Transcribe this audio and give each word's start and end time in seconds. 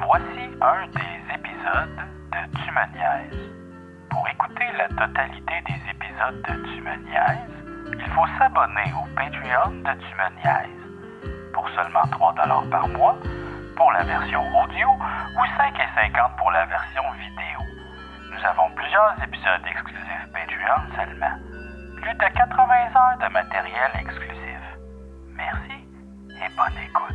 Voici 0.00 0.50
un 0.60 0.86
des 0.88 1.34
épisodes 1.34 2.00
de 2.32 2.56
Tu. 2.56 2.70
Pour 4.10 4.28
écouter 4.28 4.64
la 4.78 4.88
totalité 4.88 5.54
des 5.66 5.90
épisodes 5.90 6.42
de 6.48 6.54
Tu 6.66 6.82
il 7.94 8.10
faut 8.12 8.26
s'abonner 8.38 8.92
au 8.96 9.06
Patreon 9.14 9.70
de 9.70 9.92
Tu. 10.00 11.52
Pour 11.52 11.68
seulement 11.70 12.06
3 12.10 12.34
par 12.70 12.88
mois, 12.88 13.16
pour 13.76 13.92
la 13.92 14.02
version 14.04 14.40
audio, 14.62 14.88
ou 14.88 15.44
5,50 15.58 16.36
pour 16.36 16.50
la 16.50 16.64
version 16.66 17.02
vidéo. 17.12 17.60
Nous 18.30 18.46
avons 18.46 18.70
plusieurs 18.74 19.14
épisodes 19.22 19.66
exclusifs 19.66 20.28
Patreon 20.32 20.96
seulement. 20.96 21.36
Plus 22.00 22.14
de 22.14 22.34
80 22.34 22.74
heures 22.96 23.18
de 23.18 23.32
matériel 23.32 23.90
exclusif. 24.00 24.60
Merci 25.36 25.84
et 26.30 26.56
bonne 26.56 26.78
écoute. 26.82 27.11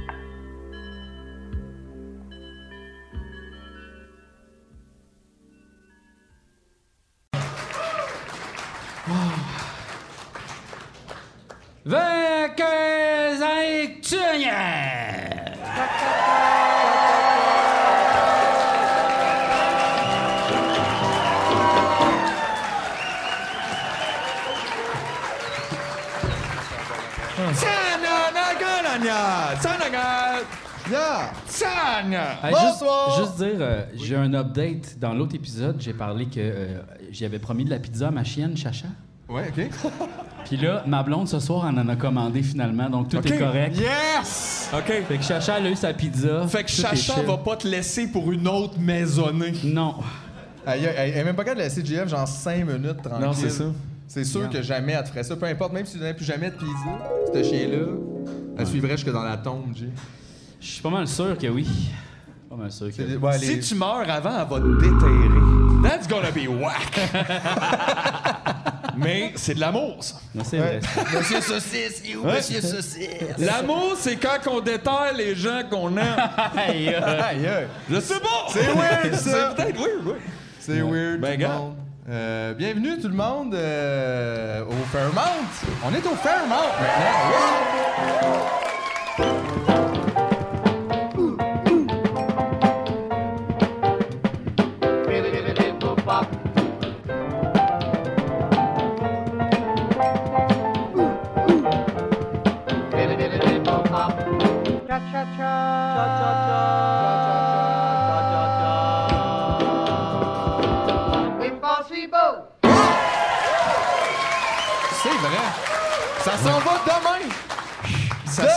Hey, 32.43 32.53
juste, 32.53 32.83
juste 33.17 33.37
dire, 33.37 33.57
euh, 33.59 33.85
j'ai 33.95 34.15
un 34.15 34.33
update. 34.33 34.99
Dans 34.99 35.13
l'autre 35.13 35.35
épisode, 35.35 35.79
j'ai 35.79 35.93
parlé 35.93 36.25
que 36.25 36.39
euh, 36.39 36.81
j'avais 37.11 37.39
promis 37.39 37.63
de 37.63 37.69
la 37.69 37.79
pizza 37.79 38.09
à 38.09 38.11
ma 38.11 38.25
chienne, 38.25 38.57
Chacha. 38.57 38.87
Ouais, 39.29 39.49
OK. 39.49 39.69
Puis 40.47 40.57
là, 40.57 40.83
ma 40.87 41.03
blonde, 41.03 41.27
ce 41.27 41.39
soir, 41.39 41.67
elle 41.69 41.77
en 41.79 41.89
a 41.89 41.95
commandé 41.97 42.41
finalement, 42.41 42.89
donc 42.89 43.09
tout 43.09 43.17
est 43.17 43.37
correct. 43.37 43.77
Yes! 43.77 44.69
OK. 44.73 44.85
Fait 45.07 45.17
que 45.17 45.23
Chacha, 45.23 45.57
elle 45.59 45.67
a 45.67 45.69
eu 45.71 45.75
sa 45.75 45.93
pizza. 45.93 46.47
Fait 46.47 46.63
que 46.63 46.69
Chacha 46.71 47.21
va 47.21 47.37
pas 47.37 47.57
te 47.57 47.67
laisser 47.67 48.07
pour 48.07 48.31
une 48.31 48.47
autre 48.47 48.79
maisonnée. 48.79 49.53
Non. 49.65 49.95
Elle, 50.65 50.83
elle- 50.85 50.95
elle 50.97 51.17
est 51.17 51.23
même 51.23 51.35
pas 51.35 51.43
capable 51.43 51.59
de 51.61 51.65
laisser 51.65 51.83
JF 51.85 52.07
genre 52.09 52.27
5 52.27 52.65
minutes 52.65 53.01
tranquille. 53.01 53.25
Non, 53.25 53.33
c'est 53.33 53.49
ça. 53.49 53.65
C'est 54.07 54.23
sûr 54.23 54.49
que 54.49 54.61
jamais 54.61 54.93
elle 54.93 55.03
te 55.03 55.09
ferait 55.09 55.23
ça. 55.23 55.35
Peu 55.35 55.45
importe, 55.47 55.73
même 55.73 55.85
si 55.85 55.93
tu 55.93 55.99
donnais 55.99 56.13
plus 56.13 56.25
jamais 56.25 56.49
de 56.49 56.55
pizza, 56.55 56.73
ce 57.33 57.43
chien-là, 57.43 57.85
elle 58.57 58.67
suivrait 58.67 58.91
jusque 58.95 59.11
dans 59.11 59.23
la 59.23 59.35
tombe, 59.37 59.75
J. 59.75 59.87
Je 60.61 60.65
suis 60.65 60.81
pas 60.81 60.89
mal 60.89 61.07
sûr 61.09 61.37
que 61.37 61.47
oui. 61.47 61.67
Pas 62.49 62.55
mal 62.55 62.71
sûr 62.71 62.87
que 62.87 63.01
oui. 63.01 63.15
ouais, 63.17 63.37
Si 63.37 63.59
tu 63.59 63.75
meurs 63.75 64.09
avant, 64.09 64.31
elle 64.41 64.47
va 64.47 64.59
te 64.61 64.81
déterrer. 64.81 65.83
That's 65.83 66.07
gonna 66.07 66.31
be 66.31 66.47
whack. 66.47 66.99
Mais 68.97 69.33
c'est 69.35 69.53
de 69.53 69.59
l'amour, 69.59 69.97
ça. 70.03 70.15
C'est 70.43 70.57
vrai. 70.57 70.79
Monsieur 71.15 71.41
Saucisse, 71.41 72.01
il 72.05 72.11
est 72.11 72.15
où, 72.15 72.23
Monsieur 72.25 72.61
Saucisse? 72.61 73.07
L'amour, 73.37 73.93
c'est 73.99 74.15
quand 74.15 74.47
on 74.49 74.59
déterre 74.59 75.13
les 75.15 75.35
gens 75.35 75.61
qu'on 75.69 75.95
aime. 75.97 76.15
Aïe, 76.57 76.93
Aïe, 76.95 77.47
aïe. 77.47 77.67
Je 77.89 77.99
sais 77.99 78.19
pas. 78.19 78.47
C'est 78.49 78.67
weird, 78.73 79.13
ça. 79.15 79.53
C'est 79.57 79.63
peut-être 79.63 79.77
weird, 79.77 80.05
oui. 80.05 80.13
C'est 80.59 80.81
weird, 80.81 81.19
Ben, 81.21 81.33
tout 81.33 81.39
le 81.41 81.47
gars. 81.47 81.47
monde. 81.49 81.75
Euh, 82.09 82.53
bienvenue 82.53 82.97
tout 83.01 83.09
le 83.09 83.13
monde 83.15 83.53
euh, 83.53 84.63
au 84.63 84.85
Fairmount. 84.91 85.43
On 85.85 85.93
est 85.93 86.05
au 86.05 86.15
Fairmount 86.15 86.55
maintenant. 86.79 88.66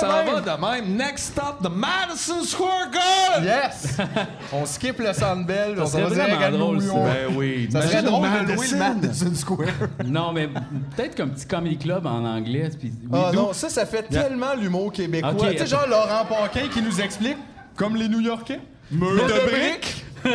S'en 0.00 0.08
va 0.24 0.40
de 0.40 0.60
même. 0.60 0.96
Next 0.96 1.32
stop, 1.32 1.62
the 1.62 1.70
Madison 1.70 2.42
Square 2.44 2.90
Garden. 2.90 3.44
Yes! 3.44 3.96
on 4.52 4.66
skip 4.66 4.98
le 4.98 5.12
Sandbell, 5.12 5.76
on 5.80 5.86
serait 5.86 6.02
vraiment 6.04 6.40
à 6.40 6.50
drôle, 6.50 6.82
ça. 6.82 6.94
Ben 6.94 7.34
oui. 7.36 7.68
Ça 7.72 7.82
serait 7.82 8.02
drôle 8.02 8.28
de 8.28 8.52
louer 8.52 8.66
le 8.70 8.76
Madison 8.76 9.34
Square. 9.34 9.68
Non, 10.06 10.32
mais 10.32 10.48
peut-être 10.48 11.16
comme 11.16 11.30
petit 11.32 11.46
comedy 11.46 11.78
club 11.78 12.06
en 12.06 12.24
anglais. 12.24 12.70
Puis, 12.78 12.92
Ah 13.12 13.30
non, 13.34 13.52
ça, 13.52 13.68
ça 13.68 13.86
fait 13.86 14.02
tellement 14.02 14.54
l'humour 14.54 14.92
québécois. 14.92 15.32
Ok, 15.32 15.50
tu 15.52 15.58
sais, 15.58 15.66
genre 15.66 15.86
Laurent 15.88 16.24
Paquin 16.28 16.68
qui 16.72 16.82
nous 16.82 17.00
explique, 17.00 17.38
comme 17.76 17.96
les 17.96 18.08
New-Yorkais, 18.08 18.60
Mur 18.90 19.12
de 19.12 19.18
de 19.20 19.50
briques, 19.50 20.04
Un 20.24 20.28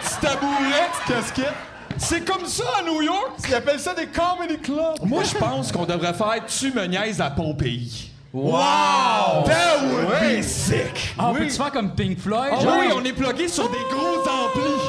petit 0.00 0.20
tabouret. 0.20 0.90
casquette. 1.06 1.54
C'est 2.02 2.24
comme 2.24 2.46
ça 2.46 2.64
à 2.80 2.82
New 2.82 3.00
York. 3.00 3.30
Ils 3.48 3.54
appellent 3.54 3.78
ça 3.80 3.94
des 3.94 4.06
comedy 4.06 4.58
clubs. 4.58 4.96
Moi, 5.04 5.22
je 5.22 5.36
pense 5.36 5.70
qu'on 5.70 5.86
devrait 5.86 6.12
faire 6.12 6.34
Tu 6.46 6.72
me 6.72 6.84
niaises 6.86 7.20
à 7.20 7.30
Pompéi. 7.30 8.10
Wow! 8.32 9.44
That 9.44 9.82
would 9.82 10.38
be 10.38 10.42
sick. 10.42 11.14
Ah, 11.18 11.28
on 11.28 11.34
peut-tu 11.34 11.50
faire 11.50 11.70
comme 11.70 11.94
Pink 11.94 12.18
Floyd? 12.18 12.50
Ah 12.56 12.60
genre? 12.60 12.78
oui, 12.80 12.86
on 12.94 13.04
est 13.04 13.12
plugué 13.12 13.46
sur 13.46 13.68
des 13.68 13.76
gros 13.90 14.20
amplis. 14.20 14.81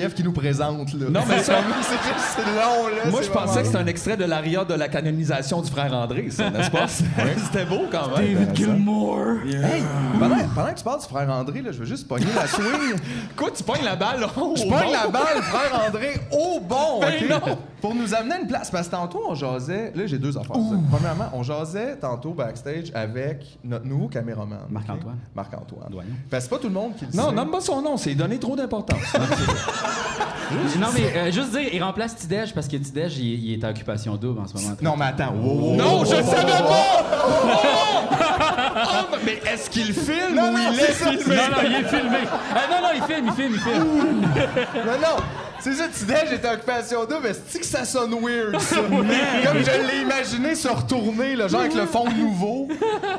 JF 0.00 0.14
qui 0.14 0.22
nous 0.22 0.32
présente, 0.32 0.92
là. 0.94 1.06
Non, 1.10 1.20
mais 1.28 1.38
ça- 1.42 1.54
c'est 1.82 1.94
juste 1.94 2.46
long, 2.54 2.88
là. 2.88 3.10
Moi, 3.10 3.22
je 3.22 3.28
pensais 3.30 3.60
que 3.60 3.66
c'était 3.66 3.78
un 3.78 3.86
extrait 3.86 4.16
de 4.16 4.24
l'aria 4.24 4.64
de 4.64 4.74
la 4.74 4.88
canonisation 4.88 5.60
du 5.62 5.70
frère 5.70 5.92
André, 5.92 6.28
ça, 6.30 6.50
n'est-ce 6.50 6.70
pas? 6.70 6.86
C'était 6.88 7.64
beau 7.64 7.82
quand 7.90 8.16
même. 8.16 8.34
David 8.34 8.56
Gilmour. 8.56 9.18
Hey, 9.46 9.82
pendant, 10.18 10.36
pendant 10.54 10.72
que 10.72 10.78
tu 10.78 10.84
parles 10.84 11.00
du 11.00 11.06
frère 11.06 11.30
André, 11.30 11.62
là, 11.62 11.72
je 11.72 11.78
veux 11.78 11.86
juste 11.86 12.06
pogner 12.08 12.26
la 12.34 12.46
swing. 12.46 12.98
Quoi, 13.36 13.50
tu 13.56 13.62
pognes 13.62 13.84
la 13.84 13.96
balle 13.96 14.24
au 14.24 14.56
Je 14.56 14.62
bon? 14.64 14.70
pogne 14.70 14.92
la 14.92 15.08
balle, 15.08 15.42
frère 15.42 15.86
André, 15.88 16.14
au 16.32 16.60
bon, 16.60 17.00
Ben 17.00 17.28
non. 17.28 17.58
Pour 17.80 17.94
nous 17.94 18.14
amener 18.14 18.34
à 18.34 18.38
une 18.40 18.46
place. 18.46 18.70
Parce 18.70 18.86
que 18.88 18.92
tantôt, 18.92 19.22
on 19.28 19.34
jasait... 19.34 19.92
Là, 19.94 20.06
j'ai 20.06 20.18
deux 20.18 20.36
affaires. 20.36 20.56
ça. 20.56 20.76
Premièrement, 20.90 21.26
on 21.34 21.42
jasait 21.42 21.96
tantôt 21.96 22.32
backstage 22.32 22.90
avec 22.94 23.58
notre 23.64 23.84
nouveau 23.86 24.08
caméraman. 24.08 24.60
Marc-Antoine. 24.70 25.18
Marc-Antoine. 25.34 25.88
Doyon. 25.90 26.04
Parce 26.30 26.44
que 26.44 26.50
c'est 26.50 26.56
pas 26.56 26.62
tout 26.62 26.68
le 26.68 26.74
monde 26.74 26.96
qui 26.96 27.04
le 27.06 27.12
Non, 27.16 27.28
sait. 27.30 27.34
nomme 27.34 27.50
pas 27.50 27.60
son 27.60 27.82
nom, 27.82 27.96
c'est 27.96 28.14
donner 28.14 28.38
trop 28.38 28.56
d'importance. 28.56 28.98
Non, 30.78 30.86
mais 30.94 31.12
euh, 31.16 31.32
juste 31.32 31.50
dire, 31.50 31.68
il 31.72 31.82
remplace 31.82 32.14
Tidej 32.14 32.52
parce 32.54 32.68
que 32.68 32.76
Tidej, 32.76 33.18
il, 33.18 33.44
il 33.46 33.52
est 33.54 33.64
à 33.64 33.70
occupation 33.70 34.14
double 34.14 34.38
en 34.40 34.46
ce 34.46 34.54
moment. 34.54 34.76
Non, 34.80 34.94
mais 34.96 35.06
attends. 35.06 35.34
Wow, 35.34 35.70
wow, 35.70 35.74
non, 35.74 35.98
wow, 35.98 36.04
je 36.04 36.10
savais 36.22 36.22
pas! 36.22 37.04
Oh! 37.26 37.48
Oh, 39.12 39.16
mais 39.24 39.40
est-ce 39.52 39.68
qu'il 39.68 39.92
filme 39.92 40.36
Non, 40.36 40.50
ou 40.50 40.52
non, 40.52 40.58
il 40.72 40.78
est 40.80 40.92
ça, 40.92 41.10
filmé? 41.10 41.34
Non, 41.36 41.42
non, 41.50 41.62
il 41.64 41.74
est 41.74 41.88
filmé. 41.88 42.18
Ah, 42.54 42.60
non, 42.70 42.80
non, 42.86 42.88
il 42.94 43.02
filme, 43.02 43.26
il 43.26 43.32
filme, 43.32 43.54
il 43.54 43.60
filme. 43.60 44.20
Non, 44.86 44.92
non. 45.02 45.16
C'est 45.60 45.72
ça, 45.74 45.88
Tidej 45.88 46.34
était 46.34 46.48
en 46.48 46.52
occupation 46.54 47.00
double, 47.04 47.20
mais 47.24 47.32
c'est 47.48 47.58
que 47.60 47.66
ça 47.66 47.84
sonne 47.84 48.12
weird, 48.22 48.60
ça? 48.60 48.76
Comme 49.44 49.58
je 49.58 49.86
l'ai 49.90 50.02
imaginé 50.02 50.54
se 50.54 50.68
retourner, 50.68 51.34
là, 51.34 51.48
genre 51.48 51.60
avec 51.62 51.74
le 51.74 51.86
fond 51.86 52.08
nouveau. 52.10 52.68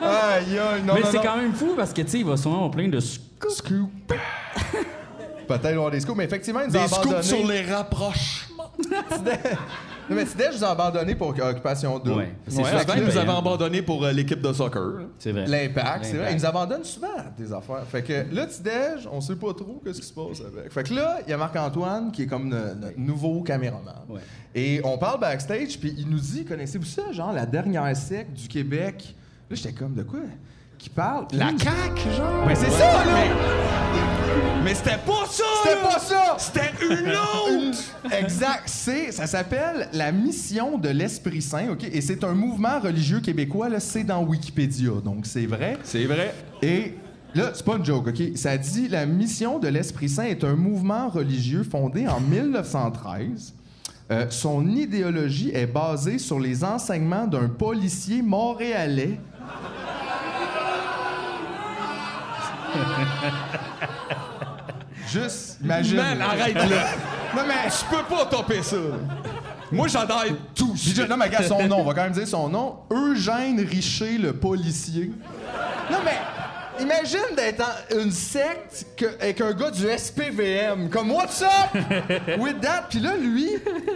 Aïe, 0.01 0.57
aïe, 0.57 0.81
non, 0.85 0.93
mais 0.93 1.01
non, 1.01 1.07
c'est 1.11 1.17
non. 1.17 1.23
quand 1.23 1.37
même 1.37 1.53
fou 1.53 1.73
parce 1.75 1.91
que, 1.93 2.01
tu 2.03 2.09
sais, 2.09 2.19
il 2.19 2.25
va 2.25 2.37
sûrement 2.37 2.65
au 2.65 2.69
plein 2.69 2.87
de 2.87 2.99
sc- 2.99 3.19
Scoop. 3.49 3.91
Peut-être 5.47 5.65
avoir 5.65 5.91
des 5.91 5.99
scoops, 5.99 6.17
mais 6.17 6.25
effectivement, 6.25 6.61
ils 6.61 6.67
nous 6.69 6.77
ont 6.77 6.81
Des 6.81 6.87
scoops 6.87 7.05
abandonné. 7.05 7.23
sur 7.23 7.47
les 7.47 7.61
rapprochements. 7.63 8.71
Non, 10.09 10.15
mais 10.15 10.25
Tidej 10.25 10.51
nous 10.53 10.63
a 10.63 10.69
abandonné 10.69 11.15
pour 11.15 11.29
Occupation 11.29 11.99
double. 11.99 12.17
Ouais, 12.19 12.35
c'est 12.47 12.61
Ouais, 12.61 12.69
il 12.97 13.03
nous 13.03 13.17
avait 13.17 13.29
abandonné 13.31 13.81
pour 13.81 14.03
euh, 14.05 14.11
l'équipe 14.11 14.41
de 14.41 14.53
soccer. 14.53 15.01
C'est 15.19 15.31
vrai. 15.31 15.45
L'impact, 15.47 16.05
c'est 16.05 16.17
vrai. 16.17 16.31
Ils 16.31 16.35
nous 16.37 16.45
abandonnent 16.45 16.83
souvent 16.83 17.07
des 17.37 17.51
affaires. 17.51 17.83
Fait 17.89 18.01
que 18.03 18.25
là, 18.33 18.45
Tidej, 18.45 19.07
on 19.11 19.19
sait 19.19 19.35
pas 19.35 19.53
trop 19.53 19.81
qu'est-ce 19.83 19.99
qui 20.01 20.07
se 20.07 20.13
passe 20.13 20.41
avec. 20.41 20.71
Fait 20.71 20.83
que 20.83 20.93
là, 20.93 21.19
il 21.25 21.29
y 21.29 21.33
a 21.33 21.37
Marc-Antoine 21.37 22.11
qui 22.11 22.23
est 22.23 22.27
comme 22.27 22.47
no- 22.47 22.73
notre 22.75 22.97
nouveau 22.97 23.41
caméraman. 23.41 23.93
Ouais. 24.09 24.21
Et 24.55 24.81
on 24.83 24.97
parle 24.97 25.19
backstage, 25.19 25.77
puis 25.79 25.93
il 25.97 26.07
nous 26.09 26.19
dit 26.19 26.45
Connaissez-vous 26.45 26.85
ça, 26.85 27.11
genre 27.11 27.33
la 27.33 27.45
dernière 27.45 27.95
sec 27.95 28.33
du 28.33 28.47
Québec? 28.47 29.13
Là, 29.49 29.55
j'étais 29.55 29.73
comme 29.73 29.93
De 29.93 30.03
quoi? 30.03 30.19
Qui 30.77 30.89
parle? 30.89 31.27
La 31.33 31.51
il- 31.51 31.59
CAQ, 31.61 32.11
genre? 32.15 32.45
Mais 32.47 32.55
c'est 32.55 32.69
ça, 32.69 33.03
là 33.03 33.03
Mais 33.13 34.16
c'était 34.73 34.97
pas 34.97 35.25
ça! 35.29 35.43
C'était 35.63 35.81
pas 35.81 35.99
ça 35.99 36.35
C'était 36.37 36.71
une 36.85 37.09
autre! 37.09 37.77
Exact. 38.11 38.63
C'est, 38.65 39.11
ça 39.11 39.27
s'appelle 39.27 39.89
la 39.93 40.11
mission 40.11 40.77
de 40.77 40.89
l'Esprit 40.89 41.41
Saint, 41.41 41.69
OK? 41.71 41.83
Et 41.83 42.01
c'est 42.01 42.23
un 42.23 42.33
mouvement 42.33 42.79
religieux 42.79 43.19
québécois, 43.19 43.69
là, 43.69 43.79
c'est 43.79 44.03
dans 44.03 44.23
Wikipédia, 44.23 44.91
donc 45.03 45.25
c'est 45.25 45.45
vrai. 45.45 45.77
C'est 45.83 46.05
vrai. 46.05 46.33
Et 46.61 46.93
Là, 47.35 47.51
c'est 47.53 47.65
pas 47.65 47.75
une 47.75 47.85
joke, 47.85 48.07
OK? 48.07 48.21
Ça 48.35 48.57
dit 48.57 48.87
la 48.87 49.05
mission 49.05 49.59
de 49.59 49.67
l'Esprit 49.67 50.09
Saint 50.09 50.23
est 50.23 50.43
un 50.43 50.55
mouvement 50.55 51.09
religieux 51.09 51.63
fondé 51.63 52.07
en 52.07 52.19
1913. 52.19 53.53
Euh, 54.09 54.25
son 54.29 54.67
idéologie 54.69 55.51
est 55.53 55.67
basée 55.67 56.17
sur 56.17 56.39
les 56.39 56.63
enseignements 56.63 57.27
d'un 57.27 57.49
policier 57.49 58.21
montréalais. 58.21 59.19
Juste, 65.07 65.57
imagine. 65.63 65.97
Man, 65.97 66.21
arrête 66.21 66.55
là. 66.55 66.87
Non, 67.35 67.43
mais 67.47 67.69
Je 67.69 67.95
peux 67.95 68.03
pas 68.03 68.25
topper 68.25 68.61
ça. 68.61 68.75
Moi, 69.71 69.87
j'adore 69.87 70.23
tout. 70.55 70.75
Non, 71.09 71.17
mais 71.17 71.25
regarde 71.25 71.45
son 71.45 71.67
nom, 71.67 71.79
on 71.79 71.83
va 71.83 71.93
quand 71.93 72.03
même 72.03 72.13
dire 72.13 72.27
son 72.27 72.49
nom. 72.49 72.77
Eugène 72.91 73.59
Richer, 73.59 74.17
le 74.17 74.33
policier. 74.33 75.11
Non, 75.91 75.99
mais 76.03 76.17
imagine 76.81 77.35
d'être 77.35 77.61
en 77.61 77.99
une 77.99 78.11
secte 78.11 78.85
que- 78.95 79.15
avec 79.21 79.41
un 79.41 79.53
gars 79.53 79.71
du 79.71 79.85
SPVM. 79.87 80.89
Comme, 80.89 81.11
what's 81.11 81.41
up? 81.41 81.81
With 82.39 82.61
that. 82.61 82.85
Puis 82.89 82.99
là, 82.99 83.15
lui, 83.15 83.49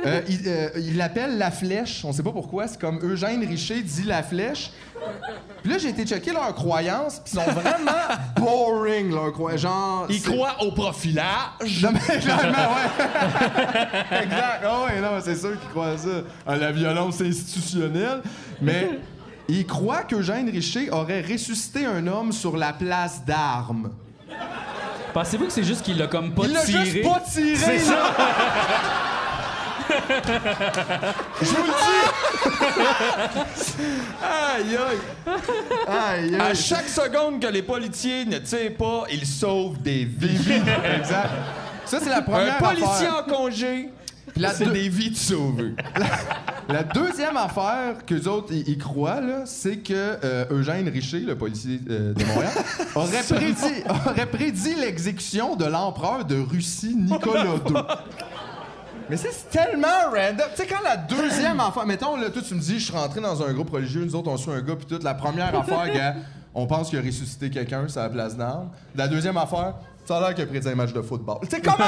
euh, 0.05 0.21
il 0.27 0.39
euh, 0.47 0.69
il 0.77 0.97
l'appelle 0.97 1.37
La 1.37 1.51
Flèche. 1.51 2.03
On 2.05 2.11
sait 2.13 2.23
pas 2.23 2.31
pourquoi. 2.31 2.67
C'est 2.67 2.79
comme 2.79 2.99
Eugène 3.03 3.45
Richer 3.47 3.81
dit 3.81 4.03
La 4.03 4.23
Flèche. 4.23 4.71
Puis 5.63 5.71
là, 5.71 5.77
j'ai 5.79 5.89
été 5.89 6.05
checker 6.05 6.31
leurs 6.31 6.53
croyances, 6.53 7.19
puis 7.23 7.33
ils 7.33 7.39
sont 7.39 7.51
vraiment 7.51 7.91
boring, 8.37 9.09
leurs 9.11 9.31
croyances. 9.33 9.61
Genre. 9.61 10.05
Il 10.09 10.19
c'est- 10.19 10.29
croit 10.31 10.55
au 10.61 10.71
profilage. 10.71 11.81
non, 11.81 11.89
mais 11.93 12.19
clairement, 12.19 12.75
ouais. 12.75 13.05
exact. 14.23 14.61
Ah 14.63 14.83
ouais, 14.85 15.01
non, 15.01 15.19
c'est 15.23 15.35
sûr 15.35 15.59
qu'ils 15.59 15.69
croient 15.69 15.97
ça. 15.97 16.21
À 16.45 16.55
la 16.57 16.71
violence 16.71 17.19
institutionnelle. 17.21 18.21
Mais 18.61 18.89
il 19.59 19.65
croit 19.67 20.03
qu'Eugène 20.03 20.49
Richer 20.49 20.89
aurait 20.91 21.21
ressuscité 21.21 21.85
un 21.85 22.05
homme 22.07 22.31
sur 22.31 22.57
la 22.57 22.73
place 22.73 23.23
d'armes. 23.25 23.91
Pensez-vous 25.13 25.45
que 25.47 25.51
c'est 25.51 25.63
juste 25.63 25.83
qu'il 25.83 25.97
l'a 25.97 26.07
comme 26.07 26.33
pas 26.33 26.43
il 26.45 26.53
l'a 26.53 26.63
tiré? 26.63 26.85
juste 26.85 27.03
pas 27.03 27.19
tiré, 27.31 27.55
C'est 27.57 27.79
ça. 27.79 27.93
là. 27.93 28.11
Je 31.41 31.45
vous 31.47 31.63
le 31.63 31.71
Aïe, 34.23 34.77
aïe. 34.77 34.97
dis. 35.25 35.31
Aïe, 35.87 36.35
À 36.39 36.45
aïe. 36.45 36.55
chaque 36.55 36.87
seconde 36.87 37.41
que 37.41 37.47
les 37.47 37.61
policiers 37.61 38.25
ne 38.25 38.37
tirent 38.39 38.75
pas, 38.77 39.03
ils 39.11 39.25
sauvent 39.25 39.81
des 39.81 40.05
vies. 40.05 40.61
Exact. 40.97 41.29
Ça, 41.85 41.99
c'est 41.99 42.09
la 42.09 42.17
Un 42.17 42.21
première 42.21 42.57
policier 42.57 42.85
affaire. 43.07 43.25
en 43.27 43.29
congé, 43.29 43.89
la 44.37 44.53
c'est 44.53 44.65
deux- 44.65 44.71
des 44.71 44.89
vies 44.89 45.11
de 45.11 45.15
sauvées. 45.15 45.73
La 46.69 46.83
deuxième 46.83 47.35
affaire 47.37 48.05
que 48.05 48.13
les 48.15 48.27
autres 48.27 48.53
y, 48.53 48.59
y 48.61 48.77
croient, 48.77 49.19
là, 49.19 49.41
c'est 49.45 49.77
que 49.77 49.93
euh, 50.23 50.45
Eugène 50.51 50.87
Richer, 50.87 51.19
le 51.19 51.37
policier 51.37 51.79
euh, 51.89 52.13
de 52.13 52.23
Montréal, 52.25 52.53
aurait 52.95 53.23
prédit, 53.23 53.83
aurait 54.07 54.25
prédit 54.27 54.75
l'exécution 54.75 55.55
de 55.55 55.65
l'empereur 55.65 56.23
de 56.25 56.39
Russie, 56.39 56.95
Nicolas 56.95 57.43
II. 57.67 57.73
Mais 59.09 59.17
c'est 59.17 59.49
tellement 59.49 59.87
random. 60.13 60.45
Tu 60.55 60.61
sais, 60.61 60.67
quand 60.67 60.81
la 60.83 60.95
deuxième 60.95 61.59
affaire... 61.59 61.85
Mettons, 61.85 62.15
là, 62.15 62.29
toi, 62.29 62.41
tu 62.41 62.53
me 62.55 62.61
dis, 62.61 62.79
je 62.79 62.85
suis 62.85 62.93
rentré 62.93 63.19
dans 63.19 63.43
un 63.43 63.51
groupe 63.51 63.71
religieux, 63.71 64.05
nous 64.05 64.15
autres, 64.15 64.29
on 64.31 64.37
suit 64.37 64.51
un 64.51 64.61
gars, 64.61 64.75
puis 64.77 64.85
toute 64.85 65.03
la 65.03 65.13
première 65.13 65.53
affaire, 65.59 65.91
gars, 65.93 66.15
on 66.53 66.65
pense 66.67 66.89
qu'il 66.89 66.99
a 66.99 67.01
ressuscité 67.01 67.49
quelqu'un 67.49 67.87
sur 67.89 67.99
la 68.01 68.09
place 68.09 68.37
d'armes. 68.37 68.69
La 68.95 69.09
deuxième 69.09 69.35
affaire, 69.35 69.73
ça 70.11 70.17
a 70.17 70.19
l'air 70.27 70.35
qu'il 70.35 70.43
a 70.43 70.47
prédit 70.47 70.67
un 70.67 70.75
match 70.75 70.91
de 70.93 71.01
football. 71.01 71.37
Tu 71.43 71.49
sais, 71.55 71.61
comment? 71.61 71.85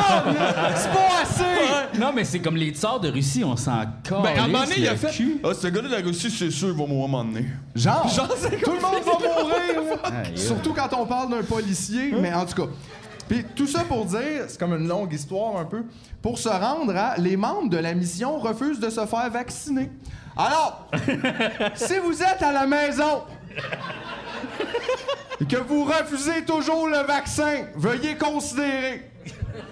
C'est 0.75 0.91
pas 0.91 1.21
assez! 1.21 1.99
Non, 1.99 2.11
mais 2.15 2.23
c'est 2.23 2.39
comme 2.39 2.55
les 2.55 2.69
tsars 2.71 2.99
de 2.99 3.09
Russie, 3.09 3.43
on 3.43 3.55
s'en 3.57 3.83
calisse 4.03 4.23
Ben, 4.23 4.39
à 4.39 4.43
un 4.43 4.47
moment 4.47 4.63
donné, 4.63 4.75
il 4.77 4.87
a 4.87 4.91
le 4.91 4.97
fait. 4.97 5.11
cul. 5.11 5.41
Ah, 5.43 5.49
ce 5.53 5.67
gars-là 5.67 5.89
de 5.89 5.93
la 5.95 6.01
Russie, 6.01 6.31
c'est 6.31 6.49
sûr, 6.51 6.69
il 6.69 6.73
va 6.73 6.85
mourir 6.85 7.01
à 7.03 7.05
un 7.05 7.07
moment 7.11 7.25
donné. 7.25 7.45
Genre, 7.75 8.07
Genre, 8.07 8.33
c'est 8.37 8.61
tout 8.61 8.71
le 8.71 8.79
monde 8.81 9.03
va 9.05 9.43
mourir. 9.43 9.99
là. 10.03 10.19
Aïe, 10.25 10.37
Surtout 10.37 10.73
quand 10.73 10.89
on 10.97 11.05
parle 11.05 11.31
d'un 11.31 11.43
policier, 11.43 12.13
mais 12.19 12.33
en 12.33 12.45
tout 12.45 12.65
cas. 12.65 12.71
Puis 13.27 13.45
tout 13.55 13.67
ça 13.67 13.83
pour 13.83 14.05
dire, 14.05 14.45
c'est 14.47 14.59
comme 14.59 14.73
une 14.73 14.87
longue 14.87 15.11
histoire 15.13 15.57
un 15.57 15.65
peu, 15.65 15.83
pour 16.21 16.37
se 16.37 16.49
rendre 16.49 16.95
à 16.95 17.17
les 17.17 17.37
membres 17.37 17.69
de 17.69 17.77
la 17.77 17.93
mission 17.93 18.37
refusent 18.37 18.79
de 18.79 18.89
se 18.89 19.05
faire 19.05 19.29
vacciner. 19.31 19.89
Alors, 20.37 20.87
si 21.75 21.97
vous 21.99 22.21
êtes 22.21 22.41
à 22.41 22.51
la 22.51 22.65
maison 22.67 23.21
que 25.49 25.57
vous 25.57 25.85
refusez 25.85 26.43
toujours 26.45 26.87
le 26.87 26.99
vaccin, 27.05 27.65
veuillez 27.75 28.15
considérer 28.15 29.09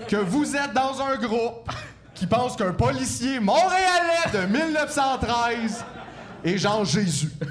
que 0.07 0.15
vous 0.17 0.55
êtes 0.55 0.73
dans 0.73 1.01
un 1.01 1.15
groupe 1.17 1.69
qui 2.13 2.25
pense 2.27 2.55
qu'un 2.55 2.73
policier 2.73 3.39
montréalais 3.39 4.29
de 4.33 4.39
1913 4.45 5.85
est 6.43 6.57
Jean 6.57 6.83
Jésus. 6.83 7.29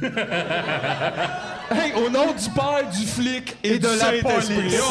Hey, 1.73 1.93
au 1.93 2.11
nom 2.11 2.33
du 2.33 2.51
père, 2.51 2.91
du 2.91 3.07
flic 3.07 3.57
et, 3.63 3.75
et 3.75 3.79
de 3.79 3.87
la 3.87 4.21
police. 4.29 4.83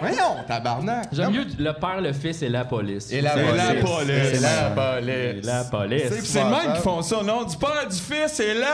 Voyons, 0.00 0.36
tabarnak. 0.48 1.08
J'aime 1.12 1.26
Non, 1.26 1.30
mieux 1.32 1.46
le 1.58 1.72
père, 1.74 2.00
le 2.00 2.12
fils 2.14 2.40
et 2.40 2.48
la 2.48 2.64
police. 2.64 3.12
Et 3.12 3.20
la 3.20 3.34
C'est 3.34 3.42
police. 3.44 3.62
la 3.62 3.74
police. 3.74 4.30
C'est 4.32 4.40
la 4.40 5.00
Et 5.02 5.42
la 5.42 5.64
police. 5.64 6.02
C'est- 6.08 6.24
C'est 6.24 6.42
le 6.42 6.48
même 6.50 6.72
qui 6.74 6.80
font 6.80 7.02
ça. 7.02 7.18
Au 7.18 7.22
nom 7.22 7.44
du 7.44 7.54
père, 7.58 7.86
du 7.86 7.96
fils 7.96 8.40
et 8.40 8.54
là. 8.54 8.66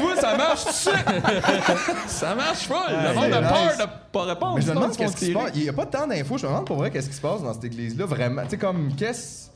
Tu 0.00 0.06
vois, 0.06 0.16
ça 0.16 0.36
marche 0.36 0.64
tout 0.64 0.70
de 0.70 0.74
suite. 0.74 0.94
ça 2.06 2.34
marche 2.34 2.68
pas. 2.68 2.86
Le 2.88 3.14
monde 3.14 3.32
a 3.32 3.42
peur 3.42 3.76
de 3.78 3.84
pas 4.12 4.22
répondre. 4.24 4.54
Mais 4.56 4.62
je 4.62 4.68
me 4.70 4.74
demande 4.74 4.96
qu'est-ce 4.96 5.16
qui 5.16 5.26
se 5.26 5.32
passe. 5.32 5.50
Il 5.54 5.62
n'y 5.62 5.68
a 5.68 5.72
pas 5.72 5.86
tant 5.86 6.06
d'infos. 6.06 6.38
Je 6.38 6.46
me 6.46 6.50
demande 6.50 6.66
pour 6.66 6.76
vrai 6.76 6.90
qu'est-ce 6.90 7.08
qui 7.08 7.16
se 7.16 7.20
passe 7.20 7.42
dans 7.42 7.52
cette 7.52 7.64
église-là, 7.64 8.06
vraiment. 8.06 8.42
Tu 8.44 8.50
sais, 8.50 8.58
comme, 8.58 8.94
qu'est-ce. 8.96 9.50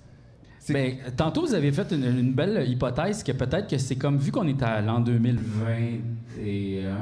Ben, 0.73 0.96
tantôt, 1.17 1.43
vous 1.46 1.55
avez 1.55 1.73
fait 1.73 1.91
une, 1.93 2.05
une 2.05 2.32
belle 2.32 2.64
hypothèse 2.67 3.23
que 3.23 3.32
peut-être 3.32 3.69
que 3.69 3.76
c'est 3.76 3.96
comme, 3.96 4.17
vu 4.17 4.32
qu'on 4.32 4.49
est 4.49 4.62
à 4.62 4.81
l'an 4.81 5.00
2021, 5.00 6.97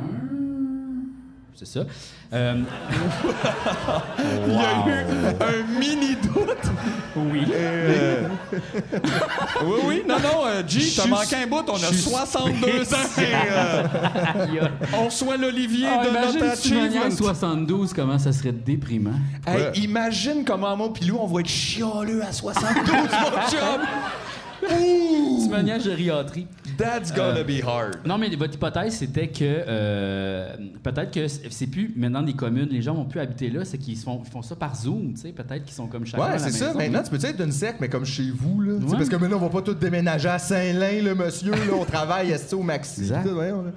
c'est 1.54 1.66
ça. 1.66 1.80
Euh, 2.32 2.54
Il 4.46 4.52
y 4.52 4.56
a 4.56 4.86
eu 4.86 4.90
un 5.40 5.78
mini 5.78 6.16
doute. 6.16 6.66
oui. 7.16 7.46
Oui, 9.64 9.80
oui. 9.84 10.02
Non, 10.08 10.16
non, 10.18 10.46
euh, 10.46 10.62
G, 10.66 10.80
t'as 10.96 11.06
manqué 11.06 11.36
un 11.36 11.46
bout. 11.46 11.64
On 11.68 11.74
a 11.74 11.78
je 11.78 11.84
suis 11.86 12.10
62 12.10 12.94
ans. 12.94 12.96
et, 13.18 13.22
euh, 14.60 14.68
on 14.94 15.04
reçoit 15.06 15.36
l'Olivier 15.36 15.86
Ah, 15.90 16.04
de 16.04 16.10
imagine 16.10 16.40
notre 16.40 16.56
si 16.56 16.72
achievement. 16.74 17.10
72, 17.10 17.92
comment 17.92 18.18
ça 18.18 18.32
serait 18.32 18.52
déprimant? 18.52 19.10
Hey, 19.46 19.56
Ouais. 19.56 19.72
imagine 19.76 20.44
comment 20.44 20.76
moi 20.76 20.92
pis 20.92 21.04
Lou, 21.04 21.18
on 21.20 21.26
va 21.26 21.40
être 21.40 21.48
chialeux 21.48 22.22
à 22.22 22.32
72, 22.32 22.86
mon 22.92 23.50
chum. 23.50 23.80
Tu 24.68 25.48
maniais 25.48 25.80
gériatrie. 25.80 26.46
That's 26.78 27.12
gonna 27.12 27.42
be 27.42 27.60
hard. 27.62 27.98
Non, 28.06 28.18
mais 28.18 28.34
votre 28.36 28.54
hypothèse, 28.54 28.94
c'était 28.96 29.28
que 29.28 29.40
euh, 29.42 30.54
peut-être 30.82 31.10
que 31.12 31.26
c'est 31.28 31.66
plus 31.66 31.92
maintenant 31.96 32.22
des 32.22 32.34
communes, 32.34 32.68
les 32.70 32.82
gens 32.82 32.94
vont 32.94 33.04
plus 33.04 33.20
habiter 33.20 33.50
là, 33.50 33.64
c'est 33.64 33.78
qu'ils 33.78 33.96
font, 33.96 34.22
ça 34.42 34.56
par 34.56 34.74
Zoom, 34.76 35.14
tu 35.14 35.20
sais, 35.22 35.32
peut-être 35.32 35.64
qu'ils 35.64 35.74
sont 35.74 35.86
comme 35.86 36.06
chacun 36.06 36.22
Ouais, 36.24 36.38
c'est 36.38 36.50
ça. 36.50 36.66
maison. 36.68 36.78
Maintenant, 36.78 37.02
tu 37.02 37.10
peux 37.10 37.26
être 37.26 37.36
d'une 37.42 37.52
secte, 37.52 37.80
mais 37.80 37.88
comme 37.88 38.04
chez 38.04 38.30
vous, 38.30 38.60
là? 38.60 38.74
Ouais. 38.74 38.80
Parce 38.90 39.08
que 39.08 39.16
maintenant, 39.16 39.36
on 39.38 39.46
va 39.46 39.48
pas 39.48 39.62
tous 39.62 39.74
déménager 39.74 40.28
à 40.28 40.38
Saint-Lin, 40.38 41.02
le 41.02 41.14
monsieur, 41.14 41.52
là. 41.52 41.58
On 41.78 41.84
travaille, 41.84 42.34
au 42.52 42.62
maxi? 42.62 43.00
Exact. 43.00 43.24
tout, 43.24 43.34
voyons, 43.34 43.62
là. 43.62 43.70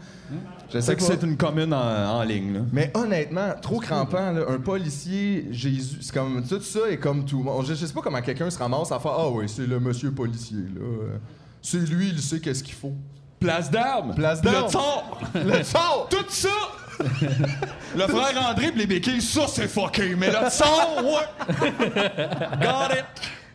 Je 0.73 0.79
sais 0.79 0.95
que 0.95 1.01
c'est 1.01 1.21
une 1.23 1.37
commune 1.37 1.73
en, 1.73 2.19
en 2.19 2.23
ligne, 2.23 2.53
là. 2.53 2.59
Mais 2.71 2.91
honnêtement, 2.95 3.53
trop 3.61 3.79
crampant, 3.79 4.31
là, 4.31 4.41
un 4.49 4.57
policier, 4.59 5.47
Jésus, 5.51 5.97
c'est 6.01 6.13
comme 6.13 6.43
tout 6.45 6.61
ça 6.61 6.79
est 6.89 6.97
comme 6.97 7.23
tout. 7.25 7.45
Je, 7.65 7.73
je 7.73 7.85
sais 7.85 7.93
pas 7.93 8.01
comment 8.01 8.21
quelqu'un 8.21 8.49
se 8.49 8.57
ramasse 8.57 8.91
à 8.91 8.99
faire 8.99 9.13
Ah 9.17 9.29
oui, 9.29 9.47
c'est 9.47 9.67
le 9.67 9.79
monsieur 9.79 10.11
policier 10.11 10.57
là. 10.75 11.17
C'est 11.61 11.77
lui, 11.79 12.09
il 12.09 12.21
sait 12.21 12.39
qu'est-ce 12.39 12.63
qu'il 12.63 12.75
faut. 12.75 12.93
Place 13.39 13.69
d'armes. 13.69 14.13
Place 14.15 14.41
d'armes. 14.41 14.65
Le 14.65 14.69
tsar. 14.71 15.19
Le 15.33 15.63
sort! 15.63 16.07
Tout 16.09 16.25
ça. 16.29 16.49
le 17.95 18.07
frère 18.07 18.49
André 18.49 18.71
pis 18.71 18.79
les 18.79 18.87
béquilles, 18.87 19.21
ça 19.21 19.47
c'est 19.47 19.67
fucké. 19.67 20.15
Mais 20.15 20.27
le 20.27 20.49
tsar, 20.49 20.89
ouais. 21.03 21.67
Got 22.61 22.93
it. 22.95 23.05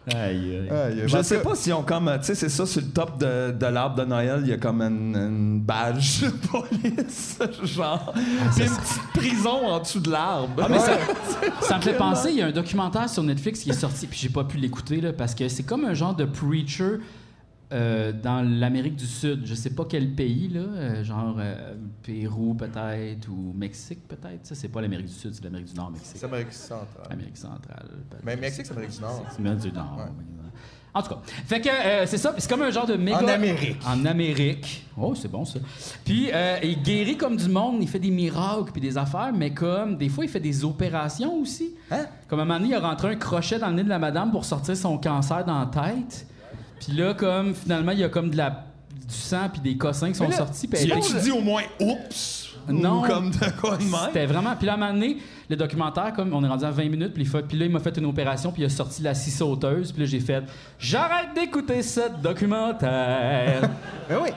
Aïe, 0.06 0.16
aïe. 0.16 0.68
Aïe, 0.70 1.02
Je 1.06 1.16
en 1.16 1.22
sais 1.22 1.42
pas 1.42 1.54
si 1.54 1.72
on 1.72 1.82
comme, 1.82 2.10
tu 2.20 2.24
sais, 2.24 2.34
c'est 2.34 2.48
ça, 2.48 2.64
sur 2.64 2.80
le 2.80 2.88
top 2.88 3.18
de, 3.18 3.52
de 3.52 3.66
l'arbre 3.66 3.96
de 3.96 4.04
Noël, 4.06 4.40
il 4.42 4.48
y 4.48 4.52
a 4.52 4.56
comme 4.56 4.80
une, 4.80 5.14
une 5.14 5.60
badge 5.60 6.22
de 6.22 6.30
police, 6.48 7.38
genre. 7.64 8.12
Puis 8.14 8.64
une 8.64 8.70
petite 8.70 9.12
prison 9.14 9.66
en 9.66 9.78
dessous 9.78 10.00
de 10.00 10.10
l'arbre. 10.10 10.62
Ah, 10.64 10.68
mais 10.70 10.78
ça, 10.78 10.92
ça 11.60 11.76
me 11.76 11.82
fait 11.82 11.96
penser, 11.96 12.30
il 12.30 12.36
y 12.36 12.42
a 12.42 12.46
un 12.46 12.52
documentaire 12.52 13.08
sur 13.10 13.22
Netflix 13.22 13.60
qui 13.60 13.70
est 13.70 13.74
sorti, 13.74 14.06
puis 14.06 14.18
j'ai 14.20 14.30
pas 14.30 14.44
pu 14.44 14.56
l'écouter, 14.56 15.00
là, 15.00 15.12
parce 15.12 15.34
que 15.34 15.48
c'est 15.48 15.64
comme 15.64 15.84
un 15.84 15.94
genre 15.94 16.14
de 16.14 16.24
preacher 16.24 16.98
euh, 17.72 18.12
dans 18.12 18.42
l'Amérique 18.42 18.96
du 18.96 19.06
Sud. 19.06 19.42
Je 19.44 19.54
sais 19.54 19.70
pas 19.70 19.84
quel 19.88 20.10
pays, 20.10 20.48
là, 20.48 20.60
euh, 20.60 21.04
genre 21.04 21.36
euh, 21.38 21.74
Pérou 22.02 22.54
peut-être, 22.54 23.28
ou 23.28 23.52
Mexique 23.56 24.08
peut-être. 24.08 24.44
Ça, 24.44 24.56
c'est 24.56 24.68
pas 24.68 24.80
l'Amérique 24.80 25.06
du 25.06 25.12
Sud, 25.12 25.32
c'est 25.34 25.44
l'Amérique 25.44 25.68
du 25.68 25.74
Nord, 25.74 25.92
Mexique. 25.92 26.16
c'est 26.16 26.26
Amérique 26.26 26.52
centrale. 26.52 27.06
Amérique 27.08 27.36
centrale. 27.36 27.88
Mais 28.24 28.34
Mexique, 28.34 28.66
c'est 28.66 28.72
Amérique 28.72 28.90
du 28.90 29.00
Nord. 29.00 29.24
C'est 29.30 29.38
l'Amérique 29.40 29.62
du 29.62 29.72
Nord. 29.72 29.98
Ouais. 29.98 30.12
En 30.92 31.02
tout 31.02 31.10
cas, 31.10 31.20
fait 31.46 31.60
que 31.60 31.68
c'est 32.06 32.18
ça, 32.18 32.34
c'est 32.36 32.50
comme 32.50 32.62
un 32.62 32.70
genre 32.70 32.86
de 32.88 32.96
méga... 32.96 33.22
En 33.22 33.28
Amérique. 33.28 33.78
En 33.86 34.04
Amérique. 34.04 34.84
Oh, 34.98 35.14
c'est 35.14 35.30
bon 35.30 35.44
ça. 35.44 35.60
Puis 36.04 36.30
il 36.64 36.82
guérit 36.82 37.16
comme 37.16 37.36
du 37.36 37.48
monde, 37.48 37.76
il 37.80 37.88
fait 37.88 38.00
des 38.00 38.10
miracles 38.10 38.72
puis 38.72 38.80
des 38.80 38.98
affaires, 38.98 39.32
mais 39.32 39.54
comme 39.54 39.96
des 39.96 40.08
fois 40.08 40.24
il 40.24 40.28
fait 40.28 40.40
des 40.40 40.64
opérations 40.64 41.36
aussi. 41.36 41.76
Hein? 41.92 42.06
Comme 42.26 42.40
à 42.40 42.42
un 42.42 42.44
moment 42.44 42.58
donné, 42.58 42.70
il 42.70 42.74
a 42.74 42.80
rentré 42.80 43.12
un 43.12 43.14
crochet 43.14 43.60
dans 43.60 43.68
le 43.68 43.74
nez 43.74 43.84
de 43.84 43.88
la 43.88 44.00
madame 44.00 44.32
pour 44.32 44.44
sortir 44.44 44.76
son 44.76 44.98
cancer 44.98 45.44
dans 45.44 45.60
la 45.60 45.66
tête. 45.66 46.26
Puis 46.80 46.92
là, 46.92 47.14
comme 47.14 47.54
finalement, 47.54 47.92
il 47.92 47.98
y 48.00 48.04
a 48.04 48.08
comme 48.08 48.30
de 48.30 48.36
la 48.36 48.64
du 49.08 49.14
sang 49.16 49.48
puis 49.52 49.60
des 49.60 49.76
cossins 49.76 50.08
qui 50.08 50.14
sont 50.14 50.24
Mais 50.24 50.30
là, 50.30 50.36
sortis. 50.36 50.68
puis 50.68 50.78
elle 50.82 51.00
tu 51.00 51.14
dis 51.20 51.30
au 51.30 51.40
moins 51.40 51.62
oups. 51.80 52.46
Non. 52.68 53.02
Ou 53.02 53.06
comme 53.06 53.30
de 53.30 53.60
quoi 53.60 53.76
de 53.76 53.82
même? 53.82 53.92
C'était 54.06 54.26
vraiment. 54.26 54.54
Puis 54.54 54.66
là, 54.66 54.72
à 54.72 54.74
un 54.76 54.78
moment 54.78 54.92
donné, 54.92 55.16
le 55.48 55.56
documentaire, 55.56 56.12
comme 56.12 56.32
on 56.32 56.44
est 56.44 56.48
rendu 56.48 56.64
à 56.64 56.70
20 56.70 56.88
minutes, 56.88 57.14
puis, 57.14 57.22
il 57.24 57.28
fait- 57.28 57.42
puis 57.42 57.58
là, 57.58 57.64
il 57.66 57.72
m'a 57.72 57.80
fait 57.80 57.96
une 57.96 58.04
opération, 58.06 58.52
puis 58.52 58.62
il 58.62 58.66
a 58.66 58.68
sorti 58.68 59.02
la 59.02 59.14
scie 59.14 59.30
sauteuse, 59.30 59.90
puis 59.92 60.02
là, 60.02 60.06
j'ai 60.08 60.20
fait 60.20 60.44
J'arrête 60.78 61.34
d'écouter 61.34 61.82
ce 61.82 62.00
documentaire. 62.22 63.62
Ben 64.08 64.18
oui. 64.22 64.30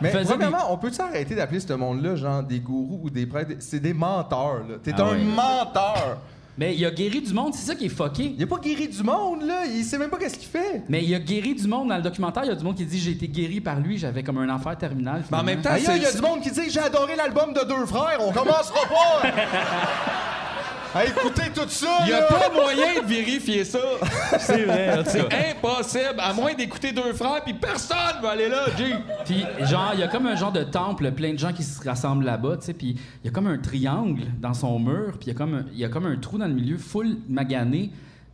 Mais 0.00 0.10
Faisait 0.10 0.24
premièrement, 0.32 0.72
on 0.72 0.78
peut-tu 0.78 1.00
arrêter 1.00 1.34
d'appeler 1.34 1.60
ce 1.60 1.72
monde-là, 1.74 2.16
genre, 2.16 2.42
des 2.42 2.60
gourous 2.60 3.00
ou 3.04 3.10
des 3.10 3.26
prêtres? 3.26 3.52
C'est 3.58 3.80
des 3.80 3.92
menteurs, 3.92 4.60
là. 4.68 4.76
T'es 4.82 4.94
Ah 4.96 5.02
un 5.04 5.18
menteur. 5.18 6.18
Mais 6.60 6.76
il 6.76 6.84
a 6.84 6.90
guéri 6.90 7.22
du 7.22 7.32
monde, 7.32 7.54
c'est 7.54 7.66
ça 7.66 7.74
qui 7.74 7.86
est 7.86 7.88
fucké. 7.88 8.34
Il 8.36 8.42
a 8.42 8.46
pas 8.46 8.58
guéri 8.58 8.86
du 8.86 9.02
monde, 9.02 9.40
là. 9.44 9.64
Il 9.64 9.82
sait 9.82 9.96
même 9.96 10.10
pas 10.10 10.18
qu'est-ce 10.18 10.36
qu'il 10.36 10.46
fait. 10.46 10.82
Mais 10.90 11.02
il 11.02 11.14
a 11.14 11.18
guéri 11.18 11.54
du 11.54 11.66
monde 11.66 11.88
dans 11.88 11.96
le 11.96 12.02
documentaire. 12.02 12.44
Il 12.44 12.48
y 12.48 12.52
a 12.52 12.54
du 12.54 12.62
monde 12.62 12.76
qui 12.76 12.84
dit 12.84 13.00
J'ai 13.00 13.12
été 13.12 13.28
guéri 13.28 13.62
par 13.62 13.80
lui, 13.80 13.96
j'avais 13.96 14.22
comme 14.22 14.36
un 14.36 14.54
enfer 14.54 14.76
terminal. 14.76 15.24
Mais 15.32 15.38
en 15.38 15.42
même 15.42 15.62
temps, 15.62 15.74
il 15.78 15.84
y 15.84 16.04
a 16.04 16.12
du 16.12 16.20
monde 16.20 16.42
qui 16.42 16.50
dit 16.50 16.68
J'ai 16.68 16.80
adoré 16.80 17.16
l'album 17.16 17.54
de 17.54 17.66
Deux 17.66 17.86
Frères, 17.86 18.18
on 18.20 18.30
commencera 18.30 18.82
pas! 18.90 19.28
à 20.94 21.04
écouter 21.04 21.44
tout 21.54 21.68
ça, 21.68 21.98
Il 22.00 22.06
n'y 22.06 22.12
a 22.12 22.20
là. 22.20 22.26
pas 22.26 22.50
moyen 22.52 23.00
de 23.02 23.06
vérifier 23.06 23.64
ça. 23.64 23.78
c'est 24.38 24.64
vrai. 24.64 25.02
C'est 25.06 25.50
impossible, 25.50 26.14
à 26.18 26.32
moins 26.32 26.54
d'écouter 26.54 26.92
deux 26.92 27.12
frères, 27.12 27.42
puis 27.44 27.54
personne 27.54 28.20
va 28.22 28.30
aller 28.30 28.48
là, 28.48 28.64
G. 28.76 28.94
Puis, 29.24 29.44
genre, 29.66 29.90
il 29.94 30.00
y 30.00 30.02
a 30.02 30.08
comme 30.08 30.26
un 30.26 30.36
genre 30.36 30.52
de 30.52 30.64
temple, 30.64 31.10
plein 31.12 31.32
de 31.34 31.38
gens 31.38 31.52
qui 31.52 31.62
se 31.62 31.82
rassemblent 31.86 32.24
là-bas, 32.24 32.56
tu 32.58 32.66
sais. 32.66 32.74
Puis, 32.74 32.96
il 33.22 33.26
y 33.26 33.28
a 33.28 33.32
comme 33.32 33.46
un 33.46 33.58
triangle 33.58 34.24
dans 34.40 34.54
son 34.54 34.78
mur, 34.78 35.12
puis 35.18 35.26
il 35.26 35.28
y, 35.28 35.30
a 35.30 35.34
comme 35.34 35.54
un- 35.54 35.64
il 35.72 35.78
y 35.78 35.84
a 35.84 35.88
comme 35.88 36.06
un 36.06 36.16
trou 36.16 36.38
dans 36.38 36.46
le 36.48 36.54
milieu, 36.54 36.76
full 36.76 37.16
magané. 37.28 37.90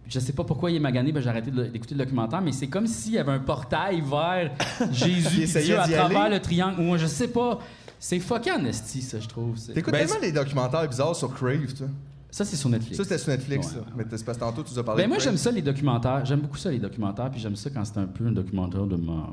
Je 0.09 0.21
sais 0.21 0.33
pas 0.33 0.45
pourquoi 0.45 0.71
il 0.71 0.77
est 0.77 0.81
magané, 0.81 1.11
ben 1.11 1.21
j'ai 1.21 1.29
arrêté 1.29 1.51
d'écouter 1.51 1.97
le 1.97 2.05
documentaire, 2.05 2.41
mais 2.41 2.53
c'est 2.53 2.69
comme 2.69 2.87
s'il 2.87 3.15
y 3.15 3.19
avait 3.19 3.33
un 3.33 3.41
portail 3.41 4.01
vers 4.09 4.53
Jésus 4.93 5.47
Dieu 5.65 5.79
à 5.81 5.89
travers 5.89 6.21
aller. 6.23 6.37
le 6.37 6.41
triangle. 6.41 6.81
Ou 6.81 6.97
je 6.97 7.07
sais 7.07 7.27
pas. 7.29 7.59
C'est 7.99 8.21
fucké 8.21 8.53
en 8.53 8.65
esti, 8.67 9.03
ça, 9.03 9.19
je 9.19 9.27
trouve. 9.27 9.59
T'écoutes 9.75 9.93
Ben, 9.93 10.07
tellement 10.07 10.21
des 10.21 10.31
documentaires 10.31 10.87
bizarres 10.89 11.17
sur 11.17 11.35
Crave, 11.35 11.67
tu 11.71 11.77
sais. 11.79 11.85
Ça, 12.37 12.45
c'est 12.45 12.57
sur 12.57 12.69
Netflix. 12.69 12.99
Ça, 12.99 13.03
c'était 13.05 13.17
sur 13.17 13.31
Netflix, 13.31 13.67
Ouais, 13.69 13.73
ça. 13.73 13.79
ouais. 13.79 13.87
Mais 13.97 14.05
c'est 14.11 14.25
parce 14.27 14.37
que 14.37 14.45
tantôt, 14.45 14.63
tu 14.63 14.73
nous 14.75 14.79
as 14.79 14.85
parlé 14.85 15.03
Ben 15.05 15.09
moi, 15.09 15.19
j'aime 15.19 15.39
ça, 15.39 15.51
les 15.51 15.63
documentaires. 15.63 16.23
J'aime 16.27 16.41
beaucoup 16.41 16.59
ça, 16.59 16.71
les 16.71 16.79
documentaires, 16.79 17.31
puis 17.31 17.41
j'aime 17.41 17.57
ça 17.57 17.71
quand 17.71 17.83
c'est 17.83 17.97
un 17.99 18.05
peu 18.07 18.27
un 18.27 18.33
documentaire 18.33 18.85
de 18.85 18.97
merde. 18.97 19.33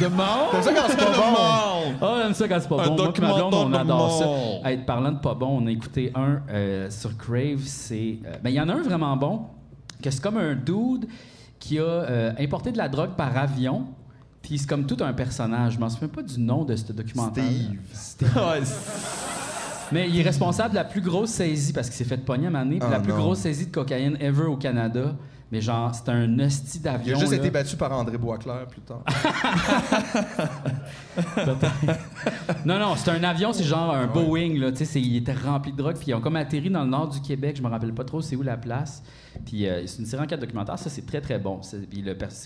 De 0.00 0.06
mort? 0.06 0.48
T'aimes 0.50 0.62
ça 0.62 0.72
quand 0.74 0.88
c'est 0.88 0.96
pas 0.96 1.04
bon? 1.12 1.94
Ah, 2.00 2.20
j'aime 2.22 2.32
ça 2.34 2.48
quand 2.48 2.58
c'est 2.60 2.68
pas 2.70 2.82
Un 2.84 2.88
bon. 2.88 2.96
Moi, 2.96 3.06
ma 3.06 3.34
blonde, 3.34 3.54
on 3.54 3.68
documentaire 3.68 3.68
de 3.68 3.76
adore 3.90 3.98
mort. 3.98 4.60
ça. 4.62 4.70
Hey, 4.70 4.78
parlant 4.78 5.12
de 5.12 5.18
pas 5.18 5.34
bon, 5.34 5.60
on 5.62 5.66
a 5.66 5.70
écouté 5.70 6.10
un 6.14 6.40
euh, 6.50 6.90
sur 6.90 7.14
Crave. 7.18 7.60
C'est. 7.64 8.18
euh, 8.24 8.36
ben, 8.42 8.48
il 8.48 8.56
y 8.56 8.60
en 8.60 8.68
a 8.70 8.72
un 8.74 8.82
vraiment 8.82 9.14
bon, 9.18 9.42
que 10.02 10.10
c'est 10.10 10.22
comme 10.22 10.38
un 10.38 10.54
dude 10.54 11.06
qui 11.58 11.78
a 11.78 11.82
euh, 11.82 12.32
importé 12.38 12.72
de 12.72 12.78
la 12.78 12.88
drogue 12.88 13.10
par 13.16 13.36
avion. 13.36 13.84
Puis 14.40 14.56
c'est 14.58 14.66
comme 14.68 14.86
tout 14.86 14.96
un 15.04 15.12
personnage. 15.12 15.74
Je 15.74 15.78
m'en 15.78 15.90
souviens 15.90 16.08
pas 16.08 16.22
du 16.22 16.40
nom 16.40 16.64
de 16.64 16.74
ce 16.76 16.92
documentaire. 16.94 17.44
Steve. 17.92 18.28
Ouais, 18.36 18.60
Mais 19.92 20.08
il 20.08 20.18
est 20.20 20.22
responsable 20.22 20.70
de 20.70 20.74
la 20.76 20.84
plus 20.84 21.00
grosse 21.00 21.30
saisie 21.30 21.72
parce 21.72 21.88
qu'il 21.88 21.96
s'est 21.96 22.04
fait 22.04 22.18
pogner 22.24 22.48
à 22.48 22.50
donné, 22.50 22.78
puis 22.78 22.88
Ah, 22.88 22.92
la 22.92 23.00
plus 23.00 23.12
non. 23.12 23.18
grosse 23.18 23.38
saisie 23.40 23.66
de 23.66 23.72
cocaïne 23.72 24.16
ever 24.20 24.44
au 24.44 24.56
Canada. 24.56 25.14
Mais 25.50 25.62
genre, 25.62 25.94
c'est 25.94 26.10
un 26.10 26.38
hostie 26.40 26.76
Il 26.76 26.82
d'avion. 26.82 27.16
a 27.16 27.20
juste 27.20 27.32
là. 27.32 27.38
été 27.38 27.50
battu 27.50 27.74
par 27.74 27.90
André 27.92 28.18
Boisclair 28.18 28.66
plus 28.66 28.82
tard. 28.82 29.02
Non, 32.66 32.78
non, 32.78 32.96
c'est 32.96 33.10
un 33.10 33.24
avion, 33.24 33.52
c'est 33.54 33.64
genre 33.64 33.94
un 33.94 34.06
Boeing, 34.06 34.58
là. 34.58 34.72
Tu 34.72 34.84
sais, 34.84 35.00
il 35.00 35.16
était 35.16 35.32
rempli 35.32 35.72
de 35.72 35.76
drogue, 35.78 35.96
puis 35.96 36.08
ils 36.08 36.14
ont 36.14 36.20
comme 36.20 36.36
atterri 36.36 36.68
dans 36.68 36.84
le 36.84 36.90
nord 36.90 37.08
du 37.08 37.20
Québec, 37.20 37.56
je 37.56 37.62
me 37.62 37.68
rappelle 37.68 37.94
pas 37.94 38.04
trop 38.04 38.20
c'est 38.20 38.36
où 38.36 38.42
la 38.42 38.56
place. 38.58 39.02
Puis 39.46 39.66
euh, 39.66 39.86
c'est 39.86 40.00
une 40.00 40.06
série 40.06 40.22
en 40.22 40.26
quatre 40.26 40.40
documentaires, 40.40 40.78
ça 40.78 40.90
c'est 40.90 41.06
très 41.06 41.20
très 41.20 41.38
bon. 41.38 41.60
C'est, 41.62 41.78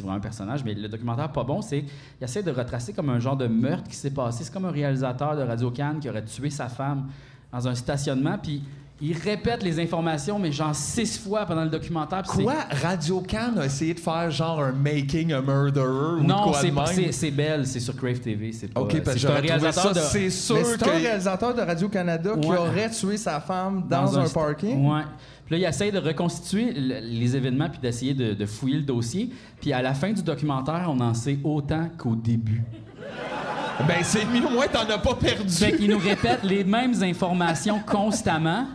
vraiment 0.01 0.17
un 0.17 0.21
personnage, 0.21 0.63
mais 0.65 0.75
le 0.75 0.89
documentaire 0.89 1.33
pas 1.33 1.43
bon, 1.45 1.63
c'est 1.63 1.79
il 2.21 2.25
essaie 2.25 2.43
de 2.43 2.51
retracer 2.51 2.93
comme 2.93 3.09
un 3.09 3.19
genre 3.19 3.37
de 3.37 3.47
meurtre 3.47 3.89
qui 3.89 3.97
s'est 3.97 4.11
passé. 4.11 4.45
C'est 4.45 4.53
comme 4.53 4.67
un 4.67 4.71
réalisateur 4.71 5.37
de 5.37 5.43
Radio 5.43 5.71
Cannes 5.71 5.99
qui 6.01 6.09
aurait 6.09 6.25
tué 6.25 6.51
sa 6.51 6.69
femme 6.69 7.09
dans 7.53 7.69
un 7.69 7.75
stationnement, 7.75 8.39
puis 8.43 8.63
il 9.05 9.19
répète 9.19 9.65
les 9.65 9.81
informations, 9.81 10.39
mais 10.39 10.53
genre 10.53 10.77
six 10.77 11.19
fois 11.19 11.45
pendant 11.45 11.65
le 11.65 11.71
documentaire. 11.71 12.23
Quoi? 12.23 12.55
Radio 12.71 13.21
Can 13.21 13.57
a 13.59 13.67
essayé 13.67 13.95
de 13.95 14.01
faire 14.01 14.31
genre 14.31 14.63
un 14.63 14.71
Making 14.71 15.33
a 15.33 15.43
Murderer 15.43 16.21
ou 16.21 16.23
Non, 16.23 16.53
quoi 16.53 16.63
de 16.63 16.71
même? 16.71 16.87
c'est, 16.87 17.11
c'est 17.11 17.31
belle, 17.33 17.67
c'est 17.67 17.81
sur 17.81 17.97
Crave 17.97 18.21
TV. 18.21 18.53
C'est 18.53 18.69
pas, 18.69 18.81
OK, 18.81 19.03
parce 19.03 19.17
que 19.17 19.23
j'aurais 19.23 19.73
ça, 19.73 19.93
de. 19.93 19.99
c'est 19.99 20.31
sûr 20.31 20.55
Mais 20.55 20.65
c'est 20.65 20.89
un 20.89 20.93
réalisateur 20.93 21.53
de 21.53 21.63
Radio-Canada 21.63 22.35
qui 22.41 22.49
aurait 22.49 22.91
tué 22.91 23.17
sa 23.17 23.41
femme 23.41 23.87
dans, 23.91 24.17
un, 24.17 24.29
parking. 24.29 24.89
Ouais. 24.89 25.03
Puis 25.47 25.57
là, 25.57 25.67
il 25.67 25.69
essaye 25.69 25.91
de 25.91 25.99
reconstituer 25.99 26.73
les 26.73 27.37
événements 27.37 27.69
puis 27.69 27.81
d'essayer 27.81 28.15
de, 28.15 28.35
de 28.35 28.47
fouiller 28.47 28.77
le 28.77 28.85
dossier. 28.85 29.31
Puis 29.61 29.73
à 29.73 29.83
la 29.83 29.95
fin 29.95 30.13
du 30.13 30.23
documentaire, 30.23 30.87
on 30.89 31.01
en 31.01 31.13
sait 31.13 31.41
autant 31.43 31.89
qu'au 31.99 32.15
début. 32.15 32.63
Ben 33.87 34.03
c'est 34.03 34.25
mieux, 34.27 34.47
au 34.47 34.51
moins 34.51 34.67
t'en 34.69 34.89
as 34.89 34.99
pas 34.99 35.15
perdu. 35.15 35.53
Fait 35.53 35.73
qu'ils 35.77 35.91
nous 35.91 35.99
répètent 35.99 36.43
les 36.45 36.65
mêmes 36.65 36.95
informations 37.03 37.81
constamment. 37.81 38.67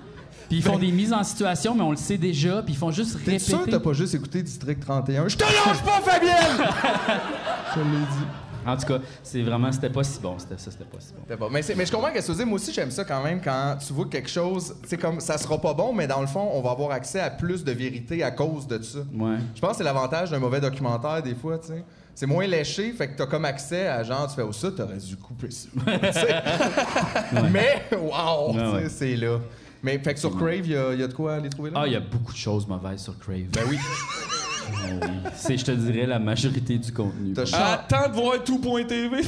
Puis 0.49 0.57
ils 0.59 0.63
font 0.63 0.77
des 0.77 0.91
mises 0.91 1.11
en 1.11 1.23
situation, 1.23 1.75
mais 1.75 1.81
on 1.83 1.91
le 1.91 1.97
sait 1.97 2.17
déjà. 2.17 2.61
Puis 2.61 2.73
ils 2.73 2.77
font 2.77 2.91
juste 2.91 3.17
T'es 3.25 3.37
sûr 3.37 3.53
que 3.57 3.59
répéter. 3.65 3.77
t'as 3.77 3.83
pas 3.83 3.93
juste 3.93 4.15
écouté 4.15 4.41
District 4.41 4.79
31? 4.79 5.27
Je 5.27 5.35
te 5.37 5.43
lâche 5.43 5.83
pas, 5.83 5.99
Fabienne! 6.01 6.33
Je 7.75 7.79
l'ai 7.81 7.85
dit. 7.99 8.25
En 8.65 8.75
tout 8.75 8.85
cas, 8.85 8.99
c'est 9.23 9.41
vraiment, 9.43 9.71
c'était 9.71 9.89
pas 9.89 10.03
si 10.03 10.19
bon. 10.19 10.35
C'était 10.39 10.57
ça, 10.57 10.71
c'était 10.71 10.83
pas 10.83 10.97
si 10.99 11.13
bon. 11.37 11.49
Mais, 11.49 11.61
c'est- 11.61 11.75
mais 11.75 11.85
je 11.85 11.91
comprends 11.91 12.11
que 12.11 12.19
tu. 12.19 12.45
Moi 12.45 12.55
aussi, 12.55 12.73
j'aime 12.73 12.91
ça 12.91 13.05
quand 13.05 13.23
même 13.23 13.39
quand 13.41 13.77
tu 13.85 13.93
vois 13.93 14.05
que 14.05 14.09
quelque 14.11 14.29
chose, 14.29 14.75
c'est 14.85 14.97
comme 14.97 15.19
ça 15.21 15.37
sera 15.37 15.57
pas 15.57 15.73
bon, 15.73 15.93
mais 15.93 16.05
dans 16.07 16.19
le 16.19 16.27
fond, 16.27 16.49
on 16.53 16.61
va 16.61 16.71
avoir 16.71 16.91
accès 16.91 17.19
à 17.21 17.29
plus 17.29 17.63
de 17.63 17.71
vérité 17.71 18.23
à 18.23 18.31
cause 18.31 18.67
de 18.67 18.81
ça. 18.83 18.99
Ouais. 19.17 19.35
Je 19.55 19.61
pense 19.61 19.71
que 19.71 19.77
c'est 19.77 19.83
l'avantage 19.85 20.31
d'un 20.31 20.39
mauvais 20.39 20.59
documentaire, 20.59 21.21
des 21.23 21.35
fois, 21.35 21.57
tu 21.59 21.67
sais. 21.67 21.83
C'est 22.17 22.25
moins 22.25 22.47
léché, 22.47 22.93
fait 22.93 23.09
que 23.09 23.15
t'as 23.15 23.27
comme 23.27 23.45
accès 23.45 23.85
à 23.87 24.01
genre, 24.01 24.27
tu 24.27 24.33
fais, 24.33 24.41
oh, 24.41 24.51
ça, 24.51 24.71
t'aurais 24.71 24.97
dû 24.97 25.15
couper 25.17 25.51
ça. 25.51 25.69
Mais, 27.51 27.83
wow, 27.91 28.55
ouais. 28.55 28.89
c'est 28.89 29.15
là. 29.15 29.39
Mais, 29.83 29.99
fait 29.99 30.15
que 30.15 30.19
sur 30.19 30.35
Crave, 30.35 30.65
il 30.65 30.71
y, 30.71 30.71
y 30.71 31.03
a 31.03 31.07
de 31.07 31.13
quoi 31.13 31.35
aller 31.35 31.49
trouver 31.49 31.69
là? 31.69 31.81
Ah, 31.83 31.85
il 31.85 31.93
y 31.93 31.95
a 31.95 31.99
beaucoup 31.99 32.33
de 32.33 32.37
choses 32.37 32.67
mauvaises 32.67 33.01
sur 33.01 33.19
Crave. 33.19 33.45
Ben 33.53 33.61
oui. 33.69 33.77
C'est, 35.35 35.57
je 35.57 35.65
te 35.65 35.71
dirais, 35.71 36.05
la 36.05 36.19
majorité 36.19 36.77
du 36.77 36.91
contenu. 36.91 37.33
T'as 37.33 37.45
chan- 37.45 37.57
Attends 37.57 38.09
de 38.09 38.13
voir 38.15 38.43
tout.tv. 38.43 39.21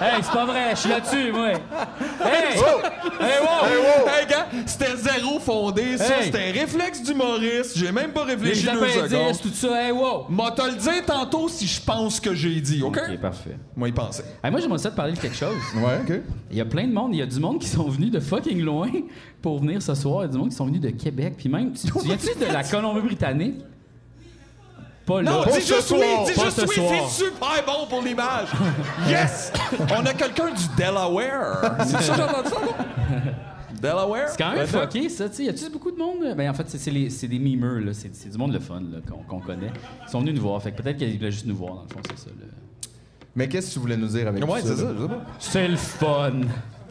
Hey, 0.00 0.22
c'est 0.22 0.30
pas 0.32 0.46
vrai, 0.46 0.70
je 0.72 0.76
suis 0.76 0.90
là-dessus, 0.90 1.32
moi. 1.32 1.48
Hey! 1.48 2.56
Oh! 2.56 2.62
Hey, 3.20 3.40
wow! 3.40 3.66
Hey, 3.66 3.78
wow! 3.78 4.08
Hey, 4.08 4.26
gars, 4.28 4.46
c'était 4.64 4.94
zéro 4.96 5.40
fondé, 5.40 5.96
ça. 5.96 6.18
Hey! 6.18 6.24
C'était 6.26 6.50
un 6.50 6.52
réflexe 6.52 7.02
d'humoriste. 7.02 7.76
J'ai 7.76 7.90
même 7.90 8.12
pas 8.12 8.24
Les 8.24 8.34
réfléchi 8.34 8.62
deux 8.66 8.86
secondes. 8.86 9.12
appendices, 9.12 9.40
tout 9.42 9.52
ça, 9.52 9.82
hey, 9.86 9.90
wow! 9.90 10.26
M'a 10.28 10.52
te 10.52 10.62
le 10.62 10.76
dire 10.76 11.04
tantôt 11.04 11.48
si 11.48 11.66
je 11.66 11.80
pense 11.82 12.16
ce 12.16 12.20
que 12.20 12.32
j'ai 12.32 12.60
dit, 12.60 12.80
OK? 12.80 12.96
Ok, 12.96 13.18
parfait. 13.18 13.56
Moi, 13.74 13.88
y 13.88 13.92
penser. 13.92 14.22
Hey, 14.44 14.52
moi, 14.52 14.60
j'aimerais 14.60 14.78
ça 14.78 14.92
te 14.92 14.96
parler 14.96 15.14
de 15.14 15.18
quelque 15.18 15.36
chose. 15.36 15.56
Ouais, 15.74 15.98
OK. 16.08 16.20
Il 16.52 16.56
y 16.56 16.60
a 16.60 16.64
plein 16.64 16.86
de 16.86 16.92
monde, 16.92 17.12
il 17.14 17.18
y 17.18 17.22
a 17.22 17.26
du 17.26 17.40
monde 17.40 17.58
qui 17.58 17.68
sont 17.68 17.88
venus 17.88 18.12
de 18.12 18.20
fucking 18.20 18.60
loin 18.62 18.90
pour 19.42 19.60
venir 19.60 19.80
ce 19.82 19.94
soir. 19.94 20.22
Il 20.22 20.26
y 20.26 20.28
a 20.28 20.32
du 20.32 20.38
monde 20.38 20.50
qui 20.50 20.56
sont 20.56 20.66
venus 20.66 20.80
de 20.80 20.90
Québec. 20.90 21.34
Puis 21.36 21.48
même, 21.48 21.72
tu, 21.72 21.86
tu 21.90 21.98
viens-tu 22.04 22.38
de 22.38 22.52
la 22.52 22.62
Colombie-Britannique? 22.64 23.64
Pas 25.06 25.22
là. 25.22 25.30
Non, 25.30 25.42
Pas 25.44 25.52
dis 25.52 25.60
ce 25.62 25.74
juste 25.74 25.86
soir, 25.88 26.00
oui, 26.02 26.26
dis 26.26 26.38
pas 26.38 26.44
juste 26.44 26.60
ce 26.60 26.66
oui, 26.66 26.74
soir. 26.74 27.08
c'est 27.08 27.24
super 27.24 27.64
bon 27.66 27.86
pour 27.88 28.02
l'image. 28.02 28.48
Yes! 29.08 29.52
On 29.90 30.04
a 30.04 30.12
quelqu'un 30.12 30.50
du 30.50 30.64
Delaware. 30.76 31.76
C'est 31.80 31.88
ça 31.92 31.98
que 31.98 32.04
j'ai 32.04 32.22
entendu 32.22 32.48
ça, 32.50 32.56
non? 32.60 33.32
Delaware? 33.80 34.28
C'est 34.28 34.36
quand 34.38 34.50
même 34.50 34.58
Ouais, 34.58 34.66
fucké, 34.66 35.08
ça. 35.08 35.28
tu 35.30 35.36
sais. 35.36 35.44
Y 35.44 35.48
a-tu 35.48 35.70
beaucoup 35.70 35.92
de 35.92 35.96
monde? 35.96 36.34
Ben, 36.36 36.50
en 36.50 36.52
fait, 36.54 36.68
c'est, 36.68 36.78
c'est 36.78 36.90
les- 36.90 37.08
c'est 37.10 37.28
des 37.28 37.38
mimeurs, 37.38 37.80
là. 37.80 37.94
C'est, 37.94 38.14
c'est 38.14 38.28
du 38.28 38.36
monde 38.36 38.52
le 38.52 38.58
fun, 38.60 38.80
là, 38.80 38.98
qu'on, 39.08 39.22
qu'on 39.22 39.40
connaît. 39.40 39.70
Ils 40.06 40.10
sont 40.10 40.20
venus 40.20 40.34
nous 40.34 40.42
voir. 40.42 40.60
Fait 40.62 40.72
que 40.72 40.82
peut-être 40.82 40.96
qu'ils 40.98 41.16
voulaient 41.16 41.30
juste 41.30 41.46
nous 41.46 41.56
voir, 41.56 41.74
dans 41.74 41.82
le 41.84 41.88
fond, 41.88 42.00
c'est 42.10 42.18
ça. 42.18 42.30
là. 42.30 42.46
Mais 43.36 43.48
qu'est-ce 43.48 43.68
que 43.68 43.72
tu 43.74 43.78
voulais 43.78 43.96
nous 43.96 44.08
dire 44.08 44.26
avec 44.28 44.44
Ouais, 44.46 44.60
tout 44.60 44.66
c'est 44.68 44.76
ça? 44.76 44.82
ça, 44.82 44.92
là? 44.92 44.94
je 44.98 45.02
sais 45.02 45.08
pas. 45.08 45.24
C'est 45.38 45.68
le 45.68 45.76
fun. 45.76 46.32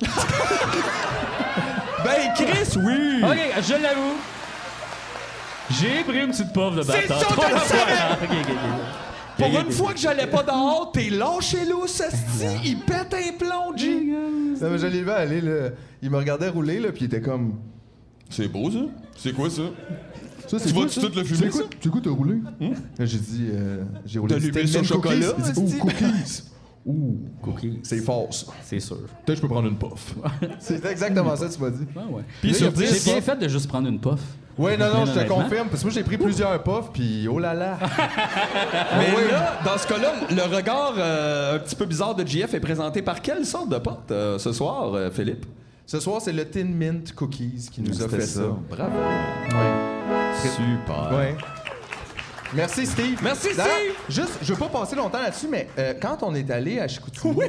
Ben, 2.08 2.34
Chris, 2.36 2.78
oui! 2.78 3.24
OK, 3.24 3.64
je 3.68 3.74
l'avoue. 3.74 4.16
J'ai 5.70 6.04
pris 6.04 6.20
une 6.24 6.32
petite 6.32 6.54
puff 6.54 6.76
de 6.76 6.82
C'est 6.84 7.08
bâtard. 7.08 7.20
ça 7.20 7.28
je 7.50 7.54
le 7.54 7.60
savais! 7.60 8.14
OK, 8.24 8.30
OK, 8.32 8.48
OK. 8.50 8.58
Pour 9.38 9.48
Ok, 9.48 9.54
ok, 9.54 9.62
une 9.62 9.68
ok. 9.68 9.74
fois 9.74 9.94
que 9.94 10.00
j'allais 10.00 10.28
pas 10.28 10.44
dehors, 10.44 10.92
t'es 10.94 11.10
lâché 11.10 11.66
lousse, 11.66 12.00
esti. 12.00 12.48
Il 12.66 12.80
pète 12.80 13.14
un 13.14 13.38
plomb, 13.38 13.76
G. 13.78 14.00
Non, 14.62 14.70
mais 14.72 14.78
je 14.78 14.88
l'ai 14.88 15.02
vu 15.04 15.12
aller, 15.12 15.42
là. 15.42 15.70
Il 16.02 16.10
me 16.10 16.18
regardait 16.18 16.50
rouler, 16.50 16.80
là, 16.80 16.92
puis 16.92 17.02
il 17.02 17.06
était 17.06 17.22
comme. 17.22 17.56
C'est 18.30 18.48
beau, 18.48 18.72
ça? 18.72 18.80
C'est 19.16 19.34
quoi, 19.34 19.50
ça? 19.50 19.62
Ça, 20.48 20.58
Tu 20.60 20.74
quoi, 20.74 20.84
vas-tu 20.84 21.02
ça? 21.02 21.08
tout 21.08 21.14
le 21.16 21.24
fumer, 21.24 21.40
C'est 21.40 21.50
quoi- 21.50 21.62
ça? 21.62 21.68
C'est 21.82 21.90
quoi, 21.90 22.02
t'as 22.04 22.10
roulé? 22.10 22.36
Là, 22.62 23.06
J'ai 23.06 23.18
dit, 23.20 23.48
euh, 23.52 23.84
j'ai 24.06 24.20
roulé 24.20 24.34
T'as 24.36 24.40
du 24.40 24.48
Stillman 24.68 24.84
sur 24.86 25.02
cookies. 25.02 25.22
chocolat, 25.22 25.50
esti? 25.50 25.60
Ouh, 25.60 25.78
cookies. 25.80 26.44
Ouh, 26.88 27.20
Cookies. 27.42 27.80
c'est 27.84 28.00
fort, 28.00 28.34
ça. 28.34 28.48
C'est 28.64 28.80
sûr. 28.80 28.96
Peut-être 28.98 29.26
que 29.26 29.36
je 29.36 29.42
peux 29.42 29.48
prendre 29.50 29.68
une 29.68 29.78
puff. 29.78 30.16
c'est 30.60 30.84
exactement 30.86 31.36
ça 31.36 31.48
que 31.48 31.54
tu 31.54 31.62
m'as 31.62 31.70
dit. 31.70 31.86
Ouais, 31.94 32.02
ouais. 32.10 32.24
Puis 32.40 32.52
Là, 32.52 32.58
sur 32.58 32.68
il 32.68 32.82
y 32.82 32.86
a 32.86 32.92
10, 32.92 33.04
J'ai 33.06 33.12
bien 33.12 33.22
fait 33.22 33.36
de 33.36 33.48
juste 33.50 33.68
prendre 33.68 33.90
une 33.90 34.00
puff. 34.00 34.22
Ouais, 34.58 34.76
non, 34.76 34.92
non, 34.92 35.06
je 35.06 35.12
te 35.12 35.28
confirme, 35.28 35.68
parce 35.68 35.82
que 35.82 35.88
moi, 35.88 35.94
j'ai 35.94 36.04
pris 36.04 36.18
plusieurs 36.18 36.64
puffs, 36.64 36.92
puis 36.92 37.28
oh 37.28 37.38
là 37.38 37.54
là. 37.54 37.78
Mais 38.98 39.32
là, 39.32 39.60
dans 39.64 39.78
ce 39.78 39.86
cas-là, 39.86 40.14
le 40.32 40.56
regard 40.56 40.96
euh, 40.98 41.58
un 41.58 41.60
petit 41.60 41.76
peu 41.76 41.86
bizarre 41.86 42.16
de 42.16 42.26
JF 42.26 42.54
est 42.56 42.60
présenté 42.60 43.04
par 43.04 43.22
quelle 43.22 43.46
sorte 43.46 43.70
de 43.70 43.78
pote 43.78 44.10
euh, 44.10 44.40
ce 44.40 44.52
soir, 44.54 44.94
euh, 44.96 45.12
Philippe? 45.12 45.46
Ce 45.86 46.00
soir, 46.00 46.22
c'est 46.22 46.34
le 46.34 46.46
Tin 46.46 46.66
Mint 46.66 47.14
Cookies 47.14 47.70
qui 47.72 47.82
nous 47.82 48.02
a 48.02 48.10
fait 48.10 48.22
ça. 48.22 48.42
Bravo. 48.70 48.98
Ouais. 48.98 50.50
Super. 50.56 51.16
Ouais. 51.16 51.38
Merci, 52.54 52.86
Steve. 52.86 53.20
Merci, 53.22 53.50
Steve. 53.54 53.96
Juste, 54.10 54.40
je 54.42 54.54
veux 54.54 54.60
pas 54.60 54.70
passer 54.70 54.96
longtemps 54.96 55.20
là-dessus, 55.22 55.48
mais 55.50 55.68
euh, 55.78 55.94
quand 56.02 56.20
on 56.22 56.34
est 56.36 56.50
allé 56.52 56.80
à 56.80 56.88
Chicoutimi... 56.88 57.36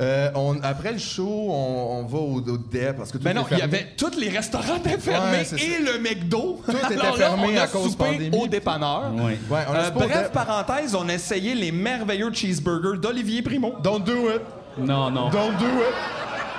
Euh, 0.00 0.30
on, 0.34 0.58
après 0.62 0.90
le 0.92 0.98
show, 0.98 1.28
on, 1.50 1.98
on 2.00 2.04
va 2.06 2.18
au, 2.18 2.36
au 2.38 2.40
DEP 2.40 2.96
parce 2.96 3.12
que 3.12 3.18
tout 3.18 3.24
Mais 3.24 3.34
non, 3.34 3.42
est 3.42 3.48
il 3.52 3.58
y 3.58 3.62
avait 3.62 3.88
tous 3.94 4.18
les 4.18 4.30
restaurants 4.30 4.76
étaient 4.76 4.96
fermés 4.96 5.36
Ouais, 5.38 5.44
c'est 5.44 5.58
ça. 5.58 5.64
et 5.64 5.78
le 5.82 5.98
McDo. 5.98 6.62
Tout 6.64 6.72
était 6.74 6.96
là, 6.96 7.12
fermé 7.12 7.48
on 7.54 7.58
a 7.58 7.62
à 7.64 7.66
cause 7.66 7.90
soupé 7.90 8.04
pandémie. 8.12 8.38
au 8.38 8.46
dépanneur. 8.46 9.12
Oui. 9.14 9.32
Ouais, 9.50 9.60
on 9.68 9.72
a 9.74 9.78
Euh, 9.78 9.90
bref, 9.90 10.32
parenthèse, 10.32 10.94
on 10.94 11.06
a 11.10 11.12
essayé 11.12 11.54
les 11.54 11.70
merveilleux 11.72 12.32
cheeseburgers 12.32 12.98
d'Olivier 13.00 13.42
Primo. 13.42 13.74
Don't 13.82 14.00
do 14.02 14.30
it. 14.30 14.40
Non, 14.78 15.10
non. 15.10 15.28
Don't 15.28 15.58
do 15.58 15.66
it. 15.66 15.94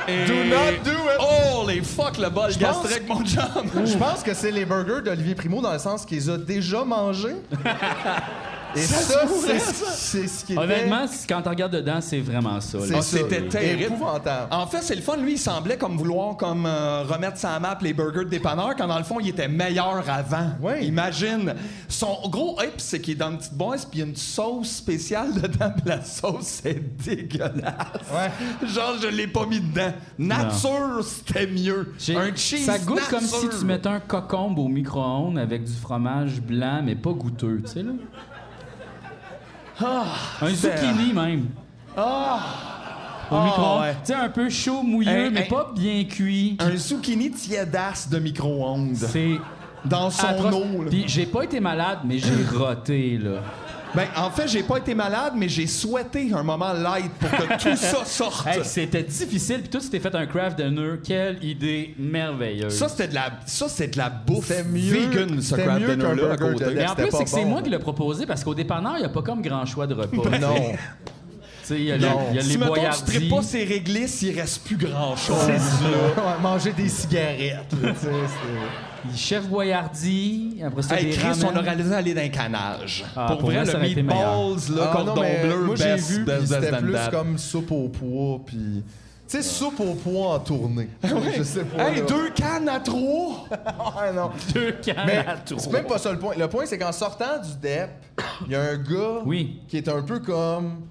Et- 0.07 0.25
Do 0.25 0.33
not 0.45 0.83
do 0.83 0.91
it. 0.91 1.67
Les 1.67 1.81
fuck 1.81 2.17
le 2.17 2.29
bol 2.29 2.51
gastrique, 2.57 3.07
mon 3.07 3.23
chum. 3.25 3.85
Je 3.85 3.97
pense 3.97 4.21
que 4.21 4.33
c'est 4.33 4.51
les 4.51 4.65
burgers 4.65 5.01
d'Olivier 5.03 5.33
Primo 5.33 5.61
dans 5.61 5.71
le 5.71 5.79
sens 5.79 6.05
qu'il 6.05 6.17
les 6.17 6.29
a 6.29 6.37
déjà 6.37 6.83
mangés. 6.83 7.35
Et 8.75 8.79
Ça 8.81 9.27
c'est 9.93 10.27
ce 10.27 10.45
qui 10.45 10.53
était... 10.53 10.61
Honnêtement, 10.61 11.05
quand 11.27 11.41
tu 11.41 11.49
regardes 11.49 11.73
dedans, 11.73 11.99
c'est 12.01 12.19
vraiment 12.19 12.59
ça. 12.59 12.79
c'est 12.85 12.95
Ah, 12.95 13.01
c'était 13.01 13.47
terrible. 13.47 13.83
épouvantable. 13.83 14.47
En 14.51 14.65
fait, 14.67 14.81
c'est 14.81 14.95
le 14.95 15.01
fun. 15.01 15.17
Lui, 15.17 15.33
il 15.33 15.37
semblait 15.37 15.77
comme 15.77 15.97
vouloir 15.97 16.37
comme 16.37 16.65
euh, 16.65 17.03
remettre 17.03 17.37
sa 17.37 17.59
map 17.59 17.77
les 17.81 17.93
burgers 17.93 18.25
de 18.25 18.29
dépanneur, 18.29 18.75
quand 18.75 18.87
dans 18.87 18.97
le 18.97 19.03
fond, 19.03 19.19
il 19.19 19.29
était 19.29 19.47
meilleur 19.47 20.03
avant. 20.09 20.51
Ouais. 20.61 20.85
Imagine. 20.85 21.53
Son 21.87 22.17
gros 22.29 22.57
hype, 22.61 22.79
c'est 22.79 22.99
qu'il 22.99 23.13
est 23.13 23.17
dans 23.17 23.31
une 23.31 23.37
petite 23.37 23.53
boîte, 23.53 23.87
puis 23.89 23.99
il 23.99 24.01
y 24.01 24.03
a 24.03 24.07
une 24.07 24.15
sauce 24.15 24.69
spéciale 24.69 25.33
dedans, 25.41 25.73
la 25.85 26.01
sauce, 26.03 26.61
c'est 26.63 26.97
dégueulasse. 27.03 27.53
Ouais. 28.11 28.67
Genre, 28.67 28.95
je 29.01 29.07
l'ai 29.07 29.27
pas 29.27 29.45
mis 29.45 29.59
dedans. 29.59 29.93
Nature, 30.17 31.03
c'était 31.03 31.47
mieux. 31.47 31.93
Un 32.15 32.35
cheese 32.35 32.65
ça 32.65 32.79
goûte 32.79 33.07
comme 33.09 33.21
si 33.21 33.47
tu 33.49 33.65
mettais 33.65 33.89
un 33.89 33.99
cocombe 33.99 34.57
au 34.59 34.67
micro-ondes 34.67 35.37
avec 35.37 35.63
du 35.63 35.73
fromage 35.73 36.41
blanc, 36.41 36.81
mais 36.83 36.95
pas 36.95 37.11
goûteux, 37.11 37.61
tu 37.65 37.71
sais, 37.71 37.83
là. 37.83 37.91
Un 39.79 40.49
zucchini, 40.49 41.13
même. 41.13 41.47
Au 41.95 43.35
Ah, 43.35 43.43
micro-ondes. 43.45 43.81
ouais. 43.81 43.93
Tu 44.05 44.13
sais, 44.13 44.13
un 44.13 44.29
peu 44.29 44.49
chaud, 44.49 44.83
mouilleux, 44.83 45.29
mais 45.31 45.43
pas 45.45 45.71
bien 45.75 46.03
cuit. 46.03 46.57
Un 46.59 46.75
zucchini 46.75 47.31
tiédasse 47.31 48.09
de 48.09 48.19
micro-ondes. 48.19 48.95
C'est 48.95 49.37
Dans 49.85 50.09
son 50.09 50.27
atroce. 50.27 50.53
eau, 50.55 50.83
là. 50.83 50.89
Puis 50.89 51.03
j'ai 51.07 51.25
pas 51.25 51.43
été 51.43 51.59
malade, 51.59 51.99
mais 52.05 52.17
j'ai 52.19 52.33
roté, 52.57 53.17
là. 53.17 53.39
Ben, 53.95 54.07
en 54.15 54.31
fait, 54.31 54.47
j'ai 54.47 54.63
pas 54.63 54.77
été 54.77 54.95
malade, 54.95 55.33
mais 55.35 55.47
j'ai 55.47 55.67
souhaité 55.67 56.31
un 56.33 56.41
moment 56.41 56.73
light 56.73 57.11
pour 57.19 57.29
que 57.29 57.61
tout 57.61 57.75
ça 57.75 58.03
sorte. 58.05 58.47
Hey, 58.47 58.61
c'était 58.63 59.03
difficile, 59.03 59.59
puis 59.59 59.69
toi, 59.69 59.79
tu 59.81 59.89
t'es 59.89 59.99
fait 59.99 60.15
un 60.15 60.25
craft 60.25 60.57
dinner. 60.59 60.93
Quelle 61.03 61.43
idée 61.43 61.93
merveilleuse. 61.99 62.73
Ça, 62.75 62.89
c'était 62.89 63.09
de 63.09 63.13
la, 63.15 63.31
ça, 63.45 63.69
c'est 63.69 63.89
de 63.93 63.97
la 63.99 64.09
bouffe 64.09 64.51
mieux- 64.71 64.93
vegan, 65.07 65.41
ce 65.41 65.55
craft 65.55 65.79
mieux 65.81 66.31
à 66.31 66.37
côté. 66.37 66.65
de 66.65 66.69
mais 66.71 66.87
en 66.87 66.95
plus, 66.95 67.09
c'est 67.11 67.23
que 67.23 67.29
c'est 67.29 67.43
bon. 67.43 67.49
moi 67.49 67.61
qui 67.61 67.69
l'ai 67.69 67.79
proposé 67.79 68.25
parce 68.25 68.43
qu'au 68.43 68.55
dépanneur, 68.55 68.93
il 68.97 68.99
n'y 69.01 69.05
a 69.05 69.09
pas 69.09 69.21
comme 69.21 69.41
grand 69.41 69.65
choix 69.65 69.85
de 69.85 69.93
repas. 69.93 70.37
Non. 70.39 70.55
Tu 70.55 71.67
sais, 71.69 71.75
il 71.77 71.83
y 71.85 71.91
a, 71.91 71.97
les- 71.97 72.05
Non. 72.05 72.33
y 72.33 72.39
a 72.39 72.41
Si, 72.41 72.49
les 72.49 72.57
mettons, 72.57 72.73
tu 72.73 73.03
tripes 73.05 73.29
pas 73.29 73.41
ces 73.41 73.63
réglisses, 73.63 74.21
il 74.23 74.37
reste 74.39 74.65
plus 74.65 74.75
grand-chose. 74.75 75.37
Ouais, 75.47 76.41
manger 76.41 76.73
des 76.73 76.89
cigarettes. 76.89 77.73
Chefs 79.15 79.47
boyardie, 79.47 80.61
après 80.65 80.81
ça, 80.81 80.99
Hey, 80.99 81.05
des 81.05 81.11
Chris, 81.11 81.27
on 81.43 81.47
ramen. 81.47 81.57
aurait 81.57 81.75
dû 81.75 81.93
aller 81.93 82.13
dans 82.13 82.21
un 82.21 82.29
canage. 82.29 83.05
Ah, 83.15 83.25
pour, 83.27 83.37
pour 83.39 83.49
vrai, 83.49 83.63
vrai, 83.63 83.71
ça 83.71 83.77
le 83.77 83.83
meatballs, 83.87 84.75
là, 84.75 84.83
Ah, 84.89 84.93
cordon 84.93 85.13
bleu, 85.15 85.63
moi 85.65 85.75
j'ai 85.75 85.83
best, 85.85 86.09
vu, 86.11 86.23
best, 86.23 86.37
puis 86.39 86.47
best 86.49 86.63
c'était 86.63 86.77
plus 86.81 86.93
that. 86.93 87.09
comme 87.11 87.37
soupe 87.37 87.71
au 87.71 87.89
pois, 87.89 88.39
puis... 88.45 88.83
Tu 89.25 89.37
sais, 89.37 89.41
soupe 89.43 89.79
au 89.79 89.93
pois 89.95 90.35
en 90.35 90.39
tournée. 90.39 90.89
Je 91.37 91.43
sais 91.43 91.63
pas. 91.63 91.89
Hey, 91.89 91.99
là. 92.01 92.05
deux 92.05 92.29
cannes 92.31 92.69
à 92.69 92.79
trois! 92.79 93.47
Ah, 93.95 94.11
non. 94.13 94.31
Deux 94.53 94.73
cannes 94.73 95.03
Mais 95.07 95.17
à 95.25 95.37
trop. 95.37 95.57
c'est 95.59 95.71
même 95.71 95.85
pas 95.85 95.97
ça 95.97 96.11
le 96.11 96.19
point. 96.19 96.33
Le 96.37 96.47
point, 96.47 96.65
c'est 96.65 96.77
qu'en 96.77 96.91
sortant 96.91 97.39
du 97.41 97.57
DEP, 97.61 97.89
il 98.45 98.51
y 98.51 98.55
a 98.55 98.61
un 98.61 98.77
gars 98.77 99.21
Oui. 99.25 99.61
qui 99.67 99.77
est 99.77 99.87
un 99.87 100.01
peu 100.01 100.19
comme. 100.19 100.81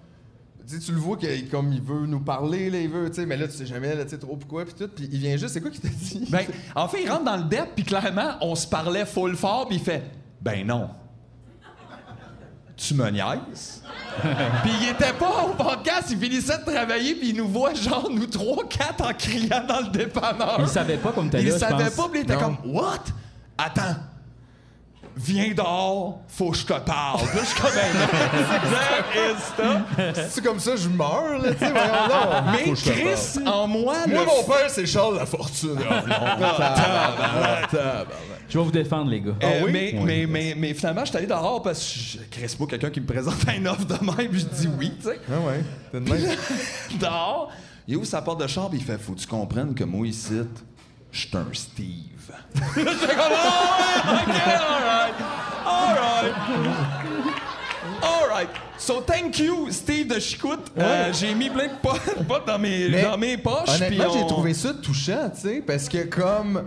Tu 0.73 0.79
sais, 0.81 0.87
tu 0.87 0.93
le 0.93 0.99
vois 0.99 1.19
qu'il 1.19 1.49
comme 1.51 1.71
il 1.73 1.83
veut 1.83 2.07
nous 2.07 2.21
parler, 2.21 2.71
là, 2.71 2.79
il 2.81 2.89
veut, 2.89 3.11
tu 3.11 3.17
sais, 3.17 3.27
mais 3.27 3.37
là, 3.37 3.47
tu 3.47 3.55
sais 3.55 3.67
jamais, 3.67 3.95
là, 3.95 4.05
tu 4.05 4.11
sais, 4.11 4.19
trop 4.19 4.37
pourquoi, 4.37 4.65
puis 4.65 4.73
tout. 4.73 4.89
Puis 4.89 5.07
il 5.13 5.19
vient 5.19 5.37
juste, 5.37 5.53
c'est 5.53 5.61
quoi 5.61 5.71
qu'il 5.71 5.81
t'a 5.81 5.89
dit? 5.89 6.27
Ben, 6.31 6.47
en 6.75 6.89
fait, 6.89 7.03
il 7.03 7.11
rentre 7.11 7.25
dans 7.25 7.37
le 7.37 7.45
dep, 7.45 7.75
puis 7.75 7.85
clairement, 7.85 8.37
on 8.41 8.55
se 8.55 8.67
parlait 8.67 9.05
full 9.05 9.37
fort, 9.37 9.67
puis 9.69 9.77
il 9.77 9.83
fait 9.83 10.03
Ben 10.41 10.67
non. 10.67 10.89
Tu 12.75 12.95
me 12.95 13.11
niaises? 13.11 13.83
puis 14.63 14.73
il 14.83 14.89
était 14.89 15.13
pas 15.13 15.45
au 15.45 15.55
podcast, 15.63 16.09
il 16.11 16.19
finissait 16.19 16.59
de 16.59 16.65
travailler, 16.65 17.15
puis 17.17 17.29
il 17.31 17.37
nous 17.37 17.49
voit, 17.49 17.75
genre, 17.75 18.09
nous 18.11 18.27
trois, 18.27 18.67
quatre 18.69 19.05
en 19.07 19.13
criant 19.13 19.65
dans 19.69 19.81
le 19.81 19.91
dépanneur. 19.91 20.57
Il 20.59 20.69
savait 20.69 20.97
pas 20.97 21.13
comme 21.13 21.29
t'es 21.29 21.43
Il 21.43 21.53
je 21.53 21.59
savait 21.59 21.85
pense. 21.85 21.95
pas, 21.97 22.09
puis 22.09 22.21
il 22.21 22.23
était 22.23 22.35
Non. 22.35 22.57
comme 22.57 22.75
What? 22.75 23.05
Attends. 23.59 23.97
Viens 25.15 25.53
dehors, 25.53 26.21
faut 26.27 26.51
que 26.53 26.57
je 26.57 26.65
te 26.65 26.73
parle. 26.73 27.21
Là, 27.21 27.41
je 27.43 27.47
suis 27.47 27.61
comme, 27.61 27.71
ben. 27.75 28.09
There 28.71 29.31
is 29.31 29.41
stuff. 29.43 30.27
C'est 30.31 30.43
comme 30.45 30.59
ça, 30.59 30.75
je 30.77 30.89
meurs, 30.89 31.39
là, 31.39 31.53
tu 31.53 31.59
sais, 31.59 31.71
voyons 31.71 31.93
là. 32.09 32.45
Mais 32.53 32.73
Chris, 32.73 33.45
en 33.47 33.67
moi, 33.69 34.07
Moi, 34.09 34.25
mon 34.25 34.43
père, 34.45 34.69
c'est 34.69 34.87
Charles 34.87 35.17
Lafortune. 35.17 35.79
Je 38.49 38.59
vais 38.59 38.65
vous 38.65 38.71
défendre, 38.71 39.11
les 39.11 39.21
gars. 39.21 39.35
Euh, 39.43 39.63
oui? 39.65 39.71
mais, 39.73 39.95
Oui. 39.95 40.05
mais, 40.05 40.27
mais, 40.27 40.55
mais 40.57 40.75
finalement, 40.75 41.03
je 41.05 41.11
suis 41.11 41.17
allé 41.19 41.27
dehors 41.27 41.63
parce 41.63 41.79
que 41.79 41.99
je 42.01 42.19
crée 42.31 42.47
pas 42.59 42.67
quelqu'un 42.67 42.91
qui 42.91 43.01
me 43.01 43.07
présente 43.07 43.35
un 43.49 43.67
offre 43.67 43.85
de 43.87 43.95
même, 44.05 44.29
puis 44.31 44.41
je 44.41 44.47
dis 44.47 44.69
oui, 44.79 44.93
tu 45.01 45.09
sais. 45.09 45.21
Ah 45.31 45.39
ouais, 45.47 45.63
t'es 45.91 46.01
de 46.01 46.09
même. 46.11 46.37
Dehors, 47.01 47.51
il 47.89 47.97
ouvre 47.97 48.07
sa 48.07 48.21
porte 48.23 48.41
de 48.41 48.47
chambre, 48.47 48.71
il 48.75 48.83
fait 48.83 48.99
Faut 48.99 49.13
que 49.13 49.21
tu 49.21 49.27
comprennes 49.27 49.75
que 49.75 49.85
moi, 49.85 50.07
ici, 50.07 50.41
je 51.11 51.19
suis 51.21 51.37
un 51.37 51.47
Steve. 51.53 52.12
J'étais 52.77 53.15
comme 53.15 53.33
Oh, 53.33 54.09
ok, 54.13 54.37
alright, 54.47 55.15
alright. 55.67 56.35
Alright. 58.03 58.49
So, 58.79 59.01
thank 59.01 59.39
you, 59.39 59.71
Steve 59.71 60.09
de 60.09 60.19
Chicoute. 60.19 60.73
Euh, 60.79 61.13
j'ai 61.13 61.35
mis 61.35 61.51
plein 61.51 61.69
de 61.69 61.77
potes, 61.81 62.27
potes 62.29 62.47
dans, 62.47 62.59
mes, 62.59 62.89
Mais 62.89 63.03
dans 63.03 63.17
mes 63.19 63.37
poches. 63.37 63.65
puis 63.65 63.75
Honnêtement, 63.87 64.13
j'ai 64.13 64.23
on- 64.23 64.27
trouvé 64.27 64.55
ça 64.55 64.71
touchant, 64.75 65.31
tu 65.35 65.41
sais, 65.41 65.63
parce 65.65 65.89
que 65.89 66.05
comme. 66.05 66.65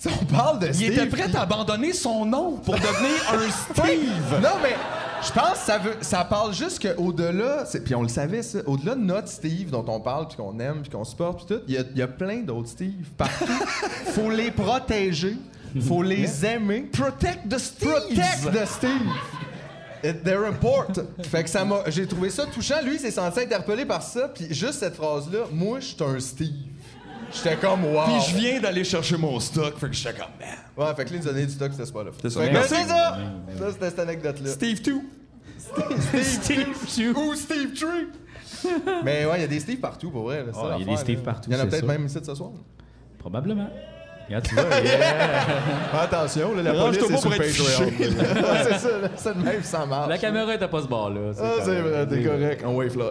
tu 0.00 0.08
sais, 0.08 0.14
on 0.20 0.24
parle 0.24 0.60
de 0.60 0.66
Il 0.68 0.74
Steve. 0.74 0.92
était 0.92 1.06
prêt 1.06 1.26
à 1.34 1.40
abandonner 1.42 1.92
son 1.92 2.24
nom 2.24 2.52
pour 2.58 2.74
devenir 2.74 3.20
un 3.32 3.50
Steve. 3.74 4.40
Non, 4.40 4.56
mais 4.62 4.76
je 5.22 5.32
pense 5.32 5.52
que 5.52 5.58
ça, 5.58 5.78
veut, 5.78 5.96
ça 6.00 6.24
parle 6.24 6.54
juste 6.54 6.80
qu'au-delà, 6.80 7.64
puis 7.84 7.94
on 7.94 8.02
le 8.02 8.08
savait, 8.08 8.42
ça, 8.42 8.58
au-delà 8.66 8.94
de 8.94 9.00
notre 9.00 9.28
Steve 9.28 9.70
dont 9.70 9.84
on 9.88 10.00
parle, 10.00 10.28
puis 10.28 10.36
qu'on 10.36 10.58
aime, 10.60 10.82
puis 10.82 10.90
qu'on 10.90 11.04
supporte, 11.04 11.46
puis 11.46 11.56
tout, 11.56 11.62
il 11.68 11.74
y 11.74 11.98
y 11.98 12.02
a 12.02 12.08
plein 12.08 12.38
d'autres 12.38 12.68
Steve 12.68 13.06
partout. 13.16 13.44
faut 14.14 14.30
les 14.30 14.50
protéger, 14.50 15.36
faut 15.80 16.02
les 16.02 16.44
aimer. 16.44 16.88
Protect 16.92 17.48
the 17.48 17.58
Steve. 17.58 17.90
Protect 17.90 18.52
the 18.52 18.66
Steve. 18.66 20.22
They're 20.24 20.46
important. 20.46 21.06
Fait 21.24 21.42
que 21.42 21.50
ça 21.50 21.64
m'a, 21.64 21.82
j'ai 21.88 22.06
trouvé 22.06 22.30
ça 22.30 22.46
touchant. 22.46 22.80
Lui, 22.84 22.94
il 22.94 23.00
s'est 23.00 23.10
senti 23.10 23.40
interpellé 23.40 23.84
par 23.84 24.02
ça, 24.02 24.28
puis 24.28 24.46
juste 24.50 24.74
cette 24.74 24.94
phrase-là, 24.94 25.46
moi, 25.52 25.80
je 25.80 25.86
suis 25.86 25.96
un 26.00 26.20
Steve. 26.20 26.54
J'étais 27.32 27.56
comme 27.56 27.84
wow. 27.84 28.04
Puis 28.04 28.14
je 28.30 28.36
viens 28.36 28.60
d'aller 28.60 28.84
chercher 28.84 29.16
mon 29.16 29.38
stock, 29.40 29.76
fait 29.78 29.86
que 29.88 29.92
j'étais 29.92 30.12
comme 30.18 30.30
man. 30.38 30.48
Ouais, 30.76 30.94
fait 30.94 31.04
que 31.04 31.10
lui, 31.10 31.16
il 31.18 31.22
nous 31.24 31.30
donnait 31.30 31.46
du 31.46 31.52
stock, 31.52 31.72
c'était 31.76 31.90
pas 31.92 32.04
là. 32.04 32.10
C'est 32.20 32.30
ça. 32.30 32.40
Merci. 32.40 32.74
c'est 32.74 32.88
ça. 32.88 33.18
Ça, 33.58 33.72
c'était 33.72 33.90
cette 33.90 33.98
anecdote-là. 33.98 34.50
Steve 34.50 34.82
2. 34.82 35.00
Steve 36.22 37.16
Ou 37.16 37.34
Steve 37.34 37.72
Tree. 37.74 38.08
Mais 39.04 39.26
ouais, 39.26 39.38
il 39.38 39.40
y 39.42 39.44
a 39.44 39.48
des 39.48 39.60
Steve 39.60 39.78
partout, 39.78 40.10
pour 40.10 40.22
vrai. 40.24 40.44
il 40.78 40.86
y 40.86 40.88
a 40.88 40.92
des 40.92 40.96
Steve 40.96 41.18
là. 41.18 41.24
partout, 41.32 41.50
Il 41.50 41.56
y 41.56 41.60
en 41.60 41.64
a 41.64 41.66
peut-être 41.66 41.86
même 41.86 42.06
ici 42.06 42.18
de 42.20 42.24
ce 42.24 42.34
soir. 42.34 42.50
Probablement. 43.18 43.68
Regarde, 44.28 44.46
tu 44.46 44.54
vois, 44.54 44.64
yeah. 44.80 45.46
Attention, 46.02 46.54
là, 46.54 46.62
la 46.62 46.72
police 46.74 46.98
pas 46.98 47.14
est 47.14 47.16
sur 47.16 47.30
Patreon. 47.30 47.90
C'est 48.68 48.78
ça, 48.78 48.98
là, 48.98 49.08
c'est 49.16 49.34
de 49.38 49.42
même, 49.42 49.62
ça 49.62 49.86
marche. 49.86 50.08
La 50.10 50.18
caméra 50.18 50.54
était 50.54 50.68
pas 50.68 50.82
ce 50.82 50.86
bord-là. 50.86 51.32
Ah, 51.40 51.52
c'est 51.60 51.64
correct. 51.64 51.82
vrai, 51.82 52.06
t'es 52.06 52.22
correct. 52.22 52.62
On 52.66 52.76
wave 52.76 52.90
fly. 52.90 53.04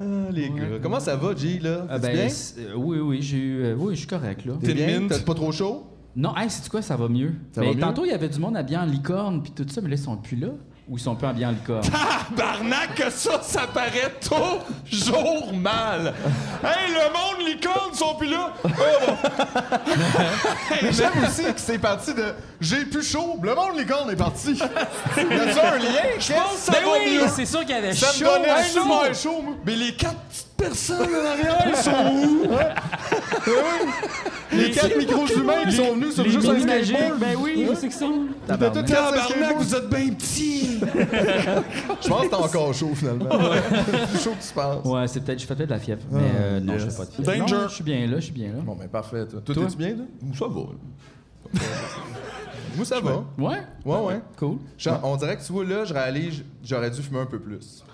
ah, 0.00 0.04
les 0.32 0.48
gars. 0.50 0.78
Comment 0.82 1.00
ça 1.00 1.16
va, 1.16 1.34
G, 1.34 1.58
là? 1.60 1.86
Ah, 1.88 1.98
T'es 1.98 2.08
ben, 2.08 2.26
bien? 2.26 2.34
euh, 2.58 2.74
oui, 2.76 2.98
oui, 2.98 3.22
j'ai 3.22 3.38
eu. 3.38 3.62
euh, 3.62 3.74
oui, 3.78 3.94
je 3.94 4.00
suis 4.00 4.08
correct, 4.08 4.44
là. 4.44 4.54
T'es 4.60 4.68
T'es 4.68 4.74
bien? 4.74 5.06
T'as 5.08 5.20
pas 5.20 5.34
trop 5.34 5.52
chaud? 5.52 5.84
Non, 6.14 6.36
hey, 6.36 6.50
c'est 6.50 6.68
quoi, 6.68 6.82
ça 6.82 6.96
va 6.96 7.08
mieux? 7.08 7.32
Ça 7.52 7.60
mais 7.60 7.68
va 7.68 7.74
mieux? 7.74 7.80
tantôt, 7.80 8.04
il 8.04 8.10
y 8.10 8.14
avait 8.14 8.28
du 8.28 8.38
monde 8.38 8.56
habillé 8.56 8.76
en 8.78 8.84
licorne 8.84 9.42
puis 9.42 9.52
tout 9.52 9.66
ça, 9.68 9.80
mais 9.80 9.88
là, 9.88 9.94
ils 9.96 9.98
sont 9.98 10.16
plus 10.16 10.36
là. 10.36 10.48
Ou 10.92 10.98
ils 10.98 11.00
sont 11.00 11.14
plus 11.14 11.26
habillés 11.26 11.46
en 11.46 11.52
licorne. 11.52 11.80
Barnac 12.36 12.94
que 12.96 13.08
ça, 13.08 13.40
ça 13.42 13.62
paraît 13.66 14.12
toujours 14.20 15.50
mal. 15.54 16.12
Hey, 16.62 16.90
le 16.92 17.10
monde 17.14 17.48
licorne 17.48 17.94
sont 17.94 18.14
plus 18.14 18.28
là. 18.28 18.52
Oh, 18.62 18.68
bon. 18.68 19.16
J'aime 20.92 21.12
aussi 21.26 21.44
que 21.44 21.58
c'est 21.60 21.78
parti 21.78 22.12
de 22.12 22.34
j'ai 22.60 22.84
plus 22.84 23.02
chaud, 23.02 23.38
le 23.42 23.54
monde 23.54 23.78
licorne 23.78 24.10
est 24.10 24.16
parti. 24.16 24.52
y 24.52 24.60
a 24.60 25.72
un 25.72 25.78
lien? 25.78 26.02
Je 26.18 26.32
pense 26.34 26.56
ça 26.58 26.72
Ben 26.72 26.84
va 26.84 26.90
oui, 26.98 27.20
c'est 27.34 27.46
sûr 27.46 27.60
qu'il 27.60 27.70
y 27.70 27.78
avait 27.78 27.94
Ça 27.94 28.12
chaud. 28.12 28.24
me 28.26 28.90
donnait 28.90 29.14
chaud. 29.14 29.44
Mais 29.64 29.74
les 29.74 29.94
quatre 29.94 30.18
petites 30.28 30.51
personnes 30.62 31.08
en 31.14 31.26
arrière, 31.26 31.66
ils 31.68 31.76
sont 31.76 31.90
où? 32.14 32.46
Les 34.52 34.70
quatre 34.70 34.96
micros 34.98 35.26
humains 35.26 35.64
qui 35.64 35.76
sont 35.76 35.94
venus 35.94 36.14
sur 36.14 36.24
juste 36.24 36.48
un 36.48 36.60
skateboard. 36.60 37.18
ben 37.18 37.36
oui, 37.38 37.68
c'est 37.74 37.88
que 37.88 37.94
ça. 37.94 38.06
T'as 38.46 38.56
tout 38.56 38.82
Tabarnak. 38.82 39.56
vous 39.58 39.74
êtes 39.74 39.88
bien 39.88 40.08
petits. 40.12 40.80
Je 40.80 42.08
pense 42.08 42.22
que 42.24 42.28
t'es 42.28 42.34
encore 42.34 42.74
chaud, 42.74 42.90
finalement. 42.94 43.26
plus 43.28 44.18
chaud 44.20 44.34
que 44.38 44.46
tu 44.46 44.54
penses. 44.54 44.84
Ouais, 44.84 45.08
c'est 45.08 45.20
peut-être, 45.20 45.40
je 45.40 45.46
fais 45.46 45.54
peut-être 45.54 45.68
de 45.68 45.74
la 45.74 45.80
fièvre. 45.80 46.02
Mais 46.10 46.20
euh, 46.40 46.60
non, 46.60 46.74
yes. 46.74 46.82
je 46.82 46.90
fais 46.90 46.96
pas 46.96 47.04
de 47.04 47.10
fièvre. 47.10 47.38
Danger. 47.38 47.56
Je 47.68 47.74
suis 47.74 47.84
bien 47.84 48.06
là, 48.06 48.16
je 48.16 48.20
suis 48.20 48.32
bien 48.32 48.48
là. 48.48 48.60
Bon, 48.62 48.74
ben 48.74 48.88
parfait. 48.88 49.26
Toi, 49.26 49.40
t'es-tu 49.44 49.76
bien, 49.76 49.90
là? 49.90 50.04
Ça 50.38 50.46
va. 50.46 50.62
Moi, 52.76 52.84
ça 52.84 53.00
va. 53.00 53.24
Ouais? 53.38 53.58
Ouais, 53.84 53.98
ouais. 53.98 54.20
Cool. 54.38 54.58
Genre, 54.78 55.00
on 55.02 55.16
dirait 55.16 55.36
que 55.36 55.44
tu 55.44 55.52
vois, 55.52 55.64
là, 55.64 55.84
je 55.84 55.92
réalise, 55.92 56.42
j'aurais 56.64 56.90
dû 56.90 57.02
fumer 57.02 57.20
un 57.20 57.26
peu 57.26 57.38
plus. 57.38 57.84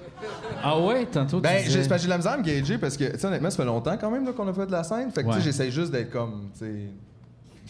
Ah 0.63 0.79
ouais, 0.79 1.07
tantôt 1.07 1.41
Ben, 1.41 1.63
tu 1.63 1.71
j'ai 1.71 1.81
disais- 1.83 1.99
de 2.05 2.09
la 2.09 2.17
misère 2.17 2.33
à 2.33 2.37
me 2.39 2.43
gager 2.43 2.79
parce 2.79 2.97
que, 2.97 3.05
tu 3.05 3.19
sais, 3.19 3.27
honnêtement, 3.27 3.51
ça 3.51 3.57
fait 3.59 3.65
longtemps 3.65 3.97
quand 3.97 4.11
même 4.11 4.25
là, 4.27 4.33
qu'on 4.33 4.49
a 4.49 4.53
fait 4.53 4.67
de 4.67 4.73
la 4.73 4.83
scène. 4.85 5.11
Fait 5.13 5.23
que, 5.23 5.27
tu 5.29 5.33
sais, 5.33 5.39
Ouais. 5.39 5.45
j'essaye 5.45 5.71
juste 5.71 5.93
d'être 5.93 6.11
comme, 6.11 6.49
tu 6.59 6.65
sais, 6.65 6.75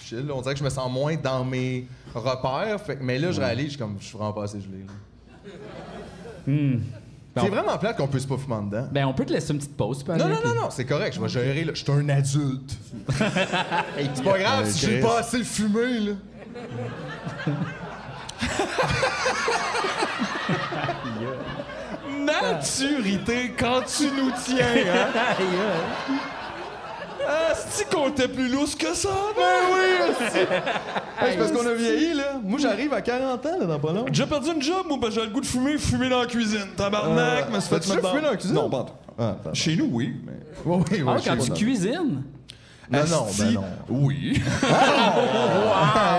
chill. 0.02 0.30
On 0.32 0.40
dirait 0.40 0.54
que 0.54 0.60
je 0.60 0.64
me 0.64 0.70
sens 0.70 0.90
moins 0.90 1.16
dans 1.16 1.44
mes 1.44 1.86
repères. 2.14 2.80
Fait 2.80 2.96
que- 2.96 3.02
mais 3.02 3.18
là, 3.18 3.30
je 3.32 3.40
réalise, 3.40 3.64
je 3.66 3.70
suis 3.70 3.78
comme, 3.78 3.96
je 4.00 4.06
suis 4.06 4.16
vraiment 4.16 4.32
pas 4.32 4.44
assez 4.44 4.60
gelé. 4.60 4.84
là. 4.86 4.92
Hmm. 6.46 6.80
C'est 7.40 7.48
vraiment 7.50 7.78
plate 7.78 7.96
qu'on 7.96 8.08
puisse 8.08 8.26
pas 8.26 8.36
fumer 8.36 8.56
dedans. 8.68 8.88
Ben, 8.90 9.04
on 9.06 9.14
peut 9.14 9.24
te 9.24 9.32
laisser 9.32 9.52
une 9.52 9.58
petite 9.60 9.76
pause, 9.76 10.04
Non, 10.08 10.14
aller, 10.14 10.24
non, 10.24 10.36
puis- 10.40 10.48
non, 10.48 10.54
non, 10.62 10.70
c'est 10.70 10.84
correct, 10.86 11.14
je 11.14 11.20
vais 11.20 11.28
gérer, 11.28 11.62
là. 11.64 11.72
Je 11.74 11.82
suis 11.84 11.92
un 11.92 12.08
adulte. 12.08 12.76
c'est 13.16 14.24
pas 14.24 14.38
grave 14.38 14.64
Euh, 14.66 14.70
si 14.70 14.86
j'ai 14.86 15.00
pas 15.00 15.20
assez 15.20 15.44
fumé, 15.44 16.00
là. 16.00 16.12
Maturité 22.42 23.54
quand 23.58 23.80
tu 23.86 24.04
nous 24.04 24.30
tiens, 24.44 24.66
hein? 24.86 25.20
Ah, 27.30 27.52
c'est 27.54 27.90
qu'on 27.94 28.08
était 28.08 28.26
plus 28.26 28.48
lousse 28.48 28.74
que 28.74 28.94
ça, 28.94 29.10
ben 29.36 29.42
oui! 29.70 30.30
Hey, 30.40 30.46
c'est 31.32 31.36
parce 31.36 31.52
qu'on 31.52 31.66
a 31.66 31.74
vieilli, 31.74 32.14
là. 32.14 32.40
Moi, 32.42 32.58
j'arrive 32.58 32.94
à 32.94 33.02
40 33.02 33.44
ans, 33.44 33.58
là, 33.60 33.66
dans 33.66 33.78
pas 33.78 33.92
long. 33.92 34.04
J'ai 34.06 34.12
déjà 34.12 34.26
perdu 34.26 34.50
une 34.54 34.62
job, 34.62 34.86
moi, 34.88 34.96
parce 34.98 35.14
que 35.14 35.20
j'ai 35.20 35.26
le 35.26 35.32
goût 35.32 35.42
de 35.42 35.46
fumer, 35.46 35.76
fumer 35.76 36.08
dans 36.08 36.20
la 36.20 36.26
cuisine. 36.26 36.64
Tabarnak, 36.74 37.44
Euh, 37.44 37.48
mais 37.52 37.60
ça 37.60 37.68
fait 37.68 37.74
t'as-tu 37.80 37.96
déjà 37.96 38.08
fumé 38.08 38.22
dans 38.22 38.30
la 38.30 38.36
cuisine? 38.36 38.54
Non, 38.54 38.70
pas 38.70 38.78
en 38.78 38.84
tout. 38.84 38.92
Ah. 39.18 39.36
Chez 39.52 39.76
nous, 39.76 39.90
oui, 39.92 40.14
mais... 40.24 40.32
Oui, 40.64 40.82
oui, 40.90 41.02
oui. 41.02 41.06
Ah, 41.06 41.16
quand 41.22 41.36
tu 41.36 41.50
cuisines? 41.52 42.22
Non, 42.90 43.00
non, 43.10 43.26
ben 43.38 43.52
non. 43.52 43.64
Oui. 43.88 44.42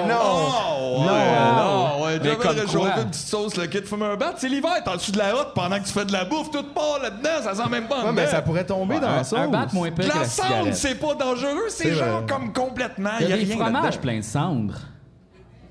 Non! 0.08 0.16
Oh, 0.22 1.02
Non. 1.06 1.56
non, 1.56 2.06
ouais. 2.06 2.20
Mais 2.24 2.36
comme 2.36 2.56
quoi? 2.66 2.88
une 3.02 3.10
petite 3.10 3.16
sauce, 3.16 3.56
le 3.58 3.68
kit 3.68 3.82
fumer 3.84 4.06
un 4.06 4.16
bat. 4.16 4.34
C'est 4.38 4.50
l'hiver, 4.50 4.72
t'es 4.84 4.90
en 4.90 4.96
dessous 4.96 5.12
de 5.12 5.18
la 5.18 5.34
route 5.34 5.54
pendant 5.56 5.80
que 5.80 5.86
tu 5.86 5.92
fais 5.94 6.06
de 6.06 6.12
la 6.12 6.26
bouffe, 6.26 6.52
tout 6.52 6.64
part 6.74 7.00
là-dedans, 7.02 7.30
ça 7.44 7.54
sent 7.56 7.70
même 7.70 7.88
pas 7.88 8.04
Ouais, 8.04 8.12
mais 8.12 8.22
dedans. 8.24 8.32
ça 8.32 8.42
pourrait 8.42 8.66
tomber 8.66 9.00
dans 9.00 9.08
un, 9.08 9.16
la 9.18 9.24
sauce. 9.24 9.40
un 9.40 9.48
bat 9.48 9.68
moins 9.74 9.92
pire 9.92 10.12
que 10.14 10.20
la 10.20 10.26
cendre, 10.26 10.74
c'est 10.74 10.96
pas 10.96 11.16
dangereux, 11.16 11.68
c'est 11.70 11.94
genre 11.94 12.26
comme 12.28 12.52
complètement. 12.54 13.12
Il 13.22 13.30
y 13.30 13.34
a 13.34 13.38
des 13.38 13.46
fromages 13.46 14.00
pleins 14.00 14.18
de 14.20 14.24
cendres. 14.24 14.80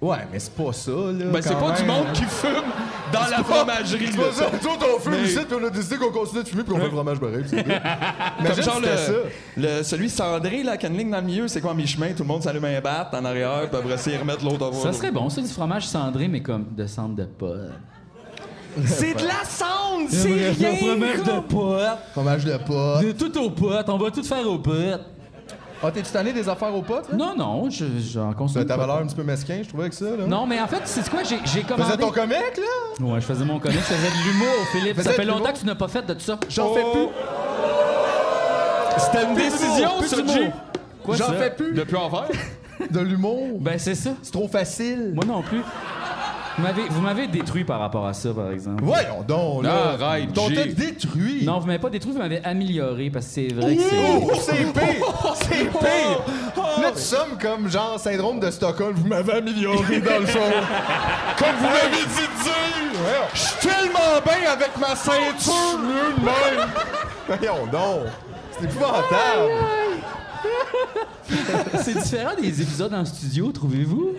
Ouais, 0.00 0.18
mais 0.32 0.38
c'est 0.38 0.52
pas 0.54 0.72
ça, 0.72 0.90
là. 0.92 1.24
Ben, 1.32 1.42
c'est 1.42 1.58
pas 1.58 1.72
du 1.72 1.84
monde 1.84 2.12
qui 2.14 2.22
fume 2.22 2.62
dans 3.12 3.26
la 3.28 3.42
fromagerie. 3.42 4.06
C'est 4.12 4.16
pas 4.16 4.32
ça. 4.32 4.46
Nous 4.62 4.68
autres, 4.70 4.86
on 4.96 5.00
fume 5.00 5.12
Mais- 5.12 5.24
ici, 5.24 5.38
puis 5.44 5.58
on 5.60 5.66
a 5.66 5.70
décidé 5.70 5.96
qu'on 5.96 6.12
continuait 6.12 6.44
de 6.44 6.48
fumer, 6.48 6.62
puis 6.62 6.72
on 6.72 6.76
fait 6.78 6.84
le 6.84 6.90
fromage 6.90 7.18
pareil. 7.18 7.42
c'est. 7.48 7.64
Comme 7.64 7.72
Imagine 8.46 8.62
genre 8.62 8.80
le, 8.80 8.86
ça. 8.96 9.12
le- 9.56 9.82
celui 9.82 10.08
cendré, 10.08 10.62
là, 10.62 10.76
qui 10.76 10.86
a 10.86 10.88
une 10.88 10.98
ligne 10.98 11.10
dans 11.10 11.18
le 11.20 11.26
milieu, 11.26 11.48
c'est 11.48 11.60
quoi 11.60 11.74
mi-chemin? 11.74 12.12
Tout 12.12 12.22
le 12.22 12.28
monde 12.28 12.44
s'allume 12.44 12.64
un 12.66 12.80
bat 12.80 13.10
en 13.12 13.24
arrière, 13.24 13.68
puis 13.68 13.76
après 13.76 14.12
ils 14.12 14.18
remettent 14.18 14.42
l'autre 14.44 14.68
à 14.70 14.72
Ça 14.72 14.92
serait 14.92 15.10
bon, 15.10 15.28
ça, 15.30 15.40
du 15.40 15.48
fromage 15.48 15.86
cendré, 15.88 16.28
mais 16.28 16.42
comme 16.42 16.66
de 16.76 16.86
cendre 16.86 17.16
de 17.16 17.24
pote. 17.24 17.72
C'est 18.84 19.14
de 19.14 19.26
la 19.26 19.42
cendre, 19.44 20.06
c'est 20.08 20.28
rien! 20.28 20.76
comme- 21.24 21.42
pote. 21.42 21.80
Fromage 22.12 22.44
de 22.44 22.56
pote. 22.58 23.18
Tout 23.18 23.38
aux 23.38 23.50
potes, 23.50 23.88
on 23.88 23.98
va 23.98 24.10
tout 24.12 24.22
faire 24.22 24.48
aux 24.48 24.58
potes. 24.60 25.02
Ah, 25.82 25.90
t'es-tu 25.92 26.10
tanné 26.10 26.32
des 26.32 26.48
affaires 26.48 26.74
aux 26.74 26.82
potes, 26.82 27.08
là? 27.10 27.16
Non, 27.16 27.34
non, 27.36 27.70
je- 27.70 27.84
j'en 28.12 28.32
consomme 28.32 28.64
ta 28.64 28.74
pas. 28.74 28.80
valeur 28.80 28.96
un 28.98 29.06
petit 29.06 29.14
peu 29.14 29.22
mesquin, 29.22 29.60
je 29.62 29.68
trouvais, 29.68 29.84
avec 29.84 29.94
ça, 29.94 30.06
là. 30.06 30.26
Non, 30.26 30.44
mais 30.44 30.60
en 30.60 30.66
fait, 30.66 30.80
c'est 30.86 31.08
quoi? 31.08 31.22
J'ai 31.22 31.38
j'ai 31.44 31.60
Tu 31.60 31.66
commandé... 31.66 31.84
faisais 31.92 31.98
ton 32.02 32.10
comic, 32.10 32.32
là? 32.56 33.04
Ouais, 33.06 33.20
je 33.20 33.26
faisais 33.26 33.44
mon 33.44 33.60
comic, 33.60 33.78
je 33.78 33.84
faisais 33.84 34.08
de 34.10 34.24
l'humour, 34.28 34.54
Philippe. 34.72 34.96
Faisais 34.96 35.10
Ça 35.10 35.14
fait 35.14 35.24
longtemps 35.24 35.52
que 35.52 35.58
tu 35.58 35.66
n'as 35.66 35.76
pas 35.76 35.86
fait 35.88 36.04
de 36.04 36.18
ça. 36.20 36.36
J'en 36.48 36.74
fais 36.74 36.82
plus. 36.92 37.08
C'était 38.98 39.24
une 39.24 39.34
décision, 39.36 39.90
Plus 40.00 40.08
ça. 40.08 40.16
G. 40.26 40.50
Quoi, 41.04 41.16
J'en 41.16 41.26
ça? 41.28 41.32
fais 41.34 41.50
plus. 41.50 41.72
De 41.72 41.84
plus 41.84 41.96
en 41.96 42.10
faire? 42.10 42.28
De 42.90 43.00
l'humour. 43.00 43.58
Ben, 43.60 43.78
c'est 43.78 43.94
ça. 43.94 44.10
C'est 44.22 44.32
trop 44.32 44.48
facile. 44.48 45.12
Moi 45.14 45.24
non 45.26 45.42
plus. 45.42 45.62
Vous 46.90 47.00
m'avez- 47.00 47.26
détruit 47.28 47.64
par 47.64 47.78
rapport 47.80 48.06
à 48.06 48.12
ça, 48.14 48.30
par 48.34 48.50
exemple. 48.50 48.82
Voyons 48.84 49.22
donc, 49.26 49.64
là. 49.64 49.96
Arrête, 50.00 50.32
T'on 50.32 50.48
G. 50.48 50.54
t'a 50.54 50.64
détruit. 50.64 51.44
Non, 51.44 51.58
vous 51.60 51.66
m'avez 51.66 51.78
pas 51.78 51.90
détruit, 51.90 52.12
vous 52.12 52.18
m'avez 52.18 52.42
amélioré 52.44 53.10
parce 53.10 53.26
que 53.26 53.32
c'est 53.32 53.48
vrai 53.54 53.76
que 53.76 53.82
c'est. 53.82 53.96
Oh, 54.22 54.30
c'est 54.40 54.72
pire! 54.72 55.34
C'est 55.34 55.64
pire! 55.70 56.22
Là, 56.82 56.90
tu 56.94 57.00
sommes 57.00 57.38
comme 57.40 57.68
genre 57.70 57.98
syndrome 58.00 58.40
de 58.40 58.50
Stockholm. 58.50 58.94
Vous 58.94 59.06
m'avez 59.06 59.34
amélioré 59.34 60.00
dans 60.00 60.18
le 60.20 60.26
fond. 60.26 60.38
Comme 61.38 61.56
vous 61.58 61.64
m'avez 61.64 62.04
dit 62.04 62.22
de 62.22 62.42
dire! 62.44 63.28
Je 63.34 63.38
suis 63.38 63.68
tellement 63.68 64.20
bien 64.24 64.50
avec 64.52 64.76
ma 64.78 64.96
ceinture! 64.96 65.78
Mieux 65.78 66.14
de 66.18 66.24
même. 66.24 66.68
Voyons 67.26 67.66
donc. 67.70 68.10
C'est 68.58 68.64
épouvantable. 68.64 69.52
C'est 71.82 71.94
différent 71.94 72.34
des 72.40 72.62
épisodes 72.62 72.92
en 72.94 73.04
studio, 73.04 73.50
trouvez-vous? 73.52 74.12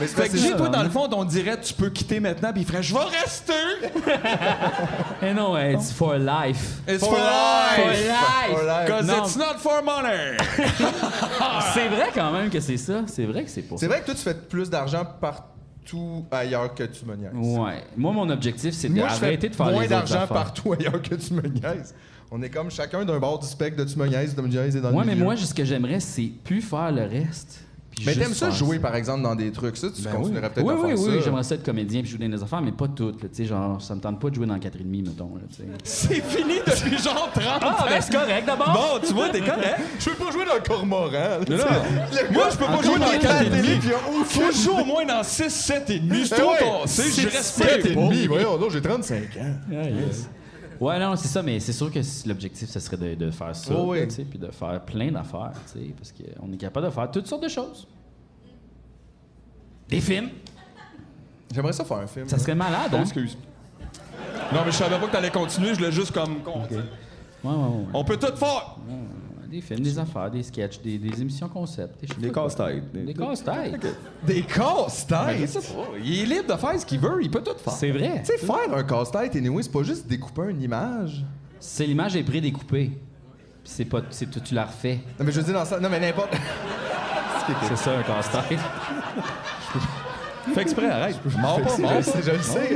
Mais 0.00 0.06
c'est 0.06 0.22
Fait 0.22 0.28
que 0.28 0.38
ça, 0.38 0.56
toi, 0.56 0.68
dans 0.68 0.82
le 0.84 0.90
fond, 0.90 1.08
on 1.12 1.24
dirait 1.24 1.60
tu 1.60 1.74
peux 1.74 1.90
quitter 1.90 2.20
maintenant, 2.20 2.52
puis 2.52 2.62
il 2.62 2.66
ferait 2.66 2.82
Je 2.82 2.94
vais 2.94 3.00
rester! 3.00 3.52
Eh 5.22 5.34
non, 5.34 5.56
eh, 5.58 5.72
it's 5.72 5.90
for 5.92 6.14
life. 6.16 6.78
It's 6.86 7.00
For 7.04 7.18
life! 7.18 8.06
For 8.50 8.62
life. 8.64 8.88
Cause 8.88 9.06
Non. 9.06 9.24
it's 9.24 9.36
not 9.36 9.58
for 9.58 9.82
money! 9.82 10.36
C'est 11.74 11.88
vrai 11.88 12.10
quand 12.14 12.30
même 12.30 12.48
que 12.50 12.60
c'est 12.60 12.76
ça. 12.76 13.02
C'est 13.06 13.24
vrai 13.24 13.42
que 13.44 13.50
c'est 13.50 13.62
pour 13.62 13.78
C'est 13.80 13.88
vrai 13.88 14.00
que 14.00 14.06
toi, 14.06 14.14
tu 14.14 14.20
fais 14.22 14.34
plus 14.34 14.70
d'argent 14.70 15.04
partout 15.20 16.24
ailleurs 16.30 16.72
que 16.74 16.84
tu 16.84 17.04
me 17.04 17.16
niaises. 17.16 17.32
Ouais. 17.34 17.82
Moi, 17.96 18.12
mon 18.12 18.30
objectif, 18.30 18.74
c'est 18.74 18.88
Moi, 18.88 19.08
je 19.08 19.14
fais 19.14 19.20
d'arrêter 19.22 19.48
de 19.48 19.56
faire 19.56 19.66
moins 19.66 19.80
les 19.80 19.86
autres 19.86 19.88
d'argent 19.88 20.14
affaires. 20.22 20.28
partout 20.28 20.72
ailleurs 20.74 21.02
que 21.02 21.14
tu 21.16 21.34
me 21.34 21.42
niaises. 21.42 21.94
On 22.30 22.42
est 22.42 22.50
comme 22.50 22.70
chacun 22.70 23.04
d'un 23.04 23.18
bord 23.18 23.38
du 23.38 23.46
spectre 23.46 23.82
de 23.82 23.90
tu 23.90 23.98
me 23.98 24.06
niaises, 24.06 24.34
de 24.34 24.42
me 24.42 24.48
niaises 24.48 24.76
et 24.76 24.80
dans 24.80 24.90
Ouais, 24.92 25.00
le 25.00 25.06
mais 25.06 25.12
milieu. 25.14 25.24
moi, 25.24 25.36
ce 25.36 25.54
que 25.54 25.64
j'aimerais, 25.64 26.00
c'est 26.00 26.30
plus 26.44 26.60
faire 26.60 26.92
le 26.92 27.02
reste. 27.04 27.60
puis 27.90 28.04
Mais 28.04 28.12
juste 28.12 28.26
t'aimes 28.26 28.34
ça 28.34 28.46
faire 28.48 28.54
jouer, 28.54 28.78
par 28.78 28.94
exemple, 28.96 29.22
dans 29.22 29.34
des 29.34 29.50
trucs. 29.50 29.78
Ça, 29.78 29.88
tu 29.90 30.02
Ben 30.02 30.10
continuerais 30.12 30.50
peut-être 30.50 30.66
Oui, 30.66 30.74
à 30.74 30.76
oui, 30.76 30.88
faire 30.90 30.98
oui, 31.00 31.14
ça. 31.18 31.24
j'aimerais 31.24 31.42
ça 31.42 31.54
être 31.54 31.62
comédien 31.64 32.02
puis 32.02 32.10
jouer 32.10 32.28
dans 32.28 32.36
des 32.36 32.42
affaires, 32.42 32.60
mais 32.60 32.70
pas 32.72 32.86
toutes. 32.86 33.22
là, 33.22 33.28
Tu 33.30 33.36
sais, 33.36 33.44
genre, 33.48 33.80
ça 33.80 33.94
me 33.94 34.00
tente 34.02 34.20
pas 34.20 34.28
de 34.28 34.34
jouer 34.34 34.46
dans 34.46 34.58
4,5, 34.58 35.06
mettons. 35.06 35.36
Là, 35.36 35.40
tu 35.48 35.56
sais. 35.56 35.68
C'est 35.84 36.20
fini 36.22 36.56
depuis 36.66 36.98
genre 36.98 37.30
30 37.32 37.44
Ah, 37.62 37.66
ans! 37.66 37.86
ben 37.88 37.98
c'est 38.02 38.12
correct 38.12 38.46
d'abord! 38.46 38.72
Bon, 39.00 39.06
tu 39.08 39.14
vois, 39.14 39.30
t'es 39.30 39.40
correct! 39.40 39.80
Je 39.98 40.10
veux 40.10 40.16
pas 40.16 40.30
jouer 40.30 40.44
dans 40.44 40.54
le 40.56 40.60
cormoran. 40.60 41.38
Non, 41.48 41.56
non. 41.56 41.64
Le 42.28 42.32
Moi, 42.34 42.48
je 42.52 42.56
peux 42.58 42.64
pas 42.66 42.70
Encore 42.72 42.82
jouer 42.84 42.98
dans 42.98 43.06
quatre 43.06 43.22
4 43.22 43.42
et 43.42 43.50
demi. 43.62 43.78
puis 43.80 43.88
Faut 44.26 44.40
que 44.48 44.52
je 44.54 44.58
joue 44.64 44.72
au 44.78 44.84
moins 44.84 45.06
dans 45.06 45.22
6, 45.22 45.48
7 45.48 45.88
et 45.90 45.98
demi. 45.98 46.26
C'est 46.26 46.34
Eh 46.36 46.40
trop 46.40 46.50
ouais. 46.52 46.80
passé, 46.82 47.02
je 47.22 47.26
respecte 47.26 47.94
pas. 47.94 48.00
demi. 48.02 48.26
Voyons 48.26 48.58
j'ai 48.70 48.82
35 48.82 49.16
ans. 49.38 49.74
Ouais, 50.80 50.98
non, 51.00 51.16
c'est 51.16 51.28
ça, 51.28 51.42
mais 51.42 51.58
c'est 51.60 51.72
sûr 51.72 51.90
que 51.92 51.98
l'objectif, 52.28 52.68
ce 52.68 52.78
serait 52.80 52.96
de, 52.96 53.14
de 53.14 53.30
faire 53.30 53.54
ça, 53.56 53.74
Oh, 53.76 53.92
oui. 53.92 54.06
puis 54.06 54.38
de 54.38 54.50
faire 54.50 54.80
plein 54.84 55.10
d'affaires, 55.10 55.52
tu 55.72 55.80
sais, 55.80 55.94
parce 55.96 56.12
qu'on 56.12 56.52
est 56.52 56.56
capable 56.56 56.86
de 56.86 56.90
faire 56.92 57.10
toutes 57.10 57.26
sortes 57.26 57.42
de 57.42 57.48
choses. 57.48 57.86
Des 59.88 60.00
films, 60.00 60.28
J'aimerais 61.52 61.72
ça 61.72 61.84
faire 61.84 61.96
un 61.98 62.06
film. 62.06 62.28
ça 62.28 62.38
serait 62.38 62.54
malade, 62.54 62.94
hein? 62.94 63.00
Excuse. 63.00 63.36
Non, 64.52 64.60
mais 64.64 64.70
je 64.70 64.76
savais 64.76 64.98
pas 64.98 65.06
que 65.06 65.12
t'allais 65.12 65.30
continuer, 65.30 65.74
je 65.74 65.80
l'ai 65.80 65.90
juste 65.92 66.12
comme. 66.12 66.36
Ouais, 66.46 66.52
ouais, 67.44 67.50
ouais. 67.50 67.84
On 67.94 68.04
peut 68.04 68.16
tout 68.16 68.34
faire! 68.36 68.76
Des 69.50 69.60
films, 69.62 69.80
des 69.80 69.98
affaires, 69.98 70.30
des 70.30 70.42
sketchs, 70.42 70.78
des, 70.80 70.98
des 70.98 71.22
émissions 71.22 71.48
concept, 71.48 72.00
des, 72.00 72.06
Des 72.26 72.30
casse-têtes. 72.30 72.92
Des 72.92 73.14
casse-têtes. 73.14 73.80
Des 74.22 74.42
Ben, 74.42 74.44
casse-têtes. 74.44 75.54
pas. 75.74 75.86
Il 76.04 76.20
est 76.20 76.26
libre 76.26 76.54
de 76.54 76.60
faire 76.60 76.78
ce 76.78 76.84
qu'il 76.84 77.00
veut, 77.00 77.18
il 77.22 77.30
peut 77.30 77.42
tout 77.42 77.56
faire. 77.58 77.72
C'est 77.72 77.90
vrai. 77.90 78.22
Tu 78.24 78.32
sais, 78.32 78.38
faire 78.38 78.74
un 78.74 78.82
casse-tête, 78.84 79.34
anyway, 79.36 79.62
c'est 79.62 79.72
pas 79.72 79.82
juste 79.82 80.06
découper 80.06 80.50
une 80.50 80.60
image. 80.60 81.24
C'est 81.60 81.86
l'image 81.86 82.14
est 82.14 82.22
prédécoupée. 82.24 82.90
Puis 83.64 83.72
c'est 83.74 83.84
pas, 83.86 84.02
c'est 84.10 84.30
tu, 84.30 84.40
tu 84.40 84.54
la 84.54 84.66
refais. 84.66 85.00
Non, 85.18 85.24
mais 85.24 85.32
je 85.32 85.40
veux 85.40 85.44
dire 85.46 85.54
dans 85.54 85.64
ça. 85.64 85.80
Non, 85.80 85.88
mais 85.88 85.98
n'importe. 86.00 86.34
C'est 87.66 87.76
ça 87.76 87.98
un 87.98 88.02
casse-tête. 88.02 88.58
Fais 90.54 90.60
exprès, 90.62 90.90
arrête. 90.90 91.16
Mors 91.38 91.60
pas, 91.62 91.68
je 91.76 91.80
mors 91.82 91.90
pas. 91.92 92.00
je 92.20 92.30
le 92.30 92.42
sais. 92.42 92.74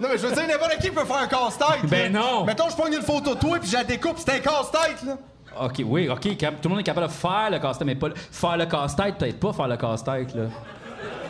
Non, 0.00 0.08
mais 0.10 0.18
je 0.18 0.26
veux 0.26 0.34
dire, 0.34 0.46
n'importe 0.48 0.78
qui 0.80 0.90
peut 0.90 1.04
faire 1.04 1.16
un 1.18 1.26
casse-tête. 1.26 1.88
Ben 1.88 2.12
là. 2.12 2.20
non. 2.20 2.44
Mettons, 2.44 2.68
je 2.68 2.74
prends 2.76 2.86
une 2.88 3.02
photo 3.02 3.34
de 3.34 3.40
toi 3.40 3.58
puis 3.60 3.68
je 3.70 3.76
la 3.76 3.84
découpe, 3.84 4.16
c'est 4.18 4.30
un 4.32 4.38
casse-tête, 4.40 5.02
là. 5.06 5.16
OK, 5.62 5.82
oui, 5.84 6.08
OK. 6.08 6.20
Tout 6.20 6.46
le 6.64 6.68
monde 6.70 6.80
est 6.80 6.84
capable 6.84 7.06
de 7.08 7.12
faire 7.12 7.48
le 7.50 7.58
casse-tête, 7.58 7.86
mais 7.86 7.94
pas 7.94 8.08
le- 8.08 8.14
faire 8.16 8.56
le 8.56 8.66
casse-tête, 8.66 9.16
peut-être 9.16 9.40
pas 9.40 9.52
faire 9.52 9.68
le 9.68 9.76
casse-tête, 9.76 10.34
là. 10.34 10.44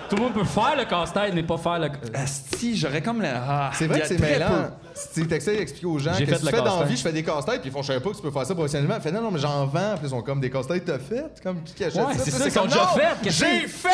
Tout 0.09 0.15
le 0.15 0.23
monde 0.23 0.35
peut 0.35 0.45
faire 0.45 0.77
le 0.79 0.85
casse-tête, 0.85 1.33
mais 1.35 1.43
pas 1.43 1.57
faire 1.59 1.81
le. 1.81 1.89
Asti, 2.15 2.77
j'aurais 2.77 3.03
comme 3.03 3.21
la. 3.21 3.43
Ah, 3.49 3.71
C'est 3.75 3.89
vrai 3.89 4.01
que 4.03 4.07
c'est 4.07 4.21
mêlant. 4.21 4.71
Si 4.95 5.27
t'essayes 5.27 5.59
d'expliquer 5.59 5.87
aux 5.87 5.99
gens 5.99 6.13
que 6.13 6.19
tu 6.23 6.31
le 6.31 6.37
fais 6.37 6.63
dans 6.63 6.79
la 6.79 6.87
vie, 6.87 6.97
je 6.97 7.03
fais 7.03 7.13
des 7.13 7.25
casse-têtes, 7.25 7.61
puis 7.61 7.71
ils 7.71 7.73
font, 7.73 7.83
je 7.83 7.89
savais 7.89 7.99
pas 8.01 8.11
que 8.11 8.17
tu 8.17 8.23
peux 8.23 8.31
faire 8.31 8.47
ça 8.47 8.55
professionnellement. 8.55 9.01
Fait 9.01 9.11
non, 9.11 9.21
non, 9.21 9.31
mais 9.33 9.41
j'en 9.41 9.67
vends, 9.67 9.95
puis 9.97 10.05
ils 10.05 10.11
sont 10.11 10.23
comme 10.23 10.41
des 10.41 10.49
casse-têtes 10.49 10.85
t'as 10.85 11.01
fait, 11.01 11.25
comme 11.43 11.61
qui 11.65 11.83
achète 11.85 12.07
Ouais, 12.07 12.15
ça? 12.15 12.21
c'est 12.25 12.31
ça, 12.31 12.39
là, 12.39 12.45
ils 12.47 12.53
sont 12.53 12.65
déjà 12.67 12.87
faits, 12.87 13.17
J'ai 13.25 13.67
fait! 13.67 13.89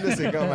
Puis 0.00 0.08
là, 0.08 0.16
c'est 0.16 0.32
comme. 0.32 0.48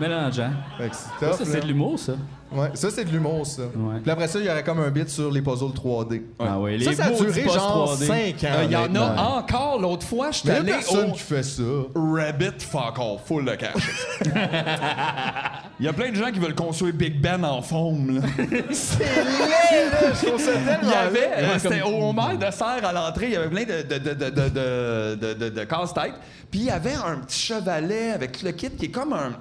Mélangeant. 0.00 0.50
Fait 0.78 0.88
que 0.88 0.96
c'est 0.96 1.26
Ça, 1.26 1.44
c'est 1.44 1.54
là. 1.54 1.60
de 1.60 1.66
l'humour, 1.68 1.96
ça. 1.98 2.12
Ouais, 2.56 2.70
ça, 2.74 2.88
c'est 2.90 3.04
de 3.04 3.10
l'humour, 3.10 3.46
ça. 3.46 3.62
Ouais. 3.62 4.00
Puis 4.02 4.10
après 4.10 4.28
ça, 4.28 4.38
il 4.38 4.46
y 4.46 4.50
aurait 4.50 4.64
comme 4.64 4.80
un 4.80 4.90
bit 4.90 5.08
sur 5.08 5.30
les 5.30 5.42
puzzles 5.42 5.72
3D. 5.74 6.22
Ah 6.38 6.58
ouais, 6.58 6.78
Ça, 6.80 6.90
les 6.90 6.96
ça 6.96 7.04
a 7.06 7.10
duré 7.10 7.42
genre 7.44 7.94
3D. 7.96 8.06
5 8.06 8.16
ans. 8.44 8.54
Euh, 8.56 8.64
Il 8.64 8.70
y 8.72 8.76
en 8.76 8.94
a 8.94 9.22
encore. 9.38 9.78
L'autre 9.80 10.06
fois, 10.06 10.30
je 10.30 10.38
suis 10.38 10.50
allé 10.50 10.72
personne 10.72 11.10
au 11.10 11.12
qui 11.12 11.18
fait 11.20 11.42
ça. 11.42 11.62
Rabbit 11.94 12.60
fuck 12.60 12.98
all, 12.98 13.18
full 13.24 13.44
de 13.44 13.54
cash. 13.54 14.06
Il 15.78 15.84
y 15.84 15.88
a 15.88 15.92
plein 15.92 16.10
de 16.10 16.16
gens 16.16 16.30
qui 16.32 16.38
veulent 16.38 16.54
construire 16.54 16.94
Big 16.94 17.20
Ben 17.20 17.44
en 17.44 17.60
forme. 17.60 18.16
Là. 18.20 18.20
C'est 18.72 18.98
laid, 19.04 19.90
là! 19.92 20.12
Je 20.14 20.26
trouve 20.26 20.40
ça 20.40 20.52
tellement 20.52 20.78
Il 20.82 20.88
y 20.88 20.94
avait, 20.94 21.58
c'était 21.58 21.82
au 21.82 22.12
maire 22.12 22.38
de 22.38 22.50
serre 22.50 22.82
à 22.84 22.92
l'entrée, 22.92 23.26
il 23.26 23.32
y 23.32 23.36
avait 23.36 23.48
plein 23.50 23.64
de, 23.64 23.82
de, 23.82 23.98
de, 23.98 24.14
de, 24.14 24.30
de, 24.30 24.48
de, 24.48 25.14
de, 25.16 25.34
de- 25.34 25.48
de 25.50 25.64
casse-tête. 25.64 26.14
Puis 26.50 26.60
il 26.60 26.66
y 26.66 26.70
avait 26.70 26.94
un 26.94 27.18
petit 27.18 27.38
chevalet 27.38 28.12
avec 28.12 28.42
le 28.42 28.52
kit 28.52 28.70
qui 28.70 28.86
est 28.86 28.90
comme 28.90 29.12
un. 29.12 29.32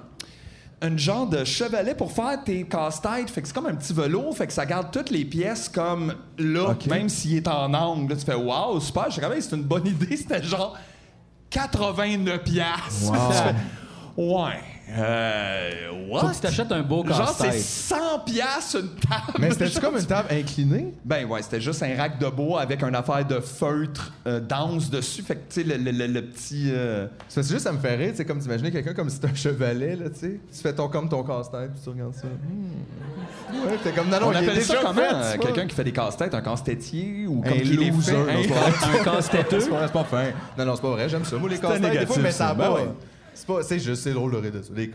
Un 0.82 0.98
genre 0.98 1.28
de 1.28 1.44
chevalet 1.44 1.96
pour 1.96 2.12
faire 2.12 2.44
tes 2.44 2.64
casse-têtes. 2.64 3.30
Fait 3.30 3.42
que 3.42 3.48
c'est 3.48 3.54
comme 3.54 3.66
un 3.68 3.76
petit 3.76 3.94
velours. 3.94 4.36
Fait 4.36 4.46
que 4.48 4.54
ça 4.54 4.66
garde 4.66 4.92
toutes 4.92 5.10
les 5.10 5.24
pièces 5.26 5.70
comme 5.70 6.14
là, 6.38 6.76
même 6.88 7.10
s'il 7.10 7.38
est 7.38 7.48
en 7.48 7.74
angle. 7.74 8.12
Là, 8.14 8.20
tu 8.20 8.26
fais 8.26 8.36
Waouh, 8.36 8.80
super. 8.82 9.10
Je 9.10 9.22
sais 9.22 9.42
c'est 9.42 9.56
une 9.56 9.64
bonne 9.64 9.88
idée. 9.88 10.18
C'était 10.18 10.44
genre 10.44 10.78
89 11.50 12.44
piastres. 12.44 13.12
Wow. 13.12 13.16
Tu 13.32 13.38
fais, 13.38 13.56
Ouais. 14.18 14.75
Euh, 14.88 15.90
what? 16.10 16.22
Faut 16.22 16.28
que 16.28 16.34
tu 16.36 16.40
t'achètes 16.42 16.72
un 16.72 16.82
beau 16.84 17.04
Genre, 17.06 17.28
c'est 17.38 17.46
casse-tête. 17.46 17.62
100 17.62 18.20
piastres 18.26 18.76
une 18.82 18.90
table. 18.96 19.38
Mais 19.40 19.52
c'était 19.52 19.80
comme 19.82 19.98
une 19.98 20.06
table 20.06 20.28
inclinée? 20.32 20.94
Ben 21.04 21.26
ouais, 21.26 21.42
c'était 21.42 21.60
juste 21.62 21.82
un 21.84 21.96
rack 21.98 22.20
de 22.20 22.28
bois 22.28 22.62
avec 22.62 22.84
une 22.84 22.94
affaire 22.96 23.26
de 23.26 23.40
feutre 23.40 24.14
euh, 24.28 24.40
dense 24.40 24.90
dessus. 24.90 25.24
Fait 25.24 25.36
que, 25.36 25.54
tu 25.54 25.62
sais, 25.62 25.64
le, 25.64 25.84
le- 25.84 25.92
le- 25.92 26.08
le 26.08 26.22
petit... 26.26 26.70
euh, 26.72 27.08
C'est 27.28 27.42
juste, 27.48 27.62
ça 27.62 27.72
me 27.72 27.80
fait 27.80 27.96
rire, 27.96 28.12
tu 28.12 28.18
sais, 28.18 28.26
comme 28.26 28.40
t'imaginer 28.40 28.72
quelqu'un 28.72 28.94
comme 28.94 29.10
si 29.10 29.16
c'était 29.16 29.30
un 29.30 29.36
chevalet, 29.36 29.96
là, 29.96 30.10
tu 30.10 30.20
sais. 30.20 30.40
Tu 30.54 30.62
fais 30.62 30.74
ton 30.74 30.88
comme 30.88 31.10
ton 31.10 31.24
casse-tête, 31.24 31.72
puis 31.74 31.82
tu 31.84 31.90
regardes 31.90 32.14
ça. 32.14 32.28
Hmm. 32.28 33.66
Ouais, 33.68 33.78
t'es 33.84 33.92
comme, 33.92 34.10
non, 34.10 34.20
non, 34.20 34.28
on 34.28 34.36
appelle 34.36 34.62
ça 34.64 34.76
comment? 34.84 35.02
euh. 35.02 35.38
Quelqu'un 35.42 35.66
qui 35.68 35.76
fait 35.76 35.84
des 35.84 35.92
casse-têtes, 35.94 36.34
un 36.34 36.42
casse-têtier 36.42 37.26
ou 37.28 37.42
Un 37.44 37.50
comme 37.50 37.58
qui 37.60 37.78
les 37.78 37.92
fait? 37.92 38.16
Un 38.16 39.04
casse-têteux? 39.04 39.60
C'est 39.62 39.70
pas, 39.70 39.88
pas 39.88 40.04
fin. 40.04 40.26
Non, 40.58 40.66
non, 40.66 40.76
c'est 40.76 40.82
pas 40.82 40.90
vrai, 40.92 41.10
j'aime 41.10 41.26
ça. 41.26 41.38
Moi, 41.38 41.50
les 41.50 41.58
casse-têtes, 41.58 42.00
des 42.00 42.06
fois, 42.06 42.18
mais 42.22 42.32
ça 42.32 42.50
ça. 42.50 42.54
va. 42.54 42.78
C'est 43.36 43.46
pas, 43.48 43.62
c'est 43.64 43.80
juste, 43.80 44.02
c'est 44.04 44.14
drôle 44.14 44.32
de 44.32 44.38
rire 44.38 44.52
de 44.52 44.62
ça, 44.62 44.72
les 44.76 44.92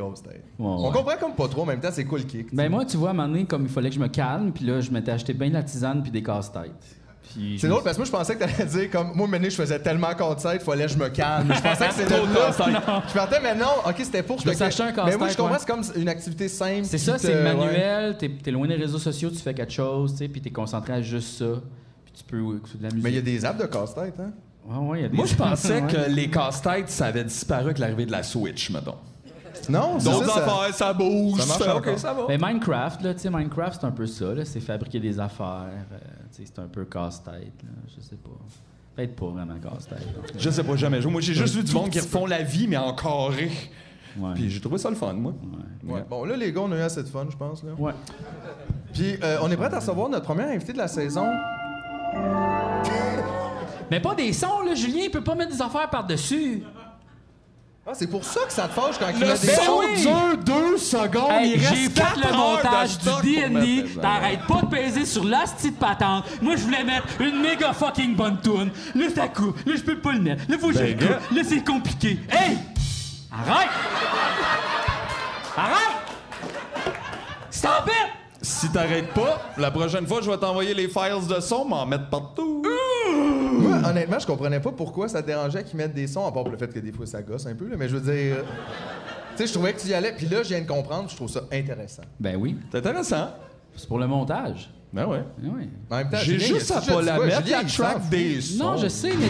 On 0.58 0.90
comprend 0.92 1.16
comme 1.20 1.34
pas 1.34 1.46
trop, 1.48 1.62
en 1.62 1.66
même 1.66 1.80
temps, 1.80 1.90
c'est 1.92 2.04
quoi 2.04 2.18
le 2.18 2.24
kick? 2.24 2.54
Ben 2.54 2.68
moi, 2.70 2.84
tu 2.84 2.96
vois, 2.96 3.08
à 3.08 3.12
un 3.12 3.14
moment 3.14 3.28
donné, 3.28 3.44
comme 3.44 3.62
il 3.62 3.68
fallait 3.68 3.90
que 3.90 3.94
je 3.94 4.00
me 4.00 4.08
calme, 4.08 4.52
puis 4.52 4.64
là, 4.64 4.80
je 4.80 4.90
m'étais 4.90 5.12
acheté 5.12 5.32
bien 5.34 5.48
de 5.48 5.54
la 5.54 5.62
tisane 5.62 6.02
puis 6.02 6.10
des 6.10 6.22
casse-têtes. 6.22 6.96
Puis 7.22 7.56
je 7.56 7.60
C'est 7.60 7.66
me 7.68 7.72
drôle 7.72 7.84
parce 7.84 7.96
que 7.96 8.00
moi, 8.00 8.06
je 8.06 8.10
pensais 8.10 8.34
que 8.34 8.40
t'allais 8.40 8.64
dire 8.68 8.90
comme 8.90 9.12
moi, 9.14 9.28
maintenant, 9.28 9.50
je 9.50 9.54
faisais 9.54 9.78
tellement 9.78 10.12
casse-tête, 10.14 10.62
fallait 10.62 10.86
que 10.86 10.92
je 10.92 10.98
me 10.98 11.08
calme. 11.10 11.52
Je 11.54 11.60
pensais 11.62 11.86
que 11.88 11.94
c'était 11.94 12.14
Trop 12.16 12.26
de 12.26 12.34
là. 12.34 12.46
casse-tête. 12.46 12.82
Je 13.08 13.14
partais, 13.14 13.40
mais 13.42 13.54
non, 13.54 13.66
ok, 13.86 13.94
c'était 13.98 14.22
pour 14.22 14.40
Je 14.40 14.48
me 14.48 14.54
suis 14.54 14.64
acheté 14.64 14.82
un 14.82 14.86
Mais 14.86 14.92
moi, 14.94 15.06
je 15.12 15.16
casse-tête, 15.18 15.36
comprends, 15.36 15.52
ouais. 15.52 15.58
c'est 15.60 15.68
comme 15.94 16.02
une 16.02 16.08
activité 16.08 16.48
simple. 16.48 16.84
C'est 16.84 16.96
qui 16.96 17.04
ça, 17.04 17.12
te- 17.14 17.20
c'est 17.20 17.34
ouais. 17.34 17.54
manuel, 17.54 18.16
t'es 18.18 18.30
es 18.46 18.50
loin 18.50 18.66
des 18.66 18.74
réseaux 18.76 18.98
sociaux, 18.98 19.30
tu 19.30 19.36
fais 19.36 19.54
quelque 19.54 19.72
chose, 19.72 20.12
tu 20.12 20.18
sais, 20.18 20.28
puis 20.28 20.40
t'es 20.40 20.50
concentré 20.50 20.94
à 20.94 21.02
juste 21.02 21.38
ça. 21.38 21.44
Puis 22.04 22.14
tu 22.14 22.24
peux 22.24 22.38
écouter 22.56 22.78
de 22.78 22.82
la 22.84 22.88
musique. 22.88 23.04
Mais 23.04 23.10
il 23.10 23.16
y 23.16 23.18
a 23.18 23.22
des 23.22 23.44
apps 23.44 23.60
de 23.60 23.66
casse-tête, 23.66 24.14
hein? 24.18 24.32
Ouais, 24.70 24.76
ouais, 24.86 24.98
il 25.00 25.02
y 25.02 25.04
a 25.04 25.08
des... 25.08 25.16
Moi, 25.16 25.26
je 25.26 25.34
pensais 25.34 25.82
que 25.82 26.08
les 26.10 26.30
casse-têtes, 26.30 26.88
ça 26.90 27.06
avait 27.06 27.24
disparu 27.24 27.64
avec 27.66 27.78
l'arrivée 27.78 28.06
de 28.06 28.12
la 28.12 28.22
Switch, 28.22 28.70
mettons. 28.70 28.94
Non, 29.68 29.98
c'est 29.98 30.10
D'autres 30.10 30.32
ça, 30.32 30.44
affaires, 30.44 30.74
ça 30.74 30.92
bouge. 30.92 31.40
ça 31.40 31.46
marche 31.46 31.58
tu 31.58 31.64
fais, 31.64 31.70
encore. 31.70 31.92
OK, 31.92 31.98
ça 31.98 32.12
va. 32.14 32.26
Ben 32.26 32.40
Minecraft, 32.40 33.02
là, 33.02 33.14
tu 33.14 33.20
sais, 33.20 33.30
Minecraft, 33.30 33.80
c'est 33.80 33.86
un 33.86 33.90
peu 33.90 34.06
ça, 34.06 34.34
là. 34.34 34.44
C'est 34.44 34.60
fabriquer 34.60 35.00
des 35.00 35.18
affaires, 35.20 35.66
euh, 35.92 35.98
tu 36.34 36.44
sais, 36.44 36.52
c'est 36.54 36.60
un 36.60 36.68
peu 36.68 36.84
casse-tête, 36.84 37.34
là. 37.62 37.70
Je 37.94 38.00
sais 38.00 38.16
pas. 38.16 38.30
Peut-être 38.96 39.16
pas 39.16 39.26
vraiment 39.26 39.54
casse-tête. 39.58 39.98
en. 40.18 40.38
Je 40.38 40.50
sais 40.50 40.64
pas, 40.64 40.76
jamais 40.76 41.00
joué. 41.02 41.12
Moi, 41.12 41.20
j'ai 41.20 41.34
juste 41.34 41.54
vu 41.54 41.62
du 41.62 41.72
monde 41.74 41.90
qui 41.90 42.00
refont 42.00 42.26
la 42.26 42.42
vie, 42.42 42.68
mais 42.68 42.76
en 42.76 42.94
carré. 42.94 43.50
Ouais. 44.18 44.34
Puis 44.34 44.50
j'ai 44.50 44.60
trouvé 44.60 44.78
ça 44.78 44.88
le 44.90 44.96
fun, 44.96 45.12
moi. 45.12 45.34
Ouais. 45.84 46.04
Bon, 46.08 46.24
là, 46.24 46.36
les 46.36 46.52
gars, 46.52 46.62
on 46.62 46.72
a 46.72 46.76
eu 46.76 46.80
assez 46.80 47.02
de 47.02 47.08
fun, 47.08 47.26
je 47.30 47.36
pense. 47.36 47.62
Là. 47.62 47.72
Ouais. 47.78 47.92
Puis, 48.92 49.16
euh, 49.22 49.38
on 49.42 49.50
est 49.50 49.56
prêt 49.56 49.72
à 49.72 49.78
recevoir 49.78 50.08
notre 50.08 50.24
premier 50.24 50.44
invité 50.44 50.72
de 50.72 50.78
la 50.78 50.88
saison. 50.88 51.26
Mais 53.90 54.00
pas 54.00 54.14
des 54.14 54.32
sons, 54.32 54.60
là. 54.64 54.74
Julien, 54.74 55.02
il 55.04 55.10
peut 55.10 55.22
pas 55.24 55.34
mettre 55.34 55.52
des 55.52 55.62
affaires 55.62 55.88
par-dessus. 55.90 56.62
Ah, 57.86 57.92
c'est 57.94 58.06
pour 58.08 58.22
ça 58.24 58.40
que 58.46 58.52
ça 58.52 58.68
te 58.68 58.72
fâche 58.72 58.96
quand 59.00 59.08
il 59.08 59.18
Le 59.18 59.26
met 59.26 59.32
des 59.32 59.48
son 59.48 59.78
oui. 59.80 60.02
dure 60.02 60.36
deux 60.44 60.76
secondes. 60.78 61.30
Hey, 61.30 61.54
il 61.56 61.60
reste 61.66 61.74
j'ai 61.74 61.90
quatre 61.90 62.20
fait 62.20 62.20
le 62.20 62.26
heures 62.32 62.36
montage 62.38 62.90
de 62.90 62.94
du 62.98 63.00
stock 63.02 63.14
pour 63.14 63.22
D&D. 63.22 63.48
mettre. 63.82 64.00
T'arrêtes 64.00 64.46
pas 64.46 64.60
de 64.62 64.66
peser 64.66 65.04
sur 65.06 65.24
la 65.24 65.38
petite 65.40 65.78
patente. 65.78 66.24
Moi, 66.42 66.54
je 66.56 66.62
voulais 66.62 66.84
mettre 66.84 67.06
une 67.20 67.40
méga 67.40 67.72
fucking 67.72 68.14
bonne 68.14 68.38
tune. 68.42 68.70
Là, 68.94 69.06
ça 69.12 69.26
coupe. 69.28 69.56
Là, 69.66 69.74
je 69.76 69.82
peux 69.82 69.98
pas 69.98 70.12
le 70.12 70.20
mettre. 70.20 70.42
Là, 70.48 70.56
faut 70.58 70.68
que 70.68 70.74
je 70.74 70.78
le 70.84 70.94
Ben, 70.94 71.08
gars. 71.08 71.14
coupe. 71.14 71.36
Là, 71.36 71.42
c'est 71.48 71.64
compliqué. 71.64 72.18
Hey! 72.30 72.58
Arrête! 73.32 73.70
Arrête! 75.56 75.96
Stop 77.50 77.86
it! 77.88 78.12
Si 78.42 78.70
t'arrêtes 78.70 79.12
pas, 79.14 79.40
la 79.58 79.70
prochaine 79.70 80.06
fois, 80.06 80.20
je 80.22 80.30
vais 80.30 80.38
t'envoyer 80.38 80.74
les 80.74 80.88
files 80.88 81.26
de 81.28 81.40
son, 81.40 81.64
m'en 81.64 81.84
mettre 81.86 82.08
partout. 82.08 82.62
Honnêtement, 83.90 84.18
je 84.18 84.26
comprenais 84.26 84.60
pas 84.60 84.72
pourquoi 84.72 85.08
ça 85.08 85.22
te 85.22 85.26
dérangeait 85.26 85.64
qu'ils 85.64 85.76
mettent 85.76 85.94
des 85.94 86.06
sons, 86.06 86.26
à 86.26 86.32
part 86.32 86.44
pour 86.44 86.52
le 86.52 86.58
fait 86.58 86.72
que 86.72 86.78
des 86.78 86.92
fois 86.92 87.06
ça 87.06 87.22
gosse 87.22 87.46
un 87.46 87.54
peu, 87.54 87.68
là, 87.68 87.76
mais 87.78 87.88
je 87.88 87.96
veux 87.96 88.12
dire. 88.12 88.36
Tu 89.36 89.36
sais, 89.38 89.46
je 89.46 89.52
trouvais 89.52 89.72
que 89.72 89.80
tu 89.80 89.88
y 89.88 89.94
allais, 89.94 90.12
puis 90.12 90.26
là, 90.26 90.42
je 90.42 90.48
viens 90.48 90.60
de 90.60 90.66
comprendre, 90.66 91.08
je 91.08 91.16
trouve 91.16 91.30
ça 91.30 91.42
intéressant. 91.52 92.02
Ben 92.18 92.36
oui. 92.36 92.56
C'est 92.70 92.78
intéressant. 92.78 93.28
C'est 93.76 93.88
pour 93.88 93.98
le 93.98 94.06
montage. 94.06 94.70
Ben 94.92 95.06
ouais. 95.06 95.22
Ben 95.38 95.52
oui. 95.56 95.68
En 95.88 95.96
même 95.96 96.10
temps, 96.10 96.18
J'ai 96.20 96.38
Julien, 96.38 96.54
juste 96.58 96.68
il 96.68 96.72
a 96.72 96.76
à 96.76 96.80
pas 96.96 97.02
la 97.02 97.18
mettre, 97.18 97.44
Julien, 97.44 97.56
la 97.58 97.62
il 97.62 97.70
s'en 97.70 97.82
track 97.84 98.00
fout. 98.00 98.10
des 98.10 98.40
sons. 98.40 98.64
Non, 98.64 98.76
je 98.76 98.88
sais, 98.88 99.12
mais... 99.18 99.28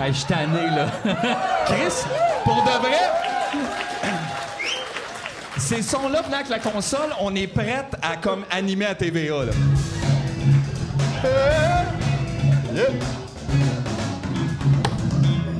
Hey, 0.00 0.12
je 0.12 0.18
suis 0.18 0.26
tanné, 0.26 0.66
là. 0.76 0.86
Chris, 1.66 2.04
pour 2.44 2.54
de 2.62 2.86
vrai, 2.86 3.27
ces 5.68 5.82
sons-là, 5.82 6.22
venant 6.22 6.36
avec 6.38 6.48
la 6.48 6.60
console, 6.60 7.10
on 7.20 7.34
est 7.34 7.46
prête 7.46 7.94
à 8.00 8.16
comme 8.16 8.42
animer 8.50 8.86
à 8.86 8.94
TVA, 8.94 9.44
là. 9.44 9.52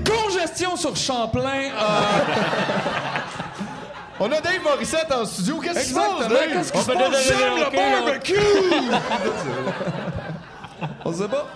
Congestion 0.05 0.77
sur 0.77 0.95
Champlain. 0.97 1.71
euh, 1.75 1.81
On 4.21 4.27
a 4.33 4.41
Dave 4.41 4.63
Morissette 4.65 5.13
en 5.13 5.25
studio, 5.25 5.61
qu'est-ce 5.61 5.79
qui 5.81 5.87
se 5.91 5.95
passe. 5.95 6.29
Dave? 6.29 6.49
Qu'est-ce 6.53 6.73
qui 6.73 6.79
On 6.79 6.83
se 6.83 6.91
fait 6.91 6.99
passe? 6.99 7.29
J'aime 7.29 7.57
le 7.57 7.71
barbecue! 8.05 8.35
On 11.05 11.13
sait 11.13 11.29
pas. 11.29 11.47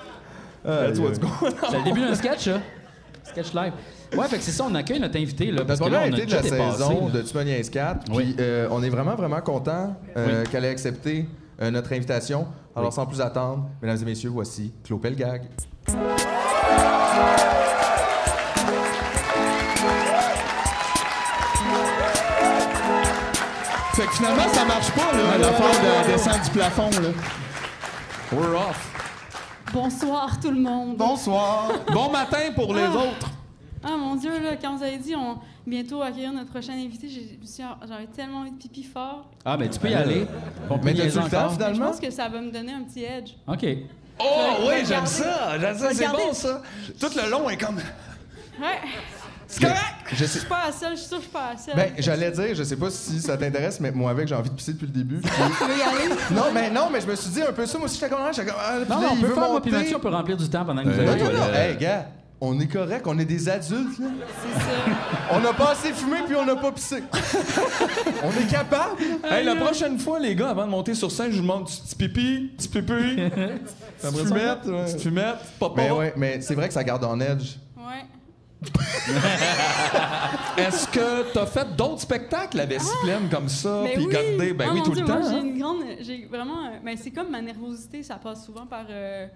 That's 0.64 0.98
what's 0.98 1.18
going 1.18 1.30
on. 1.62 1.70
C'est 1.70 1.78
le 1.78 1.84
début 1.84 2.00
d'un 2.02 2.14
sketch, 2.14 2.44
ça. 2.44 2.60
Sketch 3.32 3.54
live. 3.54 3.72
Ouais, 4.16 4.28
fait 4.28 4.36
que 4.36 4.42
c'est 4.42 4.50
ça, 4.52 4.64
on 4.68 4.74
accueille 4.74 5.00
notre 5.00 5.16
invité, 5.18 5.50
là. 5.50 5.64
Parce 5.64 5.80
que 5.80 5.88
là, 5.88 6.00
on 6.00 6.02
a 6.02 6.06
invité 6.06 6.26
de 6.26 6.32
la 6.34 6.42
dépassé. 6.42 6.72
saison 6.78 7.06
là. 7.08 7.12
de 7.12 7.22
Tu 7.22 7.36
me 7.36 7.42
niaises 7.44 7.70
4. 7.70 8.06
Oui. 8.12 8.34
Puis 8.34 8.36
euh, 8.44 8.68
on 8.70 8.82
est 8.82 8.90
vraiment, 8.90 9.14
vraiment 9.14 9.40
content 9.40 9.96
euh, 10.16 10.44
qu'elle 10.50 10.64
ait 10.64 10.70
accepté 10.70 11.26
euh, 11.60 11.70
notre 11.70 11.92
invitation. 11.92 12.46
Alors, 12.76 12.88
Oui. 12.90 12.94
sans 12.94 13.06
plus 13.06 13.20
attendre, 13.20 13.68
mesdames 13.80 13.98
et 14.02 14.04
messieurs, 14.04 14.30
voici 14.30 14.72
Claude 14.84 15.00
Pelgag. 15.00 15.42
Fait 23.94 24.06
que 24.06 24.12
finalement, 24.12 24.48
ça 24.52 24.64
marche 24.64 24.90
pas, 24.92 25.12
là, 25.12 25.38
l'affaire 25.38 26.06
de 26.06 26.12
descendre 26.12 26.42
du 26.44 26.50
plafond, 26.50 26.90
là. 26.90 27.08
We're 28.32 28.54
off. 28.56 28.88
Bonsoir 29.72 30.38
tout 30.40 30.50
le 30.50 30.60
monde. 30.60 30.96
Bonsoir! 30.96 31.70
Bon 31.92 32.10
matin 32.10 32.52
pour 32.54 32.74
les 32.74 32.82
Ah. 32.82 32.90
autres. 32.96 33.30
Ah 33.82 33.96
mon 33.96 34.14
Dieu, 34.14 34.30
là, 34.40 34.56
quand 34.60 34.76
vous 34.76 34.82
avez 34.82 34.98
dit 34.98 35.14
on 35.16 35.38
bientôt 35.66 36.02
accueillir 36.02 36.32
notre 36.32 36.50
prochain 36.50 36.74
invité, 36.74 37.08
j'avais 37.08 38.06
tellement 38.14 38.38
envie 38.40 38.50
de 38.52 38.56
pipi 38.56 38.82
fort. 38.84 39.24
Ah, 39.44 39.56
ben 39.56 39.68
tu 39.68 39.78
peux 39.78 39.88
y 39.88 39.94
aller. 39.94 40.26
On 40.70 40.78
peut 40.78 40.84
Mais 40.86 40.94
t'as-tu 40.94 41.06
le 41.08 41.12
temps, 41.14 41.26
encore. 41.38 41.48
Je 41.50 41.54
finalement? 41.54 41.86
pense 41.86 42.00
que 42.00 42.10
ça 42.10 42.28
va 42.28 42.40
me 42.40 42.50
donner 42.52 42.72
un 42.72 42.82
petit 42.82 43.02
edge. 43.04 43.30
OK. 43.48 43.66
Oh, 44.20 44.24
oui, 44.68 44.84
j'aime 44.86 45.06
ça. 45.06 45.58
J'aime 45.58 45.76
ça, 45.78 45.90
c'est 45.94 46.08
bon, 46.08 46.32
ça. 46.32 46.62
Tout 47.00 47.10
le 47.16 47.30
long 47.30 47.48
est 47.50 47.56
comme... 47.56 47.76
Ouais. 48.60 48.78
C'est 49.54 49.60
correct. 49.60 49.80
Je 50.14 50.24
suis 50.24 50.40
pas 50.46 50.66
la 50.66 50.72
seule, 50.72 50.90
je 50.96 51.00
suis 51.00 51.08
sûre 51.08 51.18
que 51.18 51.24
je 51.24 51.28
suis 51.28 51.32
pas 51.32 51.50
la 51.52 51.58
seule. 51.58 51.74
Ben, 51.76 51.92
j'allais 51.98 52.30
dire, 52.30 52.54
je 52.54 52.62
sais 52.62 52.76
pas 52.76 52.90
si 52.90 53.20
ça 53.20 53.36
t'intéresse, 53.36 53.80
mais 53.80 53.90
moi, 53.92 54.10
avec, 54.10 54.26
j'ai 54.26 54.34
envie 54.34 54.48
de 54.50 54.54
pisser 54.54 54.72
depuis 54.72 54.86
le 54.86 54.92
début. 54.92 55.16
Puis- 55.20 55.30
tu 55.58 55.64
veux 55.64 55.78
y 55.78 55.82
aller? 55.82 56.14
non, 56.30 56.44
mais 56.54 56.70
non, 56.70 56.88
mais 56.90 57.00
je 57.02 57.06
me 57.06 57.14
suis 57.14 57.30
dit 57.30 57.42
un 57.42 57.52
peu 57.52 57.66
ça. 57.66 57.76
Moi 57.78 57.84
aussi, 57.86 57.96
j'étais 58.00 58.08
comme, 58.10 58.22
ah, 58.24 58.30
j'étais 58.32 58.48
comme, 58.50 58.58
ah, 58.58 58.72
puis 58.80 58.90
Non, 58.90 59.08
on 59.12 59.16
peut 59.16 59.28
faire, 59.34 59.50
moi 59.50 59.60
puis 59.60 59.70
Mathieu, 59.70 59.96
on 59.96 60.00
peut 60.00 60.08
remplir 60.08 60.36
du 60.38 60.48
temps 60.48 60.64
pendant 60.64 60.82
que 60.82 60.88
vous 60.88 61.00
Euh, 61.00 61.04
Non, 61.04 61.12
allez. 61.12 61.22
non, 61.24 61.32
non. 61.32 61.54
Hey, 61.54 61.76
gars, 61.76 62.06
on 62.40 62.58
est 62.60 62.66
correct, 62.66 63.06
on 63.06 63.18
est 63.18 63.24
des 63.26 63.48
adultes, 63.48 63.98
là. 64.00 64.06
C'est 64.42 64.58
ça. 64.58 64.66
On 65.32 65.40
n'a 65.40 65.52
pas 65.52 65.72
assez 65.72 65.92
fumé, 65.92 66.16
puis 66.26 66.34
on 66.34 66.44
n'a 66.46 66.56
pas 66.56 66.72
pissé. 66.72 67.02
on 68.24 68.30
est 68.40 68.50
capable. 68.50 68.96
Hey, 69.30 69.44
la 69.44 69.54
prochaine 69.56 69.98
fois, 69.98 70.18
les 70.18 70.34
gars, 70.34 70.48
avant 70.50 70.64
de 70.64 70.70
monter 70.70 70.94
sur 70.94 71.10
scène, 71.10 71.30
je 71.30 71.36
vous 71.36 71.42
demande 71.42 71.66
petit 71.66 71.94
pipi, 71.94 72.50
petit 72.56 72.68
pipi, 72.68 72.92
petite 74.00 74.26
fumette, 74.26 74.62
petite 74.62 75.00
fumette, 75.00 75.36
papa. 75.60 75.74
Mais 75.76 75.90
ouais, 75.90 76.12
mais 76.16 76.40
c'est 76.40 76.54
vrai 76.54 76.68
que 76.68 76.74
ça 76.74 76.82
garde 76.84 77.04
en 77.04 77.20
edge. 77.20 77.56
Est-ce 80.56 80.86
que 80.88 81.32
t'as 81.32 81.46
fait 81.46 81.66
d'autres 81.76 82.00
spectacles 82.00 82.60
à 82.60 82.66
Vessi-Plaine 82.66 83.28
comme 83.30 83.48
ça, 83.48 83.80
Mais 83.84 83.94
puis 83.94 84.06
oui. 84.06 84.12
gardé, 84.12 84.52
ben 84.52 84.66
Ah, 84.68 84.72
oui, 84.74 84.82
tout 84.84 84.92
Dieu, 84.92 85.02
le 85.02 85.06
temps. 85.08 85.20
J'ai 85.22 85.34
hein? 85.36 85.42
une 85.44 85.58
grande. 85.58 85.78
J'ai 86.00 86.26
vraiment. 86.30 86.66
euh, 86.66 86.78
Ben, 86.84 86.96
c'est 87.00 87.10
comme 87.10 87.30
ma 87.30 87.40
nervosité, 87.42 88.02
ça 88.02 88.16
passe 88.16 88.44
souvent 88.44 88.66
par. 88.66 88.84
euh, 88.90 89.26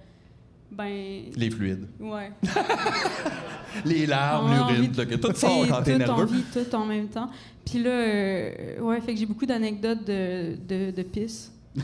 Ben. 0.70 1.24
Les 1.36 1.50
fluides. 1.50 1.88
Ouais. 2.00 2.32
Les 3.84 4.06
larmes, 4.06 4.52
l'urine, 4.68 4.92
tout 4.92 5.34
sort 5.34 5.66
quand 5.68 5.82
t'es 5.82 5.92
tout 5.92 5.98
nerveux. 5.98 6.22
envie, 6.24 6.42
tout 6.52 6.74
en 6.74 6.86
même 6.86 7.08
temps. 7.08 7.28
Puis 7.64 7.82
là, 7.82 7.90
euh, 7.90 8.78
ouais, 8.80 9.00
fait 9.00 9.12
que 9.14 9.18
j'ai 9.20 9.26
beaucoup 9.26 9.46
d'anecdotes 9.46 10.04
de, 10.04 10.56
de, 10.66 10.90
de 10.92 11.02
pisse. 11.02 11.52
Ça 11.76 11.82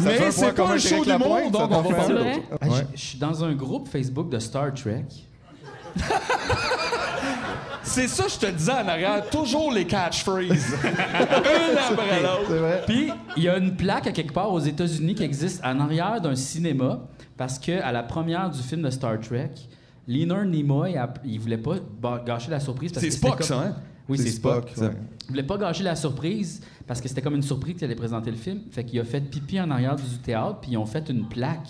Mais 0.00 0.30
c'est 0.32 0.52
pas 0.52 0.72
un 0.72 0.78
show 0.78 1.04
d'humour, 1.04 1.50
donc 1.52 1.70
ça 1.70 1.78
on 1.78 1.82
va 1.82 1.88
fait 1.88 1.94
parler. 2.12 2.42
Ah, 2.60 2.66
je 2.94 3.00
suis 3.00 3.18
dans 3.18 3.44
un 3.44 3.52
groupe 3.54 3.88
Facebook 3.88 4.28
de 4.30 4.38
Star 4.40 4.74
Trek. 4.74 5.04
C'est 7.84 8.08
ça, 8.08 8.24
je 8.28 8.38
te 8.38 8.50
disais 8.50 8.72
en 8.72 8.88
arrière, 8.88 9.28
toujours 9.28 9.72
les 9.72 9.86
catchphrases. 9.86 10.74
Une 10.84 11.78
après 11.78 12.22
l'autre. 12.22 12.84
Puis, 12.86 13.10
il 13.36 13.42
y 13.42 13.48
a 13.48 13.56
une 13.58 13.76
plaque 13.76 14.06
à 14.06 14.12
quelque 14.12 14.32
part 14.32 14.50
aux 14.52 14.60
États-Unis 14.60 15.14
qui 15.14 15.24
existe 15.24 15.62
en 15.64 15.78
arrière 15.80 16.20
d'un 16.20 16.34
cinéma 16.36 17.00
parce 17.36 17.58
que 17.58 17.82
à 17.82 17.92
la 17.92 18.02
première 18.02 18.48
du 18.50 18.60
film 18.62 18.82
de 18.82 18.90
Star 18.90 19.18
Trek, 19.20 19.50
Leonard 20.08 20.44
Nimoy, 20.46 20.96
a- 20.96 21.12
il 21.24 21.38
voulait 21.40 21.58
pas 21.58 21.76
gâcher 22.24 22.50
la 22.50 22.60
surprise. 22.60 22.92
C'est 22.94 23.10
Spock, 23.10 23.38
comme- 23.38 23.46
ça, 23.46 23.58
hein? 23.60 23.76
Oui, 24.08 24.16
c'est 24.18 24.30
Spock. 24.30 24.72
ouais. 24.78 24.90
Il 25.24 25.28
voulait 25.30 25.42
pas 25.42 25.56
gâcher 25.58 25.82
la 25.84 25.96
surprise 25.96 26.62
parce 26.86 27.00
que 27.00 27.08
c'était 27.08 27.20
comme 27.22 27.34
une 27.36 27.42
surprise 27.42 27.74
qu'il 27.74 27.84
allait 27.84 27.94
présenter 27.94 28.30
le 28.30 28.36
film. 28.36 28.60
Fait 28.70 28.84
qu'il 28.84 28.98
a 29.00 29.04
fait 29.04 29.20
pipi 29.20 29.60
en 29.60 29.70
arrière 29.70 29.96
du 29.96 30.02
théâtre, 30.22 30.58
puis 30.62 30.72
ils 30.72 30.76
ont 30.76 30.86
fait 30.86 31.08
une 31.10 31.28
plaque 31.28 31.68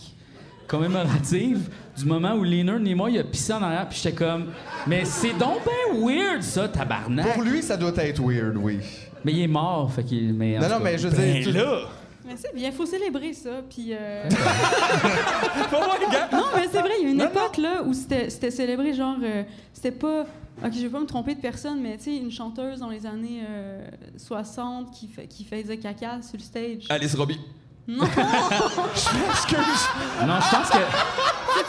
commémorative 0.73 1.69
du 1.97 2.05
moment 2.07 2.33
où 2.35 2.45
Leonard 2.45 2.81
Nimoy 2.81 3.19
a 3.19 3.25
pissé 3.25 3.53
en 3.53 3.63
arrière, 3.63 3.87
puis 3.89 4.01
j'étais 4.03 4.17
comme, 4.17 4.47
mais 4.87 5.05
c'est 5.05 5.35
donc 5.35 5.59
ben 5.65 6.01
weird 6.03 6.43
ça, 6.43 6.67
tabarnak. 6.67 7.35
Pour 7.35 7.43
lui, 7.43 7.63
ça 7.63 7.77
doit 7.77 7.93
être 7.97 8.23
weird, 8.23 8.57
oui. 8.57 8.79
Mais 9.25 9.33
il 9.33 9.43
est 9.43 9.47
mort, 9.49 9.93
fait 9.93 10.03
qu'il. 10.03 10.33
Mais 10.35 10.55
Non, 10.57 10.63
non, 10.63 10.69
cas. 10.69 10.79
mais 10.81 10.99
je 10.99 11.09
veux 11.09 11.17
Ben 11.17 11.43
dire. 11.43 11.55
là! 11.55 11.81
Mais 12.27 12.35
c'est 12.37 12.55
bien, 12.55 12.73
faut 12.73 12.87
célébrer 12.87 13.33
ça. 13.35 13.51
Puis. 13.69 13.89
euh, 13.91 14.25
Pas 15.71 15.79
moi, 15.87 15.97
gars! 16.11 16.29
non, 16.33 16.45
mais 16.57 16.63
c'est 16.73 16.81
vrai, 16.81 16.93
il 17.01 17.05
y 17.05 17.09
a 17.09 17.13
une 17.13 17.21
époque 17.21 17.57
là 17.59 17.83
où 17.85 17.93
c'était 17.93 18.31
c'était 18.31 18.51
célébré, 18.51 18.95
genre. 18.95 19.17
euh, 19.23 19.43
c'était 19.73 19.93
pas. 19.93 20.25
Ok, 20.65 20.73
je 20.75 20.81
vais 20.83 20.89
pas 20.89 21.01
me 21.01 21.07
tromper 21.07 21.35
de 21.35 21.41
personne, 21.41 21.81
mais 21.83 21.97
tu 21.99 22.05
sais, 22.05 22.17
une 22.17 22.31
chanteuse 22.31 22.79
dans 22.81 22.89
les 22.91 23.05
années 23.07 23.43
euh, 23.49 23.85
60 24.17 24.91
qui, 24.93 25.09
fait, 25.09 25.27
qui 25.27 25.45
faisait 25.45 25.77
caca 25.79 26.21
sur 26.23 26.37
le 26.39 26.43
stage. 26.43 26.85
Alice 26.89 27.15
Robbie. 27.15 27.41
Non! 27.89 28.05
Je 28.07 29.19
m'excuse. 29.19 29.89
Non, 30.25 30.35
je 30.41 30.57
pense 30.57 30.71
que. 30.71 30.79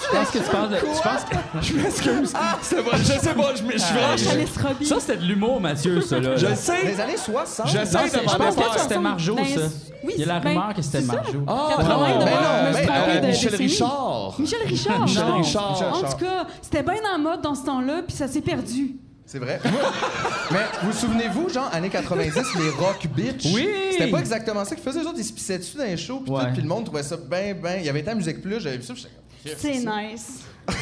Je 0.03 0.17
pense 0.17 0.29
que 0.29 0.37
tu 0.37 0.51
parles 0.51 0.69
de. 0.69 0.75
Je 0.75 1.01
pense 1.01 1.23
que. 1.23 1.35
Je 1.61 1.73
m'excuse. 1.73 2.33
C'est 2.61 2.83
pas, 2.83 2.97
je 2.97 3.03
sais 3.03 3.33
pas, 3.33 3.51
je, 3.55 3.77
suis 3.77 3.93
vraiment. 3.93 4.15
Ah, 4.63 4.67
Robbie. 4.67 4.85
Ça, 4.85 4.99
c'était 4.99 5.17
de 5.17 5.23
l'humour, 5.23 5.59
Mathieu, 5.59 6.01
ça, 6.01 6.19
là. 6.19 6.35
Je 6.35 6.53
sais. 6.53 6.85
Les 6.85 6.99
années 6.99 7.17
60. 7.17 7.67
Je 7.67 7.71
sais 7.71 7.83
je 7.83 8.35
pense 8.37 8.55
que 8.55 8.79
c'était 8.79 8.99
Marjo, 8.99 9.35
Ben, 9.35 9.45
ça. 9.45 9.61
oui, 10.03 10.13
Il 10.15 10.21
y 10.21 10.23
a 10.23 10.27
la 10.27 10.39
ben, 10.39 10.49
rumeur 10.49 10.73
que 10.75 10.81
c'était. 10.81 11.01
Marjo. 11.01 11.43
Ah, 11.47 11.67
80 11.77 11.89
non, 11.89 12.03
ben 12.03 12.09
non, 12.09 12.25
ben, 12.73 12.89
euh, 12.89 13.27
Michel. 13.27 13.55
Richard. 13.55 14.35
Michel 14.37 14.59
Richard. 14.67 14.99
Michel. 15.01 15.23
Richard. 15.23 15.93
En 15.93 16.11
tout 16.11 16.17
cas, 16.17 16.47
c'était 16.61 16.83
bien 16.83 17.01
en 17.15 17.19
mode 17.19 17.41
dans 17.41 17.55
ce 17.55 17.65
temps-là, 17.65 18.03
puis 18.05 18.15
ça 18.15 18.27
s'est 18.27 18.41
perdu. 18.41 18.97
C'est 19.25 19.39
vrai. 19.39 19.59
Mais 20.51 20.59
vous 20.81 20.91
vous 20.91 20.97
souvenez-vous, 20.97 21.49
genre, 21.49 21.69
années 21.73 21.89
90, 21.89 22.35
les 22.59 22.69
rock 22.71 23.07
bitch? 23.07 23.45
Oui! 23.53 23.67
C'était 23.91 24.11
pas 24.11 24.19
exactement 24.19 24.63
ça 24.65 24.75
qu'ils 24.75 24.83
faisaient. 24.83 24.99
Eux 25.01 25.07
autres, 25.07 25.17
ils 25.19 25.23
se 25.25 25.33
pissaient 25.33 25.57
dessus 25.57 25.77
dans 25.77 25.83
les 25.85 25.97
shows, 25.97 26.19
puis 26.19 26.31
Ouais. 26.33 26.51
le 26.55 26.63
monde 26.63 26.85
trouvait 26.85 27.03
ça 27.03 27.15
ben, 27.17 27.59
ben. 27.59 27.77
Il 27.79 27.85
y 27.85 27.89
avait 27.89 28.01
été 28.01 28.11
à 28.11 28.15
Musique 28.15 28.41
Plus, 28.41 28.59
j'avais 28.59 28.77
vu 28.77 28.83
ça, 28.83 28.93
puis 28.93 29.05
j'étais 29.45 29.57
C'est 29.57 29.79
nice. 29.79 30.41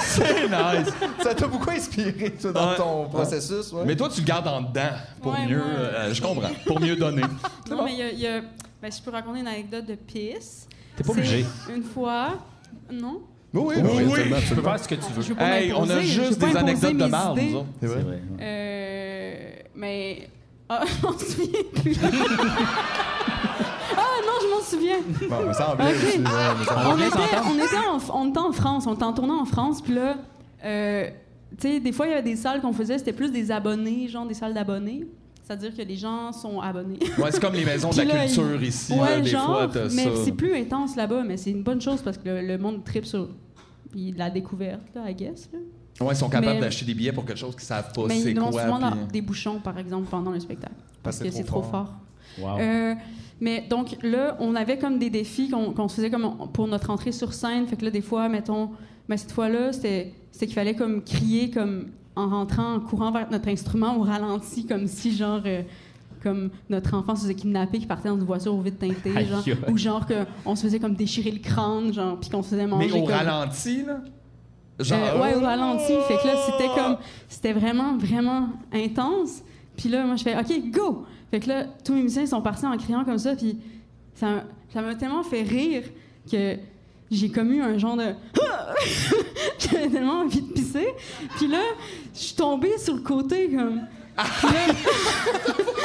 C'est 0.00 0.44
nice. 0.48 0.92
Ça 1.22 1.34
t'a 1.34 1.46
beaucoup 1.46 1.70
inspiré, 1.70 2.30
toi, 2.40 2.52
dans 2.52 2.70
Ouais. 2.70 2.76
ton 2.76 3.08
processus, 3.08 3.72
ouais? 3.72 3.84
Mais 3.86 3.96
toi, 3.96 4.08
tu 4.12 4.20
le 4.20 4.26
gardes 4.26 4.46
en 4.48 4.60
dedans 4.62 4.90
pour 5.22 5.32
Ouais, 5.32 5.46
mieux. 5.46 5.56
moi. 5.58 5.66
euh, 5.66 6.14
je 6.14 6.20
comprends. 6.22 6.50
Pour 6.66 6.80
mieux 6.80 6.96
donner. 6.96 7.22
Non, 7.70 7.84
mais 7.84 7.92
il 7.92 7.98
y 7.98 8.02
a. 8.02 8.10
il 8.10 8.20
y 8.20 8.26
a- 8.26 8.42
ben, 8.82 8.92
je 8.92 9.00
peux 9.02 9.10
raconter 9.10 9.40
une 9.40 9.46
anecdote 9.48 9.86
de 9.86 9.94
pisse. 9.94 10.66
T'es 10.96 11.02
pas 11.02 11.12
C'est 11.14 11.18
obligé. 11.20 11.46
Une 11.74 11.82
fois. 11.82 12.34
Non? 12.92 13.22
Oui, 13.54 13.74
oui, 13.76 13.82
Oui, 13.84 14.02
oui, 14.32 14.38
Tu 14.48 14.54
peux 14.54 14.62
faire 14.62 14.78
ce 14.80 14.88
que 14.88 14.94
tu 14.96 15.12
veux. 15.12 15.40
Hey, 15.42 15.72
on 15.72 15.88
a 15.88 16.00
juste 16.00 16.38
des 16.40 16.56
anecdotes 16.56 16.96
de 16.96 17.04
marde, 17.06 17.38
nous 17.40 17.56
autres. 17.56 17.66
C'est 17.80 17.86
vrai. 17.86 18.02
vrai. 18.02 18.20
Euh. 18.40 19.50
Mais. 19.76 20.28
Ah, 20.68 20.82
je 20.86 21.06
m'en 21.06 21.12
souviens 21.18 21.60
plus. 21.82 21.96
ah 23.96 24.16
non, 24.26 24.32
je 24.42 24.48
m'en 24.54 24.62
souviens. 24.62 24.96
Bon, 25.28 25.46
me 25.48 25.52
semblait 25.52 25.84
Ok. 25.86 25.94
aussi, 25.94 26.12
semblait. 26.12 26.86
On 26.86 26.94
vient 26.94 27.06
était, 27.08 27.18
on, 27.46 27.54
était 27.54 27.76
en, 27.76 28.16
on 28.16 28.28
était 28.30 28.38
en 28.38 28.52
France, 28.52 28.86
on 28.86 28.94
était 28.94 29.04
en 29.04 29.12
tournant 29.12 29.40
en 29.40 29.44
France, 29.44 29.82
puis 29.82 29.94
là, 29.94 30.16
euh, 30.64 31.06
tu 31.60 31.68
sais, 31.68 31.80
des 31.80 31.92
fois, 31.92 32.06
il 32.06 32.10
y 32.10 32.12
avait 32.14 32.22
des 32.22 32.36
salles 32.36 32.60
qu'on 32.60 32.72
faisait, 32.72 32.98
c'était 32.98 33.12
plus 33.12 33.30
des 33.30 33.50
abonnés, 33.50 34.08
genre 34.08 34.26
des 34.26 34.34
salles 34.34 34.54
d'abonnés. 34.54 35.06
C'est-à-dire 35.46 35.76
que 35.76 35.82
les 35.82 35.96
gens 35.96 36.32
sont 36.32 36.58
abonnés. 36.62 36.98
Ouais, 37.18 37.30
c'est 37.30 37.40
comme 37.40 37.52
les 37.52 37.66
maisons 37.66 37.90
de 37.92 37.98
la 37.98 38.04
là, 38.04 38.24
culture 38.24 38.56
il- 38.62 38.68
ici. 38.68 38.94
ouais, 38.94 38.98
là, 39.16 39.20
des 39.20 39.28
genre, 39.30 39.44
fois, 39.70 39.82
mais 39.94 40.04
ça. 40.04 40.10
c'est 40.24 40.32
plus 40.32 40.56
intense 40.56 40.96
là-bas, 40.96 41.22
mais 41.26 41.36
c'est 41.36 41.50
une 41.50 41.62
bonne 41.62 41.82
chose 41.82 42.00
parce 42.00 42.16
que 42.16 42.26
le, 42.30 42.40
le 42.40 42.56
monde 42.56 42.82
tripe 42.82 43.04
sur 43.04 43.28
puis 43.94 44.10
de 44.12 44.18
la 44.18 44.28
découverte, 44.30 44.82
là, 44.94 45.08
I 45.08 45.14
guess. 45.14 45.48
Là. 45.52 45.58
Ouais, 46.04 46.14
ils 46.14 46.16
sont 46.16 46.28
capables 46.28 46.58
d'acheter 46.60 46.84
des 46.84 46.94
billets 46.94 47.12
pour 47.12 47.24
quelque 47.24 47.38
chose 47.38 47.54
qu'ils 47.54 47.62
savent 47.64 47.92
pas 47.92 48.06
mais 48.08 48.20
c'est 48.20 48.32
ils 48.32 48.38
quoi. 48.38 48.50
souvent 48.50 48.80
puis- 48.90 48.98
dans- 49.00 49.06
des 49.06 49.20
bouchons, 49.22 49.60
par 49.60 49.78
exemple, 49.78 50.08
pendant 50.10 50.32
le 50.32 50.40
spectacle. 50.40 50.74
Parce 51.04 51.20
que 51.20 51.30
c'est 51.30 51.44
trop 51.44 51.62
fort. 51.62 51.94
fort. 52.38 52.54
Wow. 52.56 52.58
Euh, 52.60 52.94
mais 53.40 53.64
donc 53.70 53.96
là, 54.02 54.36
on 54.40 54.56
avait 54.56 54.76
comme 54.78 54.98
des 54.98 55.10
défis 55.10 55.48
qu'on 55.50 55.72
qu'on 55.72 55.86
se 55.88 55.94
faisait 55.96 56.10
comme 56.10 56.48
pour 56.52 56.66
notre 56.66 56.90
entrée 56.90 57.12
sur 57.12 57.32
scène. 57.32 57.66
Fait 57.68 57.76
que 57.76 57.84
là, 57.84 57.92
des 57.92 58.00
fois, 58.00 58.28
mettons, 58.28 58.70
mais 59.08 59.16
cette 59.16 59.30
fois-là, 59.30 59.72
c'était 59.72 60.12
c'était 60.32 60.46
qu'il 60.46 60.54
fallait 60.56 60.74
comme 60.74 61.04
crier 61.04 61.50
comme 61.50 61.90
en 62.16 62.28
rentrant, 62.28 62.74
en 62.74 62.80
courant 62.80 63.12
vers 63.12 63.30
notre 63.30 63.48
instrument 63.48 63.96
au 63.96 64.02
ralenti, 64.02 64.66
comme 64.66 64.88
si 64.88 65.14
genre. 65.16 65.42
euh, 65.46 65.62
comme 66.24 66.50
notre 66.68 66.94
enfant 66.94 67.14
se 67.14 67.22
faisait 67.22 67.34
kidnapper, 67.34 67.78
qui 67.78 67.86
partait 67.86 68.08
dans 68.08 68.16
une 68.16 68.24
voiture 68.24 68.52
au 68.54 68.60
vide 68.60 68.78
teintée, 68.78 69.12
Aïe, 69.16 69.28
genre, 69.28 69.44
ou 69.70 69.76
genre 69.78 70.04
qu'on 70.44 70.56
se 70.56 70.62
faisait 70.62 70.80
comme 70.80 70.94
déchirer 70.96 71.30
le 71.30 71.38
crâne, 71.38 71.92
genre, 71.94 72.18
puis 72.18 72.30
qu'on 72.30 72.42
se 72.42 72.48
faisait 72.50 72.66
manger. 72.66 72.88
Mais 72.92 73.00
au 73.00 73.04
comme- 73.04 73.14
ralenti, 73.14 73.84
là? 73.84 74.00
Genre. 74.80 74.98
euh, 74.98 75.22
ouais, 75.22 75.34
au 75.36 75.40
ralenti. 75.40 75.92
Fait 76.08 76.16
que 76.16 76.26
là, 76.26 76.34
c'était 76.46 76.68
comme. 76.74 76.96
C'était 77.28 77.52
vraiment, 77.52 77.96
vraiment 77.96 78.48
intense. 78.72 79.42
Puis 79.76 79.88
là, 79.88 80.04
moi, 80.04 80.16
je 80.16 80.24
fais 80.24 80.36
OK, 80.36 80.70
go! 80.72 81.06
Fait 81.30 81.38
que 81.38 81.48
là, 81.48 81.64
tous 81.84 81.92
mes 81.92 82.02
musiciens 82.02 82.26
sont 82.26 82.42
partis 82.42 82.66
en 82.66 82.76
criant 82.76 83.04
comme 83.04 83.18
ça. 83.18 83.36
Puis 83.36 83.56
ça 84.14 84.26
m'a- 84.30 84.44
ça 84.72 84.82
m'a 84.82 84.96
tellement 84.96 85.22
fait 85.22 85.42
rire 85.42 85.84
que 86.28 86.56
j'ai 87.10 87.28
comme 87.30 87.52
eu 87.52 87.62
un 87.62 87.78
genre 87.78 87.96
de. 87.96 88.14
J'avais 89.58 89.88
tellement 89.88 90.20
envie 90.22 90.42
de 90.42 90.52
pisser. 90.52 90.88
Puis 91.36 91.46
là, 91.46 91.60
je 92.12 92.18
suis 92.18 92.34
tombée 92.34 92.76
sur 92.78 92.94
le 92.94 93.00
côté 93.02 93.50
comme. 93.50 93.80
Puis 94.16 94.46
là, 94.48 94.74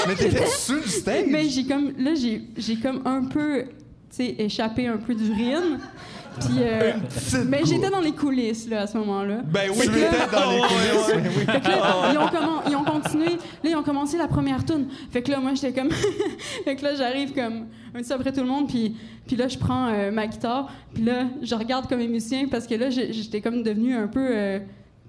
Mais 0.08 0.16
t'étais 0.16 0.46
sur 0.58 0.76
le 0.76 0.82
stage? 0.88 1.26
mais 1.30 1.50
j'ai 1.50 1.66
comme. 1.66 1.92
Là, 1.98 2.14
j'ai 2.16 2.42
j'ai 2.58 2.76
comme 2.78 3.02
un 3.06 3.26
peu. 3.26 3.64
Tu 4.10 4.16
sais, 4.26 4.36
échappé 4.40 4.88
un 4.88 4.98
peu 4.98 5.14
d'urine. 5.14 5.80
Puis. 6.40 6.58
euh, 6.62 6.94
mais 7.48 7.62
j'étais 7.66 7.90
dans 7.90 8.00
les 8.00 8.14
coulisses, 8.14 8.68
là, 8.70 8.82
à 8.84 8.88
ce 8.88 8.98
moment-là. 8.98 9.42
Ben 9.46 9.70
oui, 9.72 9.76
Fait 9.78 9.88
que 9.88 9.92
là- 10.00 10.10
T'étais 10.10 10.32
dans 10.36 10.52
les 10.52 10.60
coulisses, 10.62 11.08
ouais. 11.08 11.22
mais 11.22 11.30
oui. 11.38 11.46
Fait 11.46 11.60
que 11.62 11.68
là, 11.68 12.12
ils 12.12 12.18
ont, 12.18 12.72
ils 12.72 12.76
ont 12.76 12.84
continué. 12.86 13.26
Là, 13.64 13.70
ils 13.70 13.76
ont 13.76 13.84
commencé 13.84 14.18
la 14.18 14.28
première 14.28 14.64
tune. 14.66 14.88
Fait 15.12 15.22
que 15.22 15.30
là, 15.32 15.40
moi, 15.40 15.52
j'étais 15.54 15.74
comme. 15.80 15.92
fait 16.66 16.76
que 16.76 16.84
là, 16.84 16.96
j'arrive 16.96 17.34
comme 17.34 17.68
un 17.94 18.00
petit 18.00 18.08
peu 18.08 18.14
après 18.16 18.32
tout 18.32 18.42
le 18.42 18.48
monde. 18.48 18.68
Puis, 18.68 18.96
puis 19.28 19.36
là, 19.36 19.48
je 19.48 19.58
prends 19.58 19.90
euh, 19.90 20.12
ma 20.12 20.28
guitare. 20.28 20.72
Puis 20.94 21.04
là, 21.04 21.26
je 21.42 21.54
regarde 21.56 21.88
comme 21.88 22.00
les 22.00 22.08
musiciens 22.08 22.48
parce 22.48 22.66
que 22.68 22.76
là, 22.76 22.90
j'étais 22.90 23.42
comme 23.42 23.62
devenue 23.62 23.96
un 23.96 24.08
peu 24.08 24.28
euh, 24.32 24.60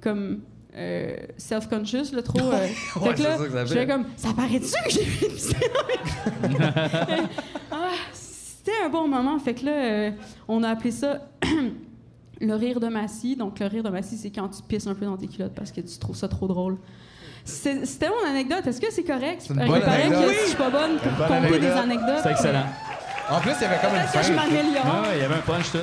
comme. 0.03 0.40
Euh, 0.80 1.14
self-conscious, 1.36 2.12
là, 2.12 2.22
trop. 2.22 2.38
euh, 2.40 2.66
Ouais, 3.00 3.14
que 3.14 3.22
là, 3.22 3.36
ça 3.38 3.44
que 3.44 3.50
ça 3.52 3.64
j'étais 3.66 3.80
fait. 3.80 3.86
comme, 3.86 4.04
ça 4.16 4.28
paraît-tu 4.34 4.72
que 4.84 4.90
j'ai 4.90 5.28
dans 6.42 6.48
mes- 6.58 7.28
ah, 7.70 7.76
C'était 8.12 8.72
un 8.84 8.88
bon 8.88 9.08
moment. 9.08 9.38
Fait 9.38 9.54
que 9.54 9.64
là, 9.66 9.72
euh, 9.72 10.10
on 10.48 10.62
a 10.62 10.70
appelé 10.70 10.90
ça 10.90 11.20
le 12.40 12.54
rire 12.54 12.80
de 12.80 12.88
Massy. 12.88 13.36
Donc, 13.36 13.58
le 13.60 13.66
rire 13.66 13.82
de 13.82 13.90
Massy, 13.90 14.16
c'est 14.16 14.30
quand 14.30 14.48
tu 14.48 14.62
pisses 14.62 14.86
un 14.86 14.94
peu 14.94 15.04
dans 15.04 15.16
tes 15.16 15.26
culottes 15.28 15.54
parce 15.54 15.72
que 15.72 15.80
tu 15.80 15.98
trouves 15.98 16.16
ça 16.16 16.28
trop 16.28 16.46
drôle. 16.46 16.78
C'est- 17.44 17.84
C'était 17.86 18.08
mon 18.08 18.28
anecdote. 18.28 18.66
Est-ce 18.66 18.80
que 18.80 18.92
c'est 18.92 19.04
correct? 19.04 19.42
C'est 19.46 19.54
une 19.54 19.60
Il 19.60 19.66
bonne 19.68 19.80
paraît 19.80 20.02
anecdote. 20.02 20.26
que 20.28 20.32
je 20.34 20.46
suis 20.48 20.56
pas 20.56 20.70
bonne 20.70 20.96
pour 20.98 21.12
bonne 21.12 21.28
compter 21.42 21.58
des 21.58 21.66
anecdote. 21.66 21.78
anecdotes. 21.82 22.20
C'est 22.22 22.30
excellent. 22.32 22.66
En 23.30 23.40
plus, 23.40 23.52
il 23.60 23.62
y 23.62 23.64
avait 23.64 23.78
comme 23.80 23.94
une 23.94 24.20
que 24.20 24.26
je 24.26 24.32
m'améliore. 24.32 25.04
Il 25.14 25.20
y 25.20 25.24
avait 25.24 25.34
un 25.34 25.38
punch 25.38 25.70
tout. 25.72 25.78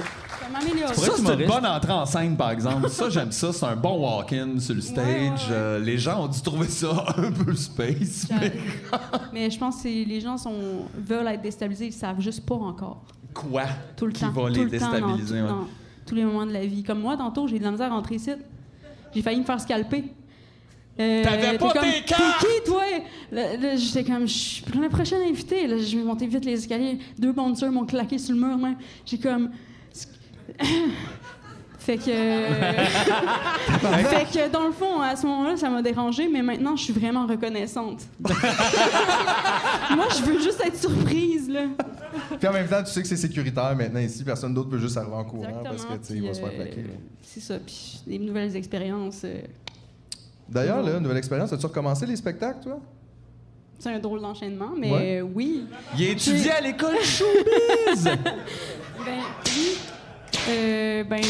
Ça, 0.93 1.11
c'est 1.15 1.33
une 1.33 1.47
bonne 1.47 1.65
entrée 1.65 1.91
en 1.93 2.05
scène, 2.05 2.35
par 2.37 2.51
exemple. 2.51 2.89
Ça, 2.89 3.09
j'aime 3.09 3.31
ça. 3.31 3.51
C'est 3.53 3.65
un 3.65 3.75
bon 3.75 3.99
walk-in 4.01 4.59
sur 4.59 4.75
le 4.75 4.81
stage. 4.81 5.05
Ouais, 5.07 5.13
ouais, 5.13 5.29
ouais. 5.29 5.51
Euh, 5.51 5.79
les 5.79 5.97
gens 5.97 6.23
ont 6.23 6.27
dû 6.27 6.41
trouver 6.41 6.67
ça 6.67 7.05
un 7.17 7.31
peu 7.31 7.53
space. 7.55 8.27
mais- 8.29 8.53
Mais 9.33 9.51
je 9.51 9.57
pense 9.59 9.81
que 9.83 9.87
les 9.87 10.19
gens 10.21 10.37
sont, 10.37 10.53
veulent 10.97 11.27
être 11.27 11.41
déstabilisés. 11.41 11.87
Ils 11.87 11.93
savent 11.93 12.19
juste 12.21 12.45
pas 12.45 12.55
encore. 12.55 13.03
Quoi? 13.33 13.63
Tout 13.95 14.05
le 14.07 14.11
Qui 14.13 14.21
temps. 14.21 14.31
va 14.31 14.49
les 14.49 14.63
le 14.65 14.71
temps, 14.79 14.89
dans- 14.89 14.91
déstabiliser, 14.91 15.41
ouais. 15.41 15.47
dans 15.47 15.67
tous 16.05 16.15
les 16.15 16.23
moments 16.25 16.45
de 16.45 16.53
la 16.53 16.65
vie. 16.65 16.83
Comme 16.83 17.01
moi, 17.01 17.17
tantôt, 17.17 17.47
j'ai 17.47 17.59
de 17.59 17.63
la 17.63 17.71
misère 17.71 17.91
à 17.91 17.95
rentrer 17.95 18.15
ici. 18.15 18.31
J'ai 19.13 19.21
failli 19.21 19.39
me 19.39 19.45
faire 19.45 19.59
scalper. 19.59 20.05
Euh, 20.99 21.23
T'avais 21.23 21.51
t'es 21.51 21.57
pas 21.59 21.71
comme, 21.73 21.81
tes 21.83 21.91
T'es 21.91 22.03
cartes! 22.05 22.39
qui, 22.39 22.69
toi? 22.69 22.81
Là, 23.31 23.55
là, 23.57 23.75
j'étais 23.75 24.03
comme, 24.03 24.27
je 24.27 24.33
suis 24.33 24.63
pour 24.63 24.81
la 24.81 24.89
prochaine 24.89 25.21
invitée. 25.29 25.67
Là, 25.67 25.77
je 25.77 25.95
vais 25.95 26.03
monter 26.03 26.25
vite 26.25 26.43
les 26.43 26.53
escaliers. 26.53 26.97
Deux 27.19 27.31
bonnes 27.31 27.55
sœurs 27.55 27.71
m'ont 27.71 27.85
claqué 27.85 28.17
sur 28.17 28.33
le 28.35 28.41
mur. 28.41 28.57
J'ai 29.05 29.19
comme... 29.19 29.51
fait 31.79 31.97
que... 31.97 32.03
fait 32.03 32.11
que, 34.25 34.51
dans 34.51 34.67
le 34.67 34.73
fond, 34.73 34.99
à 35.01 35.15
ce 35.15 35.25
moment-là, 35.25 35.55
ça 35.57 35.69
m'a 35.69 35.81
dérangé, 35.81 36.27
mais 36.27 36.41
maintenant, 36.41 36.75
je 36.75 36.83
suis 36.83 36.93
vraiment 36.93 37.25
reconnaissante. 37.27 38.01
Moi, 39.95 40.05
je 40.17 40.23
veux 40.23 40.39
juste 40.39 40.61
être 40.65 40.77
surprise, 40.77 41.49
là. 41.49 41.63
Puis 42.39 42.47
en 42.47 42.53
même 42.53 42.67
temps, 42.67 42.83
tu 42.83 42.91
sais 42.91 43.01
que 43.01 43.07
c'est 43.07 43.17
sécuritaire 43.17 43.75
maintenant 43.75 43.99
ici. 43.99 44.23
Personne 44.23 44.53
d'autre 44.53 44.69
peut 44.69 44.79
juste 44.79 44.97
arriver 44.97 45.15
en 45.15 45.23
courant 45.23 45.43
Exactement. 45.43 45.69
parce 45.69 45.85
que, 45.85 45.93
tu 45.93 45.99
sais, 46.07 46.13
il 46.15 46.27
va 46.27 46.33
se 46.33 46.39
faire 46.39 46.49
euh, 46.51 46.55
plaquer. 46.55 46.81
là. 46.81 46.93
C'est 47.21 47.39
ça. 47.39 47.57
Puis 47.59 48.01
des 48.05 48.19
nouvelles 48.19 48.55
expériences. 48.55 49.21
euh, 49.23 49.41
D'ailleurs, 50.49 50.81
là, 50.83 50.99
nouvelle 50.99 51.17
expérience, 51.17 51.51
as-tu 51.53 51.65
recommencé 51.65 52.05
les 52.05 52.15
spectacles, 52.15 52.59
toi? 52.63 52.79
c'est 53.79 53.93
un 53.93 53.99
drôle 53.99 54.21
d'enchaînement, 54.21 54.71
mais 54.75 54.91
Ouais. 54.91 55.19
euh, 55.19 55.27
oui. 55.35 55.65
Il 55.95 56.01
étudie 56.03 56.49
à 56.49 56.59
l'école 56.61 56.97
showbiz! 57.03 58.05
Ben 59.05 59.19
oui. 59.45 59.77
Euh, 60.49 61.03
ben 61.03 61.21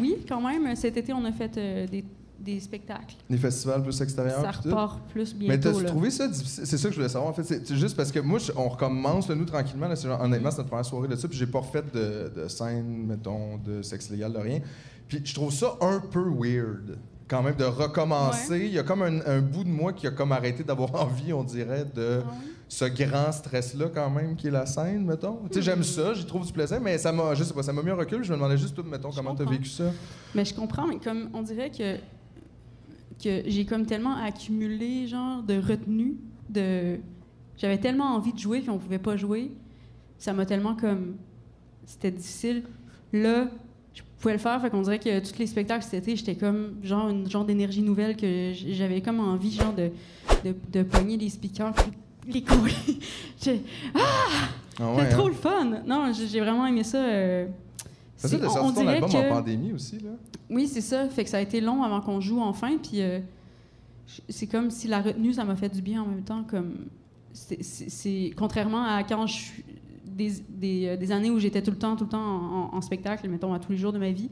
oui, 0.00 0.16
quand 0.28 0.40
même. 0.40 0.74
Cet 0.76 0.96
été, 0.96 1.12
on 1.12 1.24
a 1.24 1.32
fait 1.32 1.56
euh, 1.56 1.86
des, 1.86 2.04
des 2.38 2.58
spectacles. 2.60 3.16
Les 3.28 3.36
festivals 3.36 3.82
plus 3.82 4.00
extérieurs? 4.00 4.40
Ça 4.42 4.52
tout? 4.62 4.68
repart 4.68 5.00
plus 5.10 5.34
Mais 5.38 5.56
bientôt. 5.58 5.72
t'as 5.78 5.82
là. 5.82 5.88
trouvé 5.88 6.10
ça 6.10 6.26
difficile? 6.28 6.66
C'est 6.66 6.78
ça 6.78 6.88
que 6.88 6.94
je 6.94 6.98
voulais 6.98 7.08
savoir. 7.10 7.30
En 7.30 7.34
fait, 7.34 7.44
c'est 7.44 7.76
juste 7.76 7.96
parce 7.96 8.10
que 8.10 8.20
moi, 8.20 8.38
je- 8.38 8.52
on 8.56 8.68
recommence, 8.68 9.28
là, 9.28 9.34
nous, 9.34 9.44
tranquillement. 9.44 9.88
Là, 9.88 9.94
genre- 9.94 10.20
honnêtement, 10.20 10.50
c'est 10.50 10.58
notre 10.58 10.68
première 10.70 10.84
soirée 10.86 11.08
de 11.08 11.16
ça. 11.16 11.28
Puis 11.28 11.38
j'ai 11.38 11.46
pas 11.46 11.60
refait 11.60 11.82
de, 11.92 12.32
de 12.42 12.48
scène, 12.48 13.06
mettons, 13.06 13.58
de 13.58 13.82
sexe 13.82 14.10
légal, 14.10 14.32
de 14.32 14.38
rien. 14.38 14.60
Puis 15.08 15.20
je 15.24 15.34
trouve 15.34 15.52
ça 15.52 15.76
un 15.80 16.00
peu 16.00 16.24
weird, 16.30 16.98
quand 17.28 17.42
même, 17.42 17.54
de 17.56 17.64
recommencer. 17.64 18.60
Il 18.66 18.72
y 18.72 18.78
a 18.78 18.82
comme 18.82 19.02
un, 19.02 19.20
un 19.26 19.40
bout 19.40 19.64
de 19.64 19.68
moi 19.68 19.92
qui 19.92 20.06
a 20.06 20.10
comme 20.10 20.32
arrêté 20.32 20.64
d'avoir 20.64 20.94
envie, 21.02 21.32
on 21.32 21.44
dirait, 21.44 21.84
de 21.94 22.22
Ah? 22.26 22.32
Ce 22.72 22.86
grand 22.86 23.30
stress-là, 23.30 23.90
quand 23.94 24.08
même, 24.08 24.34
qui 24.34 24.46
est 24.46 24.50
la 24.50 24.64
scène, 24.64 25.04
mettons. 25.04 25.40
Tu 25.50 25.56
sais, 25.56 25.62
j'aime 25.62 25.82
ça, 25.82 26.14
j'y 26.14 26.24
trouve 26.24 26.46
du 26.46 26.54
plaisir, 26.54 26.80
mais 26.80 26.96
ça 26.96 27.12
m'a, 27.12 27.34
je 27.34 27.44
sais 27.44 27.52
pas, 27.52 27.62
ça 27.62 27.70
m'a 27.70 27.82
mis 27.82 27.90
un 27.90 27.94
recul. 27.96 28.24
Je 28.24 28.30
me 28.32 28.38
demandais 28.38 28.56
juste, 28.56 28.74
mettons, 28.82 29.10
Je 29.10 29.16
comment 29.16 29.34
t'as 29.34 29.44
vécu 29.44 29.68
ça. 29.68 29.92
Mais 30.34 30.42
je 30.42 30.54
comprends, 30.54 30.86
mais 30.86 30.96
comme 30.96 31.28
on 31.34 31.42
dirait 31.42 31.70
que, 31.70 31.96
que 33.22 33.42
j'ai 33.46 33.66
comme 33.66 33.84
tellement 33.84 34.16
accumulé, 34.16 35.06
genre, 35.06 35.42
de 35.42 35.58
retenue, 35.58 36.16
de... 36.48 36.96
J'avais 37.58 37.76
tellement 37.76 38.14
envie 38.14 38.32
de 38.32 38.38
jouer, 38.38 38.60
puis 38.60 38.70
on 38.70 38.78
pouvait 38.78 38.98
pas 38.98 39.18
jouer. 39.18 39.52
Ça 40.16 40.32
m'a 40.32 40.46
tellement 40.46 40.74
comme... 40.74 41.16
C'était 41.84 42.10
difficile. 42.10 42.62
Là, 43.12 43.48
je 43.92 44.00
pouvais 44.18 44.32
le 44.32 44.38
faire, 44.40 44.58
fait 44.62 44.70
qu'on 44.70 44.80
dirait 44.80 44.98
que 44.98 45.20
tous 45.20 45.38
les 45.38 45.46
spectacles 45.46 45.84
cet 45.84 46.04
été, 46.04 46.16
j'étais 46.16 46.36
comme, 46.36 46.76
genre, 46.82 47.10
une 47.10 47.28
genre 47.28 47.44
d'énergie 47.44 47.82
nouvelle 47.82 48.16
que 48.16 48.52
j'avais 48.54 49.02
comme 49.02 49.20
envie, 49.20 49.52
genre, 49.52 49.74
de, 49.74 49.90
de, 50.42 50.54
de 50.72 50.82
pogner 50.84 51.18
les 51.18 51.28
speakers, 51.28 51.74
puis 51.74 51.92
les 52.26 52.42
courir. 52.42 52.74
J'ai- 53.42 53.62
Ah 53.94 54.94
ouais, 54.94 55.08
trop 55.10 55.26
hein? 55.26 55.28
le 55.28 55.34
fun! 55.34 55.64
Non, 55.86 56.12
j'ai 56.12 56.40
vraiment 56.40 56.66
aimé 56.66 56.82
ça. 56.84 56.98
euh, 57.04 57.46
C'est 58.16 58.28
ça, 58.40 58.62
on- 58.62 58.68
on 58.68 58.72
ton 58.72 58.86
album 58.86 59.10
que- 59.10 59.16
en 59.16 59.28
pandémie 59.36 59.72
aussi, 59.72 59.98
là? 59.98 60.10
oui, 60.50 60.66
c'est 60.68 60.80
ça. 60.80 61.08
Fait 61.08 61.24
que 61.24 61.30
ça 61.30 61.38
a 61.38 61.40
été 61.40 61.60
long 61.60 61.82
avant 61.82 62.00
qu'on 62.00 62.20
joue 62.20 62.40
enfin. 62.40 62.76
Puis 62.82 63.02
euh, 63.02 63.20
c'est 64.28 64.46
comme 64.46 64.70
si 64.70 64.88
la 64.88 65.00
retenue, 65.00 65.32
ça 65.34 65.44
m'a 65.44 65.56
fait 65.56 65.68
du 65.68 65.82
bien 65.82 66.02
en 66.02 66.06
même 66.06 66.22
temps. 66.22 66.44
Comme 66.48 66.86
c'est- 67.32 68.32
contrairement 68.36 68.84
à 68.84 69.02
quand 69.04 69.26
je 69.26 69.32
suis 69.34 69.64
des, 70.04 70.32
des, 70.50 70.86
euh, 70.88 70.96
des 70.96 71.10
années 71.12 71.30
où 71.30 71.38
j'étais 71.38 71.62
tout 71.62 71.70
le 71.70 71.78
temps, 71.78 71.96
tout 71.96 72.04
le 72.04 72.10
temps 72.10 72.20
en, 72.22 72.70
en- 72.72 72.74
en 72.76 72.80
spectacle, 72.82 73.28
mettons 73.28 73.52
à 73.54 73.58
tous 73.58 73.72
les 73.72 73.78
jours 73.78 73.92
de 73.92 73.98
ma 73.98 74.10
vie. 74.10 74.28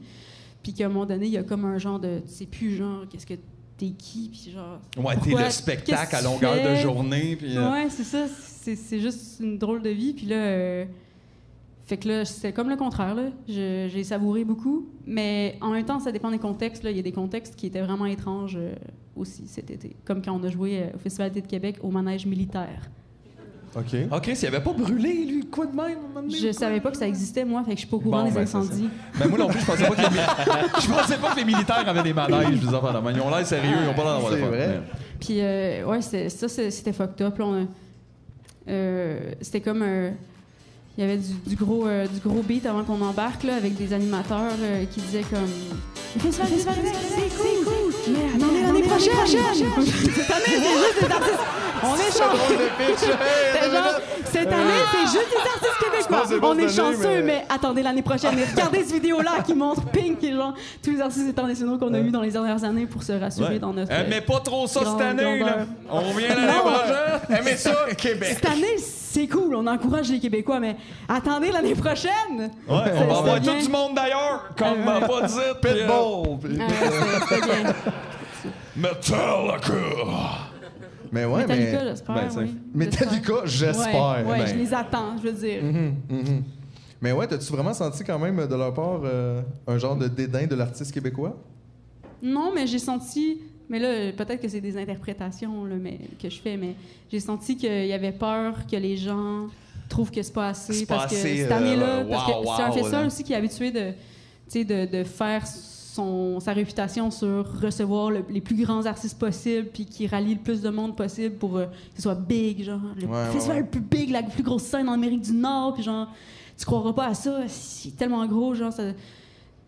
Puis 0.63 0.73
qu'à 0.73 0.85
un 0.85 0.89
moment 0.89 1.05
donné, 1.07 1.25
il 1.25 1.31
y 1.31 1.37
a 1.37 1.43
comme 1.43 1.65
un 1.65 1.77
genre 1.79 1.99
de, 1.99 2.19
tu 2.19 2.31
sais 2.33 2.45
plus 2.45 2.75
genre 2.75 3.05
qu'est-ce 3.09 3.25
que 3.25 3.33
t'es 3.81 3.89
qui, 3.89 4.29
puis 4.29 4.51
genre. 4.51 4.79
Ouais, 4.97 5.17
t'es 5.17 5.31
le 5.31 5.49
spectacle 5.49 6.15
à 6.15 6.21
longueur 6.21 6.55
de 6.55 6.75
journée. 6.75 7.35
Puis, 7.35 7.57
euh, 7.57 7.71
Ouais, 7.71 7.89
c'est 7.89 8.03
ça. 8.03 8.27
C'est 8.27 8.75
c'est 8.75 8.99
juste 8.99 9.39
une 9.39 9.57
drôle 9.57 9.81
de 9.81 9.89
vie. 9.89 10.13
Puis 10.13 10.27
là, 10.27 10.35
euh, 10.35 10.85
fait 11.85 11.97
que 11.97 12.07
là, 12.07 12.25
c'était 12.25 12.53
comme 12.53 12.69
le 12.69 12.75
contraire. 12.75 13.15
J'ai 13.47 14.03
savouré 14.03 14.45
beaucoup. 14.45 14.87
Mais 15.07 15.57
en 15.61 15.71
même 15.71 15.85
temps, 15.85 15.99
ça 15.99 16.11
dépend 16.11 16.29
des 16.29 16.37
contextes. 16.37 16.83
là. 16.83 16.91
Il 16.91 16.97
y 16.97 16.99
a 16.99 17.03
des 17.03 17.11
contextes 17.11 17.55
qui 17.55 17.65
étaient 17.65 17.81
vraiment 17.81 18.05
étranges 18.05 18.55
euh, 18.55 18.75
aussi 19.15 19.47
cet 19.47 19.71
été. 19.71 19.95
Comme 20.05 20.21
quand 20.21 20.39
on 20.39 20.43
a 20.43 20.49
joué 20.49 20.83
au 20.93 20.99
Festival 20.99 21.31
d'été 21.31 21.41
de 21.47 21.51
Québec 21.51 21.77
au 21.81 21.89
manège 21.89 22.27
militaire. 22.27 22.89
OK. 23.75 23.95
OK, 24.11 24.31
s'il 24.35 24.47
avait 24.49 24.59
pas 24.59 24.73
brûlé, 24.73 25.25
lui, 25.25 25.45
quoi 25.49 25.65
de 25.65 25.75
même? 25.75 26.29
Je 26.29 26.51
savais 26.51 26.81
pas 26.81 26.91
que 26.91 26.97
ça 26.97 27.07
existait, 27.07 27.45
moi. 27.45 27.61
Fait 27.63 27.71
que 27.71 27.75
je 27.77 27.79
suis 27.81 27.87
pas 27.87 27.95
au 27.97 27.99
courant 28.01 28.23
Bon, 28.23 28.29
des 28.29 28.31
ben, 28.35 28.45
c'est 28.45 28.57
incendies. 28.57 28.89
Ben, 29.17 29.29
moi 29.29 29.37
non 29.39 29.47
plus, 29.47 29.59
je 29.61 29.65
pensais 29.65 29.83
pas 29.87 29.95
que 29.95 30.01
les, 30.01 30.09
mi- 30.09 30.15
je 30.81 30.87
pensais 30.91 31.17
pas 31.17 31.31
que 31.31 31.37
les 31.39 31.45
militaires 31.45 31.87
avaient 31.87 32.03
des 32.03 32.13
manèges, 32.13 32.59
des 32.59 32.65
de 32.65 32.71
même. 32.71 33.15
Ils 33.15 33.21
ont 33.21 33.29
l'air 33.29 33.47
sérieux, 33.47 33.75
ils 33.83 33.89
ont 33.89 33.93
pas 33.93 34.03
l'air 34.03 34.13
d'avoir 34.15 34.31
de 34.31 34.37
C'est 34.37 34.43
fun. 34.43 34.49
vrai. 34.49 34.81
Puis, 35.19 35.37
euh, 35.39 35.85
ouais, 35.85 36.01
c'était- 36.01 36.29
ça, 36.29 36.47
c'est- 36.49 36.71
c'était 36.71 36.91
fucked 36.93 37.21
up. 37.25 37.37
là. 37.37 37.45
On 37.45 37.63
a- 37.63 37.67
euh, 38.69 39.31
c'était 39.41 39.61
comme. 39.61 39.81
euh, 39.83 40.11
il 40.97 41.01
y 41.01 41.07
avait 41.07 41.17
du, 41.17 41.33
du 41.47 41.55
gros, 41.55 41.87
euh, 41.87 42.05
du 42.07 42.19
gros 42.19 42.41
beat 42.41 42.65
avant 42.65 42.83
qu'on 42.83 43.01
embarque, 43.01 43.43
là, 43.43 43.55
avec 43.55 43.75
des 43.75 43.93
animateurs 43.93 44.51
euh, 44.61 44.83
qui 44.85 44.99
disaient 44.99 45.23
comme. 45.29 45.39
Le 46.15 46.19
festival, 46.19 46.49
le 46.51 46.55
festival, 46.57 46.75
c'est 46.83 47.37
cool, 47.37 48.13
mais 48.13 48.35
attendez 48.43 48.61
l'année 48.63 48.81
prochaine! 48.81 49.13
Cette 49.25 50.29
année, 50.29 50.43
c'est 50.45 50.57
juste 50.57 51.05
des 51.07 51.11
artistes. 51.11 51.39
On 51.83 51.95
est 51.95 52.11
chanceux! 52.11 52.69
Cette 54.25 54.47
année, 54.47 54.81
c'est 54.91 55.01
juste 55.19 55.29
des 55.29 55.37
artistes 55.37 55.79
québécois. 55.79 56.23
On 56.43 56.57
est 56.57 56.63
année, 56.63 56.69
chanceux, 56.73 57.07
mais- 57.07 57.21
mais... 57.21 57.45
attendez 57.49 57.83
l'année 57.83 58.01
prochaine. 58.01 58.37
Et 58.39 58.45
regardez 58.45 58.79
cette 58.83 58.93
vidéo-là 58.93 59.41
qui 59.45 59.53
montre 59.53 59.81
Pink 59.87 60.23
et 60.23 60.31
genre 60.33 60.53
tous 60.83 60.91
les 60.91 61.01
artistes 61.01 61.27
internationaux 61.29 61.77
qu'on 61.77 61.93
a 61.93 61.99
eus 61.99 62.11
dans 62.11 62.21
les 62.21 62.31
dernières 62.31 62.63
années 62.63 62.85
pour 62.85 63.03
se 63.03 63.11
rassurer 63.13 63.53
Ouais. 63.55 63.59
dans 63.59 63.73
notre. 63.73 63.91
Euh, 63.91 64.03
mais 64.09 64.21
pas 64.21 64.39
trop 64.39 64.67
ça 64.67 64.79
cette 64.81 65.01
année, 65.01 65.39
là. 65.39 65.57
On 65.89 65.99
revient 66.01 66.27
l'année 66.29 66.59
prochaine. 66.59 67.37
Aimez 67.39 67.57
ça, 67.57 67.75
Québec! 67.97 68.29
Cette 68.41 68.45
année, 68.49 68.77
c'est 68.77 69.27
cool, 69.27 69.55
on 69.55 69.67
encourage 69.67 70.09
les 70.09 70.19
Québécois, 70.19 70.59
mais 70.59 70.77
attendez 71.09 71.51
l'année 71.51 71.75
prochaine! 71.75 72.11
Ouais, 72.39 72.49
on 72.69 73.05
va 73.07 73.17
avoir 73.17 73.41
tout 73.41 73.55
du 73.55 73.69
monde 73.69 73.95
d'ailleurs, 73.95 74.49
comme 74.57 74.83
m'a 74.85 75.01
pas 75.01 75.21
dit. 75.27 75.33
puis, 75.61 75.71
euh, 75.71 75.87
Pitbull! 75.87 76.39
puis- 76.39 76.59
Ah. 76.61 77.73
Metallica. 78.75 80.50
Mais 81.11 81.25
ouais, 81.25 81.41
Metallica, 81.41 81.79
mais... 81.83 81.89
j'espère, 81.89 82.15
ben, 82.15 82.29
oui. 82.37 82.57
Metallica, 82.73 83.33
j'espère. 83.45 84.25
Ouais, 84.25 84.31
ouais, 84.31 84.39
Ben. 84.39 84.45
je 84.47 84.55
les 84.55 84.73
attends, 84.73 85.17
je 85.17 85.23
veux 85.29 85.33
dire. 85.33 85.63
Mhm, 85.63 85.95
mhm. 86.09 86.43
Mais 87.01 87.11
ouais, 87.11 87.27
t'as-tu 87.27 87.51
vraiment 87.51 87.73
senti 87.73 88.03
quand 88.03 88.19
même 88.19 88.47
de 88.47 88.55
leur 88.55 88.73
part 88.73 89.01
euh, 89.03 89.41
un 89.67 89.77
genre 89.77 89.95
de 89.95 90.07
dédain 90.07 90.45
de 90.45 90.55
l'artiste 90.55 90.93
québécois? 90.93 91.35
Non, 92.21 92.51
mais 92.53 92.67
j'ai 92.67 92.79
senti... 92.79 93.41
Mais 93.67 93.79
là, 93.79 94.11
peut-être 94.11 94.41
que 94.41 94.49
c'est 94.49 94.61
des 94.61 94.77
interprétations 94.77 95.63
là, 95.65 95.75
mais, 95.79 95.99
que 96.21 96.29
je 96.29 96.39
fais, 96.39 96.57
mais 96.57 96.75
j'ai 97.09 97.21
senti 97.21 97.55
qu'il 97.55 97.87
y 97.87 97.93
avait 97.93 98.11
peur 98.11 98.67
que 98.69 98.75
les 98.75 98.97
gens 98.97 99.47
trouvent 99.87 100.11
que 100.11 100.21
c'est 100.21 100.33
pas 100.33 100.49
assez. 100.49 100.73
C'est 100.73 100.85
pas 100.85 100.97
parce 100.97 101.13
que 101.13 101.17
assez, 101.17 101.37
cette 101.37 101.51
euh, 101.51 101.55
année-là, 101.55 102.03
parce 102.03 102.25
que 102.25 102.37
wow, 102.37 102.53
c'est 102.57 102.63
un 102.63 102.71
festival 102.71 103.05
aussi 103.07 103.23
qui 103.23 103.31
est 103.31 103.37
habitué 103.37 103.71
de, 103.71 103.93
de, 104.53 104.85
de 104.85 105.03
faire 105.05 105.47
son, 105.93 106.39
sa 106.39 106.53
réputation 106.53 107.11
sur 107.11 107.61
recevoir 107.61 108.11
le- 108.11 108.23
les 108.29 108.41
plus 108.41 108.55
grands 108.55 108.85
artistes 108.85 109.17
possibles, 109.19 109.67
puis 109.73 109.85
qui 109.85 110.07
rallie 110.07 110.35
le 110.35 110.39
plus 110.41 110.61
de 110.61 110.69
monde 110.69 110.95
possible 110.95 111.35
pour 111.35 111.57
euh, 111.57 111.65
que 111.65 111.97
ce 111.97 112.03
soit 112.03 112.15
big, 112.15 112.63
genre, 112.63 112.79
le 112.99 113.07
Ouais, 113.07 113.25
festival 113.31 113.57
ouais. 113.57 113.63
le 113.63 113.67
plus 113.69 113.81
big, 113.81 114.09
la 114.11 114.23
plus 114.23 114.43
grosse 114.43 114.63
scène 114.63 114.87
en 114.89 114.93
Amérique 114.93 115.21
du 115.21 115.33
Nord, 115.33 115.73
puis 115.73 115.83
genre, 115.83 116.07
tu 116.57 116.65
croiras 116.65 116.93
pas 116.93 117.07
à 117.07 117.13
ça, 117.13 117.39
c'est 117.47 117.95
tellement 117.97 118.25
gros, 118.25 118.53
genre, 118.55 118.71
ça. 118.71 118.83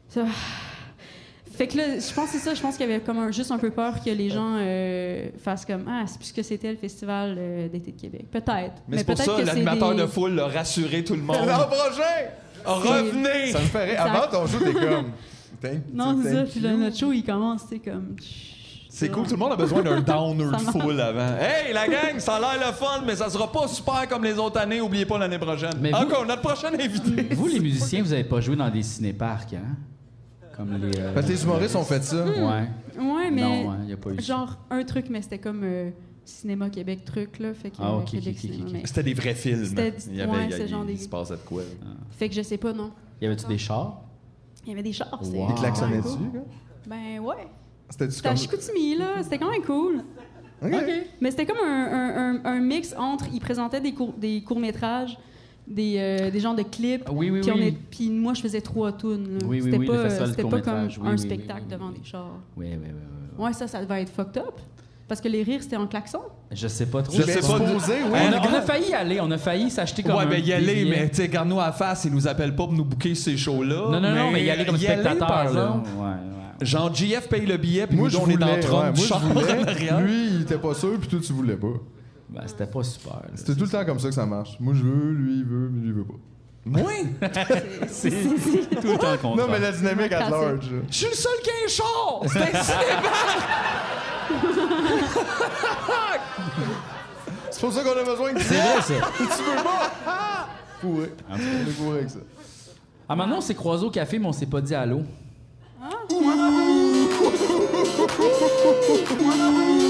ça- 0.09 0.25
Fait 1.55 1.67
que 1.67 1.77
là, 1.77 1.83
je 1.99 2.13
pense 2.15 2.31
que 2.31 2.37
c'est 2.37 2.39
ça. 2.39 2.55
Je 2.55 2.61
pense 2.61 2.77
qu'il 2.77 2.89
y 2.89 2.91
avait 2.91 2.99
comme 3.03 3.19
un- 3.19 3.31
juste 3.31 3.51
un 3.51 3.59
peu 3.59 3.69
peur 3.69 4.03
que 4.03 4.09
les 4.09 4.31
gens 4.31 4.55
euh, 4.57 5.27
fassent 5.37 5.65
comme 5.65 5.85
Ah, 5.87 6.03
c'est 6.07 6.17
plus 6.17 6.31
que 6.31 6.41
c'était 6.41 6.71
le 6.71 6.77
festival 6.77 7.35
euh, 7.37 7.67
d'été 7.67 7.91
de 7.91 8.01
Québec. 8.01 8.25
Peut-être. 8.31 8.73
Mais 8.87 8.97
c'est 8.97 9.03
pour 9.03 9.13
peut-être 9.13 9.25
ça, 9.29 9.33
que 9.37 9.45
c'est 9.45 9.53
l'animateur 9.53 9.93
des- 9.93 10.01
de 10.01 10.07
foule 10.07 10.39
a 10.39 10.47
rassuré 10.47 11.03
tout 11.03 11.13
le 11.13 11.21
monde. 11.21 11.45
L'an 11.45 11.67
prochain! 11.67 12.31
Revenez! 12.65 13.51
Ça 13.51 13.59
me 13.59 13.65
ferait. 13.65 13.95
Avant 13.97 14.27
ton 14.31 14.47
show, 14.47 14.57
t'es 14.63 14.73
comme. 14.73 15.11
Thank- 15.61 15.81
Non, 15.93 16.19
c'est 16.23 16.33
ça. 16.33 16.43
Puis 16.43 16.59
you. 16.59 16.65
là, 16.67 16.75
notre 16.77 16.97
show, 16.97 17.11
il 17.11 17.23
commence, 17.23 17.63
c'est 17.69 17.79
comme. 17.79 18.15
C'est 18.89 19.09
cool, 19.09 19.23
tout 19.25 19.31
le 19.31 19.37
monde 19.37 19.53
a 19.53 19.55
besoin 19.55 19.81
d'un 19.81 20.01
downer 20.01 20.45
de 20.45 20.57
foule 20.71 21.01
avant. 21.01 21.35
Hey, 21.39 21.73
la 21.73 21.87
gang, 21.87 22.19
ça 22.19 22.35
a 22.35 22.39
l'air 22.39 22.67
le 22.67 22.73
fun, 22.73 23.01
mais 23.05 23.15
ça 23.15 23.27
sera 23.29 23.51
pas 23.51 23.67
super 23.67 24.07
comme 24.07 24.23
les 24.23 24.37
autres 24.37 24.59
années. 24.59 24.81
Oubliez 24.81 25.05
pas 25.07 25.17
l'année 25.17 25.39
prochaine. 25.39 25.73
Mais 25.81 25.89
vous- 25.89 25.97
Encore, 25.97 26.25
notre 26.27 26.41
prochain 26.43 26.67
invité. 26.79 27.23
Vous, 27.35 27.47
les 27.47 27.59
musiciens, 27.59 28.03
vous 28.03 28.13
avez 28.13 28.23
pas 28.23 28.39
joué 28.39 28.55
dans 28.55 28.69
des 28.69 28.83
cinéparcs, 28.83 29.53
hein? 29.55 29.75
Comme 30.55 30.77
les. 30.77 30.99
euh, 30.99 31.11
Parce 31.13 31.25
que 31.25 31.31
les 31.31 31.43
humoristes 31.43 31.75
ont 31.75 31.83
fait 31.83 32.03
ça. 32.03 32.23
Ouais. 32.23 32.69
Ouais, 32.99 33.31
mais. 33.31 33.41
Non, 33.41 33.73
il 33.81 33.85
n'y 33.87 33.93
a 33.93 33.97
pas 33.97 34.11
eu 34.11 34.21
ça. 34.21 34.21
Genre, 34.21 34.57
un 34.69 34.83
truc, 34.83 35.07
mais 35.09 35.23
c'était 35.23 35.39
comme 35.39 35.61
euh, 35.63 35.89
Cinéma 36.23 36.69
Québec 36.69 37.03
truc, 37.03 37.39
là. 37.39 37.55
Fait 37.55 37.71
que, 37.71 37.77
Ah, 37.79 37.95
ok, 37.95 38.05
Québec 38.11 38.35
ok, 38.35 38.39
Cinéma, 38.41 38.59
ok, 38.61 38.67
ok. 38.67 38.73
mais- 38.73 38.81
C'était 38.85 39.03
des 39.03 39.13
vrais 39.15 39.33
films. 39.33 39.65
C'était- 39.65 39.93
Il 40.11 40.15
y 40.17 40.21
avait, 40.21 40.31
ouais, 40.31 40.37
il 40.51 40.51
y 40.51 40.61
a- 40.61 40.67
genre 40.67 40.85
il 40.87 40.95
des- 40.95 41.01
se 41.01 41.09
passait 41.09 41.33
de 41.33 41.39
quoi. 41.39 41.63
Fait 42.11 42.29
que 42.29 42.35
je 42.35 42.43
sais 42.43 42.57
pas, 42.57 42.71
non. 42.73 42.91
Y 43.19 43.25
avait-tu 43.25 43.47
des 43.47 43.57
chars? 43.57 43.99
Il 44.65 44.69
y 44.69 44.71
avait 44.73 44.83
des 44.83 44.93
chars. 44.93 45.19
Wow. 45.21 45.47
Ils 45.49 45.55
klaxonnaient 45.55 45.97
Ouais, 45.97 46.01
dessus, 46.01 46.17
cool. 46.17 46.39
là? 46.39 46.41
Ben 46.87 47.19
ouais. 47.19 47.47
C'était 47.89 48.05
à 48.05 48.29
comme. 48.29 48.37
Chicoutimi, 48.37 48.95
là. 48.97 49.21
C'était 49.23 49.37
quand 49.37 49.51
même 49.51 49.63
cool. 49.63 50.03
Ok. 50.63 50.71
Mais 51.21 51.31
c'était 51.31 51.45
comme 51.45 51.57
un, 51.65 51.85
un- 51.91 52.35
un- 52.35 52.45
un 52.45 52.59
mix 52.59 52.95
entre. 52.97 53.25
Ils 53.33 53.39
présentaient 53.41 53.81
des, 53.81 53.93
courts- 53.93 54.13
des 54.17 54.41
courts-métrages, 54.41 55.17
des, 55.67 55.95
euh, 55.97 56.31
des 56.31 56.39
genres 56.39 56.55
de 56.55 56.63
clips. 56.63 57.03
Oui, 57.11 57.29
oui, 57.29 57.41
Puis, 57.41 57.51
on 57.51 57.55
oui. 57.55 57.63
est- 57.67 57.77
puis 57.91 58.09
moi, 58.09 58.33
je 58.33 58.41
faisais 58.41 58.61
trois 58.61 58.93
tunes. 58.93 59.39
Oui, 59.45 59.61
oui, 59.61 59.63
C'était 59.63 59.77
pas, 59.85 60.07
du 60.27 60.49
pas 60.49 60.61
comme 60.61 60.73
un 61.07 61.11
oui, 61.11 61.19
spectacle 61.19 61.59
oui, 61.61 61.65
oui, 61.69 61.71
devant 61.77 61.89
oui. 61.89 61.99
des 61.99 62.05
chars. 62.05 62.39
Oui, 62.55 62.65
oui, 62.71 62.77
oui, 62.81 62.89
oui, 62.89 62.99
oui. 63.37 63.43
Ouais, 63.45 63.53
ça, 63.53 63.67
ça 63.67 63.81
devait 63.81 64.01
être 64.01 64.11
fucked 64.11 64.37
up. 64.37 64.59
Parce 65.07 65.19
que 65.19 65.27
les 65.27 65.43
rires, 65.43 65.61
c'était 65.61 65.75
en 65.75 65.85
klaxon? 65.85 66.21
Je 66.51 66.67
sais 66.67 66.85
pas 66.85 67.01
trop. 67.03 67.15
Je 67.15 67.23
sais 67.23 67.41
pas. 67.41 67.41
supposé, 67.41 67.93
oui. 68.05 68.19
On 68.29 68.33
a, 68.33 68.59
on 68.59 68.61
failli 68.61 68.89
y 68.89 68.93
aller, 68.93 69.19
on 69.21 69.29
a 69.31 69.37
failli 69.37 69.69
s'acheter 69.69 70.01
comme 70.01 70.15
ouais, 70.15 70.23
un 70.23 70.27
ben 70.27 70.43
y 70.43 70.53
aller, 70.53 70.85
mais 70.85 71.09
tu 71.09 71.17
sais, 71.17 71.23
regarde-nous 71.23 71.59
à 71.59 71.67
la 71.67 71.71
face, 71.71 72.05
ils 72.05 72.13
nous 72.13 72.27
appellent 72.27 72.55
pas 72.55 72.63
pour 72.63 72.73
nous 72.73 72.85
booker 72.85 73.13
ces 73.13 73.35
shows-là. 73.35 73.89
Non, 73.91 73.99
non, 73.99 74.15
non, 74.15 74.31
mais 74.31 74.43
y 74.43 74.49
aller 74.49 74.65
comme 74.65 74.77
y 74.77 74.87
aller, 74.87 75.01
spectateur, 75.01 75.27
par 75.27 75.53
là. 75.53 75.71
Ouais, 75.71 76.03
ouais. 76.03 76.65
Genre, 76.65 76.93
JF 76.93 77.27
paye 77.27 77.45
le 77.45 77.57
billet, 77.57 77.87
puis 77.87 77.97
Moi, 77.97 78.07
nous, 78.07 78.13
je 78.13 78.17
on 78.17 78.29
est 78.29 78.37
dans 78.37 78.55
le 78.55 78.59
trône 78.61 78.85
ouais, 78.85 78.91
du 78.93 78.99
moi, 78.99 79.07
char 79.07 79.19
voulais. 79.19 80.01
Lui, 80.01 80.27
il 80.35 80.41
était 80.43 80.57
pas 80.57 80.73
sûr, 80.73 80.97
puis 80.99 81.09
toi, 81.09 81.19
tu 81.21 81.33
voulais 81.33 81.57
pas. 81.57 81.73
Ben, 82.29 82.43
c'était 82.45 82.65
pas 82.65 82.83
super. 82.83 83.21
C'était 83.35 83.55
tout 83.55 83.65
le 83.65 83.69
temps 83.69 83.85
comme 83.85 83.99
ça 83.99 84.07
que 84.07 84.15
ça 84.15 84.25
marche. 84.25 84.57
Moi, 84.59 84.73
je 84.73 84.83
veux, 84.83 85.11
lui, 85.11 85.39
il 85.39 85.45
veut, 85.45 85.69
mais 85.69 85.81
lui, 85.81 85.89
il 85.89 85.93
veut 85.93 86.05
pas. 86.05 86.13
Moi? 86.65 86.91
C'est 87.87 88.09
tout 88.09 88.87
le 88.87 88.97
temps 88.97 89.17
contraire. 89.21 89.35
Non, 89.35 89.51
mais 89.51 89.59
la 89.59 89.71
dynamique 89.71 90.13
à 90.13 90.29
large. 90.29 90.71
Je 90.89 90.95
suis 90.95 91.07
le 91.07 91.13
seul 91.13 91.33
qui 91.43 91.49
a 91.49 91.53
un 91.65 91.67
char! 91.67 92.21
C'est 92.27 92.39
C'est 97.51 97.59
pour 97.61 97.71
ça 97.71 97.83
qu'on 97.83 97.91
a 97.91 98.03
besoin 98.03 98.33
de 98.33 98.39
C'est 98.39 98.55
vrai, 98.55 98.81
ça. 98.81 98.93
tu 99.17 99.23
veux 99.23 99.63
pas? 99.63 99.91
Fourré. 100.81 101.13
On 101.29 101.35
est 101.35 101.71
fourré 101.71 101.97
avec 101.99 102.09
ça. 102.09 102.19
Ah, 103.07 103.15
maintenant, 103.15 103.37
on 103.37 103.41
s'est 103.41 103.55
croisés 103.55 103.85
au 103.85 103.91
café, 103.91 104.19
mais 104.19 104.27
on 104.27 104.33
s'est 104.33 104.45
pas 104.47 104.59
dit 104.59 104.75
allô. 104.75 105.03
Excusez-moi, 109.09 109.82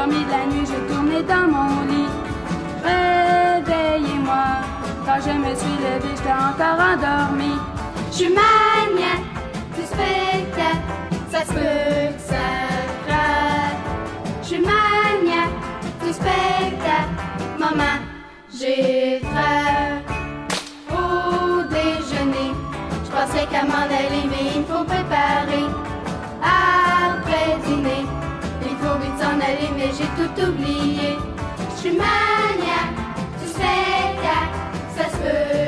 dormi 0.00 0.24
de 0.24 0.30
la 0.30 0.46
nuit, 0.46 0.66
j'ai 0.66 0.94
tourné 0.94 1.22
dans 1.22 1.46
mon 1.54 1.82
lit. 1.90 2.08
Réveillez-moi, 2.84 4.46
quand 5.04 5.20
je 5.26 5.32
me 5.44 5.54
suis 5.54 5.76
levée, 5.84 6.14
j'étais 6.16 6.38
encore 6.48 6.80
endormi. 6.92 7.54
Je 8.10 8.16
suis 8.16 8.28
maniaque 8.28 9.28
du 9.76 9.82
spectacle, 9.92 10.86
ça 11.30 11.40
se 11.40 11.52
peut 11.52 12.14
que 12.16 12.22
ça 12.32 12.48
craque. 13.06 13.80
Je 14.42 14.46
suis 14.48 14.60
maniaque 14.60 15.58
du 16.02 16.12
spectacle, 16.12 17.14
maman, 17.58 17.96
j'ai 18.58 19.20
faim. 19.20 20.00
Au 20.90 21.62
déjeuner, 21.64 22.52
je 23.04 23.10
pensais 23.10 23.46
qu'à 23.50 23.64
m'en 23.64 23.84
aller, 23.84 24.24
mais 24.30 24.46
il 24.56 24.64
faut 24.64 24.84
préparer. 24.84 25.89
Mais 29.38 29.90
j'ai 29.96 30.08
tout 30.16 30.50
oublié. 30.50 31.16
Je 31.74 31.80
suis 31.80 31.90
maniaque 31.90 32.96
du 33.40 33.48
spectacle, 33.48 34.58
ça 34.96 35.04
se 35.04 35.16
peut 35.16 35.59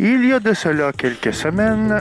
Il 0.00 0.24
y 0.26 0.32
a 0.32 0.38
de 0.38 0.54
cela 0.54 0.92
quelques 0.92 1.34
semaines, 1.34 2.00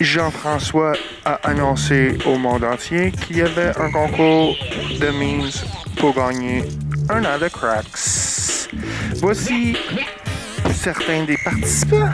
Jean-François 0.00 0.94
a 1.26 1.34
annoncé 1.44 2.16
au 2.24 2.38
monde 2.38 2.64
entier 2.64 3.12
qu'il 3.12 3.36
y 3.36 3.42
avait 3.42 3.76
un 3.78 3.90
concours 3.90 4.56
de 4.98 5.10
memes 5.10 5.50
pour 5.98 6.14
gagner 6.14 6.64
un 7.10 7.22
an 7.26 7.38
de 7.38 7.48
cracks. 7.48 8.70
Voici 9.16 9.76
certains 10.72 11.24
des 11.24 11.36
participants. 11.44 12.10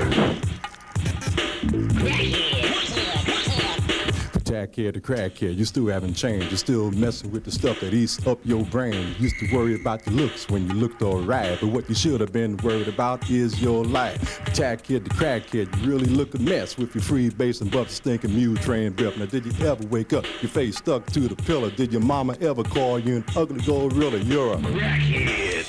Jackhead 4.62 4.94
to 4.94 5.00
crackhead, 5.00 5.56
you 5.56 5.64
still 5.64 5.88
haven't 5.88 6.14
changed. 6.14 6.50
You're 6.50 6.58
still 6.58 6.90
messing 6.92 7.32
with 7.32 7.44
the 7.44 7.50
stuff 7.50 7.80
that 7.80 7.92
eats 7.92 8.24
up 8.26 8.38
your 8.44 8.64
brain. 8.66 9.14
Used 9.18 9.36
to 9.40 9.52
worry 9.52 9.74
about 9.74 10.06
your 10.06 10.14
looks 10.14 10.48
when 10.48 10.68
you 10.68 10.74
looked 10.74 11.02
alright, 11.02 11.58
but 11.60 11.68
what 11.68 11.88
you 11.88 11.96
should 11.96 12.20
have 12.20 12.32
been 12.32 12.56
worried 12.58 12.86
about 12.86 13.28
is 13.28 13.60
your 13.60 13.84
life. 13.84 14.40
Jackhead 14.52 15.04
to 15.04 15.10
crackhead, 15.10 15.76
you 15.82 15.90
really 15.90 16.06
look 16.06 16.34
a 16.34 16.38
mess 16.38 16.78
with 16.78 16.94
your 16.94 17.02
free 17.02 17.28
bass 17.28 17.60
and 17.60 17.72
buff 17.72 17.90
stinking 17.90 18.34
mule 18.34 18.56
train 18.56 18.92
breath. 18.92 19.16
Now, 19.16 19.26
did 19.26 19.46
you 19.46 19.66
ever 19.66 19.84
wake 19.88 20.12
up, 20.12 20.24
your 20.40 20.50
face 20.50 20.76
stuck 20.76 21.06
to 21.06 21.20
the 21.20 21.34
pillow? 21.34 21.70
Did 21.70 21.92
your 21.92 22.02
mama 22.02 22.36
ever 22.40 22.62
call 22.62 23.00
you 23.00 23.16
an 23.16 23.24
ugly 23.34 23.60
gorilla? 23.62 24.18
You're 24.18 24.54
a 24.54 24.56
crackhead. 24.58 25.66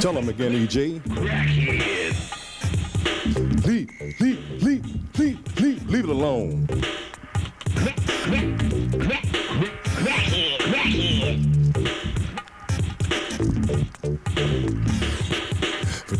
Tell 0.00 0.12
him 0.12 0.28
again, 0.28 0.52
EJ. 0.52 1.00
Leave, 3.64 3.88
leave, 4.00 4.20
leave, 4.20 4.41
Leave 5.92 6.04
it 6.04 6.10
alone 6.10 6.66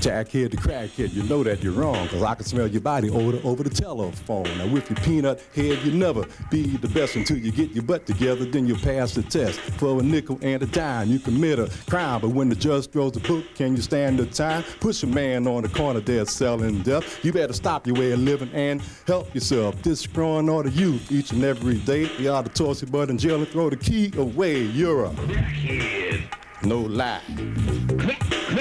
jackhead 0.03 0.51
to 0.51 0.57
crackhead, 0.57 1.15
you 1.15 1.23
know 1.25 1.45
that 1.45 1.63
you're 1.63 1.73
wrong, 1.73 2.09
cause 2.09 2.23
I 2.23 2.35
can 2.35 2.45
smell 2.45 2.67
your 2.67 2.81
body 2.81 3.09
odor 3.09 3.41
over 3.45 3.63
the 3.63 3.71
telephone. 3.71 4.43
Now 4.59 4.67
with 4.67 4.91
your 4.91 4.97
peanut 4.97 5.41
head, 5.55 5.79
you 5.85 5.93
never 5.93 6.27
be 6.51 6.77
the 6.77 6.89
best 6.89 7.15
until 7.15 7.39
you 7.39 7.53
get 7.53 7.71
your 7.71 7.85
butt 7.85 8.05
together, 8.05 8.45
then 8.45 8.67
you'll 8.67 8.79
pass 8.79 9.15
the 9.15 9.23
test. 9.23 9.61
For 9.61 10.01
a 10.01 10.03
nickel 10.03 10.41
and 10.43 10.61
a 10.61 10.67
dime, 10.67 11.09
you 11.09 11.21
commit 11.21 11.61
a 11.61 11.71
crime, 11.89 12.21
but 12.21 12.31
when 12.31 12.49
the 12.49 12.57
judge 12.57 12.89
throws 12.89 13.13
the 13.13 13.21
book, 13.21 13.45
can 13.55 13.77
you 13.77 13.83
stand 13.83 14.19
the 14.19 14.27
time? 14.27 14.65
Push 14.81 15.05
a 15.05 15.07
man 15.07 15.47
on 15.47 15.63
the 15.63 15.69
corner 15.69 16.01
there 16.01 16.27
selling 16.27 16.83
death. 16.83 17.25
You 17.25 17.33
better 17.33 17.53
stop 17.53 17.87
your 17.87 17.95
way 17.95 18.11
of 18.11 18.19
living 18.19 18.51
and 18.53 18.83
help 19.07 19.33
yourself. 19.33 19.81
Destroying 19.83 20.49
all 20.49 20.65
the 20.65 20.71
youth 20.71 21.13
each 21.13 21.31
and 21.31 21.45
every 21.45 21.79
day. 21.79 22.11
You 22.19 22.31
ought 22.31 22.45
to 22.47 22.51
toss 22.51 22.83
your 22.83 22.91
butt 22.91 23.11
in 23.11 23.19
jail 23.19 23.37
and 23.37 23.49
throw 23.49 23.71
the 23.71 23.77
key 23.77 24.13
away. 24.17 24.63
You're 24.63 25.05
a 25.05 26.42
no 26.65 26.81
lie. 26.81 27.21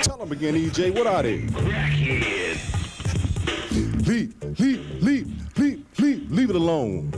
Tell 0.02 0.18
them 0.18 0.32
again, 0.32 0.56
EJ, 0.56 0.96
what 0.96 1.08
are 1.08 1.24
they? 1.24 1.42
Leave, 4.08 4.34
leave, 4.60 5.02
leave, 5.02 5.58
leave, 5.58 5.86
leave, 6.00 6.32
leave 6.32 6.50
it 6.50 6.56
alone. 6.56 7.12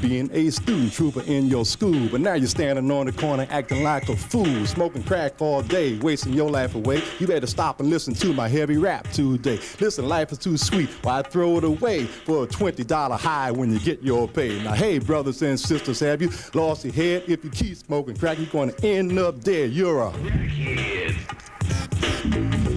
Crackhead. 0.00 0.08
You 0.08 0.08
used 0.08 0.08
to 0.08 0.08
be 0.08 0.18
an 0.18 0.30
A 0.32 0.50
student 0.50 0.92
trooper 0.92 1.22
in 1.22 1.48
your 1.48 1.64
school, 1.64 2.08
but 2.08 2.20
now 2.20 2.34
you're 2.34 2.48
standing 2.48 2.90
on 2.90 3.06
the 3.06 3.12
corner 3.12 3.46
acting 3.50 3.82
like 3.82 4.08
a 4.08 4.16
fool, 4.16 4.66
smoking 4.66 5.02
crack 5.02 5.40
all 5.40 5.62
day, 5.62 5.98
wasting 5.98 6.32
your 6.32 6.50
life 6.50 6.74
away. 6.74 7.02
You 7.18 7.26
better 7.26 7.46
stop 7.46 7.80
and 7.80 7.90
listen 7.90 8.14
to 8.14 8.32
my 8.32 8.48
heavy 8.48 8.76
rap 8.76 9.10
today. 9.12 9.60
Listen, 9.78 10.08
life 10.08 10.32
is 10.32 10.38
too 10.38 10.56
sweet. 10.56 10.90
Why 11.02 11.22
throw 11.22 11.58
it 11.58 11.64
away 11.64 12.04
for 12.04 12.44
a 12.44 12.46
$20 12.46 13.18
high 13.18 13.50
when 13.50 13.72
you 13.72 13.78
get 13.80 14.02
your 14.02 14.28
pay? 14.28 14.62
Now, 14.62 14.72
hey, 14.74 14.98
brothers 14.98 15.42
and 15.42 15.58
sisters, 15.58 16.00
have 16.00 16.22
you 16.22 16.30
lost 16.54 16.84
your 16.84 16.94
head? 16.94 17.24
If 17.26 17.44
you 17.44 17.50
keep 17.50 17.76
smoking 17.76 18.16
crack, 18.16 18.38
you're 18.38 18.46
gonna 18.46 18.74
end 18.82 19.18
up 19.18 19.40
dead. 19.40 19.72
You're 19.72 20.02
a 20.02 20.10
crackhead. 20.10 21.16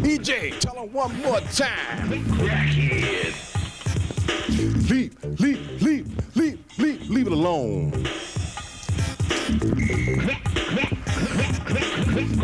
EJ, 0.04 0.60
tell 0.60 0.84
him 0.84 0.94
one 0.94 1.16
more 1.22 1.40
time. 1.42 2.10
Leave, 4.50 4.90
leave, 4.90 5.40
leave, 5.40 5.82
leave, 6.84 7.10
leave, 7.10 7.28
it 7.28 7.34
alone. 7.34 7.92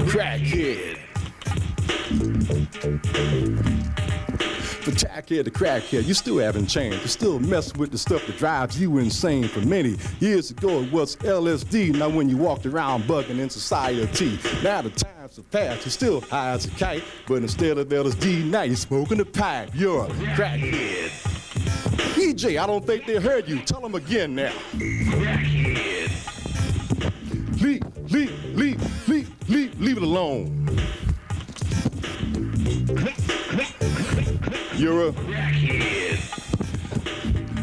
Crackhead. 0.08 0.98
From 4.82 4.94
tackhead 4.94 5.44
to 5.44 5.52
crackhead, 5.52 6.06
you 6.06 6.14
still 6.14 6.38
haven't 6.38 6.68
changed. 6.68 7.02
You 7.02 7.08
still 7.10 7.40
mess 7.40 7.76
with 7.76 7.92
the 7.92 7.98
stuff 7.98 8.26
that 8.28 8.38
drives 8.38 8.80
you 8.80 8.98
insane. 8.98 9.48
For 9.50 9.60
many 9.62 9.98
years 10.20 10.52
ago, 10.52 10.84
it 10.84 10.92
was 10.92 11.18
LSD. 11.18 11.96
Now, 11.96 12.10
when 12.10 12.30
you 12.30 12.38
walked 12.38 12.66
around 12.66 13.04
bugging 13.04 13.40
in 13.40 13.50
society, 13.50 14.40
now 14.64 14.82
the 14.82 14.90
times 14.90 15.19
have 15.40 15.52
passed. 15.52 15.86
You're 15.86 15.92
still 15.92 16.22
high 16.22 16.52
as 16.52 16.66
a 16.66 16.70
kite, 16.72 17.04
but 17.28 17.36
instead 17.36 17.78
of 17.78 17.88
LSD, 17.88 18.46
now 18.46 18.64
you're 18.64 18.76
smoking 18.76 19.20
a 19.20 19.26
pipe. 19.26 19.72
You're 19.74 20.06
a 20.06 20.10
crackhead. 20.36 21.10
EJ, 22.16 22.62
I 22.62 22.68
don't 22.68 22.86
think 22.86 23.06
they 23.06 23.16
heard 23.18 23.48
you. 23.48 23.60
Tell 23.62 23.82
them 23.82 23.96
again 23.96 24.36
now. 24.36 24.52
Crackhead. 24.74 26.10
Leave, 27.62 27.82
leave, 28.12 28.56
leave, 28.56 29.08
leave, 29.08 29.50
leave, 29.50 29.80
leave 29.80 29.98
it 29.98 30.04
alone. 30.04 30.66
You're 34.76 35.10
a 35.10 35.14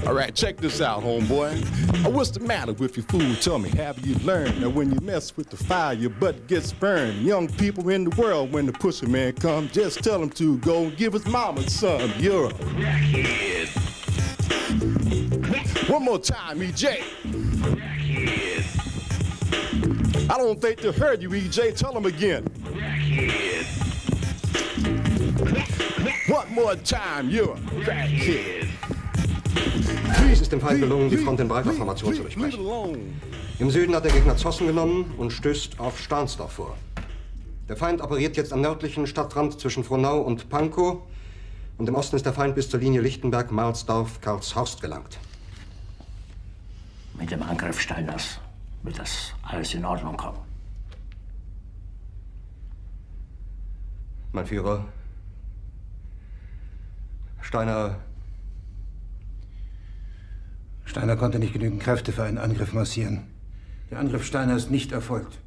All 0.07 0.15
right, 0.15 0.33
check 0.33 0.57
this 0.59 0.81
out, 0.81 1.03
homeboy. 1.03 2.07
Uh, 2.07 2.11
What's 2.11 2.31
the 2.31 2.39
matter 2.39 2.73
with 2.73 2.97
you, 2.97 3.03
fool? 3.03 3.35
Tell 3.41 3.59
me, 3.59 3.71
have 3.71 3.99
you 4.07 4.15
learned 4.21 4.63
that 4.63 4.71
when 4.71 4.93
you 4.93 5.01
mess 5.01 5.37
with 5.37 5.51
the 5.51 5.57
fire, 5.57 5.95
your 5.95 6.11
butt 6.11 6.47
gets 6.47 6.73
burned? 6.73 7.23
Young 7.23 7.49
people 7.49 7.89
in 7.89 8.05
the 8.05 8.11
world, 8.21 8.53
when 8.53 8.67
the 8.67 8.73
pusher 8.73 9.09
man 9.09 9.33
comes, 9.33 9.73
just 9.73 10.05
tell 10.05 10.23
him 10.23 10.31
to 10.31 10.59
go 10.59 10.91
give 10.91 11.13
his 11.13 11.27
mama 11.27 11.69
some. 11.69 12.09
You're 12.19 12.51
a 12.51 12.55
One 15.89 16.05
more 16.05 16.21
time, 16.21 16.61
EJ. 16.61 17.03
I 20.31 20.39
don't 20.39 20.61
think 20.61 20.83
they 20.83 20.93
heard 20.93 21.21
you, 21.21 21.31
EJ. 21.31 21.77
Tell 21.77 21.93
them 21.93 22.07
again. 22.07 22.45
One 26.29 26.53
more 26.55 26.77
time, 26.77 27.29
you're 27.29 27.55
a 27.55 27.57
crackhead. 27.57 28.96
Es 30.33 30.41
ist 30.41 30.53
dem 30.53 30.61
Feind 30.61 30.81
gelungen, 30.81 31.09
die 31.09 31.17
Front 31.17 31.41
in 31.41 31.49
breiter 31.49 31.73
Formation 31.73 32.15
zu 32.15 32.23
durchbrechen. 32.23 32.61
Im 33.59 33.71
Süden 33.71 33.95
hat 33.95 34.05
der 34.05 34.13
Gegner 34.13 34.37
Zossen 34.37 34.67
genommen 34.67 35.15
und 35.17 35.33
stößt 35.33 35.81
auf 35.81 35.99
Stahnsdorf 35.99 36.53
vor. 36.53 36.77
Der 37.69 37.77
Feind 37.77 38.01
operiert 38.01 38.37
jetzt 38.37 38.53
am 38.53 38.61
nördlichen 38.61 39.07
Stadtrand 39.07 39.59
zwischen 39.59 39.83
Frohnau 39.83 40.21
und 40.21 40.49
Pankow 40.49 40.99
und 41.79 41.89
im 41.89 41.95
Osten 41.95 42.17
ist 42.17 42.27
der 42.27 42.33
Feind 42.33 42.55
bis 42.55 42.71
zur 42.71 42.81
Linie 42.81 43.01
Lichtenberg, 43.01 43.51
Marsdorf, 43.51 44.21
Karlshorst 44.21 44.81
gelangt. 44.81 45.19
Mit 47.19 47.31
dem 47.31 47.43
Angriff 47.43 47.81
Steiners 47.81 48.39
wird 48.83 48.99
das 48.99 49.33
alles 49.43 49.75
in 49.75 49.85
Ordnung 49.85 50.17
kommen. 50.17 50.39
Mein 54.33 54.47
Führer, 54.47 54.85
Steiner, 57.41 57.97
Steiner 60.87 61.17
konnte 61.17 61.39
nicht 61.39 61.53
genügend 61.53 61.83
Kräfte 61.83 62.13
für 62.13 62.23
einen 62.23 62.39
Angriff 62.39 62.73
massieren. 62.73 63.27
Der 63.91 63.99
Angriff 63.99 64.25
Steiner 64.25 64.57
ist 64.57 64.71
nicht 64.71 64.93
erfolgt. 64.93 65.39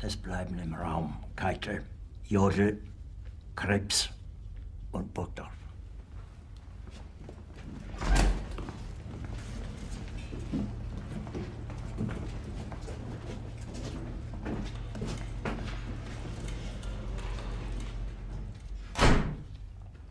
Es 0.00 0.16
bleiben 0.16 0.58
im 0.60 0.74
Raum 0.74 1.16
Keitel, 1.34 1.82
Jodl, 2.28 2.78
Krebs 3.56 4.10
und 4.92 5.12
Burgdorf. 5.12 5.57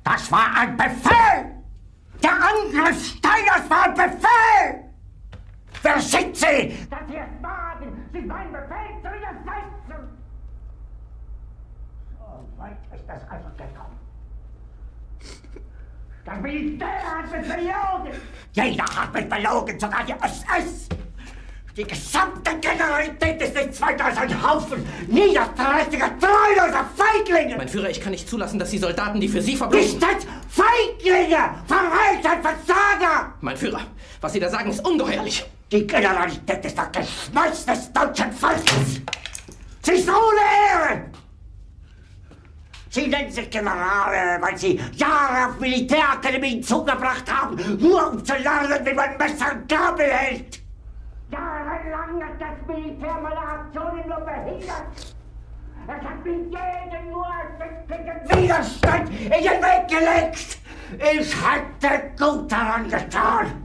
Das 0.03 0.31
war 0.31 0.57
ein 0.57 0.75
Befehl! 0.75 1.63
Der 2.23 2.31
Angriff 2.31 3.05
Steiners 3.05 3.69
war 3.69 3.83
ein 3.83 3.93
Befehl! 3.93 4.83
Wer 5.81 5.99
sind 5.99 6.35
Sie? 6.35 6.87
Dass 6.89 6.99
Sie 7.07 7.17
es 7.17 7.43
wagen, 7.43 8.09
sich 8.11 8.25
meinen 8.25 8.51
Befehl 8.51 9.01
zu 9.01 9.09
widersetzen! 9.09 10.17
So 12.17 12.59
weit 12.59 12.77
ist 12.93 13.03
es 13.07 13.29
also 13.29 13.49
gekommen. 13.49 13.99
Das 16.27 16.41
Militär 16.41 16.87
hat 16.87 17.31
mich 17.31 17.47
belogen! 17.47 18.19
Jeder 18.51 18.83
hat 18.83 19.13
mich 19.13 19.29
belogen, 19.29 19.79
sogar 19.79 20.03
die 20.03 20.11
SS! 20.11 20.89
Die 21.77 21.85
gesamte 21.85 22.51
Generalität 22.59 23.41
ist 23.41 23.55
nichts 23.55 23.79
weiter 23.79 24.05
als 24.05 24.17
ein 24.17 24.43
Haufen 24.43 24.85
niederträchtiger, 25.07 26.11
treuloser 26.19 26.85
Feiglinge! 26.97 27.55
Mein 27.55 27.69
Führer, 27.69 27.89
ich 27.89 28.01
kann 28.01 28.11
nicht 28.11 28.27
zulassen, 28.27 28.59
dass 28.59 28.71
die 28.71 28.77
Soldaten, 28.77 29.21
die 29.21 29.29
für 29.29 29.41
Sie 29.41 29.55
verbringen... 29.55 29.85
Nicht 29.85 30.03
als 30.03 30.27
Feiglinge! 30.49 31.37
Verreiter, 31.65 32.41
Versager! 32.41 33.33
Mein 33.39 33.55
Führer, 33.55 33.83
was 34.19 34.33
Sie 34.33 34.41
da 34.41 34.49
sagen, 34.49 34.69
ist 34.69 34.85
ungeheuerlich. 34.85 35.45
Die 35.71 35.87
Generalität 35.87 36.65
ist 36.65 36.77
das 36.77 36.91
Geschmeiß 36.91 37.65
des 37.67 37.93
deutschen 37.93 38.33
Volkes! 38.33 39.01
Sie 39.81 39.91
ist 39.93 40.09
ohne 40.09 40.41
Ehre! 40.73 41.05
Sie 42.97 43.05
nennen 43.05 43.31
sich 43.31 43.47
Generale, 43.51 44.41
weil 44.41 44.57
Sie 44.57 44.81
Jahre 44.93 45.49
auf 45.49 45.59
Militärakademien 45.59 46.63
zugebracht 46.63 47.31
haben, 47.31 47.55
nur 47.79 48.11
um 48.11 48.25
zu 48.25 48.33
lernen, 48.33 48.83
wie 48.83 48.93
man 48.93 49.15
Messer 49.19 49.51
und 49.53 49.69
Gabel 49.69 50.07
hält! 50.07 50.59
Jahrelang 51.29 52.23
hat 52.23 52.41
das 52.41 52.67
Militär 52.67 53.13
meine 53.21 53.37
Aktionen 53.37 54.07
nur 54.07 54.21
behindert! 54.21 55.15
Es 55.85 56.07
hat 56.07 56.25
mir 56.25 56.37
jeden 56.37 57.11
nur 57.11 57.27
ersichtlichen 57.59 58.41
Widerstand 58.41 59.09
in 59.11 59.29
den 59.29 59.61
Weg 59.61 59.87
gelegt! 59.87 60.57
Ich 61.19 61.35
hätte 61.35 62.11
gut 62.17 62.51
daran 62.51 62.89
getan, 62.89 63.63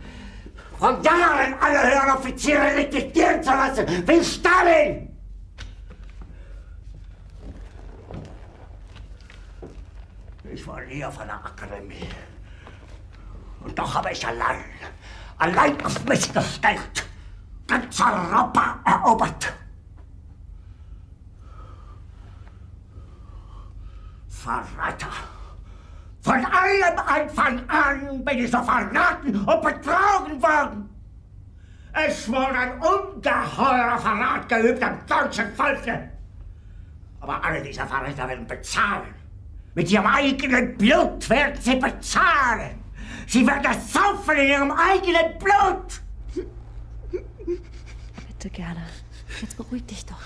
von 0.79 1.03
Jahren 1.03 1.55
alle 1.59 1.91
höheren 1.91 2.19
Offiziere 2.19 2.77
liquidieren 2.77 3.43
zu 3.43 3.51
lassen, 3.51 3.87
wie 4.07 4.23
Stalin! 4.23 5.12
Ich 10.53 10.67
war 10.67 10.83
nie 10.83 11.03
auf 11.03 11.19
einer 11.19 11.43
Akademie. 11.45 12.09
Und 13.61 13.79
doch 13.79 13.95
habe 13.95 14.13
ich 14.13 14.27
allein, 14.27 14.65
allein 15.39 15.83
auf 15.83 16.05
mich 16.05 16.31
gestellt, 16.31 17.07
ganz 17.67 18.01
Europa 18.01 18.79
erobert. 18.85 19.53
Verräter! 24.29 25.09
Von 26.21 26.45
allem 26.45 26.99
Anfang 26.99 27.71
an 27.71 28.25
bin 28.25 28.39
ich 28.39 28.51
so 28.51 28.63
verraten 28.63 29.35
und 29.35 29.63
betrogen 29.63 30.43
worden. 30.43 30.91
Es 31.95 32.29
wurde 32.29 32.59
ein 32.59 32.81
ungeheurer 32.81 33.99
Verrat 33.99 34.49
geübt 34.49 34.83
am 34.83 34.99
deutschen 35.07 35.55
Volke. 35.55 36.11
Aber 37.21 37.43
alle 37.43 37.63
diese 37.63 37.87
Verräter 37.87 38.29
werden 38.29 38.47
bezahlen. 38.47 39.22
Mit 39.75 39.91
ihrem 39.91 40.07
eigenen 40.07 40.77
Blut 40.77 41.29
werden 41.31 41.61
sie 41.61 41.77
bezahlen. 41.77 42.83
Sie 43.27 43.47
werden 43.47 43.71
es 43.71 43.93
saufen 43.93 44.37
in 44.37 44.49
ihrem 44.49 44.71
eigenen 44.71 45.39
Blut. 45.39 46.03
Bitte 48.29 48.51
gerne. 48.51 48.87
Jetzt 49.41 49.57
beruhig 49.57 49.87
dich 49.87 50.05
doch. 50.05 50.21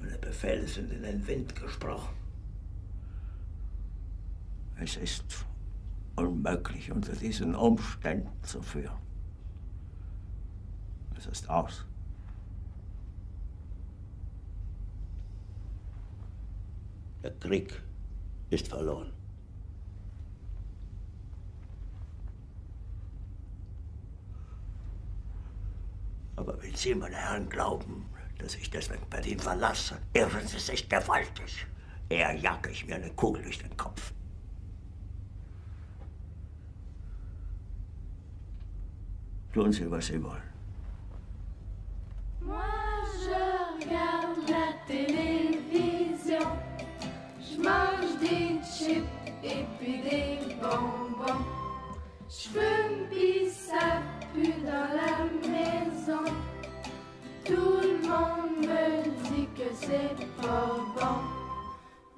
Meine 0.00 0.16
Befehle 0.18 0.66
sind 0.66 0.90
in 0.90 1.02
den 1.02 1.26
Wind 1.26 1.54
gesprochen. 1.54 2.14
Es 4.80 4.96
ist 4.96 5.44
unmöglich, 6.16 6.90
unter 6.90 7.12
diesen 7.12 7.54
Umständen 7.54 8.30
zu 8.44 8.62
führen. 8.62 8.96
Es 11.18 11.26
ist 11.26 11.50
aus. 11.50 11.84
Der 17.22 17.32
Krieg 17.32 17.82
ist 18.50 18.68
verloren. 18.68 19.12
Aber 26.36 26.62
wenn 26.62 26.74
Sie, 26.74 26.94
meine 26.94 27.16
Herren, 27.16 27.48
glauben, 27.48 28.06
dass 28.38 28.54
ich 28.54 28.70
deswegen 28.70 29.04
Berlin 29.10 29.40
verlasse, 29.40 29.98
irren 30.12 30.46
Sie 30.46 30.60
sich 30.60 30.88
gewaltig. 30.88 31.66
Eher 32.08 32.32
jage 32.34 32.70
ich 32.70 32.86
mir 32.86 32.94
eine 32.94 33.10
Kugel 33.10 33.42
durch 33.42 33.58
den 33.58 33.76
Kopf. 33.76 34.12
Tun 39.52 39.72
Sie, 39.72 39.90
was 39.90 40.06
Sie 40.06 40.22
wollen. 40.22 40.42
Moi, 42.40 42.62
je 43.24 43.84
regarde 43.84 44.52
la 44.52 44.72
télévision. 44.86 46.67
Je 47.58 47.64
mange 47.64 48.18
des 48.20 48.60
chips 48.64 49.04
et 49.42 49.64
puis 49.78 49.98
des 50.02 50.54
bonbons. 50.60 51.44
Je 52.28 52.48
puis 53.10 53.50
ça 53.50 54.00
pue 54.32 54.52
dans 54.64 54.88
la 54.94 55.24
maison. 55.42 56.24
Tout 57.44 57.80
le 57.82 58.08
monde 58.08 58.60
me 58.60 59.02
dit 59.28 59.48
que 59.56 59.74
c'est 59.74 60.26
pas 60.40 60.76
bon. 60.94 61.18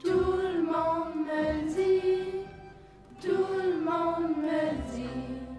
Tout 0.03 0.37
le 0.43 0.63
monde 0.63 1.27
me 1.27 1.75
dit, 1.75 2.45
tout 3.23 3.47
le 3.63 3.79
monde 3.81 4.37
me 4.37 4.95
dit. 4.95 5.50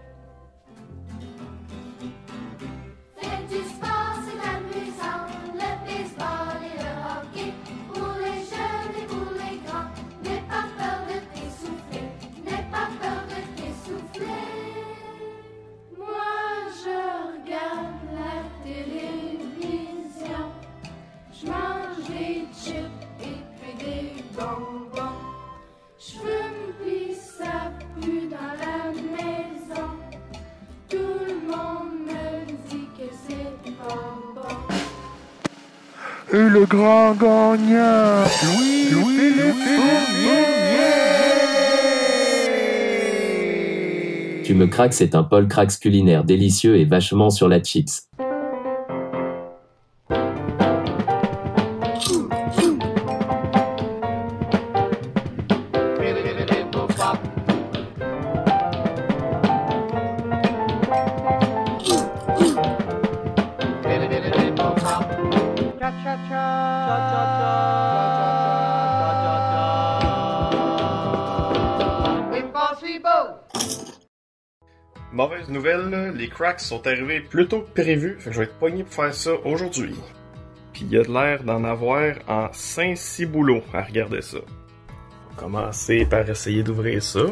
Et 36.34 36.38
le 36.38 36.66
grand 36.66 37.14
gagnant, 37.14 38.24
Louis-Philippe 38.90 39.32
Tu 44.46 44.54
me 44.54 44.66
craques, 44.68 44.94
c'est 44.94 45.14
un 45.14 45.24
Paul 45.24 45.50
Crax 45.50 45.78
culinaire 45.78 46.24
délicieux 46.24 46.78
et 46.78 46.86
vachement 46.86 47.32
sur 47.32 47.50
la 47.50 47.62
chips. 47.62 48.08
Cracks 76.42 76.62
sont 76.62 76.88
arrivés 76.88 77.20
plus 77.20 77.48
tôt 77.48 77.62
que 77.62 77.82
prévu, 77.82 78.18
fait 78.20 78.32
je 78.32 78.40
vais 78.40 78.46
être 78.46 78.58
pogné 78.58 78.84
pour 78.84 78.94
faire 78.94 79.14
ça 79.14 79.32
aujourd'hui. 79.46 79.96
Puis 80.74 80.86
il 80.86 80.92
y 80.92 80.98
a 80.98 81.04
de 81.04 81.12
l'air 81.12 81.44
d'en 81.44 81.64
avoir 81.64 82.16
en 82.28 82.48
5-6 82.48 83.28
boulots 83.28 83.64
à 83.74 83.84
regarder 83.84 84.22
ça. 84.22 84.40
On 85.32 85.36
commencer 85.36 86.04
par 86.06 86.28
essayer 86.28 86.64
d'ouvrir 86.64 87.04
ça. 87.04 87.26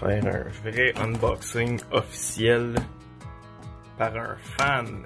Faire 0.00 0.26
un 0.26 0.70
vrai 0.70 0.94
unboxing 0.96 1.78
officiel 1.92 2.74
par 3.98 4.16
un 4.16 4.36
fan. 4.56 5.02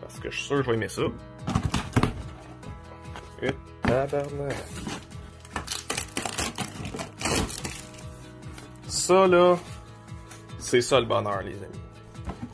Parce 0.00 0.18
que 0.18 0.30
je 0.30 0.36
suis 0.36 0.46
sûr 0.46 0.56
que 0.56 0.62
je 0.62 0.70
vais 0.70 0.76
aimer 0.76 0.88
ça. 0.88 1.02
Et 3.42 3.50
tabarnak. 3.82 4.56
Ça, 9.00 9.26
là, 9.26 9.56
c'est 10.58 10.82
ça 10.82 11.00
le 11.00 11.06
bonheur, 11.06 11.40
les 11.42 11.54
amis. 11.54 11.80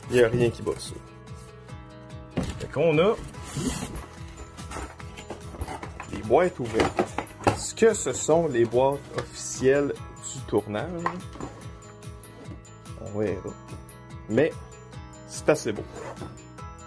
Il 0.09 0.23
a 0.23 0.29
rien 0.29 0.49
qui 0.49 0.61
bat 0.61 0.71
ça. 0.77 0.93
Fait 2.57 2.71
qu'on 2.71 2.97
a 2.99 3.15
les 6.13 6.19
boîtes 6.19 6.57
ouvertes. 6.57 7.03
Est-ce 7.47 7.75
que 7.75 7.93
ce 7.93 8.13
sont 8.13 8.47
les 8.47 8.63
boîtes 8.63 8.97
officielles 9.17 9.93
du 10.33 10.39
tournage? 10.47 11.03
On 13.01 13.19
verra. 13.19 13.49
Mais, 14.29 14.53
c'est 15.27 15.49
assez 15.49 15.73
beau. 15.73 15.83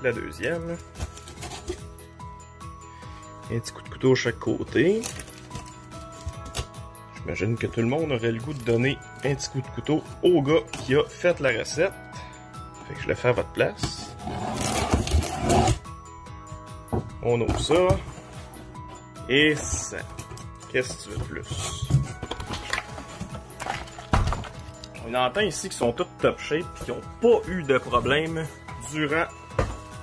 La 0.02 0.10
deuxième. 0.10 0.78
Un 3.52 3.58
petit 3.58 3.72
coup 3.72 3.82
de 3.82 3.88
couteau 3.90 4.12
à 4.12 4.16
chaque 4.16 4.38
côté. 4.38 5.02
J'imagine 7.16 7.58
que 7.58 7.66
tout 7.66 7.80
le 7.80 7.88
monde 7.88 8.10
aurait 8.10 8.32
le 8.32 8.40
goût 8.40 8.54
de 8.54 8.62
donner 8.64 8.96
un 9.24 9.34
petit 9.34 9.50
coup 9.50 9.60
de 9.60 9.66
couteau 9.74 10.02
au 10.22 10.42
gars 10.42 10.62
qui 10.72 10.94
a 10.94 11.04
fait 11.04 11.38
la 11.40 11.50
recette. 11.50 11.92
Fait 12.88 12.94
que 12.94 13.02
je 13.02 13.08
le 13.08 13.14
fais 13.14 13.28
à 13.28 13.32
votre 13.32 13.50
place. 13.50 14.14
On 17.22 17.40
ouvre 17.40 17.60
ça. 17.60 17.96
Et 19.28 19.54
ça. 19.54 19.98
Qu'est-ce 20.72 20.96
que 20.96 21.02
tu 21.02 21.08
veux 21.10 21.18
de 21.18 21.22
plus? 21.24 21.88
On 25.08 25.14
entend 25.14 25.40
ici 25.40 25.68
qu'ils 25.68 25.76
sont 25.76 25.92
tous 25.92 26.06
top 26.20 26.38
shape 26.38 26.60
et 26.60 26.84
qu'ils 26.84 26.94
n'ont 26.94 27.00
pas 27.20 27.48
eu 27.48 27.62
de 27.62 27.78
problème 27.78 28.46
durant 28.92 29.26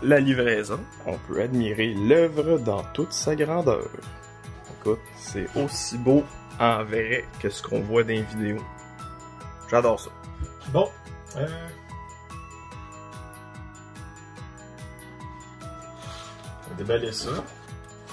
la 0.04 0.20
livraison. 0.20 0.80
On 1.06 1.18
peut 1.28 1.42
admirer 1.42 1.94
l'œuvre 1.94 2.60
dans 2.60 2.84
toute 2.94 3.14
sa 3.14 3.36
grandeur. 3.36 3.88
Écoute, 4.80 5.00
c'est 5.18 5.48
aussi 5.56 5.98
beau 5.98 6.24
en 6.60 6.84
vrai 6.84 7.26
que 7.40 7.50
ce 7.50 7.64
qu'on 7.64 7.82
voit 7.82 8.04
dans 8.04 8.10
les 8.10 8.22
vidéos. 8.22 8.64
J'adore 9.70 10.00
ça. 10.00 10.10
Bon, 10.70 10.90
euh... 11.38 11.48
On 16.66 16.70
va 16.70 16.76
déballer 16.78 17.12
ça. 17.12 17.32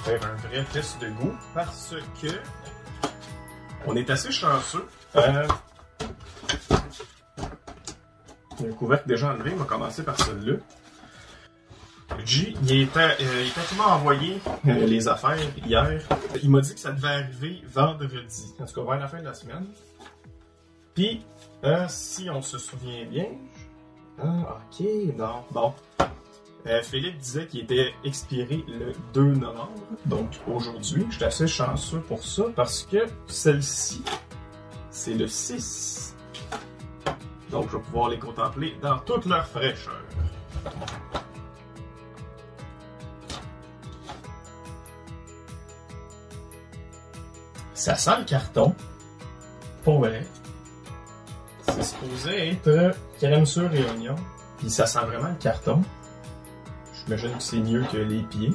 Faire 0.05 0.21
un 0.25 0.35
vrai 0.49 0.65
test 0.73 1.01
de 1.01 1.09
goût 1.11 1.35
parce 1.55 1.95
que 2.21 2.29
on 3.87 3.97
est 3.97 4.11
assez 4.11 4.33
chanceux. 4.33 4.87
Euh... 5.17 5.47
Un 8.61 8.73
couvercle 8.73 9.09
déjà 9.09 9.33
enlevé, 9.33 9.53
on 9.55 9.59
va 9.59 9.65
commencer 9.65 10.03
par 10.03 10.19
celui-là. 10.19 10.57
G, 12.25 12.55
il 12.63 12.83
était, 12.83 13.17
euh, 13.21 13.47
m'a 13.77 13.95
envoyé 13.95 14.41
euh, 14.67 14.87
les 14.87 15.09
affaires 15.09 15.39
hier. 15.67 16.01
Il 16.43 16.51
m'a 16.51 16.61
dit 16.61 16.75
que 16.75 16.81
ça 16.81 16.93
devait 16.93 17.09
arriver 17.09 17.63
vendredi, 17.67 18.55
en 18.61 18.67
tout 18.67 18.75
cas 18.75 18.91
vers 18.93 19.01
la 19.01 19.09
fin 19.09 19.19
de 19.19 19.25
la 19.25 19.35
semaine. 19.35 19.67
Puis, 20.95 21.25
euh, 21.65 21.87
si 21.89 22.29
on 22.31 22.43
se 22.43 22.59
souvient 22.59 23.05
bien, 23.07 23.29
ah, 24.23 24.59
ok, 24.71 24.87
non, 25.17 25.45
bon. 25.51 25.75
Euh, 26.67 26.83
Philippe 26.83 27.19
disait 27.19 27.47
qu'il 27.47 27.65
était 27.65 27.93
expiré 28.05 28.65
le 28.69 28.93
2 29.12 29.35
novembre, 29.35 29.71
donc 30.07 30.31
aujourd'hui. 30.47 31.05
Je 31.11 31.17
suis 31.17 31.25
assez 31.25 31.47
chanceux 31.47 32.01
pour 32.01 32.23
ça 32.25 32.45
parce 32.55 32.85
que 32.85 33.07
celle-ci, 33.27 34.03
c'est 34.91 35.15
le 35.15 35.27
6. 35.27 36.17
Donc, 37.51 37.69
je 37.71 37.77
vais 37.77 37.83
pouvoir 37.83 38.09
les 38.09 38.19
contempler 38.19 38.75
dans 38.81 38.99
toute 39.01 39.27
leur 39.27 39.47
fraîcheur. 39.47 40.03
Ça 47.75 47.97
sent 47.97 48.19
le 48.21 48.25
carton. 48.25 48.75
Pour 49.83 49.99
vrai. 49.99 50.25
C'est 51.67 51.83
supposé 51.83 52.51
être 52.51 52.95
crème 53.19 53.47
sur 53.47 53.73
et 53.75 53.85
oignon. 53.85 54.17
Puis 54.59 54.71
ça 54.71 54.87
sent 54.87 55.01
vraiment 55.07 55.29
le 55.29 55.35
carton. 55.37 55.83
J'imagine 56.95 57.33
que 57.33 57.43
c'est 57.43 57.59
mieux 57.59 57.85
que 57.91 57.97
les 57.99 58.23
pieds. 58.23 58.53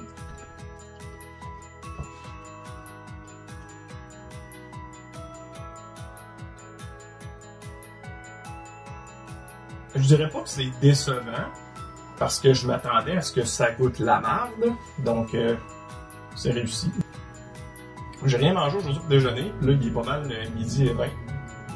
Je 9.96 10.02
dirais 10.02 10.30
pas 10.30 10.42
que 10.42 10.50
c'est 10.50 10.72
décevant 10.82 11.50
parce 12.18 12.40
que 12.40 12.54
je 12.54 12.68
m'attendais 12.68 13.18
à 13.18 13.22
ce 13.22 13.32
que 13.32 13.44
ça 13.44 13.72
goûte 13.72 14.00
la 14.00 14.20
marde. 14.20 14.74
Donc, 15.00 15.34
euh, 15.34 15.56
c'est 16.36 16.52
réussi. 16.52 16.92
J'ai 18.26 18.38
rien 18.38 18.54
mangé 18.54 18.78
aujourd'hui 18.78 19.00
pour 19.00 19.10
déjeuner. 19.10 19.52
Là, 19.62 19.74
il 19.74 19.88
est 19.88 19.92
pas 19.92 20.04
mal 20.04 20.30
euh, 20.32 20.50
midi 20.56 20.88
et 20.88 20.94
20. 20.94 21.06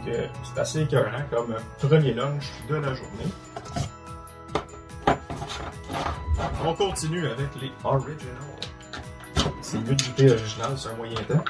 Euh, 0.08 0.28
c'est 0.44 0.60
assez 0.60 0.82
écœurant 0.82 1.24
comme 1.32 1.56
premier 1.80 2.14
lunch 2.14 2.52
de 2.70 2.76
la 2.76 2.94
journée. 2.94 3.32
On 6.66 6.74
continue 6.74 7.26
avec 7.26 7.50
les 7.62 7.72
originals. 7.84 8.36
C'est 9.62 9.78
mieux 9.80 9.96
de 9.96 10.04
goûter 10.04 10.32
original 10.32 10.78
sur 10.78 10.92
un 10.92 10.96
moyen 10.96 11.16
temps. 11.28 11.44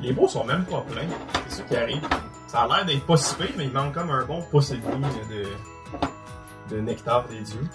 Les 0.00 0.12
beaux 0.12 0.28
sont 0.28 0.44
même 0.44 0.64
pas 0.64 0.80
pleins. 0.82 1.08
C'est 1.48 1.56
ça 1.56 1.62
qui 1.64 1.76
arrive. 1.76 2.08
Ça 2.46 2.62
a 2.62 2.68
l'air 2.68 2.86
d'être 2.86 3.04
pas 3.04 3.16
si 3.16 3.34
mais 3.56 3.64
il 3.64 3.72
manque 3.72 3.92
comme 3.94 4.10
un 4.10 4.24
bon 4.24 4.42
pouce 4.50 4.70
et 4.70 4.78
demi 4.78 5.06
de, 5.28 6.74
de 6.74 6.80
nectar 6.80 7.28
des 7.28 7.40
dieux. 7.40 7.68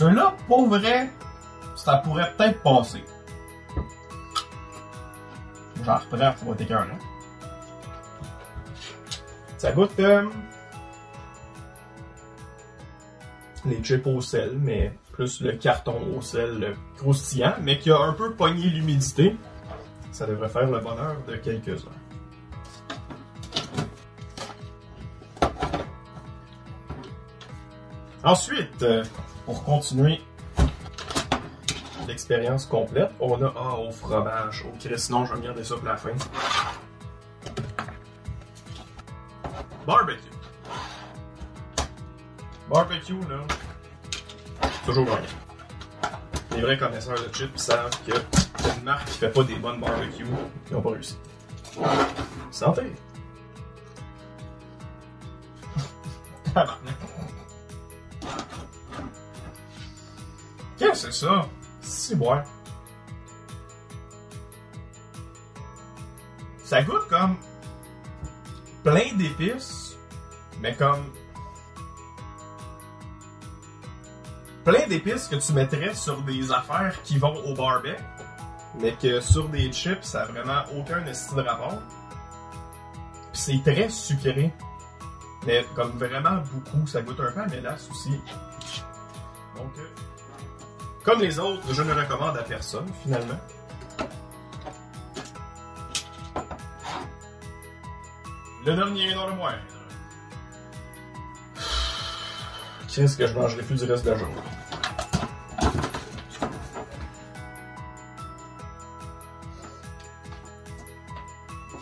Ceux-là, 0.00 0.34
pour 0.46 0.66
vrai, 0.66 1.10
ça 1.76 1.98
pourrait 1.98 2.32
peut-être 2.34 2.62
passer. 2.62 3.04
J'en 5.84 5.98
reprends, 5.98 6.16
ça 6.16 6.44
va 6.46 6.52
être 6.52 6.60
écœurant. 6.62 6.98
Ça 9.58 9.72
goûte 9.72 9.92
euh, 10.00 10.26
les 13.66 13.84
chips 13.84 14.06
au 14.06 14.22
sel, 14.22 14.56
mais 14.58 14.90
plus 15.12 15.42
le 15.42 15.52
carton 15.52 16.16
au 16.16 16.22
sel 16.22 16.74
croustillant, 16.96 17.56
mais 17.60 17.78
qui 17.78 17.90
a 17.90 17.98
un 17.98 18.14
peu 18.14 18.32
pogné 18.32 18.70
l'humidité. 18.70 19.36
Ça 20.12 20.24
devrait 20.26 20.48
faire 20.48 20.70
le 20.70 20.80
bonheur 20.80 21.16
de 21.28 21.36
quelques-uns. 21.36 21.90
Ensuite, 28.24 28.82
euh, 28.82 29.04
pour 29.44 29.64
continuer 29.64 30.20
l'expérience 32.06 32.66
complète, 32.66 33.10
on 33.20 33.40
a 33.42 33.52
ah, 33.56 33.76
au 33.76 33.90
fromage. 33.90 34.64
Oh 34.66 34.72
Chris, 34.80 35.06
non, 35.10 35.24
je 35.24 35.32
vais 35.32 35.40
me 35.40 35.44
garder 35.44 35.62
ça 35.62 35.76
pour 35.76 35.84
la 35.86 35.96
fin. 35.96 36.10
Barbecue. 39.86 40.30
Barbecue, 42.68 43.20
là, 43.28 43.40
toujours 44.84 45.04
gagnant. 45.04 45.18
Les 46.54 46.60
vrais 46.62 46.78
connaisseurs 46.78 47.16
de 47.16 47.32
chips 47.32 47.56
savent 47.56 47.90
que 48.04 48.12
une 48.76 48.84
marque 48.84 49.06
qui 49.06 49.18
fait 49.18 49.30
pas 49.30 49.44
des 49.44 49.56
bonnes 49.56 49.80
barbecues, 49.80 50.26
ils 50.68 50.74
n'ont 50.74 50.82
pas 50.82 50.90
réussi. 50.90 51.16
Santé! 52.50 52.92
Qu'est-ce 60.80 61.08
que 61.08 61.12
c'est 61.12 61.26
ça? 61.26 61.46
Si. 61.82 62.18
Ça 66.64 66.82
goûte 66.82 67.06
comme 67.10 67.36
plein 68.82 69.12
d'épices, 69.14 69.98
mais 70.62 70.74
comme 70.74 71.04
plein 74.64 74.86
d'épices 74.88 75.28
que 75.28 75.36
tu 75.36 75.52
mettrais 75.52 75.94
sur 75.94 76.22
des 76.22 76.50
affaires 76.50 76.94
qui 77.02 77.18
vont 77.18 77.36
au 77.44 77.54
barbecue, 77.54 78.02
mais 78.80 78.92
que 78.92 79.20
sur 79.20 79.50
des 79.50 79.70
chips, 79.70 80.02
ça 80.02 80.22
a 80.22 80.26
vraiment 80.26 80.62
aucun 80.74 81.04
esti 81.04 81.34
de 81.34 81.42
rapport. 81.42 81.78
C'est 83.34 83.60
très 83.62 83.90
sucré. 83.90 84.50
Mais 85.46 85.66
comme 85.76 85.98
vraiment 85.98 86.42
beaucoup, 86.50 86.86
ça 86.86 87.02
goûte 87.02 87.20
un 87.20 87.32
peu 87.32 87.40
à 87.40 87.46
mélasse 87.48 87.86
aussi. 87.90 88.18
Donc, 89.56 89.72
euh, 89.76 89.86
comme 91.10 91.22
les 91.22 91.40
autres, 91.40 91.62
je 91.72 91.82
ne 91.82 91.92
recommande 91.92 92.36
à 92.36 92.42
personne, 92.44 92.86
finalement. 93.02 93.40
Le 98.64 98.76
dernier 98.76 99.12
dans 99.14 99.26
le 99.26 99.34
moindre. 99.34 99.58
Qu'est-ce 102.94 103.16
que 103.16 103.26
je 103.26 103.34
mangerai 103.34 103.62
plus 103.62 103.82
du 103.82 103.90
reste 103.90 104.04
de 104.04 104.10
la 104.10 104.18
journée? 104.18 104.34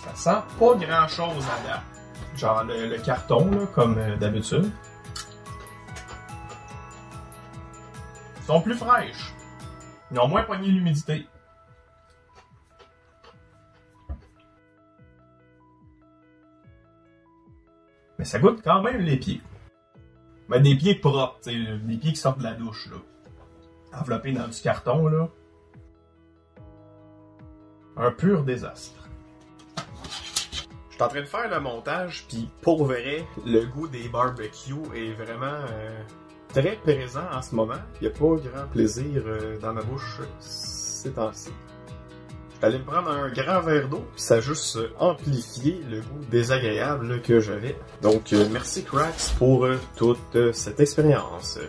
Ça 0.05 0.14
sent 0.14 0.43
pas 0.59 0.74
grand 0.74 1.09
chose 1.09 1.45
à 1.45 1.68
date. 1.68 1.83
Genre 2.35 2.64
le, 2.64 2.97
carton, 2.99 3.68
comme 3.74 3.99
euh, 3.99 4.16
d'habitude. 4.16 4.70
Sont 8.49 8.63
plus 8.63 8.77
fraîches. 8.77 9.35
Ils 10.11 10.19
ont 10.19 10.27
moins 10.27 10.43
pogné 10.43 10.69
l'humidité. 10.69 11.27
Mais 18.19 18.25
ça 18.25 18.39
goûte 18.39 18.63
quand 18.65 18.81
même 18.81 19.03
les 19.03 19.19
pieds. 19.19 19.43
Mais 20.49 20.61
des 20.61 20.75
pieds 20.77 20.95
propres, 20.95 21.39
des 21.45 21.97
pieds 21.99 22.13
qui 22.13 22.17
sortent 22.17 22.39
de 22.39 22.45
la 22.45 22.55
douche, 22.55 22.89
là. 22.91 22.97
Enveloppés 24.01 24.33
dans 24.33 24.49
du 24.49 24.61
carton, 24.63 25.09
là. 25.09 25.29
Un 27.99 28.13
pur 28.13 28.45
désastre. 28.45 29.11
Je 30.89 30.95
suis 30.95 31.03
en 31.03 31.09
train 31.09 31.21
de 31.21 31.27
faire 31.27 31.51
le 31.51 31.61
montage, 31.61 32.25
puis 32.29 32.49
pour 32.63 32.87
vrai, 32.87 33.27
le 33.45 33.67
goût 33.67 33.89
des 33.89 34.09
barbecues 34.09 34.75
est 34.95 35.13
vraiment 35.13 35.67
euh, 35.71 36.03
très 36.53 36.77
présent 36.77 37.25
en 37.33 37.43
ce 37.43 37.55
moment. 37.55 37.75
Il 38.01 38.09
n'y 38.09 38.15
a 38.15 38.17
pas 38.17 38.37
grand 38.37 38.69
plaisir 38.73 39.23
euh, 39.27 39.59
dans 39.59 39.73
ma 39.73 39.83
bouche 39.83 40.21
ces 40.41 41.11
temps-ci. 41.11 41.51
J'allais 42.61 42.79
me 42.79 42.85
prendre 42.85 43.11
un 43.11 43.31
grand 43.31 43.61
verre 43.61 43.89
d'eau, 43.89 44.05
ça 44.17 44.37
a 44.37 44.41
juste 44.41 44.77
euh, 44.77 44.91
amplifié 44.99 45.81
le 45.89 46.01
goût 46.01 46.25
désagréable 46.29 47.23
que 47.23 47.39
j'avais. 47.39 47.77
Donc, 48.03 48.33
euh, 48.33 48.49
merci 48.51 48.83
Cracks 48.83 49.33
pour 49.39 49.65
euh, 49.65 49.79
toute 49.97 50.19
euh, 50.35 50.53
cette 50.53 50.81
expérience. 50.81 51.61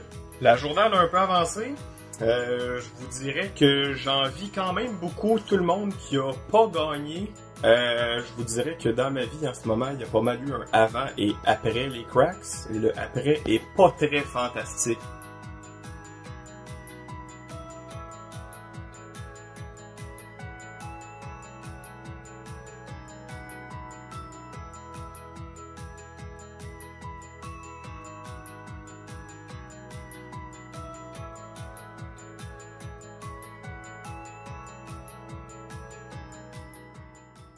La 0.42 0.56
journée 0.56 0.82
a 0.82 1.00
un 1.00 1.08
peu 1.08 1.18
avancé. 1.18 1.76
Euh, 2.22 2.82
je 2.82 2.86
vous 2.98 3.24
dirais 3.24 3.52
que 3.56 3.94
j'envie 3.94 4.50
quand 4.50 4.74
même 4.74 4.96
beaucoup 5.00 5.40
tout 5.40 5.58
le 5.58 5.64
monde 5.64 5.94
qui 6.00 6.18
a 6.18 6.32
pas 6.52 6.68
gagné. 6.68 7.32
Euh, 7.66 8.22
je 8.22 8.34
vous 8.38 8.43
dirais 8.43 8.78
que 8.82 8.89
dans 8.89 9.12
ma 9.12 9.26
vie 9.26 9.47
en 9.47 9.53
ce 9.53 9.68
moment, 9.68 9.88
il 9.93 9.99
y 9.99 10.03
a 10.03 10.07
pas 10.07 10.22
mal 10.22 10.39
eu 10.47 10.53
un 10.53 10.66
avant 10.72 11.07
et 11.18 11.34
après 11.45 11.88
les 11.88 12.03
cracks. 12.05 12.70
Le 12.72 12.97
après 12.97 13.41
est 13.45 13.62
pas 13.76 13.93
très 13.97 14.22
fantastique. 14.22 14.99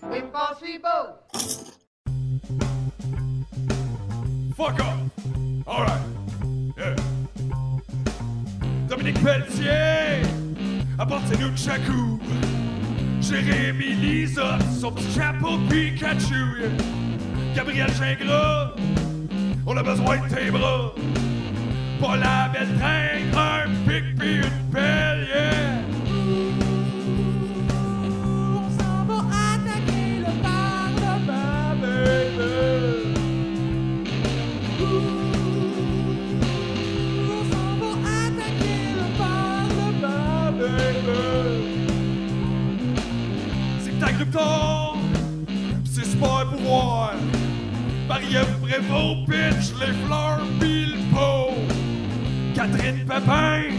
Impossible! 0.03 1.19
Fuck 4.55 4.79
off! 4.79 4.99
Alright. 5.67 6.01
Yeah. 6.77 6.95
Dominique 8.87 9.21
Pelletier, 9.23 10.23
apportez-nous 10.99 11.51
de 11.51 11.57
Chakou. 11.57 12.19
Jérémy 13.21 13.93
Lisotte, 13.93 14.63
son 14.79 14.91
petit 14.91 15.11
chapeau 15.13 15.57
Pikachu. 15.69 16.59
yeah. 16.59 16.69
Gabriel 17.55 17.89
Gingras, 17.91 18.71
on 19.67 19.77
a 19.77 19.83
besoin 19.83 20.17
de 20.17 20.33
tes 20.33 20.51
bras. 20.51 20.93
Pas 21.99 22.17
la 22.17 22.49
belle 22.49 22.67
tringle, 22.79 23.37
un 23.37 23.69
pic 23.87 24.17
pis 24.19 24.37
une 24.37 24.71
pelle, 24.71 25.10
Pis 44.31 45.91
c'est 45.93 46.05
super 46.05 46.47
pouvoir. 46.49 47.13
Marie-Ève 48.07 48.59
Prévost 48.61 49.25
pitch 49.25 49.73
les 49.79 49.93
fleurs 50.05 50.41
pis 50.59 50.85
le 50.85 50.97
pot. 51.13 51.53
Catherine 52.55 53.05
Pépin 53.05 53.75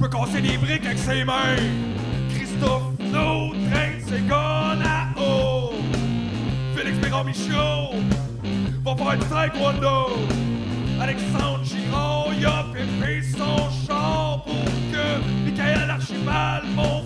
peut 0.00 0.08
casser 0.08 0.40
des 0.40 0.56
briques 0.56 0.86
avec 0.86 0.98
ses 0.98 1.24
mains. 1.24 1.56
Christophe 2.34 2.92
trains, 3.12 3.98
c'est 4.06 4.26
gone 4.26 4.82
à 4.84 5.08
eau. 5.20 5.72
Félix 6.76 6.98
Perron 6.98 7.24
Michaud 7.24 7.96
va 8.84 8.96
faire 8.96 9.18
du 9.18 9.26
taekwondo. 9.26 10.26
Alexandre 11.00 11.64
Giron, 11.64 12.32
il 12.38 12.46
a 12.46 12.64
pépé 12.72 13.22
son 13.22 13.68
char 13.86 14.42
pour 14.44 14.64
que 14.92 15.04
Michael 15.44 15.90
Archibald, 15.90 16.64
Montferrat, 16.76 17.01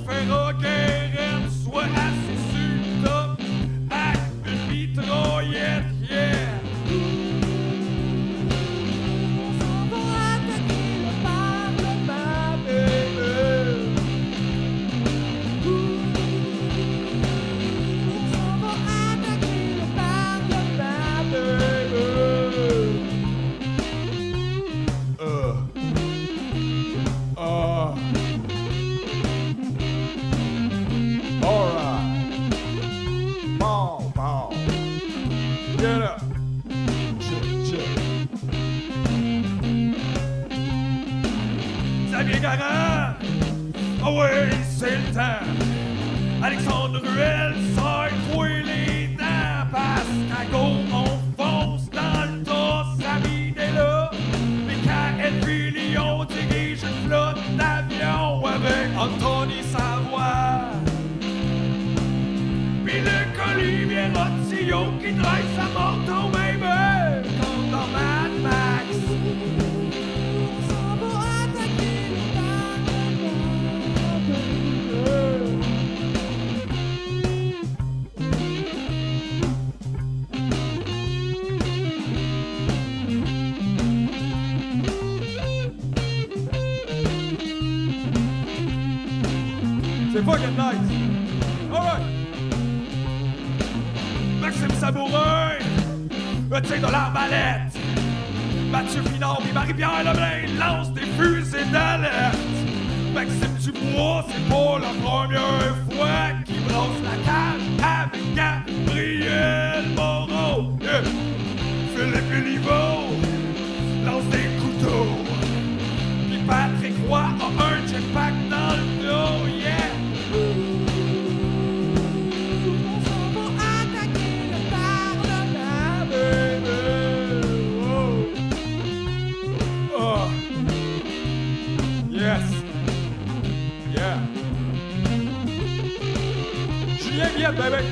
Viette, 137.36 137.56
baby. 137.56 137.84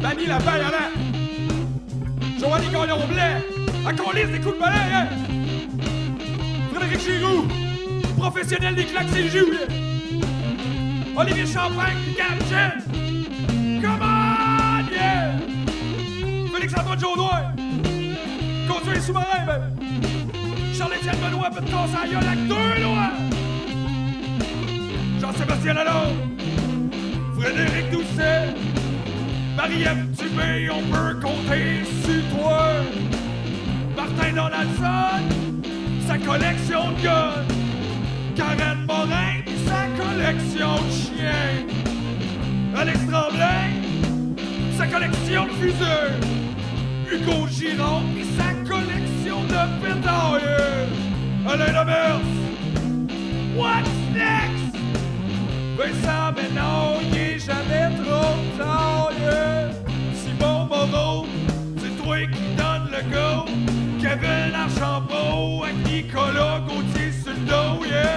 Danny 0.00 0.26
Lapin, 0.26 0.58
y'en 0.58 0.68
a. 0.68 0.90
Joanie 2.38 2.68
Gagnon-Blais. 2.68 3.54
À 3.86 3.92
colisse 3.92 4.30
des 4.30 4.40
coups 4.40 4.54
de 4.54 4.60
balai, 4.60 4.78
hein. 4.92 5.06
Frédéric 6.72 7.00
Giroux, 7.00 7.46
professionnel 8.16 8.74
des 8.74 8.84
claques, 8.84 9.08
c'est 9.12 9.22
le 9.22 9.28
jus. 9.28 9.44
Olivier 11.16 11.46
Champagne, 11.46 11.96
Gab 12.16 12.38
Come 13.82 14.00
on, 14.00 14.90
yeah! 14.90 15.32
Félix-Antoine 16.54 16.98
Jaudoin, 16.98 17.54
conduit 18.66 19.00
sous-marin, 19.02 19.44
ben. 19.46 19.70
Charles-Étienne 20.76 21.16
Benoît 21.22 21.50
peut 21.50 21.62
te 21.62 21.70
casser 21.70 21.92
la 22.02 22.08
gueule 22.08 22.26
avec 22.26 22.48
deux 22.48 22.82
lois. 22.82 23.12
Jean-Sébastien 25.20 25.74
Lalonde, 25.74 26.33
Frédéric 27.44 27.90
Doucet, 27.90 28.54
Marie-Ève 29.54 30.06
Dubé, 30.12 30.70
on 30.70 30.80
peut 30.90 31.20
compter 31.20 31.84
sur 32.02 32.38
toi. 32.38 32.68
Martin 33.94 34.32
Donaldson, 34.34 35.20
sa 36.06 36.16
collection 36.16 36.92
de 36.92 37.02
guns. 37.02 37.44
Karen 38.34 38.86
Morin, 38.86 39.42
sa 39.66 39.88
collection 40.02 40.76
de 40.86 40.90
chiens. 40.90 41.66
Alex 42.74 42.98
Tremblay, 43.10 43.74
sa 44.78 44.86
collection 44.86 45.44
de 45.44 45.50
fusées. 45.50 46.14
Hugo 47.12 47.46
Giron, 47.48 48.04
sa 48.38 48.54
collection 48.66 49.42
de 49.44 49.84
pétards. 49.84 50.40
Alain 51.46 51.72
Lemers, 51.72 52.22
what's 53.54 53.90
next? 54.14 54.53
Vincent 55.76 56.32
Bénard, 56.36 57.00
il 57.02 57.18
est 57.18 57.38
jamais 57.38 57.90
trop 58.02 58.36
tard. 58.58 59.10
yeah. 59.20 59.70
Simon 60.14 60.66
Moreau, 60.66 61.26
c'est 61.78 62.02
toi 62.02 62.16
qui 62.32 62.44
donne 62.56 62.90
le 62.92 63.02
go. 63.10 63.50
Kevin 64.00 64.54
Archambault 64.54 65.64
avec 65.64 65.76
Nicolas 65.86 66.60
Gauthier 66.66 67.10
sur 67.22 67.32
le 67.32 67.38
dos, 67.46 67.84
yeah. 67.86 68.13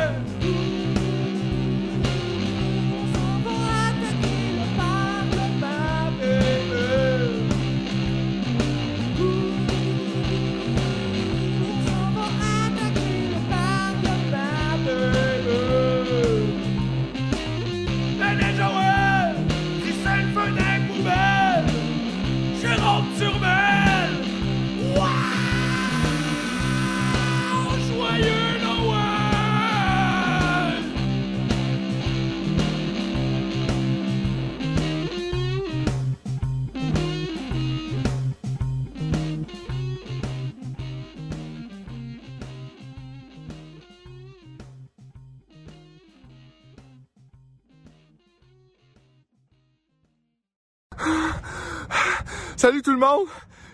Salut 52.68 52.82
tout 52.82 52.92
le 52.92 53.00
monde, 53.00 53.28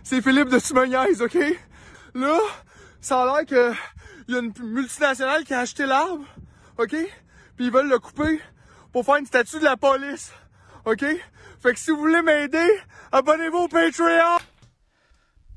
c'est 0.04 0.22
Philippe 0.22 0.50
de 0.50 0.60
Tumoniaise, 0.60 1.20
OK? 1.20 1.36
Là, 2.14 2.38
ça 3.02 3.24
a 3.24 3.26
l'air 3.26 3.46
que 3.48 3.74
y 4.32 4.36
a 4.36 4.40
une 4.40 4.54
multinationale 4.62 5.44
qui 5.46 5.56
a 5.56 5.62
acheté 5.62 5.88
l'arbre, 5.88 6.24
OK? 6.78 6.96
Puis 7.56 7.66
ils 7.66 7.72
veulent 7.72 7.90
le 7.90 7.98
couper 7.98 8.40
pour 8.92 9.04
faire 9.04 9.16
une 9.16 9.26
statue 9.26 9.58
de 9.58 9.64
la 9.64 9.78
police, 9.78 10.32
OK? 10.86 11.04
Fait 11.60 11.74
que 11.74 11.80
si 11.80 11.90
vous 11.90 11.98
voulez 11.98 12.22
m'aider, 12.22 12.70
abonnez-vous 13.12 13.64
au 13.64 13.68
Patreon! 13.68 14.38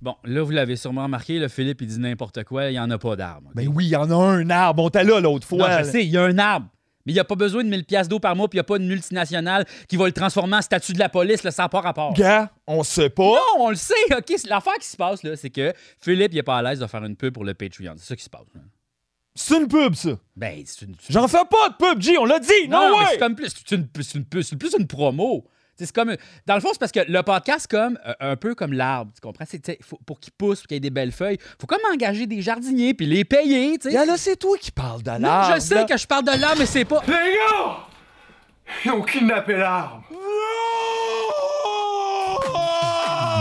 Bon, 0.01 0.16
là, 0.24 0.43
vous 0.43 0.53
l'avez 0.53 0.76
sûrement 0.76 1.03
remarqué, 1.03 1.39
le 1.39 1.49
Philippe, 1.49 1.82
il 1.82 1.89
dit 1.89 2.01
n'importe 2.01 2.43
quoi, 2.45 2.70
il 2.70 2.72
n'y 2.72 2.80
en 2.80 2.91
a 2.91 2.97
pas 2.97 3.16
d'arbre. 3.16 3.51
Ben 3.55 3.68
oui, 3.68 3.84
il 3.84 3.91
y 3.91 3.97
en 3.97 4.11
a 4.11 4.14
un 4.14 4.49
arbre. 4.49 4.82
On 4.82 4.89
était 4.89 5.05
là 5.05 5.20
l'autre 5.20 5.47
fois. 5.47 5.59
Non, 5.59 5.78
je 5.80 5.91
sais, 5.91 6.03
il 6.07 6.11
y 6.11 6.16
a 6.16 6.24
un 6.24 6.39
arbre. 6.39 6.68
Mais 7.07 7.12
il 7.12 7.14
n'y 7.14 7.20
a 7.20 7.24
pas 7.24 7.36
besoin 7.36 7.62
de 7.64 7.68
1000 7.68 7.84
pièces 7.84 8.09
d'eau 8.09 8.18
par 8.18 8.34
mois, 8.36 8.48
puis 8.48 8.57
il 8.57 8.61
n'y 8.61 8.62
a 8.62 8.64
pas 8.64 8.76
une 8.76 8.88
multinationale 8.88 9.64
qui 9.88 9.96
va 9.96 10.07
le 10.07 10.12
transformer 10.12 10.57
en 10.57 10.62
statut 10.62 10.92
de 10.92 10.98
la 10.98 11.09
police, 11.09 11.42
là, 11.44 11.50
ça 11.52 11.62
n'a 11.62 11.68
pas 11.68 11.80
rapport. 11.80 12.12
Gars, 12.14 12.50
on 12.66 12.82
sait 12.82 13.11
pas. 13.11 13.22
Non, 13.22 13.40
on 13.64 13.70
le 13.70 13.76
sait, 13.76 13.94
OK? 14.11 14.32
L'affaire 14.48 14.74
qui 14.80 14.88
se 14.88 14.96
passe, 14.96 15.22
là, 15.22 15.36
c'est 15.36 15.50
que 15.50 15.72
Philippe, 16.00 16.32
il 16.34 16.38
est 16.38 16.42
pas 16.42 16.59
à 16.59 16.62
l'aise 16.62 16.80
de 16.80 16.86
faire 16.86 17.04
une 17.04 17.16
pub 17.16 17.32
pour 17.32 17.44
le 17.44 17.54
Patreon. 17.54 17.94
C'est 17.96 18.07
ça 18.09 18.16
qui 18.16 18.24
se 18.24 18.30
passe. 18.30 18.46
là. 18.54 18.61
C'est 19.38 19.59
une 19.59 19.68
pub, 19.68 19.94
ça. 19.94 20.18
Ben, 20.34 20.62
c'est 20.64 20.86
une... 20.86 20.94
J'en 21.11 21.28
fais 21.28 21.44
pas 21.50 21.68
de 21.68 21.74
pub, 21.76 22.00
G, 22.00 22.16
on 22.18 22.24
l'a 22.24 22.38
dit. 22.38 22.68
Non, 22.68 22.88
No 22.88 22.94
mais 22.96 23.04
way. 23.04 23.07
c'est 23.12 23.18
comme 23.18 23.34
plus, 23.34 23.52
c'est 23.54 23.74
une, 23.76 23.86
plus 24.24 24.74
une 24.78 24.86
promo. 24.86 25.46
C'est 25.79 25.93
comme, 25.93 26.16
dans 26.47 26.55
le 26.55 26.61
fond, 26.61 26.68
c'est 26.72 26.79
parce 26.79 26.93
que 26.93 27.01
le 27.07 27.22
podcast, 27.22 27.66
comme 27.70 27.99
euh, 28.07 28.14
un 28.20 28.37
peu 28.37 28.55
comme 28.55 28.72
l'arbre, 28.72 29.12
tu 29.14 29.20
comprends? 29.20 29.45
C'est, 29.47 29.79
faut- 29.83 29.99
pour 30.07 30.18
qu'il 30.18 30.33
pousse, 30.33 30.61
pour 30.61 30.68
qu'il 30.68 30.77
y 30.77 30.79
ait 30.79 30.81
des 30.81 30.89
belles 30.91 31.12
feuilles, 31.12 31.39
faut 31.61 31.66
comme 31.66 31.81
engager 31.93 32.27
des 32.27 32.41
jardiniers 32.41 32.95
puis 32.95 33.05
les 33.07 33.24
payer. 33.24 33.77
tu 33.79 33.89
sais. 33.91 33.95
Gars, 33.95 34.07
là, 34.07 34.14
c'est 34.16 34.37
toi 34.37 34.57
qui 34.59 34.70
parles 34.70 35.03
de 35.03 35.11
Non, 35.11 35.18
l'arbre. 35.18 35.55
je 35.57 35.61
sais 35.61 35.74
là. 35.74 35.85
que 35.85 35.97
je 35.99 36.07
parle 36.07 36.24
de 36.24 36.31
l'arbre, 36.41 36.57
mais 36.61 36.66
c'est 36.66 36.85
pas. 36.87 37.03
Les 37.07 37.12
gars! 37.12 37.77
Ils 38.85 38.91
ont 38.91 39.03
kidnappé 39.03 39.57
l'arbre. 39.57 40.03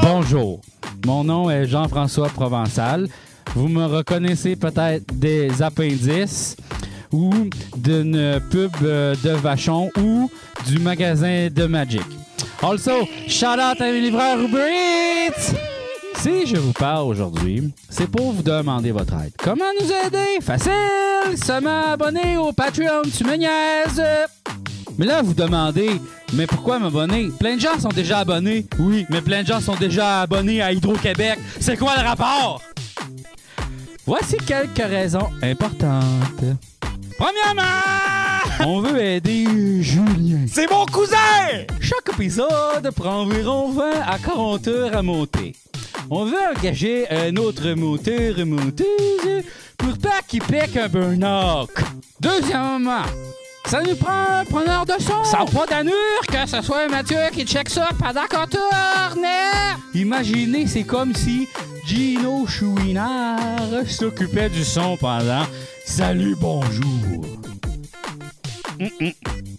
Bonjour, 0.02 0.62
mon 1.06 1.24
nom 1.24 1.50
est 1.50 1.66
Jean-François 1.68 2.30
Provençal. 2.30 3.08
Vous 3.56 3.68
me 3.68 3.86
reconnaissez 3.86 4.56
peut-être 4.56 5.06
des 5.14 5.62
appendices 5.62 6.58
ou 7.16 7.32
d'une 7.78 8.42
pub 8.52 8.72
euh, 8.84 9.16
de 9.24 9.30
Vachon 9.30 9.90
ou 9.98 10.30
du 10.68 10.80
magasin 10.80 11.48
de 11.50 11.66
Magic. 11.66 12.04
Also, 12.62 13.08
shout 13.28 13.46
out 13.46 13.80
à 13.80 13.92
mes 13.92 14.02
livreurs 14.02 14.40
Uber! 14.40 15.32
Si 16.18 16.46
je 16.48 16.58
vous 16.58 16.74
parle 16.74 17.08
aujourd'hui, 17.08 17.72
c'est 17.90 18.08
pour 18.08 18.34
vous 18.34 18.44
demander 18.44 18.92
votre 18.92 19.14
aide. 19.14 19.34
Comment 19.38 19.66
nous 19.80 19.88
aider? 19.88 20.42
Facile! 20.42 21.38
Seulement 21.42 21.94
abonner 21.94 22.38
au 22.38 22.52
Patreon, 22.52 23.04
tu 23.16 23.24
me! 23.24 23.38
Mais 24.98 25.06
là, 25.06 25.22
vous 25.22 25.34
demandez, 25.34 26.02
mais 26.34 26.48
pourquoi 26.48 26.80
m'abonner? 26.80 27.30
Plein 27.40 27.56
de 27.56 27.62
gens 27.62 27.78
sont 27.80 27.90
déjà 27.90 28.20
abonnés. 28.20 28.66
Oui, 28.80 29.06
mais 29.10 29.22
plein 29.22 29.44
de 29.44 29.48
gens 29.48 29.60
sont 29.60 29.76
déjà 29.76 30.22
abonnés 30.22 30.62
à 30.62 30.72
Hydro-Québec. 30.72 31.38
C'est 31.60 31.78
quoi 31.78 31.94
le 31.98 32.08
rapport? 32.08 32.62
Voici 34.06 34.38
quelques 34.38 34.78
raisons 34.78 35.30
importantes. 35.42 36.44
Premièrement, 37.18 37.62
on 38.66 38.82
veut 38.82 39.00
aider 39.02 39.46
Julien. 39.82 40.46
C'est 40.48 40.70
mon 40.70 40.86
cousin! 40.86 41.16
Chaque 41.80 42.10
épisode 42.14 42.92
prend 42.96 43.22
environ 43.22 43.72
20 43.72 44.02
à 44.06 44.18
40 44.18 44.68
heures 44.68 44.98
à 44.98 45.02
monter. 45.02 45.56
On 46.10 46.26
veut 46.26 46.38
engager 46.56 47.10
un 47.10 47.36
autre 47.38 47.70
monteur 47.72 48.38
et 48.40 48.46
monteuse 48.46 49.44
pour 49.78 49.98
pas 49.98 50.22
qu'il 50.28 50.42
pique 50.42 50.78
un 50.78 50.88
burn-out. 50.88 51.70
Deuxièmement, 52.20 53.04
ça 53.68 53.82
nous 53.82 53.96
prend 53.96 54.40
un 54.40 54.46
preneur 54.46 54.86
de 54.86 54.94
son. 55.00 55.24
Ça 55.24 55.40
n'a 55.40 55.46
pas 55.46 55.66
d'allure 55.66 55.94
que 56.28 56.48
ce 56.48 56.62
soit 56.62 56.88
Mathieu 56.88 57.18
qui 57.34 57.46
check 57.46 57.70
ça 57.70 57.90
pendant 57.98 58.26
qu'on 58.30 58.48
tourne. 58.48 59.26
Imaginez, 59.94 60.68
c'est 60.68 60.84
comme 60.84 61.14
si 61.14 61.48
Gino 61.86 62.46
Chouinard 62.48 63.88
s'occupait 63.88 64.50
du 64.50 64.64
son 64.64 64.98
pendant 64.98 65.46
Salut, 65.86 66.36
bonjour. 66.40 67.26
Hum, 68.80 68.90
hum. 69.00 69.55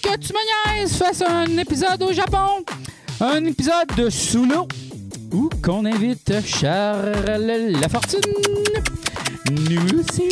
Que 0.00 0.16
Tu 0.18 0.32
me 0.32 0.76
niaises 0.78 0.96
fasse 0.96 1.22
un 1.22 1.46
épisode 1.58 2.02
au 2.02 2.12
Japon? 2.12 2.64
Un 3.20 3.44
épisode 3.44 3.88
de 3.96 4.08
sous 4.10 4.44
l'eau? 4.44 4.66
Ou 5.32 5.48
qu'on 5.62 5.84
invite 5.84 6.32
Charles 6.44 7.12
Lafortune? 7.80 8.20
Nous 9.50 10.00
aussi. 10.00 10.28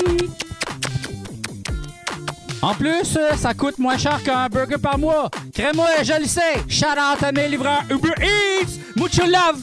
En 2.61 2.75
plus, 2.75 3.17
ça 3.37 3.55
coûte 3.55 3.79
moins 3.79 3.97
cher 3.97 4.23
qu'un 4.23 4.49
burger 4.49 4.79
par 4.79 4.99
mois. 4.99 5.31
Crée-moi, 5.55 5.89
je 6.03 6.21
le 6.21 6.27
sais. 6.27 6.65
Shout 6.69 6.87
out 6.87 7.33
mes 7.35 7.55
Uber 7.55 8.15
Eats. 8.21 8.79
Mucho 8.97 9.25
love. 9.27 9.63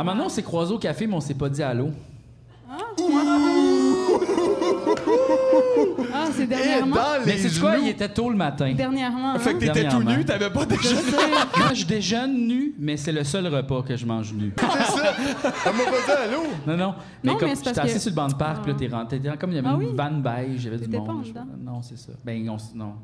Ah, 0.00 0.04
maintenant, 0.04 0.24
on 0.24 0.28
s'est 0.30 0.42
croisés 0.42 0.72
au 0.72 0.78
café, 0.78 1.06
mais 1.06 1.12
on 1.14 1.20
s'est 1.20 1.34
pas 1.34 1.50
dit 1.50 1.62
allô. 1.62 1.90
Ah, 6.14 6.26
c'est 6.34 6.46
dernièrement. 6.46 6.96
Mais 7.26 7.36
c'est 7.36 7.60
quoi? 7.60 7.76
Il 7.76 7.88
était 7.88 8.08
tôt 8.08 8.30
le 8.30 8.36
matin. 8.36 8.72
Dernièrement. 8.72 9.38
Fait 9.38 9.50
hein? 9.50 9.52
que 9.54 9.58
t'étais 9.58 9.84
tout 9.84 9.98
Dernièrement. 9.98 10.16
nu, 10.16 10.24
t'avais 10.24 10.48
pas 10.50 10.64
déjà. 10.64 10.88
Moi, 11.58 11.74
je 11.74 11.84
déjeune 11.84 12.46
nu, 12.46 12.74
mais 12.78 12.96
c'est 12.96 13.12
le 13.12 13.24
seul 13.24 13.46
repas 13.46 13.82
que 13.82 13.94
je 13.94 14.06
mange 14.06 14.32
nu. 14.32 14.52
C'est 14.58 14.66
ça. 14.66 15.14
Elle 15.66 15.72
m'a 15.76 15.84
pas 15.84 15.90
dit 16.06 16.12
allô. 16.30 16.42
Non, 16.66 16.76
non. 16.78 16.94
Mais 17.22 17.32
Non, 17.32 17.36
comme 17.38 17.48
mais 17.50 17.54
c'est 17.56 17.64
parce 17.64 17.78
assis 17.78 17.94
que- 17.94 18.00
sur 18.00 18.10
le 18.10 18.16
banc 18.16 18.28
de 18.28 18.34
parc, 18.34 18.62
puis 18.62 18.72
là, 18.72 18.78
t'es 18.78 18.88
rentré. 18.88 19.20
t'étais 19.20 19.36
Comme 19.36 19.50
il 19.50 19.56
y 19.56 19.58
avait 19.58 19.68
Ah 19.68 19.74
une 19.78 19.88
oui? 19.88 19.94
vanne 19.94 20.22
beige, 20.22 20.46
il 20.56 20.64
y 20.64 20.68
avait 20.68 20.78
du 20.78 20.84
T'étais 20.84 20.96
monde. 20.96 21.06
pas 21.06 21.12
en 21.12 21.22
je- 21.22 21.28
dedans? 21.28 21.46
Non, 21.62 21.82
c'est 21.82 21.98
ça. 21.98 22.12
Ben, 22.24 22.48
on 22.48 22.56
s- 22.56 22.72
non. 22.74 22.94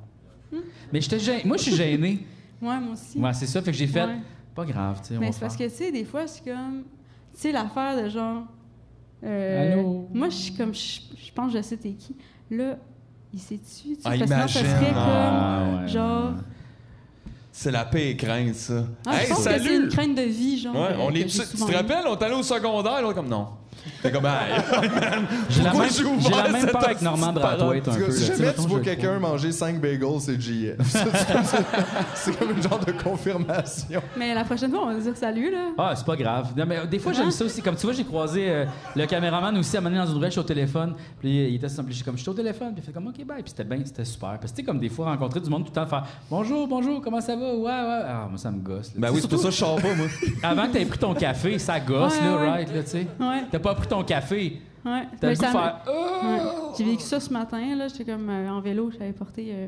Mais 0.90 1.00
j'étais 1.02 1.18
gêné. 1.18 1.42
Moi, 1.44 1.58
je 1.58 1.62
suis 1.64 1.76
gêné. 1.76 2.24
Ouais, 2.62 2.78
moi 2.80 2.92
aussi. 2.94 3.18
Ouais, 3.18 3.32
c'est 3.34 3.46
ça. 3.46 3.60
Fait 3.60 3.70
que 3.72 3.76
j'ai 3.76 3.86
fait. 3.86 4.02
Ouais. 4.04 4.16
Pas 4.56 4.64
grave, 4.64 5.00
tu 5.02 5.08
sais. 5.14 5.18
Mais 5.20 5.30
c'est 5.32 5.40
parce 5.40 5.56
que, 5.56 5.64
tu 5.64 5.70
sais, 5.70 5.92
des 5.92 6.04
fois, 6.04 6.26
c'est 6.26 6.42
comme. 6.44 6.82
Tu 7.34 7.40
sais, 7.42 7.52
l'affaire 7.52 8.02
de 8.02 8.08
genre. 8.08 8.42
euh, 9.22 9.72
Allô? 9.74 10.08
Moi, 10.12 10.28
je 10.30 10.34
suis 10.36 10.54
comme. 10.54 10.74
Je 10.74 11.00
je 11.26 11.32
pense 11.32 11.52
que 11.52 11.58
je 11.58 11.62
sais 11.62 11.76
t'es 11.76 11.92
qui. 11.92 12.16
Là, 12.50 12.76
il 13.34 13.38
s'est 13.40 13.58
tué. 13.58 13.94
tu 13.96 13.96
sais, 13.96 14.00
Ah, 14.04 14.10
parce 14.10 14.20
que 14.20 14.26
sinon, 14.26 14.48
ça 14.48 14.60
imagine. 14.60 14.76
serait 14.78 14.92
Ah, 14.94 15.62
comme. 15.70 15.80
ouais, 15.82 15.88
genre. 15.88 16.32
C'est 17.52 17.70
la 17.70 17.84
paix 17.86 18.10
et 18.10 18.16
crainte, 18.16 18.54
ça. 18.54 18.84
Ah, 19.06 19.16
hey, 19.20 19.22
je 19.24 19.28
pense 19.28 19.38
que 19.38 19.44
c'est 19.44 19.58
salut! 19.58 19.84
une 19.84 19.88
crainte 19.88 20.14
de 20.14 20.22
vie, 20.22 20.58
genre. 20.58 20.74
Ouais, 20.74 20.80
euh, 20.92 20.96
on 21.00 21.10
que 21.12 21.18
est 21.18 21.24
tu, 21.26 21.38
tu 21.38 21.46
te 21.56 21.72
rappelles, 21.72 22.04
on 22.06 22.16
est 22.16 22.22
allé 22.22 22.34
au 22.34 22.42
secondaire, 22.42 23.00
là, 23.02 23.12
comme 23.14 23.28
non. 23.28 23.48
T'es 24.02 24.12
comme, 24.12 24.26
hey, 24.26 24.32
J'ai 25.50 25.62
la 25.62 25.70
pourquoi 25.70 25.84
même, 25.86 25.94
j'ai 25.96 26.04
ouvert 26.04 26.20
j'ai 26.20 26.30
la 26.42 26.48
même 26.50 26.60
cette 26.62 26.72
peur 26.72 26.84
avec 26.84 27.02
Normand 27.02 27.32
Brathwaite 27.32 27.88
un 27.88 27.94
peu. 27.94 27.98
si 27.98 28.00
là, 28.00 28.06
tu 28.06 28.12
sais, 28.12 28.26
jamais 28.26 28.46
mettons, 28.46 28.62
tu 28.62 28.68
je 28.68 28.74
vois 28.74 28.80
quelqu'un 28.80 29.16
crois. 29.18 29.30
manger 29.30 29.52
5 29.52 29.80
bagels, 29.80 30.20
c'est 30.20 30.40
JF. 30.40 30.76
C'est 30.86 31.32
comme 31.32 31.44
ça. 31.44 31.58
C'est 32.14 32.38
comme 32.38 32.50
une 32.50 32.62
genre 32.62 32.78
de 32.78 32.92
confirmation. 32.92 34.02
Mais 34.16 34.34
la 34.34 34.44
prochaine 34.44 34.70
fois, 34.70 34.80
on 34.84 34.86
va 34.86 34.94
dire 34.98 35.16
salut, 35.16 35.50
là. 35.50 35.68
Ah, 35.78 35.92
c'est 35.96 36.06
pas 36.06 36.16
grave. 36.16 36.52
Non, 36.56 36.64
mais 36.66 36.86
des 36.86 36.98
fois, 36.98 37.12
j'aime 37.12 37.30
ça 37.30 37.44
aussi. 37.44 37.62
Comme 37.62 37.76
tu 37.76 37.82
vois, 37.86 37.92
j'ai 37.94 38.04
croisé 38.04 38.46
euh, 38.48 38.64
le 38.94 39.06
caméraman 39.06 39.56
aussi 39.58 39.76
à 39.76 39.80
un 39.80 39.82
moment 39.82 39.94
donné 39.96 40.06
dans 40.06 40.12
une 40.12 40.18
ruelle, 40.18 40.30
je 40.30 40.34
suis 40.34 40.40
au 40.40 40.44
téléphone. 40.44 40.94
Puis 41.20 41.48
il 41.48 41.54
était 41.56 41.68
simple. 41.68 41.90
J'ai 41.92 42.04
comme, 42.04 42.16
je 42.16 42.22
suis 42.22 42.30
au 42.30 42.34
téléphone. 42.34 42.72
Puis 42.74 42.82
il 42.82 42.86
fait 42.86 42.92
comme, 42.92 43.06
OK, 43.08 43.16
bye. 43.24 43.42
Puis 43.42 43.52
c'était 43.56 43.64
bien, 43.64 43.78
c'était 43.84 44.04
super. 44.04 44.38
Parce 44.40 44.52
que 44.52 44.56
tu 44.56 44.62
sais, 44.62 44.62
comme 44.64 44.78
des 44.78 44.88
fois, 44.88 45.06
rencontrer 45.06 45.40
du 45.40 45.50
monde 45.50 45.64
tout 45.64 45.70
le 45.70 45.74
temps, 45.74 45.86
faire 45.86 46.04
bonjour, 46.30 46.66
bonjour, 46.68 47.00
comment 47.00 47.20
ça 47.20 47.34
va? 47.36 47.54
Ouais, 47.54 47.62
ouais. 47.62 48.02
Ah, 48.08 48.26
moi, 48.28 48.38
ça 48.38 48.50
me 48.50 48.58
gosse. 48.58 48.88
là. 48.88 48.94
Ben 48.98 49.10
oui, 49.12 49.20
c'est 49.22 49.28
pour 49.28 49.38
ça 49.38 49.48
que 49.48 49.54
je 49.54 49.58
sors 49.58 49.76
pas, 49.76 49.94
moi. 49.94 50.06
Avant 50.42 50.66
que 50.66 50.72
t'aies 50.72 50.84
pris 50.84 50.98
ton 50.98 51.14
café, 51.14 51.58
ça 51.58 51.78
gosse, 51.80 52.14
Ouais, 52.18 52.24
là, 52.26 52.36
ouais. 52.36 52.48
right, 52.50 52.74
là, 52.74 52.82
tu 52.82 52.90
sais. 52.90 53.06
Ouais. 53.20 53.42
T'as 53.50 53.58
pas 53.58 53.74
pris 53.76 53.86
ton 53.88 54.02
café. 54.04 54.60
Ouais. 54.84 55.02
T'as 55.20 55.28
le 55.30 55.34
goût 55.34 55.40
de 55.40 55.46
ça 55.46 55.52
faire, 55.52 55.82
me- 55.86 56.28
Ouais. 56.36 56.42
J'ai 56.78 56.84
vécu 56.84 57.02
ça 57.02 57.18
ce 57.20 57.32
matin, 57.32 57.74
là. 57.76 57.88
J'étais 57.88 58.04
comme 58.04 58.28
euh, 58.30 58.48
en 58.50 58.60
vélo, 58.60 58.90
j'avais 58.92 59.12
porté 59.12 59.48
euh, 59.52 59.66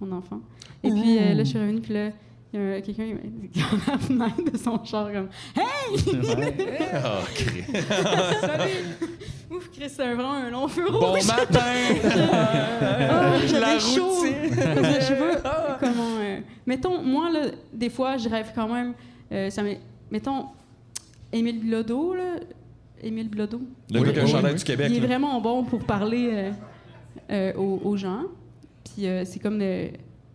mon 0.00 0.12
enfant. 0.16 0.40
Et 0.82 0.90
puis 0.90 1.18
euh, 1.18 1.34
là, 1.34 1.44
je 1.44 1.48
suis 1.48 1.58
revenue, 1.58 1.80
puis 1.80 1.92
là, 1.94 2.08
il 2.52 2.60
y 2.60 2.62
a 2.62 2.76
un- 2.76 2.80
quelqu'un 2.80 3.04
dit 3.04 3.60
dans 3.60 3.92
la 3.92 3.98
fenêtre 3.98 4.52
de 4.52 4.56
son 4.56 4.82
char, 4.84 5.10
comme 5.12 5.28
Hey! 5.56 5.96
Ah, 6.94 7.20
Christ. 7.34 7.70
Ouf, 9.50 9.70
Chris, 9.72 9.88
c'est 9.90 10.02
un- 10.04 10.14
vraiment 10.14 10.32
un 10.32 10.50
long 10.50 10.68
feu 10.68 10.86
rouge. 10.88 11.00
Bon 11.00 11.12
matin! 11.14 11.60
Ah, 12.32 13.32
La 13.38 13.46
J'avais 13.46 13.80
chaud. 13.80 14.24
je 14.24 15.42
pas 15.42 15.76
comment. 15.80 16.16
euh, 16.20 16.38
mettons, 16.66 17.02
moi, 17.02 17.30
là, 17.30 17.40
des 17.72 17.90
fois, 17.90 18.16
je 18.16 18.28
rêve 18.28 18.52
quand 18.54 18.68
même. 18.68 18.94
euh, 19.32 19.50
ça 19.50 19.62
m'est- 19.62 19.80
mettons, 20.10 20.46
Émile 21.32 21.60
Blodeau, 21.60 22.14
là. 22.14 22.36
Émile 23.04 23.28
Blodeau. 23.28 23.60
Le 23.92 24.02
gars 24.02 24.12
qui 24.12 24.18
a 24.20 24.22
un 24.22 24.26
chandail 24.26 24.54
du 24.54 24.64
Québec. 24.64 24.88
Il 24.90 24.96
est 25.02 25.06
vraiment 25.06 25.40
bon 25.40 25.64
pour 25.64 25.84
parler 25.84 26.28
euh, 26.32 26.50
euh, 27.30 27.52
aux, 27.56 27.80
aux 27.84 27.96
gens. 27.96 28.22
Puis 28.84 29.06
euh, 29.06 29.24
c'est 29.24 29.38
comme 29.40 29.58
de. 29.58 29.88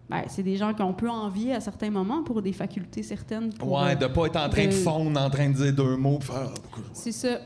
ben, 0.10 0.24
c'est 0.28 0.44
des 0.44 0.56
gens 0.56 0.74
qu'on 0.74 0.94
peut 0.94 1.10
envier 1.10 1.54
à 1.54 1.60
certains 1.60 1.90
moments 1.90 2.24
pour 2.24 2.42
des 2.42 2.54
facultés 2.54 3.04
certaines. 3.04 3.54
pour, 3.54 3.72
Ouais, 3.74 3.96
de 3.96 4.08
pas 4.08 4.26
être 4.28 4.38
en 4.38 4.50
train 4.50 4.64
de 4.66 4.68
de- 4.68 4.74
fondre, 4.74 5.20
en 5.20 5.30
train 5.30 5.50
de 5.50 5.56
dire 5.56 5.74
deux 5.74 5.96
mots, 5.98 6.20
faire. 6.22 6.50
ah, 6.54 6.78
C'est 6.94 7.12
ça. 7.12 7.40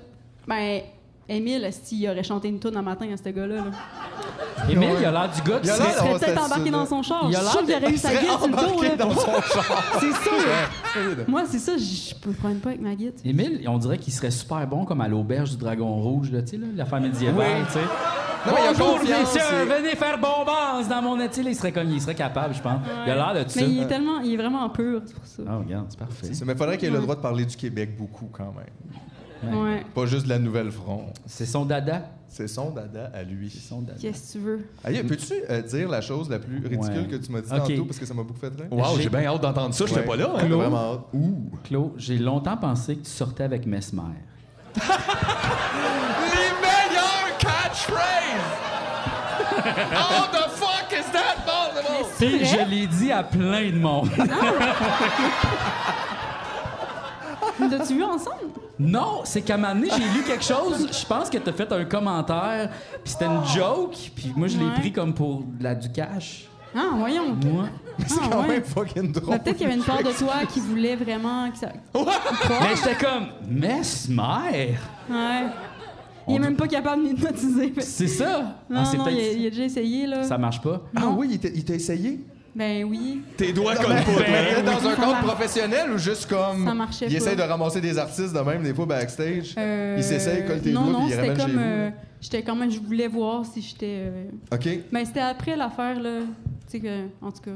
Ben, 0.47 0.81
Émile, 1.29 1.69
s'il 1.71 2.07
aurait 2.09 2.21
chanté 2.23 2.49
une 2.49 2.59
tune 2.59 2.75
un 2.75 2.81
matin 2.81 3.05
à 3.13 3.17
ce 3.17 3.29
gars-là. 3.29 3.55
là. 3.55 3.63
Émile, 4.69 4.89
il 4.99 5.05
a 5.05 5.11
l'air 5.11 5.29
du 5.33 5.41
gars 5.49 5.59
qui 5.59 5.67
serait- 5.69 5.91
serait 5.93 6.19
peut-être 6.19 6.45
embarqué 6.45 6.69
dans 6.69 6.85
son 6.85 7.01
char. 7.01 7.25
Il 7.29 7.35
Je 7.35 7.39
suis 7.39 7.65
qu'il 7.65 7.75
aurait 7.75 7.91
eu 7.93 7.97
sa 7.97 8.09
guide 8.13 8.19
sur 8.29 8.47
le 8.47 8.51
dos. 8.51 8.57
embarqué 8.59 8.87
là. 8.89 8.95
dans 8.97 9.11
son 9.11 9.41
char. 9.41 9.83
C'est 9.99 10.11
sûr. 10.11 11.25
Moi, 11.27 11.43
c'est 11.47 11.59
ça, 11.59 11.71
je 11.77 12.13
peux 12.15 12.31
prendre 12.33 12.59
pas 12.59 12.69
avec 12.69 12.81
ma 12.81 12.93
guide. 12.93 13.13
Émile, 13.25 13.63
on 13.67 13.77
dirait 13.77 13.97
qu'il 13.97 14.13
serait 14.13 14.31
super 14.31 14.67
bon 14.67 14.85
comme 14.85 15.01
à 15.01 15.07
l'auberge 15.07 15.51
du 15.51 15.57
Dragon 15.57 15.95
Rouge, 15.95 16.29
là, 16.31 16.41
tu 16.41 16.49
sais, 16.49 16.57
là, 16.57 16.67
l'affaire 16.75 17.01
médiévale, 17.01 17.45
Oui. 17.61 17.65
tu 17.67 17.73
sais. 17.73 17.79
Non, 17.79 18.51
mais 18.53 18.59
il 18.59 18.65
y 18.65 18.67
a 18.67 18.73
Bonjour, 18.73 18.99
messieurs, 18.99 19.65
venez 19.65 19.95
faire 19.95 20.17
bombance 20.19 20.89
dans 20.89 21.01
mon 21.01 21.17
étil. 21.21 21.43
Il 21.47 21.55
serait 21.55 21.71
comme, 21.71 21.89
il 21.89 22.01
serait 22.01 22.13
capable, 22.15 22.53
je 22.53 22.61
pense. 22.61 22.81
Il 23.05 23.11
a 23.11 23.15
l'air 23.15 23.33
de 23.33 23.39
tout 23.49 23.55
Mais 23.55 23.61
ça. 23.61 23.67
il 23.67 23.81
est 23.81 23.87
tellement, 23.87 24.19
il 24.19 24.33
est 24.33 24.37
vraiment 24.37 24.69
pur, 24.69 25.01
c'est 25.05 25.13
pour 25.15 25.25
ça. 25.25 25.43
Ah, 25.47 25.57
regarde, 25.57 25.85
c'est 25.89 25.97
parfait. 25.99 26.27
Mais 26.45 26.51
il 26.53 26.57
faudrait 26.57 26.77
qu'il 26.77 26.89
ait 26.89 26.91
le 26.91 26.99
droit 26.99 27.15
de 27.15 27.21
parler 27.21 27.45
du 27.45 27.55
Québec 27.55 27.97
beaucoup 27.97 28.29
quand 28.31 28.53
même. 28.53 28.99
Ouais. 29.51 29.83
Pas 29.93 30.05
juste 30.05 30.23
de 30.25 30.29
la 30.29 30.39
nouvelle 30.39 30.71
front. 30.71 31.05
C'est 31.25 31.45
son 31.45 31.65
dada? 31.65 32.03
C'est 32.29 32.47
son 32.47 32.71
dada 32.71 33.11
à 33.13 33.21
lui. 33.23 33.49
C'est 33.49 33.59
son 33.67 33.81
dada. 33.81 33.97
Qu'est-ce 34.01 34.33
que 34.33 34.39
tu 34.39 34.43
veux? 34.45 34.59
Aïe, 34.83 35.03
peux-tu 35.03 35.33
euh, 35.49 35.61
dire 35.61 35.87
la 35.89 36.01
chose 36.01 36.29
la 36.29 36.39
plus 36.39 36.55
ridicule 36.65 36.79
Ouais. 37.01 37.07
que 37.07 37.15
tu 37.17 37.31
m'as 37.31 37.41
dit 37.41 37.51
Ok. 37.53 37.67
tantôt 37.67 37.85
parce 37.85 37.99
que 37.99 38.05
ça 38.05 38.13
m'a 38.13 38.23
beaucoup 38.23 38.39
fait 38.39 38.47
rire? 38.47 38.65
Wow, 38.71 38.97
j'ai 38.99 39.09
bien 39.09 39.25
hâte 39.25 39.41
d'entendre 39.41 39.73
ça, 39.75 39.85
j'étais 39.85 39.99
Ouais. 39.99 40.05
pas 40.07 40.15
là. 40.15 40.29
hein. 40.33 40.37
J'ai 40.39 40.47
Claude, 40.47 40.59
vraiment 40.61 40.93
hâte. 40.93 41.01
Ouh. 41.13 41.51
Claude, 41.63 41.91
j'ai 41.97 42.17
longtemps 42.17 42.57
pensé 42.57 42.95
que 42.95 43.03
tu 43.03 43.09
sortais 43.11 43.43
avec 43.43 43.65
Mesmer. 43.67 44.01
Les 44.75 44.81
meilleurs 46.61 47.37
catchphrases! 47.37 48.01
How 49.93 50.25
the 50.31 50.49
fuck 50.49 50.91
is 50.91 51.11
that 51.11 51.35
possible? 51.45 52.07
Puis 52.17 52.45
je 52.45 52.69
l'ai 52.69 52.87
dit 52.87 53.11
à 53.11 53.23
plein 53.23 53.69
de 53.69 53.77
monde. 53.77 54.09
L'as-tu 57.59 57.93
vu 57.97 58.03
ensemble? 58.03 58.37
Non, 58.83 59.21
c'est 59.23 59.41
qu'à 59.41 59.55
un 59.55 59.57
moment 59.57 59.73
donné, 59.73 59.87
j'ai 59.89 60.03
lu 60.17 60.23
quelque 60.27 60.43
chose. 60.43 60.87
Je 60.91 61.05
pense 61.05 61.29
que 61.29 61.37
t'as 61.37 61.53
fait 61.53 61.71
un 61.71 61.85
commentaire, 61.85 62.69
puis 63.03 63.13
c'était 63.13 63.25
une 63.25 63.43
joke, 63.45 63.95
puis 64.15 64.33
moi 64.35 64.47
je 64.47 64.57
l'ai 64.57 64.65
Ouais. 64.65 64.73
pris 64.75 64.91
comme 64.91 65.13
pour 65.13 65.43
de 65.43 65.63
la, 65.63 65.73
du 65.75 65.89
cash. 65.91 66.47
Ah, 66.75 66.89
voyons. 66.97 67.35
Moi. 67.45 67.65
c'est 68.07 68.29
quand 68.29 68.47
même 68.47 68.63
fucking 68.63 69.11
drôle. 69.11 69.29
Mais 69.29 69.39
peut-être 69.39 69.57
qu'il 69.57 69.67
y 69.67 69.69
avait 69.69 69.79
une 69.79 69.85
part 69.85 69.99
de 70.03 70.11
toi 70.17 70.33
qui 70.51 70.59
voulait 70.59 70.95
vraiment 70.95 71.49
que 71.51 71.57
ça. 71.59 71.69
Mais 71.93 72.75
j'étais 72.75 72.95
comme 73.03 73.27
Mesmer. 73.47 74.75
Ouais. 75.09 75.43
Il 76.27 76.35
est 76.35 76.39
même 76.39 76.55
pas 76.55 76.67
capable 76.67 77.03
de 77.03 77.09
m'hypnotiser. 77.09 77.73
C'est 77.79 78.07
ça. 78.07 78.55
Non, 78.69 78.79
Ah, 78.81 78.85
c'est 78.85 78.97
non, 78.97 79.05
il 79.07 79.13
a, 79.13 79.17
peut-être- 79.17 79.37
il 79.39 79.45
a 79.45 79.49
déjà 79.49 79.63
essayé, 79.65 80.07
là. 80.07 80.23
Ça 80.23 80.37
marche 80.37 80.61
pas. 80.61 80.81
Ah 80.95 81.07
oui, 81.09 81.27
il 81.33 81.39
t'a- 81.39 81.49
il 81.49 81.63
t'a 81.65 81.73
essayé? 81.75 82.21
Ben 82.55 82.83
oui. 82.83 83.23
Tes 83.35 83.51
doigts 83.51 83.75
collent 83.75 83.93
mais- 83.95 84.03
pas. 84.03 84.61
toi. 84.61 84.61
dans 84.61 84.87
un 84.87 84.95
marche. 85.11 85.25
professionnel 85.25 85.91
ou 85.91 85.97
juste 85.97 86.27
comme. 86.29 86.65
Ça 86.67 86.73
marchait 86.73 87.07
Il 87.09 87.15
essaye 87.15 87.35
de 87.35 87.41
ramasser 87.41 87.81
des 87.81 87.97
artistes 87.97 88.33
de 88.33 88.39
même, 88.41 88.61
des 88.63 88.73
fois 88.75 88.85
backstage? 88.85 89.55
Euh, 89.57 89.95
Il 89.97 90.03
s'essaye, 90.03 90.45
colle 90.45 90.61
tes 90.61 90.71
non, 90.71 90.83
doigts, 90.83 90.91
non, 90.91 90.99
puis 91.05 91.07
il 91.07 91.15
c'était 91.15 91.29
ramène 91.31 91.37
comme. 91.47 91.57
euh, 91.59 91.89
j'étais 92.21 92.43
quand 92.43 92.55
même. 92.55 92.69
Je 92.71 92.79
voulais 92.79 93.07
voir 93.07 93.43
si 93.45 93.61
j'étais. 93.61 94.03
euh, 94.05 94.25
OK. 94.53 94.69
Mais 94.91 95.03
c'était 95.05 95.21
après 95.21 95.55
l'affaire, 95.55 95.99
là. 95.99 96.19
Tu 96.19 96.25
sais 96.67 96.79
que. 96.79 97.05
En 97.21 97.31
tout 97.31 97.41
cas. 97.41 97.51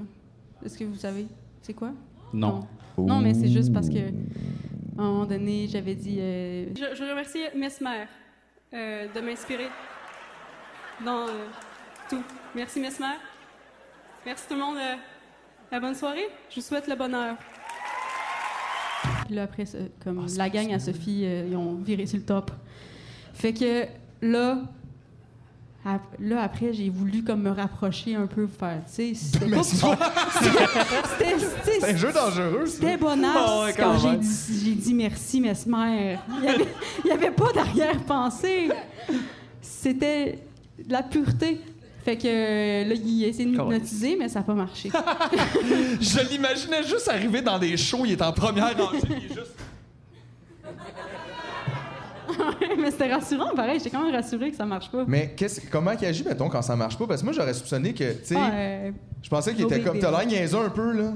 Est-ce 0.66 0.78
que 0.78 0.84
vous 0.86 0.96
savez? 0.96 1.28
C'est 1.62 1.74
quoi? 1.74 1.92
Non. 2.34 2.62
Non, 2.98 3.20
mais 3.20 3.36
c'est 3.36 3.50
juste 3.50 3.72
parce 3.72 3.90
que. 3.90 4.00
À 4.00 5.02
un 5.02 5.04
moment 5.12 5.26
donné, 5.26 5.68
j'avais 5.72 5.94
dit. 5.94 6.18
euh, 6.20 6.66
Je, 6.76 6.96
je 6.96 7.04
remercie 7.08 7.38
Mesmer 7.56 8.06
euh, 8.74 9.06
de 9.16 9.22
m'inspirer 9.22 9.68
dans 11.06 11.28
euh, 11.28 11.46
tout. 12.10 12.24
Merci 12.56 12.80
Mesmer. 12.80 13.06
Merci 14.28 14.44
tout 14.50 14.56
le 14.56 14.60
monde. 14.60 14.76
euh, 14.76 14.96
la 15.72 15.80
bonne 15.80 15.96
soirée. 15.96 16.28
Je 16.50 16.56
vous 16.56 16.62
souhaite 16.62 16.86
le 16.86 16.96
bonheur. 16.98 17.36
Puis 19.26 19.36
là, 19.36 19.44
après, 19.44 19.64
comme 20.04 20.26
la 20.38 20.50
gang 20.50 20.74
à 20.74 20.80
Sophie, 20.80 21.22
euh, 21.24 21.48
ils 21.50 21.56
ont 21.56 21.76
viré 21.76 22.06
sur 22.06 22.18
le 22.18 22.26
top. 22.26 22.52
Fait 23.34 23.54
que 23.54 23.86
là, 24.22 24.58
ap- 25.86 26.16
là 26.20 26.42
après, 26.42 26.74
j'ai 26.74 26.90
voulu 26.90 27.24
comme 27.24 27.44
me 27.44 27.52
rapprocher 27.52 28.16
un 28.16 28.28
peu, 28.28 28.48
faire, 28.48 28.82
tu 28.86 28.92
sais, 28.94 29.14
c'était 29.14 29.50
pas... 29.50 29.62
Un 31.90 31.96
jeu 31.96 32.12
dangereux. 32.12 32.66
C'était 32.66 32.98
bonasse 32.98 33.38
Ah 33.38 33.62
ouais, 33.64 33.74
quand 33.78 33.94
quand 33.94 33.98
j'ai 34.12 34.18
dit, 34.18 34.62
j'ai 34.66 34.76
dit 34.76 34.94
merci, 34.94 35.40
Mesmer. 35.40 36.18
Il 36.28 36.42
n'y 36.42 36.50
avait, 36.50 36.68
il 37.06 37.08
y 37.08 37.12
avait 37.14 37.32
pas 37.32 37.54
d'arrière-pensée. 37.54 38.72
C'était 39.62 40.44
de 40.86 40.92
la 40.92 41.04
pureté. 41.04 41.62
Fait 42.08 42.16
que 42.16 42.26
euh, 42.26 42.86
là, 42.88 42.96
il 42.96 43.26
a 43.26 43.28
essayé 43.28 43.44
de 43.44 43.50
m'hypnotiser, 43.52 44.16
mais 44.18 44.30
ça 44.30 44.40
n'a 44.40 44.46
pas 44.46 44.54
marché. 44.54 44.90
Je 46.00 46.30
l'imaginais 46.30 46.82
juste 46.84 47.10
arriver 47.10 47.42
dans 47.42 47.60
des 47.60 47.76
shows, 47.76 48.04
il 48.06 48.14
est 48.14 48.22
en 48.22 48.32
première 48.32 48.78
rangée, 48.78 49.00
il 49.10 49.26
est 49.26 49.36
juste. 49.36 49.52
mais 52.80 52.92
c'était 52.92 53.12
rassurant, 53.14 53.50
pareil. 53.54 53.80
J'étais 53.80 53.90
quand 53.90 54.06
même 54.06 54.16
rassurée 54.16 54.52
que 54.52 54.56
ça 54.56 54.66
marche 54.66 54.90
pas. 54.90 55.04
Mais 55.06 55.34
qu'est-ce- 55.36 55.60
comment 55.70 55.92
il 56.00 56.06
agit, 56.06 56.24
mettons, 56.24 56.48
quand 56.48 56.62
ça 56.62 56.78
marche 56.78 56.98
pas? 56.98 57.08
Parce 57.08 57.20
que 57.20 57.26
moi, 57.26 57.34
j'aurais 57.34 57.54
soupçonné 57.54 57.94
que, 57.94 58.14
tu 58.14 58.20
sais, 58.24 58.36
Ouais. 58.38 58.94
je 59.22 59.28
pensais 59.30 59.54
qu'il 59.54 59.66
était 59.66 59.82
comme. 59.82 60.00
T'as 60.00 60.12
l'air 60.12 60.26
niaiseux 60.26 60.60
un 60.60 60.70
peu, 60.70 60.94
là. 60.94 61.12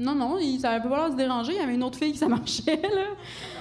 Non, 0.00 0.16
non, 0.16 0.38
il, 0.40 0.58
ça 0.58 0.70
avait 0.72 0.88
pas 0.88 0.96
l'air 0.96 1.06
de 1.06 1.12
se 1.12 1.16
déranger. 1.16 1.52
Il 1.52 1.58
y 1.58 1.62
avait 1.62 1.74
une 1.74 1.84
autre 1.84 1.98
fille 1.98 2.10
qui 2.12 2.18
ça 2.18 2.26
marchait, 2.28 2.80
là. 2.82 3.06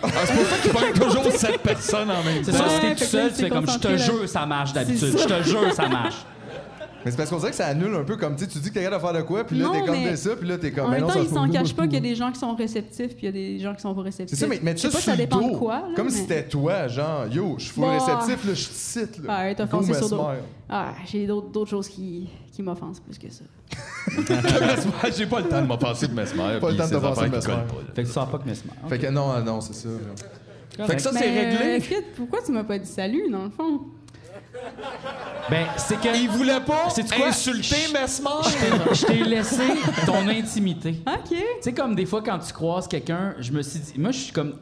Ah, 0.01 0.07
c'est 0.25 0.33
pour 0.33 0.45
ça 0.47 0.57
qu'il 0.63 0.71
pogne 0.71 0.93
toujours 1.09 1.31
sept 1.31 1.61
personnes 1.61 2.09
en 2.09 2.23
même 2.23 2.41
temps. 2.43 2.51
C'est 2.51 2.57
ça, 2.57 2.69
si 2.69 2.79
t'es 2.81 2.87
Ouais, 2.87 2.95
tout 2.95 3.03
seul, 3.03 3.29
tu 3.33 3.41
fais 3.43 3.49
comme 3.49 3.69
je 3.69 3.77
te 3.77 3.97
jure, 3.97 4.27
ça 4.27 4.45
marche 4.47 4.73
d'habitude. 4.73 5.15
Je 5.17 5.25
te 5.27 5.43
jure, 5.43 5.71
ça 5.73 5.87
marche. 5.87 6.25
Mais 7.05 7.11
c'est 7.11 7.17
parce 7.17 7.29
qu'on 7.29 7.37
dirait 7.37 7.51
que 7.51 7.55
ça 7.57 7.67
annule 7.67 7.93
un 7.93 8.03
peu 8.03 8.17
comme, 8.17 8.35
tu 8.35 8.47
tu 8.47 8.57
dis 8.57 8.69
que 8.69 8.73
t'es 8.73 8.83
de 8.89 8.89
faire 8.99 9.13
de 9.13 9.21
quoi, 9.21 9.43
puis 9.43 9.57
là, 9.59 9.69
t'es 9.71 9.81
comme 9.85 9.91
mais 9.91 10.11
de 10.11 10.15
ça, 10.15 10.35
puis 10.35 10.47
là, 10.47 10.57
t'es 10.57 10.71
comme. 10.71 10.85
En 10.85 10.89
mais 10.89 10.97
même 10.97 11.07
temps, 11.07 11.13
ça 11.13 11.19
il 11.19 11.27
faut- 11.27 11.35
s'en 11.35 11.47
cache 11.49 11.73
pas 11.75 11.83
qu'il 11.83 11.93
y 11.93 11.97
a 11.97 11.99
des 12.01 12.15
gens 12.15 12.31
qui 12.31 12.39
sont 12.39 12.55
réceptifs 12.55 13.15
puis 13.15 13.19
il 13.21 13.25
y 13.25 13.27
a 13.27 13.31
des 13.31 13.59
gens 13.59 13.75
qui 13.75 13.81
sont 13.81 13.93
pas 13.93 14.01
réceptifs. 14.01 14.35
C'est 14.37 14.43
ça, 14.43 14.49
mais 14.49 14.59
mettre 14.59 14.81
Je 14.81 14.87
ça 14.89 14.97
sais 14.97 15.11
ça 15.11 15.15
dépend 15.15 15.39
dos. 15.39 15.51
de 15.51 15.57
quoi. 15.57 15.75
là, 15.75 15.87
comme 15.95 16.09
si 16.09 16.15
mais- 16.15 16.21
c'était 16.23 16.47
toi, 16.47 16.87
genre, 16.87 17.27
yo, 17.31 17.55
je 17.59 17.63
suis 17.65 17.73
full 17.73 17.83
Bah. 17.83 17.91
réceptif, 17.99 18.47
là, 18.47 18.53
je 18.55 18.65
te 18.67 18.73
cite, 18.73 19.23
là. 19.23 19.37
Ouais, 19.39 19.55
t'as 19.55 19.67
foncé 19.67 19.93
sur 19.93 20.09
d'autres. 20.09 20.27
Mesmer. 20.29 20.39
Ah, 20.67 20.93
j'ai 21.05 21.27
d'autres 21.27 21.65
choses 21.69 21.87
qui, 21.87 22.27
qui 22.51 22.63
m'offensent 22.63 22.99
plus 23.01 23.17
que 23.19 23.29
ça. 23.31 23.43
J'ai 25.15 25.25
pas 25.25 25.39
le 25.41 25.47
temps 25.47 25.61
de 25.61 25.67
m'offenser 25.67 26.07
de 26.07 26.13
Mesmer. 26.13 26.59
Pas 26.59 26.71
le 26.71 26.77
temps 26.77 26.87
de 26.87 26.95
affaires 26.95 27.29
de 27.29 27.35
Mesmer. 27.35 27.53
Fait 27.95 28.01
que 28.03 28.07
tu 28.07 28.13
sors 28.13 28.29
pas 28.29 28.37
que 28.39 28.45
Mesmer. 28.45 28.71
Fait 28.87 28.99
que 28.99 29.07
non, 29.07 29.31
ah, 29.35 29.41
non, 29.41 29.61
c'est 29.61 29.73
ça. 29.73 29.89
Fait 30.85 30.95
que 30.95 31.01
ça, 31.01 31.11
c'est 31.13 31.19
Mais, 31.31 31.49
réglé. 31.55 31.95
euh, 31.95 32.01
pourquoi 32.17 32.39
tu 32.45 32.51
m'as 32.51 32.63
pas 32.63 32.77
dit 32.77 32.87
salut, 32.89 33.29
dans 33.31 33.43
le 33.45 33.49
fond? 33.49 33.81
Ben, 35.49 35.67
c'est 35.77 35.99
que. 35.99 36.15
Il 36.15 36.29
voulait 36.29 36.61
pas 36.61 36.87
insulter 37.27 37.91
Mesmer? 37.93 38.29
Je 38.93 39.05
t'ai 39.05 39.23
laissé 39.23 39.63
ton 40.05 40.27
intimité. 40.27 41.01
OK. 41.07 41.29
Tu 41.29 41.37
sais, 41.61 41.73
comme 41.73 41.95
des 41.95 42.05
fois, 42.05 42.21
quand 42.21 42.39
tu 42.39 42.51
croises 42.51 42.87
quelqu'un, 42.87 43.35
je 43.39 43.51
me 43.51 43.61
suis 43.61 43.79
dit. 43.79 43.93
Moi, 43.97 44.11
je 44.11 44.19
suis 44.19 44.33
comme. 44.33 44.55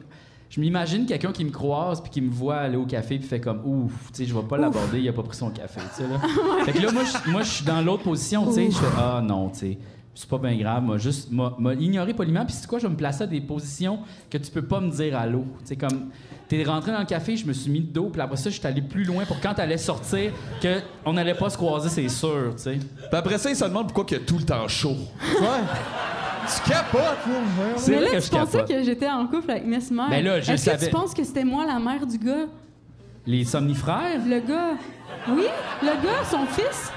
Je 0.50 0.60
m'imagine 0.60 1.04
quelqu'un 1.04 1.32
qui 1.32 1.44
me 1.44 1.50
croise 1.50 2.00
puis 2.00 2.10
qui 2.12 2.20
me 2.20 2.30
voit 2.30 2.58
aller 2.58 2.76
au 2.76 2.86
café 2.86 3.18
puis 3.18 3.26
fait 3.26 3.40
comme 3.40 3.62
ouf, 3.64 3.92
tu 4.12 4.18
sais, 4.18 4.24
je 4.24 4.32
vais 4.32 4.46
pas 4.46 4.56
l'aborder, 4.56 5.00
il 5.00 5.08
a 5.08 5.12
pas 5.12 5.24
pris 5.24 5.36
son 5.36 5.50
café, 5.50 5.80
tu 5.96 6.04
sais 6.04 6.08
là. 6.08 6.20
fait 6.64 6.72
que 6.72 6.78
là 6.78 6.92
moi 6.92 7.02
je, 7.02 7.30
moi 7.30 7.42
je 7.42 7.50
suis 7.50 7.64
dans 7.64 7.80
l'autre 7.80 8.04
position, 8.04 8.46
tu 8.46 8.52
sais, 8.52 8.70
je 8.70 8.76
fais 8.76 8.86
ah 8.96 9.20
non, 9.20 9.48
tu 9.48 9.58
sais, 9.58 9.78
c'est 10.14 10.28
pas 10.28 10.38
bien 10.38 10.56
grave, 10.56 10.82
moi 10.82 10.96
juste 10.98 11.30
m'a 11.32 11.54
m'a 11.58 11.74
ignoré 11.74 12.14
poliment 12.14 12.44
puis 12.44 12.54
c'est 12.54 12.66
quoi, 12.66 12.78
je 12.78 12.86
vais 12.86 12.92
me 12.92 12.96
placer 12.96 13.24
à 13.24 13.26
des 13.26 13.40
positions 13.40 13.98
que 14.30 14.38
tu 14.38 14.50
peux 14.50 14.64
pas 14.64 14.80
me 14.80 14.90
dire 14.90 15.16
allô, 15.18 15.44
tu 15.60 15.66
sais 15.66 15.76
comme 15.76 16.10
T'es 16.46 16.62
rentré 16.62 16.92
dans 16.92 16.98
le 17.00 17.06
café, 17.06 17.38
je 17.38 17.46
me 17.46 17.54
suis 17.54 17.70
mis 17.70 17.80
de 17.80 17.90
dos, 17.90 18.10
puis 18.10 18.20
après 18.20 18.36
ça, 18.36 18.50
je 18.50 18.58
suis 18.58 18.66
allé 18.66 18.82
plus 18.82 19.02
loin 19.04 19.24
pour 19.24 19.40
quand 19.40 19.54
t'allais 19.54 19.78
sortir, 19.78 20.30
que 20.60 20.80
on 21.06 21.14
n'allait 21.14 21.34
pas 21.34 21.48
se 21.48 21.56
croiser, 21.56 21.88
c'est 21.88 22.08
sûr, 22.10 22.52
tu 22.54 22.62
sais. 22.62 22.74
Puis 22.74 23.08
après 23.18 23.38
ça, 23.38 23.48
il 23.48 23.56
se 23.56 23.64
demande 23.64 23.86
pourquoi 23.86 24.04
il 24.10 24.12
y 24.12 24.16
a 24.16 24.24
tout 24.24 24.36
le 24.36 24.44
temps 24.44 24.68
chaud. 24.68 24.94
Ouais. 25.40 25.46
Tu 26.46 26.70
capotes, 26.70 27.00
là. 27.00 27.64
C'est 27.76 27.92
mais 27.92 28.00
là, 28.02 28.10
que 28.10 28.16
tu 28.16 28.22
je 28.26 28.30
pensais 28.30 28.58
capote. 28.58 28.68
que 28.68 28.82
j'étais 28.84 29.08
en 29.08 29.26
couple 29.26 29.50
avec 29.50 29.64
Mesmer. 29.64 30.02
Ben 30.10 30.22
là, 30.22 30.40
je 30.42 30.52
Est-ce 30.52 30.66
que 30.66 30.70
savais. 30.72 30.86
tu 30.86 30.92
penses 30.92 31.14
que 31.14 31.24
c'était 31.24 31.44
moi 31.44 31.64
la 31.66 31.78
mère 31.78 32.06
du 32.06 32.18
gars? 32.18 32.44
Les 33.26 33.44
somnifères? 33.44 34.20
Le 34.26 34.40
gars. 34.40 34.74
Oui, 35.30 35.46
le 35.82 36.04
gars, 36.04 36.24
son 36.30 36.44
fils. 36.44 36.92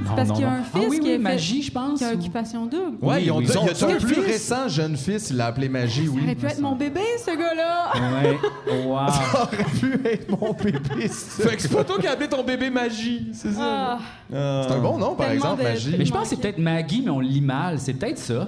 Non, 0.00 0.14
Parce 0.14 0.30
qu'il 0.30 0.40
y 0.40 0.44
a 0.44 0.50
un 0.52 0.62
fils 0.62 0.70
Ah 0.74 0.78
oui, 0.88 0.98
qui 1.00 1.06
oui, 1.06 1.12
fait- 1.12 1.18
Magie, 1.18 1.62
je 1.62 1.72
pense. 1.72 1.98
Qui 1.98 2.04
a 2.04 2.10
ou- 2.10 2.14
occupation 2.14 2.66
double. 2.66 2.98
Ouais, 3.02 3.16
Oui, 3.16 3.22
ils 3.24 3.32
ont 3.32 3.38
oui. 3.38 3.46
dit, 3.46 3.52
il 3.60 3.66
y 3.66 3.70
a 3.70 3.74
Son 3.74 3.88
un 3.88 3.94
plus 3.96 4.14
fils. 4.14 4.24
récent 4.24 4.68
jeune 4.68 4.96
fils, 4.96 5.30
il 5.30 5.36
l'a 5.36 5.46
appelé 5.46 5.68
Magie, 5.68 6.06
Ça 6.06 6.12
oui. 6.12 6.22
aurait 6.24 6.34
pu 6.36 6.46
être 6.46 6.60
mon 6.60 6.76
bébé, 6.76 7.00
ce 7.18 7.30
gars-là. 7.36 7.92
Ouais. 8.22 8.38
Wow. 8.86 8.98
Ça 9.08 9.42
aurait 9.42 9.64
pu 9.64 10.00
être 10.08 10.30
mon 10.30 10.52
bébé, 10.52 11.08
ça. 11.08 11.42
Fait 11.48 11.56
que 11.56 11.62
c'est 11.62 11.68
pas 11.74 11.82
toi 11.84 11.98
qui 11.98 12.06
as 12.06 12.12
appelé 12.12 12.28
ton 12.28 12.44
bébé 12.44 12.70
Magie, 12.70 13.28
c'est 13.32 13.52
ça? 13.52 13.60
Ah. 13.60 13.98
C'est 14.30 14.36
un 14.74 14.78
bon 14.78 14.98
nom, 14.98 15.14
par 15.14 15.26
Tellement 15.26 15.34
exemple, 15.54 15.62
Magie. 15.64 15.94
Mais 15.98 16.04
je 16.04 16.12
pense 16.12 16.22
que 16.22 16.28
c'est 16.28 16.36
peut-être 16.40 16.58
Maggie, 16.58 17.02
mais 17.04 17.10
on 17.10 17.20
lit 17.20 17.40
mal. 17.40 17.78
C'est 17.80 17.94
peut-être 17.94 18.18
ça. 18.18 18.46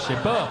Je 0.00 0.14
sais 0.14 0.20
pas. 0.22 0.48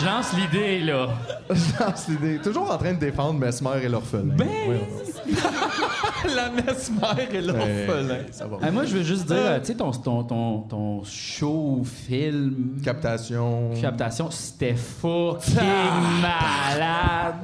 Je 0.00 0.04
lance 0.04 0.32
l'idée, 0.34 0.80
là. 0.80 1.08
Je 1.50 1.82
lance 1.84 2.08
l'idée. 2.08 2.38
Toujours 2.38 2.70
en 2.70 2.76
train 2.78 2.92
de 2.92 2.98
défendre 2.98 3.38
Mesmer 3.38 3.82
et 3.82 3.88
l'orphelin. 3.88 4.34
Ben 4.36 4.46
La 6.36 6.50
Mesmer 6.50 7.28
et 7.30 7.36
ouais. 7.36 7.40
l'orphelin. 7.42 8.18
Ça 8.30 8.46
va. 8.46 8.58
Ah, 8.62 8.70
moi, 8.70 8.84
je 8.84 8.96
veux 8.96 9.02
juste 9.02 9.26
dire, 9.26 9.36
euh, 9.38 9.58
tu 9.60 9.66
sais, 9.66 9.74
ton, 9.74 9.90
ton, 9.92 10.22
ton, 10.24 10.58
ton 10.60 11.02
show, 11.04 11.82
film, 11.84 12.80
Captation. 12.84 13.70
captation, 13.80 14.30
c'était 14.30 14.74
fucking 14.74 15.54
malade. 16.20 17.34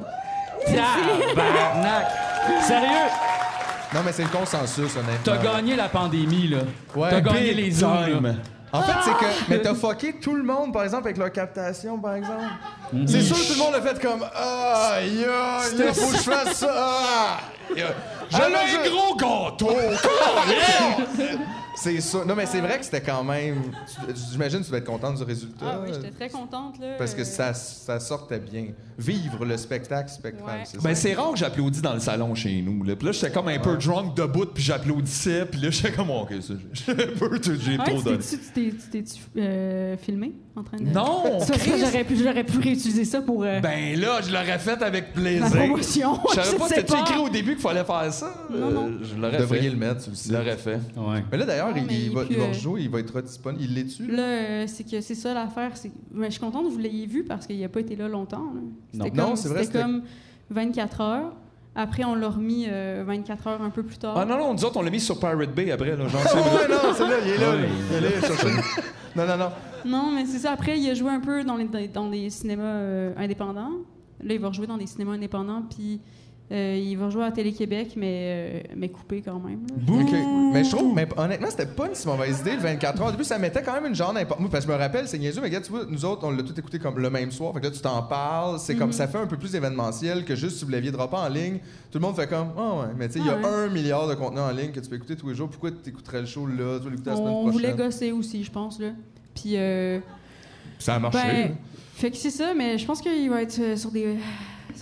Tabarnak. 0.65 2.05
Sérieux, 2.61 2.87
Non, 3.93 3.99
mais 4.05 4.11
c'est 4.11 4.23
le 4.23 4.29
consensus, 4.29 4.95
honnêtement. 4.95 5.19
t'as 5.23 5.37
gagné 5.37 5.75
la 5.75 5.89
pandémie, 5.89 6.47
là. 6.47 6.57
Ouais, 6.95 7.09
t'as 7.09 7.21
gagné 7.21 7.53
les 7.53 7.69
là. 7.71 8.33
En 8.77 8.81
fait, 8.83 8.93
c'est 9.03 9.13
que. 9.17 9.25
Mais 9.49 9.61
t'as 9.61 9.73
fucké 9.73 10.13
tout 10.13 10.35
le 10.35 10.43
monde, 10.43 10.73
par 10.73 10.83
exemple, 10.83 11.05
avec 11.05 11.17
leur 11.17 11.31
captation, 11.31 11.97
par 11.97 12.15
exemple. 12.15 12.43
C'est 13.07 13.21
sûr 13.21 13.35
que 13.35 13.47
tout 13.47 13.53
le 13.53 13.59
monde 13.59 13.75
a 13.75 13.81
fait 13.81 14.01
comme. 14.01 14.25
Ah, 14.35 14.97
là, 15.01 15.93
faut 15.93 16.11
que 16.11 16.17
je 16.17 16.21
fasse 16.23 16.57
ça. 16.57 16.73
Ah, 16.75 17.37
J'avais 18.29 18.55
un 18.55 18.89
gros 18.89 19.15
gâteau! 19.15 19.75
C'est 21.75 21.99
ça. 22.01 22.23
Non, 22.25 22.35
mais 22.35 22.45
c'est 22.45 22.61
vrai 22.61 22.77
que 22.79 22.85
c'était 22.85 23.01
quand 23.01 23.23
même. 23.23 23.55
tu- 24.07 24.13
J'imagine 24.31 24.59
que 24.59 24.65
tu 24.65 24.71
vas 24.71 24.77
être 24.77 24.85
contente 24.85 25.17
du 25.17 25.23
résultat. 25.23 25.65
Ah 25.67 25.79
oui, 25.83 25.89
j'étais 25.93 26.11
très 26.11 26.29
contente. 26.29 26.79
Là, 26.79 26.95
Parce 26.97 27.13
que 27.13 27.21
Euh, 27.21 27.25
ça, 27.25 27.53
ça 27.53 27.99
sortait 27.99 28.39
bien. 28.39 28.67
Vivre 28.97 29.43
le 29.43 29.57
spectacle 29.57 30.09
spectral, 30.09 30.59
Ouais. 30.59 30.63
c'est 30.65 30.81
Ben, 30.81 30.95
c'est 30.95 31.13
rare 31.13 31.31
que 31.33 31.37
j'applaudis 31.37 31.81
dans 31.81 31.93
le 31.93 31.99
salon 31.99 32.33
chez 32.33 32.61
nous. 32.61 32.81
Là. 32.83 32.95
Puis 32.95 33.07
là, 33.07 33.11
j'étais 33.11 33.29
comme 33.31 33.49
un 33.49 33.59
peu 33.59 33.75
drunk 33.75 34.15
debout, 34.15 34.45
puis 34.45 34.63
j'applaudissais. 34.63 35.45
Puis 35.45 35.59
là, 35.59 35.69
j'étais 35.69 35.91
comme, 35.91 36.11
OK, 36.11 36.31
ça, 36.41 36.53
j'ai 36.71 36.91
un 36.93 36.95
peu, 37.17 37.39
j'ai 37.43 37.77
Ouais, 37.77 37.83
trop 37.85 37.97
tu 37.97 38.03
donné. 38.05 38.17
t'es-tu- 38.19 38.37
tu 38.37 38.51
t'es- 38.53 38.71
tu 38.71 38.89
t'es-tu 39.03 39.21
euh, 39.41 39.97
filmé 39.97 40.31
en 40.55 40.63
train 40.63 40.77
de. 40.77 40.83
Non, 40.83 41.39
Ça, 41.41 41.57
ça, 41.57 41.77
j'aurais 41.77 42.03
pu, 42.05 42.15
j'aurais 42.15 42.43
pu 42.45 42.57
réutiliser 42.57 43.03
ça 43.03 43.21
pour. 43.21 43.43
euh, 43.43 43.59
Ben 43.59 43.99
là, 43.99 44.21
je 44.25 44.31
l'aurais 44.31 44.59
fait 44.59 44.81
avec 44.81 45.11
plaisir. 45.13 45.43
La 45.43 45.49
promotion, 45.49 46.19
Je 46.29 46.35
savais 46.41 46.57
pas, 46.57 46.67
sais 46.69 46.75
c'était 46.75 46.99
écrit 46.99 47.17
au 47.17 47.27
début 47.29 47.53
qu'il 47.55 47.61
fallait 47.61 47.83
faire 47.83 48.13
ça. 48.13 48.33
Non, 48.49 48.67
Euh, 48.67 48.71
non. 48.71 48.91
Je 49.01 49.15
l'aurais 49.15 49.31
Vous 49.33 49.37
devriez 49.43 49.63
fait. 49.63 49.69
le 49.71 49.75
mettre 49.75 50.01
sur 50.01 50.11
le 50.11 50.15
site. 50.15 50.31
Je 50.31 50.37
l'aurais 50.37 50.57
fait. 50.57 50.79
Mais 51.31 51.37
là, 51.37 51.45
d'ailleurs, 51.45 51.64
Il, 51.75 52.11
va, 52.13 52.23
il 52.29 52.37
va 52.37 52.43
euh, 52.43 52.47
rejouer, 52.47 52.81
il 52.83 52.89
va 52.89 52.99
être 52.99 53.21
disponible. 53.21 53.63
Il 53.63 53.73
l'est-tu? 53.75 54.07
Là, 54.07 54.23
euh, 54.23 54.63
c'est 54.67 54.83
que 54.83 55.01
c'est 55.01 55.15
ça 55.15 55.33
l'affaire. 55.33 55.75
c'est- 55.77 55.91
Mais 56.11 56.27
je 56.27 56.31
suis 56.31 56.39
contente 56.41 56.65
que 56.65 56.71
vous 56.71 56.77
l'ayez 56.79 57.05
vu 57.07 57.23
parce 57.23 57.47
qu'il 57.47 57.59
n'a 57.59 57.69
pas 57.69 57.79
été 57.79 57.95
là 57.95 58.07
longtemps. 58.07 58.51
là. 58.53 58.61
C'était 58.91 59.03
Non. 59.03 59.09
comme, 59.09 59.29
Non, 59.31 59.35
c'est 59.35 59.49
vrai, 59.49 59.63
C'était 59.63 59.81
comme 59.81 60.03
24 60.49 61.01
heures. 61.01 61.33
Après, 61.77 62.05
on 62.05 62.15
l'a 62.15 62.29
remis 62.29 62.65
euh, 62.69 63.03
24 63.05 63.47
heures 63.47 63.61
un 63.61 63.69
peu 63.69 63.83
plus 63.83 63.97
tard. 63.97 64.15
Ah 64.17 64.23
non, 64.25 64.37
non, 64.37 64.53
nous 64.53 64.63
autres, 64.63 64.77
on 64.77 64.81
l'a 64.81 64.89
mis 64.89 65.01
sur 65.01 65.19
Pirate 65.19 65.53
Bay 65.53 65.71
après. 65.71 65.95
Là, 65.97 66.07
genre, 66.07 66.21
Ah 66.25 66.35
ouais, 66.37 66.67
non, 66.69 66.93
c'est 66.95 67.03
là, 67.07 67.15
il 67.25 67.31
est 67.31 67.37
là. 67.37 67.49
Ouais. 67.51 67.61
là. 67.63 67.67
Il 67.91 67.95
est 67.97 68.01
là, 68.01 68.27
chercher. 68.27 68.47
Non, 69.15 69.25
non, 69.27 69.37
non. 69.37 69.49
Non, 69.85 70.11
mais 70.15 70.25
c'est 70.25 70.39
ça. 70.39 70.51
Après, 70.51 70.79
il 70.79 70.89
a 70.89 70.93
joué 70.93 71.09
un 71.11 71.19
peu 71.19 71.43
dans, 71.43 71.57
les, 71.57 71.87
dans 71.89 72.09
des 72.09 72.29
cinémas 72.29 72.63
euh, 72.63 73.13
indépendants. 73.17 73.71
Là, 74.23 74.33
il 74.33 74.39
va 74.39 74.47
rejouer 74.47 74.67
dans 74.67 74.77
des 74.77 74.87
cinémas 74.87 75.13
indépendants. 75.13 75.63
Puis 75.69 75.99
euh, 76.51 76.79
il 76.79 76.95
va 76.95 77.09
jouer 77.09 77.23
à 77.25 77.31
Télé-Québec, 77.31 77.93
mais, 77.97 78.61
euh, 78.67 78.73
mais 78.75 78.89
coupé 78.89 79.21
quand 79.23 79.39
même. 79.39 79.61
là. 79.67 80.03
Mais 80.53 80.63
je 80.63 80.69
trouve, 80.75 80.93
mais 80.93 81.07
honnêtement, 81.17 81.47
c'était 81.49 81.65
pas 81.65 81.87
une 81.87 81.95
si 81.95 82.07
mauvaise 82.07 82.41
idée, 82.41 82.53
le 82.53 82.59
24 82.61 83.01
heures. 83.01 83.07
Au 83.07 83.11
début, 83.11 83.23
ça 83.23 83.39
mettait 83.39 83.63
quand 83.63 83.73
même 83.73 83.87
une 83.87 83.95
genre 83.95 84.13
d'importance. 84.13 84.47
Parce 84.51 84.63
que 84.65 84.71
je 84.71 84.75
me 84.77 84.79
rappelle, 84.81 85.07
c'est 85.07 85.17
niaiseux, 85.17 85.41
mais 85.41 85.47
regarde, 85.47 85.63
tu 85.65 85.71
vois, 85.71 85.85
nous 85.89 86.05
autres, 86.05 86.21
on 86.23 86.29
l'a 86.31 86.43
tout 86.43 86.57
écouté 86.57 86.77
comme 86.77 86.99
le 86.99 87.09
même 87.09 87.31
soir. 87.31 87.51
Fait 87.53 87.59
que 87.61 87.65
là, 87.65 87.71
tu 87.71 87.79
t'en 87.81 88.03
parles. 88.03 88.59
C'est 88.59 88.75
comme 88.75 88.87
Mhm. 88.89 88.93
ça 88.93 89.07
fait 89.07 89.17
un 89.17 89.25
peu 89.27 89.37
plus 89.37 89.55
événementiel 89.55 90.23
que 90.23 90.35
juste 90.35 90.57
si 90.57 90.65
vous 90.65 90.71
l'aviez 90.71 90.91
droppé 90.91 91.15
en 91.17 91.27
ligne. 91.29 91.57
Tout 91.91 91.97
le 91.97 92.01
monde 92.01 92.15
fait 92.15 92.27
comme, 92.27 92.49
ah 92.57 92.73
ouais, 92.81 92.93
mais 92.95 93.07
tu 93.07 93.13
sais, 93.13 93.19
il 93.19 93.25
y 93.25 93.29
a 93.29 93.37
Ah 93.43 93.47
ouais. 93.47 93.65
un 93.65 93.67
milliard 93.69 94.07
de 94.07 94.13
contenus 94.13 94.41
en 94.41 94.51
ligne 94.51 94.71
que 94.71 94.79
tu 94.79 94.87
peux 94.87 94.97
écouter 94.97 95.15
tous 95.15 95.29
les 95.29 95.35
jours. 95.35 95.49
Pourquoi 95.49 95.71
tu 95.71 95.89
écouterais 95.89 96.21
le 96.21 96.27
show 96.27 96.45
là? 96.45 96.77
Tu 96.77 96.83
vas 96.85 96.89
l'écouter 96.91 97.09
la 97.09 97.15
semaine 97.15 97.29
On 97.29 97.41
prochaine? 97.41 97.51
voulait 97.53 97.73
gosser 97.73 98.11
aussi, 98.11 98.43
je 98.43 98.51
pense. 98.51 98.79
Là. 98.79 98.89
Puis. 99.33 99.53
euh, 99.57 99.99
Ça 100.77 100.95
a 100.95 100.99
marché. 100.99 101.17
ben, 101.19 101.55
fait 101.95 102.11
que 102.11 102.17
c'est 102.17 102.29
ça, 102.29 102.53
mais 102.53 102.77
je 102.77 102.85
pense 102.85 103.01
qu'il 103.01 103.29
va 103.31 103.41
être 103.41 103.57
euh, 103.59 103.75
sur 103.75 103.89
des, 103.89 104.15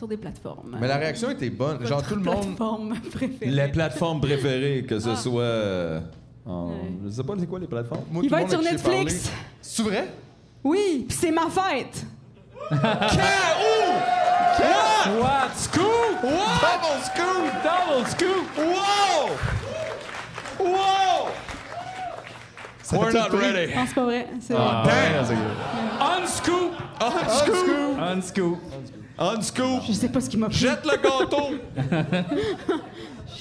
sur 0.04 0.08
des 0.10 0.18
plateformes. 0.18 0.78
Mais 0.82 0.88
la 0.88 0.98
réaction 0.98 1.30
était 1.30 1.50
bonne. 1.50 1.86
Genre, 1.86 2.04
tout 2.04 2.16
le 2.16 2.22
monde. 2.24 2.42
plateforme 2.58 2.94
préférée. 3.14 3.52
Les 3.52 3.68
plateformes 3.70 4.20
préférées, 4.20 4.86
que 4.88 5.00
ce 5.00 5.10
Ah. 5.12 5.16
soit. 5.16 5.42
euh, 5.44 6.00
en- 6.46 6.72
Je 7.06 7.10
sais 7.10 7.24
pas, 7.24 7.34
c'est 7.40 7.48
quoi 7.48 7.60
les 7.60 7.68
plateformes? 7.68 8.04
Moi, 8.12 8.22
Il 8.26 8.30
va 8.30 8.38
le 8.40 8.44
être 8.44 8.50
sur 8.52 8.62
Netflix. 8.62 9.32
C'est 9.62 9.84
vrai? 9.84 10.10
Oui, 10.62 11.06
puis 11.08 11.18
c'est 11.18 11.32
ma 11.32 11.48
fête. 11.50 12.06
What? 15.22 15.52
Scoop? 15.56 16.24
What? 16.24 16.60
Double 16.62 17.02
scoop! 17.04 17.52
Double 17.64 18.08
scoop! 18.10 18.46
Wow! 18.58 19.30
Wow! 20.60 21.30
We're 22.92 23.12
not 23.14 23.30
ready. 23.32 23.74
Non, 23.74 23.84
c'est 23.88 23.96
pas 23.96 24.04
vrai. 24.06 24.28
C'est 24.42 24.54
Ah, 24.58 24.84
vrai. 24.86 24.94
damn. 25.28 26.24
Unscoop! 26.24 26.72
Unscoop! 27.00 27.56
Unscoop. 27.98 28.00
Unscoop! 28.00 29.03
Je 29.88 29.94
sais 29.94 30.10
pas 30.10 30.22
ce 30.22 30.30
qui 30.30 30.38
m'a 30.38 30.48
pris. 30.50 30.58
Jette 30.58 30.86
le 30.86 30.98
gâteau! 31.02 32.26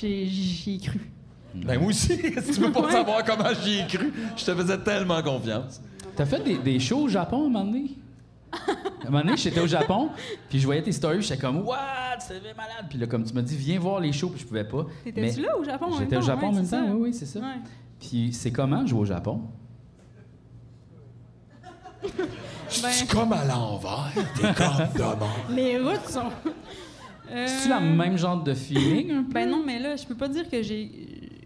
J'ai 0.00 0.26
j'y 0.26 0.74
ai 0.74 0.78
cru. 0.78 1.00
Ben 1.54 1.78
moi 1.78 1.88
aussi, 1.90 2.16
si 2.16 2.52
tu 2.52 2.60
veux 2.60 2.72
pas 2.72 2.80
Ouais. 2.86 2.92
savoir 2.92 3.24
comment 3.24 3.48
j'y 3.62 3.80
ai 3.80 3.86
cru, 3.86 4.12
je 4.36 4.44
te 4.44 4.54
faisais 4.54 4.78
tellement 4.78 5.22
confiance. 5.22 5.80
T'as 6.16 6.24
fait 6.26 6.42
des, 6.42 6.58
des 6.58 6.80
shows 6.80 7.02
au 7.02 7.08
Japon 7.08 7.42
à 7.44 7.46
un 7.46 7.48
moment 7.50 7.64
donné? 7.64 7.90
À 8.52 9.08
un 9.08 9.10
moment 9.10 9.24
donné, 9.24 9.36
j'étais 9.36 9.60
au 9.60 9.66
Japon, 9.66 10.10
puis 10.48 10.58
je 10.60 10.64
voyais 10.66 10.82
tes 10.82 10.92
stories, 10.92 11.22
j'étais 11.22 11.38
comme, 11.40 11.58
What? 11.66 11.76
C'est 12.20 12.34
malade! 12.56 12.86
Puis 12.88 12.98
là, 12.98 13.06
comme 13.06 13.24
tu 13.24 13.32
m'as 13.34 13.42
dit, 13.42 13.56
viens 13.56 13.78
voir 13.78 14.00
les 14.00 14.12
shows, 14.12 14.28
puis 14.28 14.40
je 14.40 14.46
pouvais 14.46 14.64
pas. 14.64 14.86
T'étais-tu 15.04 15.40
là 15.42 15.56
au 15.58 15.64
Japon 15.64 15.86
en 15.86 15.90
même 15.90 15.98
J'étais 16.00 16.16
au 16.16 16.20
temps? 16.20 16.26
Japon 16.26 16.46
en 16.46 16.50
Ouais, 16.50 16.56
même 16.56 16.64
c'est 16.64 16.76
temps, 16.76 16.86
ça. 16.86 16.92
oui, 16.94 17.00
oui, 17.02 17.14
c'est 17.14 17.26
ça. 17.26 17.40
Ouais. 17.40 17.46
Puis 18.00 18.32
c'est 18.32 18.50
comment 18.52 18.86
jouer 18.86 19.00
au 19.00 19.04
Japon? 19.04 19.42
Ben, 22.02 22.88
C'est 22.90 23.08
comme 23.10 23.32
à 23.32 23.44
l'envers, 23.44 24.10
t'es 24.34 24.42
comme 24.54 24.88
demain. 24.96 25.30
les 25.54 25.78
routes 25.78 26.08
sont. 26.08 26.30
Euh, 27.30 27.46
C'est-tu 27.46 27.68
la 27.68 27.80
même 27.80 28.16
genre 28.18 28.42
de 28.42 28.54
feeling? 28.54 29.10
un 29.12 29.22
peu? 29.24 29.32
Ben 29.32 29.48
non, 29.50 29.62
mais 29.64 29.78
là, 29.78 29.96
je 29.96 30.04
peux 30.04 30.14
pas 30.14 30.28
dire 30.28 30.48
que 30.50 30.62
j'ai. 30.62 30.90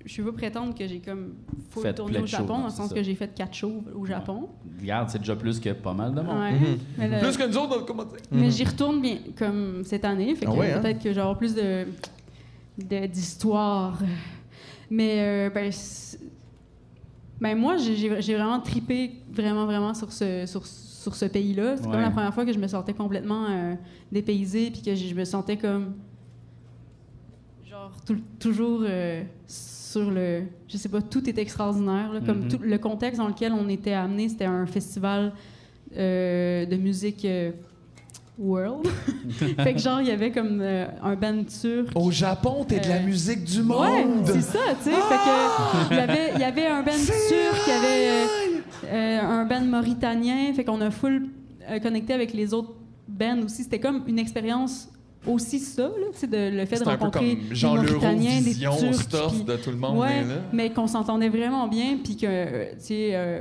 Je 0.05 0.23
peux 0.23 0.31
pas 0.31 0.39
prétendre 0.39 0.73
que 0.74 0.87
j'ai 0.87 1.01
comme 1.01 1.35
tourné 1.74 1.93
plein 2.12 2.20
au 2.20 2.23
de 2.23 2.27
shows, 2.27 2.27
Japon, 2.27 2.55
non, 2.55 2.59
dans 2.61 2.65
le 2.66 2.70
sens 2.70 2.89
ça. 2.91 2.95
que 2.95 3.03
j'ai 3.03 3.15
fait 3.16 3.35
quatre 3.35 3.55
shows 3.55 3.83
au 3.95 4.07
Japon. 4.07 4.49
Regarde, 4.81 5.11
c'est 5.11 5.19
déjà 5.19 5.35
plus 5.35 5.59
que 5.59 5.70
pas 5.70 5.93
mal 5.95 6.15
de 6.15 6.20
monde. 6.20 6.39
Ouais. 6.39 6.53
Mais 6.97 7.09
le- 7.09 7.19
Plus 7.19 7.37
que 7.37 7.43
nous 7.45 7.57
autres, 7.57 7.70
dans 7.70 7.77
le 7.78 7.83
commentaire. 7.85 8.20
Mais 8.31 8.51
j'y 8.53 8.65
retourne 8.65 9.01
bien, 9.03 9.19
comme 9.37 9.83
cette 9.85 10.05
année. 10.05 10.35
Fait 10.37 10.47
que 10.47 10.51
Ah 10.53 10.55
ouais, 10.55 10.73
hein? 10.73 10.81
peut-être 10.81 11.03
que 11.03 11.12
j'aurai 11.12 11.37
plus 11.37 11.55
de 11.57 11.87
de- 12.78 13.07
d'histoire. 13.07 13.99
Mais 14.91 15.16
euh, 15.19 15.51
ben, 15.51 15.73
ben, 17.41 17.57
moi, 17.59 17.77
j'ai- 17.77 18.21
vraiment 18.35 18.61
tripé 18.61 19.13
vraiment, 19.33 19.67
vraiment 19.67 19.93
sur 19.95 20.13
ce, 20.13 20.45
sur, 20.47 20.67
sur 20.67 21.15
ce 21.15 21.27
pays-là. 21.27 21.77
C'est 21.77 21.85
Ouais. 21.87 21.93
comme 21.93 22.01
la 22.01 22.11
première 22.11 22.33
fois 22.35 22.45
que 22.45 22.53
je 22.53 22.59
me 22.59 22.67
sentais 22.69 22.95
complètement 22.95 23.47
euh, 23.51 23.75
dépaysée 24.11 24.71
puis 24.71 24.83
que 24.83 24.95
je 24.95 25.15
me 25.15 25.25
sentais 25.25 25.57
comme 25.57 25.95
genre 27.69 27.93
tout- 28.07 28.21
toujours 28.39 28.81
euh, 28.85 29.23
sur 29.47 30.11
le 30.11 30.43
je 30.69 30.77
sais 30.77 30.89
pas 30.89 31.01
tout 31.03 31.29
est 31.29 31.39
extraordinaire 31.39 32.13
là, 32.13 32.21
comme 32.21 32.43
Mhm. 32.45 32.49
tout 32.49 32.59
le 32.63 32.79
contexte 32.79 33.19
dans 33.19 33.29
lequel 33.29 33.53
on 33.53 33.69
était 33.69 33.93
amené 33.93 34.29
c'était 34.29 34.45
un 34.45 34.67
festival 34.67 35.33
euh, 35.97 36.67
de 36.67 36.77
musique 36.77 37.25
euh, 37.25 37.53
world 38.39 38.87
fait 39.59 39.73
que 39.75 39.79
genre 39.81 40.01
il 40.01 40.09
y 40.09 40.11
avait 40.11 40.31
comme 40.31 40.61
euh, 40.61 40.87
un 41.03 41.15
band 41.17 41.45
turc 41.45 41.89
Au 41.95 42.11
Japon, 42.11 42.65
t'es 42.69 42.81
de 42.81 42.89
la 42.89 42.97
Euh, 42.97 43.03
musique 43.05 43.45
du 43.45 43.61
Ouais, 43.63 44.05
monde! 44.05 44.27
c'est 44.27 44.41
ça, 44.43 44.59
tu 44.83 44.91
sais. 44.91 44.97
Fait 44.97 45.17
que 45.17 45.91
il 45.93 45.97
y 45.97 46.01
avait, 46.01 46.33
il 46.35 46.41
y 46.41 46.45
avait 46.45 46.67
un 46.67 46.83
band 46.83 46.93
turc, 46.93 47.63
il 47.67 47.71
y 47.71 47.77
avait 47.77 48.09
euh, 48.09 48.27
euh, 48.87 49.21
un 49.23 49.45
band 49.47 49.63
mauritanien. 49.65 50.53
Fait 50.55 50.65
qu'on 50.65 50.81
a 50.81 50.91
full 50.91 51.29
euh, 51.71 51.79
connecté 51.81 52.13
avec 52.13 52.33
les 52.35 52.53
autres 52.53 52.75
bands 53.09 53.39
aussi. 53.45 53.63
C'était 53.65 53.81
comme 53.81 54.03
une 54.07 54.19
expérience 54.19 54.89
aussi 55.27 55.59
ça, 55.59 55.85
là, 55.89 56.07
tu 56.13 56.19
sais, 56.19 56.27
de, 56.29 56.57
le 56.57 56.65
fait 56.67 56.77
de 56.79 56.85
C'est 56.85 56.89
un 56.89 56.97
peu 56.97 57.05
rencontrer 57.05 57.35
des 57.37 57.67
Mauritaniens, 57.67 58.41
des 58.43 58.55
Turcs. 58.55 58.95
stuff 58.95 59.45
de 59.45 59.57
tout 59.57 59.71
le 59.71 59.77
monde, 59.77 59.99
Ouais, 59.99 60.23
mais 60.23 60.35
là. 60.35 60.41
mais 60.53 60.71
qu'on 60.71 60.87
s'entendait 60.87 61.29
vraiment 61.31 61.67
bien, 61.67 61.99
puis 62.05 62.17
que, 62.17 62.27
euh, 62.29 62.67
tu 62.75 62.77
sais, 62.85 63.11
euh, 63.15 63.41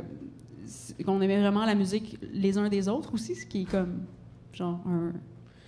c'est- 0.66 1.04
qu'on 1.04 1.22
aimait 1.22 1.40
vraiment 1.40 1.64
la 1.66 1.76
musique 1.76 2.18
les 2.34 2.58
uns 2.58 2.70
des 2.70 2.90
autres 2.90 3.14
aussi, 3.14 3.36
ce 3.36 3.46
qui 3.46 3.62
est 3.62 3.70
comme, 3.70 4.00
genre, 4.56 4.80
un, 4.88 5.12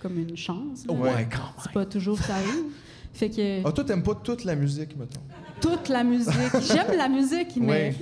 comme 0.00 0.18
une 0.18 0.36
chance. 0.36 0.86
là. 0.86 0.94
Ouais, 0.94 1.28
quand 1.30 1.60
C'est 1.62 1.72
pas 1.72 1.84
toujours 1.86 2.18
ça 2.18 2.34
arrive. 2.36 2.64
Fait 3.12 3.30
que 3.30 3.66
Ah, 3.66 3.72
toi, 3.72 3.84
t'aimes 3.84 4.02
pas 4.02 4.14
toute 4.14 4.44
la 4.44 4.54
musique, 4.54 4.96
mettons. 4.96 5.20
toute 5.60 5.88
la 5.88 6.04
musique. 6.04 6.32
J'aime 6.62 6.96
la 6.96 7.08
musique, 7.08 7.56
mais. 7.60 7.94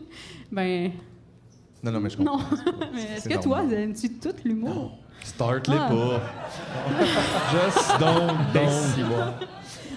ben. 0.52 0.92
Non, 1.82 1.92
non, 1.92 2.00
mais 2.00 2.10
je 2.10 2.16
comprends. 2.16 2.38
Non. 2.38 2.44
mais 2.94 3.02
est-ce 3.16 3.28
que 3.28 3.40
toi, 3.42 3.62
aimes-tu 3.64 4.14
tout 4.14 4.34
l'humour? 4.44 4.98
Start-les 5.24 5.76
Ah. 5.78 5.88
pas. 5.88 6.22
Just 7.52 7.98
don't, 7.98 8.36
don't. 8.54 9.32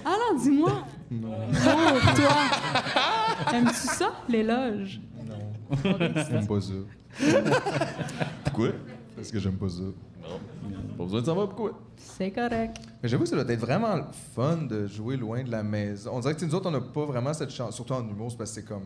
Alors, 0.06 0.42
dis-moi. 0.42 0.86
Non. 1.12 1.30
toi? 2.16 3.54
Aimes-tu 3.54 3.74
ça, 3.88 4.12
l'éloge? 4.30 5.00
J'aime 5.84 6.48
pas 6.48 6.62
ça. 6.62 6.74
Pourquoi? 8.46 8.70
Parce 9.16 9.32
que 9.32 9.40
j'aime 9.40 9.58
pas 9.58 9.70
ça. 9.70 9.84
Pas 10.98 11.04
besoin 11.04 11.22
de 11.22 11.26
savoir 11.26 11.48
pourquoi. 11.48 11.80
C'est 11.98 12.32
correct. 12.32 12.78
Mais 13.02 13.10
j'avoue 13.10 13.24
que 13.24 13.30
ça 13.30 13.36
doit 13.36 13.52
être 13.52 13.60
vraiment 13.60 13.96
le 13.96 14.04
fun 14.36 14.58
de 14.58 14.88
jouer 14.88 15.18
loin 15.18 15.44
de 15.44 15.52
la 15.52 15.64
maison. 15.64 16.12
On 16.14 16.20
dirait 16.20 16.36
que 16.36 16.46
nous 16.46 16.56
autres, 16.56 16.70
on 16.70 16.72
n'a 16.72 16.82
pas 16.82 17.06
vraiment 17.06 17.34
cette 17.34 17.52
chance, 17.52 17.76
surtout 17.76 17.94
en 17.94 18.08
humour, 18.08 18.32
c'est 18.32 18.38
parce 18.38 18.52
que 18.52 18.62
c'est 18.62 18.68
comme. 18.68 18.84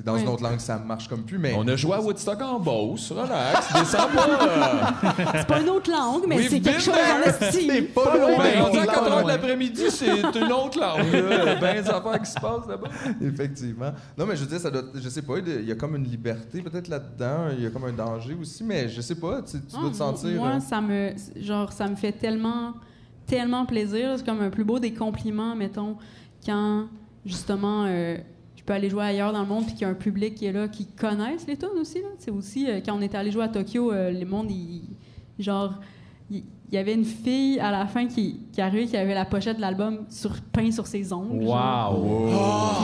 Dans 0.00 0.14
Oui. 0.14 0.22
une 0.22 0.28
autre 0.28 0.42
langue, 0.42 0.58
ça 0.60 0.78
marche 0.78 1.08
comme 1.08 1.22
plus, 1.22 1.38
mais. 1.38 1.54
On 1.56 1.66
a 1.68 1.76
joué 1.76 1.94
à 1.94 2.00
Woodstock 2.00 2.40
en 2.40 2.58
Beauce, 2.58 3.12
relax, 3.12 3.72
descends 3.74 4.08
pas. 4.14 4.28
euh. 4.28 5.14
C'est 5.36 5.46
pas 5.46 5.60
une 5.60 5.68
autre 5.68 5.90
langue, 5.90 6.24
mais 6.26 6.42
c'est 6.48 6.60
quelque 6.60 6.80
chose 6.80 6.94
en 6.94 7.28
estime. 7.28 7.70
C'est 7.70 7.82
pas 7.82 8.16
loin. 8.16 8.38
Ben, 8.38 8.62
rendu 8.62 8.78
à 8.78 8.84
Loin. 8.84 8.94
4 8.94 9.12
heures 9.12 9.22
de 9.24 9.28
l'après-midi, 9.28 9.82
c'est 9.90 10.06
une 10.06 10.52
autre 10.52 10.80
langue. 10.80 11.12
là. 11.12 11.54
Ben, 11.56 11.82
des 11.82 11.88
affaires 11.90 12.20
qui 12.22 12.30
se 12.30 12.40
passent 12.40 12.66
là-bas. 12.68 12.88
Effectivement. 13.20 13.92
Non, 14.16 14.26
mais 14.26 14.36
je 14.36 14.42
veux 14.42 14.48
dire, 14.48 14.60
ça 14.60 14.70
doit. 14.70 14.82
Je 14.94 15.08
sais 15.08 15.22
pas, 15.22 15.34
il 15.38 15.64
y 15.66 15.72
a 15.72 15.74
comme 15.74 15.96
une 15.96 16.04
liberté 16.04 16.62
peut-être 16.62 16.88
là-dedans, 16.88 17.48
il 17.56 17.62
y 17.64 17.66
a 17.66 17.70
comme 17.70 17.84
un 17.84 17.92
danger 17.92 18.34
aussi, 18.40 18.64
mais 18.64 18.88
je 18.88 19.00
sais 19.00 19.14
pas, 19.16 19.42
tu, 19.42 19.52
tu 19.60 19.74
Ah, 19.74 19.80
dois 19.80 19.90
te 19.90 19.96
sentir. 19.96 20.30
Moi, 20.36 20.48
euh, 20.48 20.60
ça 20.60 20.80
me, 20.80 21.12
genre, 21.40 21.72
ça 21.72 21.86
me 21.88 21.96
fait 21.96 22.12
tellement, 22.12 22.74
tellement 23.26 23.66
plaisir. 23.66 24.14
C'est 24.16 24.24
comme 24.24 24.40
un 24.40 24.50
plus 24.50 24.64
beau 24.64 24.78
des 24.78 24.92
compliments, 24.94 25.54
mettons, 25.54 25.96
quand 26.44 26.86
justement 27.24 27.84
euh, 27.86 28.16
je 28.62 28.66
peux 28.66 28.72
aller 28.74 28.88
jouer 28.88 29.02
ailleurs 29.04 29.32
dans 29.32 29.42
le 29.42 29.48
monde 29.48 29.64
puis 29.66 29.72
qu'il 29.74 29.82
y 29.82 29.84
a 29.84 29.88
un 29.88 29.94
public 29.94 30.36
qui 30.36 30.46
est 30.46 30.52
là, 30.52 30.68
qui 30.68 30.86
connaissent 30.86 31.46
les 31.48 31.56
tunes 31.56 31.68
aussi. 31.80 32.00
là. 32.00 32.08
C'est 32.18 32.30
aussi 32.30 32.70
euh, 32.70 32.80
quand 32.84 32.96
on 32.96 33.02
était 33.02 33.16
allé 33.18 33.32
jouer 33.32 33.42
à 33.44 33.48
Tokyo, 33.48 33.90
euh, 33.92 34.10
les 34.10 34.24
mondes, 34.24 34.50
ils, 34.50 34.82
genre, 35.38 35.74
il 36.30 36.44
y 36.70 36.78
avait 36.78 36.94
une 36.94 37.04
fille 37.04 37.58
à 37.60 37.70
la 37.70 37.86
fin 37.86 38.06
qui, 38.06 38.40
qui 38.52 38.60
arrivait 38.62 38.86
qui 38.86 38.96
avait 38.96 39.12
la 39.14 39.24
pochette 39.26 39.56
de 39.56 39.60
l'album 39.60 40.06
sur, 40.08 40.32
peint 40.52 40.70
sur 40.70 40.86
ses 40.86 41.12
ongles. 41.12 41.44
Wow! 41.44 42.28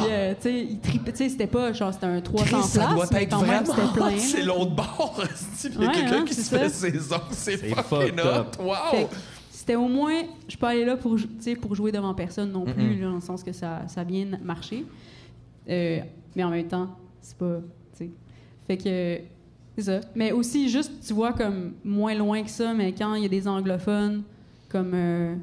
Puis, 0.02 0.10
euh, 0.12 0.34
tu 0.34 0.42
sais, 0.42 0.66
il 0.68 0.78
tripait- 0.80 1.12
tu 1.12 1.18
sais, 1.18 1.28
c'était 1.30 1.46
pas 1.46 1.72
genre, 1.72 1.92
c'était 1.94 2.06
un 2.06 2.20
300 2.20 2.44
Chris, 2.44 2.54
places, 2.56 2.68
ça 2.72 2.86
doit 2.88 3.06
mais 3.12 3.22
être 3.22 3.30
quand 3.30 3.46
même, 3.46 3.64
c'était 3.64 3.92
plein. 3.94 4.18
C'est 4.18 4.42
l'autre 4.42 4.72
bord, 4.74 5.22
il 5.64 5.70
y 5.72 5.76
a 5.76 5.80
Ouais, 5.88 5.94
quelqu'un 5.94 6.16
hein, 6.20 6.24
qui 6.26 6.34
se 6.34 6.54
fait 6.54 6.68
ses 6.68 7.12
ongles. 7.12 7.22
C'est 7.30 7.56
C'est 7.56 7.68
fucking 7.74 8.20
hot. 8.20 8.62
Wow! 8.62 9.08
C'était 9.50 9.76
au 9.76 9.88
moins, 9.88 10.22
je 10.48 10.56
peux 10.56 10.66
aller 10.66 10.84
là 10.84 10.96
pour, 10.96 11.16
jou- 11.16 11.26
tu 11.28 11.34
sais, 11.42 11.54
pour 11.54 11.74
jouer 11.74 11.92
devant 11.92 12.14
personne 12.14 12.50
non 12.52 12.64
plus, 12.64 12.98
là, 13.00 13.08
dans 13.08 13.14
le 13.14 13.20
sens 13.20 13.42
que 13.42 13.52
ça, 13.52 13.82
ça 13.86 14.00
a 14.02 14.04
bien 14.04 14.26
marché. 14.42 14.84
Euh, 15.68 16.00
mais 16.36 16.44
en 16.44 16.50
même 16.50 16.66
temps, 16.68 16.88
c'est 17.20 17.36
pas. 17.36 17.60
Fait 18.66 18.76
que, 18.76 19.20
c'est 19.76 19.82
ça. 19.82 20.00
Mais 20.14 20.30
aussi, 20.32 20.68
juste, 20.68 20.92
tu 21.06 21.14
vois, 21.14 21.32
comme 21.32 21.72
moins 21.84 22.14
loin 22.14 22.42
que 22.42 22.50
ça, 22.50 22.74
mais 22.74 22.92
quand 22.92 23.14
il 23.14 23.22
y 23.22 23.26
a 23.26 23.28
des 23.30 23.48
anglophones, 23.48 24.22
comme 24.68 24.90
euh, 24.94 25.34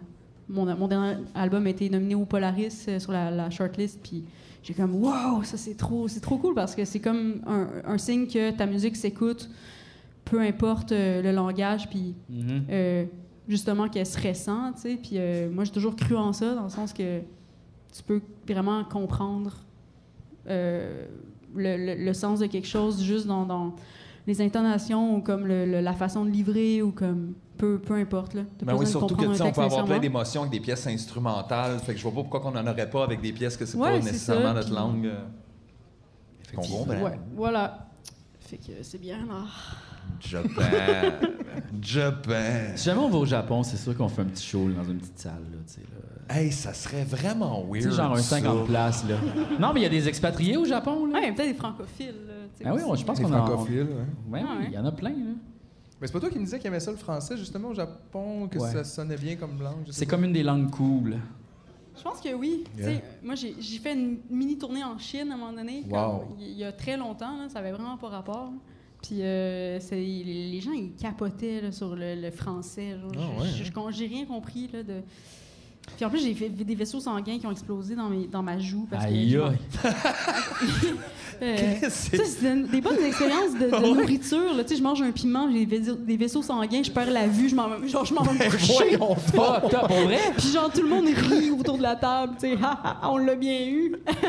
mon, 0.48 0.66
mon 0.76 0.88
dernier 0.88 1.18
album 1.34 1.66
a 1.66 1.70
été 1.72 1.90
nominé 1.90 2.14
au 2.14 2.26
Polaris 2.26 2.86
euh, 2.88 3.00
sur 3.00 3.12
la, 3.12 3.32
la 3.32 3.50
shortlist, 3.50 4.00
puis 4.04 4.24
j'ai 4.62 4.76
comme, 4.76 4.94
wow, 4.96 5.42
ça 5.44 5.58
c'est 5.58 5.76
trop, 5.76 6.08
c'est 6.08 6.20
trop 6.20 6.38
cool 6.38 6.54
parce 6.54 6.76
que 6.76 6.86
c'est 6.86 7.00
comme 7.00 7.42
un, 7.48 7.68
un 7.86 7.98
signe 7.98 8.28
que 8.28 8.52
ta 8.52 8.68
musique 8.68 8.96
s'écoute, 8.96 9.50
peu 10.24 10.40
importe 10.40 10.92
le 10.92 11.32
langage, 11.32 11.90
puis 11.90 12.14
Mhm. 12.30 12.64
euh, 12.70 13.06
justement 13.48 13.90
qu'elle 13.90 14.06
se 14.06 14.20
ressent, 14.20 14.74
tu 14.74 14.82
sais. 14.82 15.00
Puis 15.02 15.18
moi, 15.52 15.64
j'ai 15.64 15.72
toujours 15.72 15.96
cru 15.96 16.16
en 16.16 16.32
ça, 16.34 16.54
dans 16.54 16.64
le 16.64 16.70
sens 16.70 16.94
que 16.94 17.20
tu 17.92 18.04
peux 18.06 18.22
vraiment 18.48 18.84
comprendre 18.84 19.65
euh, 20.50 21.06
le, 21.56 21.78
le- 21.78 22.04
le 22.06 22.14
sens 22.14 22.40
de 22.40 22.46
quelque 22.48 22.68
chose 22.68 23.02
juste 23.02 23.28
dans, 23.28 23.46
dans 23.46 23.76
les 24.28 24.42
intonations 24.42 25.16
ou 25.16 25.22
comme 25.22 25.46
le- 25.46 25.80
la 25.82 25.94
façon 25.94 26.26
de 26.26 26.30
livrer 26.30 26.82
ou 26.82 26.92
comme 26.92 27.34
peu, 27.58 27.80
peu 27.80 27.94
importe. 27.94 28.34
Là. 28.34 28.42
T'as 28.58 28.66
Ben 28.66 28.76
oui, 28.76 28.86
surtout 28.86 29.16
que 29.16 29.26
on 29.26 29.52
peut 29.52 29.62
avoir 29.62 29.86
plein 29.86 30.00
d'émotions 30.00 30.42
avec 30.42 30.52
des 30.52 30.60
pièces 30.60 30.86
instrumentales. 30.88 31.80
Fait 31.80 31.94
que 31.94 31.98
je 32.00 32.04
vois 32.04 32.12
pas 32.12 32.30
pourquoi 32.30 32.46
on 32.48 32.52
n'en 32.52 32.70
aurait 32.70 32.90
pas 32.90 33.04
avec 33.06 33.22
des 33.22 33.32
pièces 33.32 33.56
que 33.56 33.66
c'est 33.66 33.78
Ouais, 33.78 33.92
pas 34.00 34.06
nécessairement 34.06 34.48
ça, 34.50 34.54
notre 34.54 34.74
langue. 34.74 35.06
euh, 35.06 35.22
qu'on 36.56 36.62
comprend. 36.62 37.02
Ouais, 37.04 37.20
voilà. 37.36 37.88
Fait 38.40 38.58
que 38.58 38.72
c'est 38.84 39.00
bien 39.02 39.20
là. 39.26 39.44
Japan. 40.20 41.28
Japan. 41.82 42.76
Si 42.76 42.86
jamais 42.86 43.00
on 43.02 43.10
va 43.10 43.18
au 43.18 43.26
Japon, 43.26 43.64
c'est 43.64 43.78
sûr 43.78 43.96
qu'on 43.96 44.08
fait 44.08 44.22
un 44.22 44.26
petit 44.26 44.46
show 44.46 44.68
là, 44.68 44.76
dans 44.84 44.90
une 44.92 44.98
petite 45.00 45.20
salle. 45.20 45.44
Là. 45.52 46.36
Hey, 46.36 46.52
ça 46.52 46.74
serait 46.74 47.04
vraiment 47.04 47.62
Tu 47.64 47.80
weird. 47.80 47.92
sais, 47.92 47.98
genre 47.98 48.14
un 48.14 48.18
ça. 48.18 48.38
50 48.38 48.66
places. 48.66 49.06
Là. 49.08 49.16
Non, 49.60 49.74
mais 49.74 49.82
il 49.82 49.84
y 49.84 49.86
a 49.86 49.90
des 49.90 50.08
expatriés 50.08 50.58
au 50.58 50.66
Japon. 50.66 51.06
Là. 51.06 51.20
Ouais, 51.20 51.32
peut-être 51.34 51.50
des 51.50 51.54
francophiles. 51.54 52.16
Là, 52.28 52.34
Ah 52.66 52.74
oui, 52.74 52.82
je 52.98 53.04
pense 53.04 53.20
qu'on 53.20 53.32
en 53.32 53.46
francophiles, 53.46 53.88
ouais. 54.30 54.42
Il 54.68 54.74
y 54.74 54.78
en 54.78 54.86
a 54.86 54.92
plein. 54.92 55.10
Là. 55.12 55.34
Mais 56.02 56.08
c'est 56.08 56.14
pas 56.14 56.20
toi 56.20 56.30
qui 56.30 56.40
me 56.40 56.44
disais 56.46 56.58
qu'il 56.58 56.68
aimait 56.68 56.80
ça 56.80 56.92
le 56.92 56.98
français, 56.98 57.38
justement, 57.38 57.70
au 57.70 57.74
Japon, 57.74 58.48
que 58.50 58.58
Ouais. 58.60 58.72
ça 58.72 58.84
sonnait 58.84 59.16
bien 59.18 59.36
comme 59.36 59.62
langue? 59.62 59.86
C'est 59.92 60.06
comme 60.06 60.24
une 60.26 60.34
des 60.34 60.44
langues 60.44 60.70
cool. 60.72 61.18
Je 61.98 62.02
pense 62.04 62.20
que 62.20 62.34
oui. 62.34 62.66
Tu 62.76 62.84
sais, 62.84 63.04
moi, 63.24 63.36
j'ai 63.36 63.54
fait 63.80 63.94
une 63.94 64.18
mini 64.30 64.58
tournée 64.58 64.84
en 64.84 64.98
Chine 64.98 65.32
à 65.32 65.36
un 65.36 65.38
moment 65.38 65.54
donné, 65.54 65.84
Wow. 65.90 66.20
comme 66.20 66.40
il 66.40 66.52
y 66.58 66.64
a 66.66 66.72
très 66.74 66.98
longtemps. 66.98 67.38
Là, 67.38 67.48
ça 67.50 67.60
avait 67.60 67.72
vraiment 67.72 67.96
pas 67.98 68.10
rapport. 68.10 68.52
Puis 69.08 69.18
euh, 69.22 69.80
les 69.92 70.60
gens, 70.62 70.72
ils 70.72 70.94
capotaient 70.94 71.62
là, 71.62 71.72
sur 71.72 71.96
le, 71.96 72.16
le 72.16 72.32
français. 72.32 72.92
genre. 73.02 73.12
Ah 73.16 73.42
ouais, 73.42 73.48
Je- 73.50 73.64
je- 73.64 73.72
je- 73.72 73.98
J'ai 73.98 74.08
rien 74.08 74.26
compris. 74.26 74.70
Là, 74.74 74.84
de... 74.84 75.02
Puis 75.96 76.04
en 76.04 76.10
plus, 76.10 76.20
j'ai 76.24 76.34
fait 76.34 76.50
des 76.50 76.74
vaisseaux 76.76 77.00
sanguins 77.00 77.38
qui 77.38 77.46
ont 77.46 77.52
explosé 77.52 77.96
dans, 77.96 78.10
mes, 78.10 78.26
dans 78.26 78.42
ma 78.42 78.58
joue. 78.58 78.88
Parce 78.90 79.06
Aïe. 79.06 79.38
Euh, 81.42 81.56
C'est- 81.90 82.18
des 82.72 82.80
bonnes 82.80 83.04
expériences 83.06 83.56
de, 83.60 83.70
de 83.70 83.94
nourriture. 83.94 84.54
là. 84.56 84.64
Tu 84.64 84.70
sais, 84.70 84.76
je 84.78 84.84
mange 84.84 85.02
un 85.02 85.12
piment, 85.12 85.52
j'ai 85.52 85.66
des, 85.66 85.80
vais- 85.80 85.96
des 85.98 86.16
vaisseaux 86.16 86.42
sanguins, 86.42 86.82
je 86.82 86.90
perds 86.90 87.12
la 87.12 87.28
vue, 87.28 87.50
je 87.50 87.56
m'en 87.56 87.68
vais 87.68 87.86
genre, 87.90 88.06
je 88.06 88.14
m'en 88.14 88.24
vais 88.24 88.46
me 88.46 88.50
coucher. 88.52 88.98
Pour 88.98 89.16
vrai? 90.06 90.20
Puis 90.38 90.48
genre, 90.54 90.72
tout 90.72 90.82
le 90.82 90.88
monde 90.88 91.08
rit 91.08 91.52
autour 91.52 91.78
de 91.78 91.82
la 91.84 91.98
table, 91.98 92.36
tu 92.40 92.48
sais, 92.52 92.58
on 93.04 93.18
l'a 93.18 93.36
bien 93.36 93.68
eu. 93.68 93.96
Après 94.08 94.26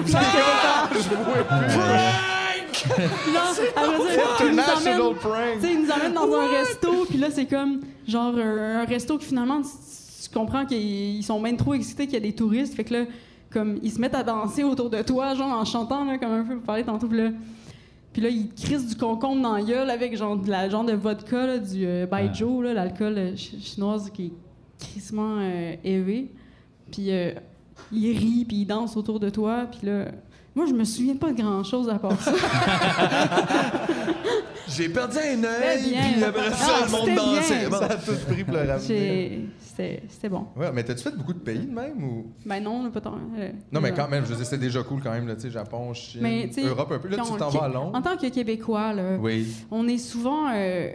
prank. 5.14 5.60
sais, 5.60 5.72
ils 5.72 5.82
nous 5.82 5.90
emmènent 5.90 6.12
dans 6.14 6.34
un 6.34 6.46
resto, 6.48 7.04
puis 7.08 7.18
là, 7.18 7.28
c'est 7.30 7.46
comme, 7.46 7.80
genre, 8.06 8.36
un, 8.36 8.84
resto 8.84 9.18
que 9.18 9.24
finalement, 9.24 9.60
tu, 9.62 10.30
comprends 10.34 10.66
qu'ils 10.66 11.16
ils 11.16 11.22
sont 11.22 11.40
même 11.40 11.56
trop 11.56 11.74
excités 11.74 12.04
qu'il 12.06 12.14
y 12.14 12.18
a 12.18 12.20
des 12.20 12.34
touristes. 12.34 12.74
Fait 12.74 12.84
que 12.84 12.94
là, 12.94 13.04
comme, 13.50 13.78
ils 13.82 13.90
se 13.90 14.00
mettent 14.00 14.14
à 14.14 14.22
danser 14.22 14.64
autour 14.64 14.90
de 14.90 15.02
toi, 15.02 15.34
genre, 15.34 15.52
en 15.52 15.64
chantant, 15.64 16.04
là, 16.04 16.18
comme 16.18 16.32
un 16.32 16.44
peu, 16.44 16.56
pour 16.56 16.64
parler 16.64 16.84
tantôt, 16.84 17.06
puis 17.06 17.18
là... 17.18 17.30
Puis 18.12 18.22
là, 18.22 18.30
ils 18.30 18.48
crissent 18.54 18.86
du 18.86 18.96
concombre 18.96 19.42
dans 19.42 19.52
la 19.52 19.62
gueule 19.62 19.90
avec 19.90 20.16
genre 20.16 20.38
de 20.38 20.48
la 20.50 20.70
genre 20.70 20.84
de 20.84 20.94
vodka, 20.94 21.46
là, 21.46 21.58
du 21.58 21.86
euh, 21.86 22.06
baijiu, 22.06 22.62
là, 22.62 22.72
l'alcool 22.72 23.18
euh, 23.18 23.36
ch- 23.36 23.60
chinoise 23.60 24.08
qui 24.08 24.28
est 24.28 24.32
crissement 24.78 25.36
euh, 25.38 25.74
élevé. 25.84 26.32
Puis 26.90 27.10
euh, 27.10 27.32
ils 27.92 28.16
rient, 28.16 28.46
puis 28.46 28.56
ils 28.58 28.64
dansent 28.64 28.96
autour 28.96 29.20
de 29.20 29.28
toi. 29.28 29.66
Puis 29.70 29.86
là, 29.86 30.06
moi, 30.56 30.66
je 30.66 30.72
me 30.72 30.82
souviens 30.84 31.14
pas 31.16 31.30
de 31.32 31.40
grand-chose 31.40 31.88
à 31.88 31.98
part 31.98 32.20
ça. 32.20 32.32
J'ai 34.68 34.88
perdu 34.88 35.16
un 35.18 35.44
œil, 35.44 35.82
puis 36.14 36.24
après 36.24 36.50
ça, 36.50 36.80
Ah, 36.82 36.86
le 36.86 36.90
monde 36.90 37.16
dansait. 37.16 37.68
Bon. 37.68 37.78
Ça 37.78 37.84
a 37.86 37.96
tout 37.96 38.12
pris 38.28 38.42
pour 38.44 38.54
le 38.54 38.60
ramener. 38.68 39.40
C'était 39.58 40.28
bon. 40.28 40.46
Ouais, 40.56 40.70
mais 40.74 40.82
t'as-tu 40.82 41.02
fait 41.04 41.16
beaucoup 41.16 41.32
de 41.34 41.38
pays 41.38 41.66
de 41.66 41.72
même 41.72 42.02
ou? 42.02 42.26
Ben 42.44 42.60
non, 42.60 42.82
là, 42.82 42.90
pas 42.90 43.00
tant. 43.00 43.14
euh, 43.38 43.50
Non, 43.70 43.80
mais 43.80 43.92
quand 43.92 44.08
même, 44.08 44.24
je 44.24 44.30
veux 44.30 44.36
dire, 44.36 44.46
c'est 44.46 44.58
déjà 44.58 44.82
cool 44.82 45.00
quand 45.02 45.12
même, 45.12 45.28
là, 45.28 45.36
tu 45.36 45.42
sais, 45.42 45.50
Japon, 45.50 45.92
Chine, 45.94 46.20
Mais, 46.22 46.50
Europe 46.64 46.90
un 46.90 46.98
peu. 46.98 47.08
Là, 47.08 47.18
tu 47.18 47.38
t'en 47.38 47.46
on- 47.46 47.50
vas 47.50 47.64
à 47.64 47.68
Londres. 47.68 47.92
En 47.94 48.02
tant 48.02 48.16
que 48.16 48.26
Québécois, 48.28 48.92
là, 48.92 49.16
Oui. 49.20 49.46
on 49.70 49.86
est 49.86 49.98
souvent 49.98 50.48
euh, 50.52 50.88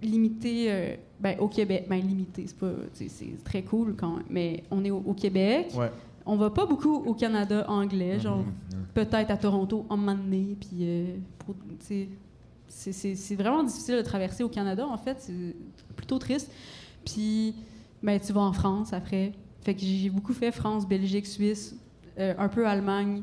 limité 0.00 0.66
euh, 0.70 0.94
ben, 1.20 1.36
au 1.40 1.48
Québec. 1.48 1.86
Ben, 1.90 1.96
limité, 2.00 2.44
c'est 2.46 2.56
pas. 2.58 2.70
C'est 2.94 3.44
très 3.44 3.62
cool 3.62 3.94
quand 3.98 4.16
même. 4.16 4.24
Mais 4.30 4.62
on 4.70 4.84
est 4.84 4.90
au, 4.90 5.02
au 5.04 5.12
Québec. 5.14 5.72
Ouais. 5.76 5.90
On 6.30 6.36
va 6.36 6.50
pas 6.50 6.66
beaucoup 6.66 6.94
au 6.94 7.14
Canada 7.14 7.64
anglais, 7.68 8.20
genre 8.20 8.38
Mhm. 8.38 8.84
peut-être 8.94 9.30
à 9.30 9.36
Toronto 9.36 9.86
en 9.88 9.96
moment 9.96 10.14
donné, 10.14 10.56
puis 10.60 10.78
euh, 10.82 11.16
c'est- 11.78 13.34
vraiment 13.34 13.62
difficile 13.64 13.96
de 13.96 14.02
traverser 14.02 14.44
au 14.44 14.48
Canada 14.48 14.86
en 14.86 14.98
fait, 14.98 15.16
c'est 15.20 15.54
plutôt 15.96 16.18
triste. 16.18 16.50
Puis 17.04 17.54
ben 18.02 18.20
tu 18.20 18.32
vas 18.32 18.42
en 18.42 18.52
France 18.52 18.92
après, 18.92 19.32
fait 19.62 19.74
que 19.74 19.80
j'ai 19.80 20.10
beaucoup 20.10 20.32
fait 20.34 20.52
France, 20.52 20.86
Belgique, 20.86 21.26
Suisse, 21.26 21.74
euh, 22.18 22.34
un 22.38 22.48
peu 22.48 22.66
Allemagne. 22.66 23.22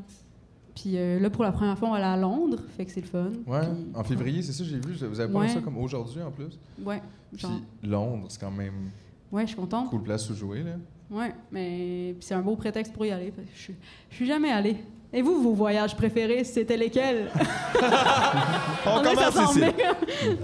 Puis 0.74 0.96
euh, 0.96 1.20
là 1.20 1.30
pour 1.30 1.44
la 1.44 1.52
première 1.52 1.78
fois 1.78 1.88
on 1.88 1.92
va 1.92 1.98
aller 1.98 2.06
à 2.06 2.16
Londres, 2.16 2.58
fait 2.76 2.84
que 2.84 2.90
c'est 2.90 3.00
le 3.02 3.06
fun. 3.06 3.30
Ouais, 3.46 3.60
Puis- 3.60 3.86
en 3.94 4.02
février, 4.04 4.42
c'est 4.42 4.52
ça, 4.52 4.64
j'ai 4.64 4.78
vu. 4.80 4.94
Vous 5.06 5.20
avez 5.20 5.32
Ouais. 5.32 5.48
ça 5.48 5.60
comme 5.60 5.78
aujourd'hui 5.78 6.22
en 6.22 6.30
plus? 6.32 6.58
Ouais, 6.84 7.00
Puis 7.32 7.40
genre, 7.42 7.52
Londres, 7.84 8.26
c'est 8.28 8.40
quand 8.40 8.50
même 8.50 8.90
ouais, 9.30 9.42
je 9.42 9.48
suis 9.48 9.56
contente. 9.56 9.90
cool 9.90 10.02
place 10.02 10.28
où 10.28 10.34
jouer, 10.34 10.62
là. 10.64 10.72
Ouais, 11.10 11.32
mais 11.52 12.14
c'est 12.20 12.34
un 12.34 12.40
beau 12.40 12.56
prétexte 12.56 12.92
pour 12.92 13.06
y 13.06 13.10
aller. 13.12 13.32
parce 13.34 13.46
que 13.48 13.54
Je, 13.56 13.62
suis- 13.62 13.74
je 14.10 14.16
suis 14.16 14.26
jamais 14.26 14.50
allée. 14.50 14.76
Et 15.12 15.22
vous, 15.22 15.40
vos 15.40 15.52
voyages 15.52 15.94
préférés, 15.96 16.42
c'était 16.42 16.76
lesquels? 16.76 17.30
On 18.86 19.02
ça 19.02 19.14
commence 19.30 19.56
ici. 19.56 19.64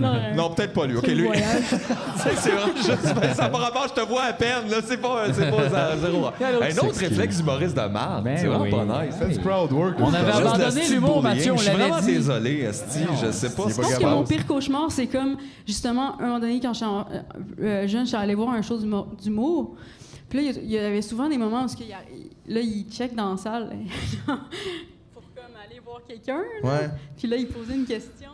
non, 0.01 0.15
euh, 0.15 0.35
Non, 0.35 0.51
peut-être 0.55 0.73
pas 0.73 0.87
lui. 0.87 0.97
OK, 0.97 1.07
lui. 1.09 1.27
voyage. 1.27 1.63
c'est 2.17 2.51
vraiment 2.51 2.77
juste. 2.77 3.15
ben, 3.21 3.35
ça 3.35 3.49
par 3.49 3.61
rapport, 3.61 3.87
je 3.89 4.01
te 4.01 4.07
vois 4.07 4.23
à 4.23 4.33
peine. 4.33 4.69
Là, 4.71 4.77
c'est 4.85 4.99
pas, 5.01 5.33
c'est 5.33 5.51
pas 5.51 5.69
ça, 5.69 5.97
zéro. 5.99 6.27
Un 6.27 6.87
autre 6.89 6.99
réflexe 6.99 7.41
humoriste 7.41 7.77
de 7.77 7.89
marde. 7.89 8.25
Ben 8.25 8.37
c'est 8.39 8.47
vraiment 8.47 8.65
oui. 8.65 8.71
pas 8.71 9.05
nice. 9.05 9.39
Crowd 9.39 9.73
work. 9.73 9.97
On 9.99 10.15
avait 10.15 10.33
Juste 10.33 10.47
abandonné 10.47 10.89
l'humour. 10.89 11.23
Mathieu, 11.23 11.53
on 11.53 11.57
Je 11.57 11.63
suis 11.65 11.73
vraiment 11.73 12.01
dit. 12.01 12.07
désolé, 12.07 12.61
Esti. 12.61 13.01
Je 13.21 13.31
sais 13.33 13.51
pas. 13.51 13.65
Je 13.69 13.75
pense 13.75 13.95
que 13.97 14.05
mon 14.07 14.25
pire 14.25 14.47
cauchemar, 14.47 14.91
c'est 14.91 15.07
comme, 15.09 15.37
justement, 15.67 16.19
un 16.21 16.27
moment 16.27 16.39
donné, 16.41 16.61
quand 16.61 16.73
j'étais 16.73 16.87
en- 16.87 17.07
euh, 17.61 17.87
jeune, 17.89 18.07
j'étais 18.07 18.17
allée 18.17 18.35
voir 18.35 18.51
un 18.51 18.63
show 18.63 18.79
d'humour. 19.23 19.75
Puis 20.33 20.43
là, 20.47 20.51
il 20.51 20.65
y 20.71 20.73
il 20.77 20.79
avait 20.79 21.03
souvent 21.03 21.29
des 21.29 21.37
moments 21.37 21.67
où 21.67 21.69
il 21.79 21.87
y 21.89 21.93
a- 21.93 21.99
là, 22.47 22.61
ils 22.63 22.87
checkent 22.91 23.15
dans 23.15 23.33
la 23.33 23.37
salle 23.37 23.69
pour 24.25 25.23
comme 25.35 25.55
aller 25.63 25.79
voir 25.85 26.01
quelqu'un. 26.09 26.41
Ouais. 26.63 26.89
Puis 27.19 27.29
là, 27.29 27.37
ils 27.37 27.47
posaient 27.49 27.75
une 27.75 27.85
question. 27.85 28.31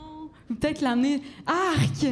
Ou 0.49 0.55
peut-être 0.55 0.81
l'année. 0.81 1.21
Arc! 1.45 2.07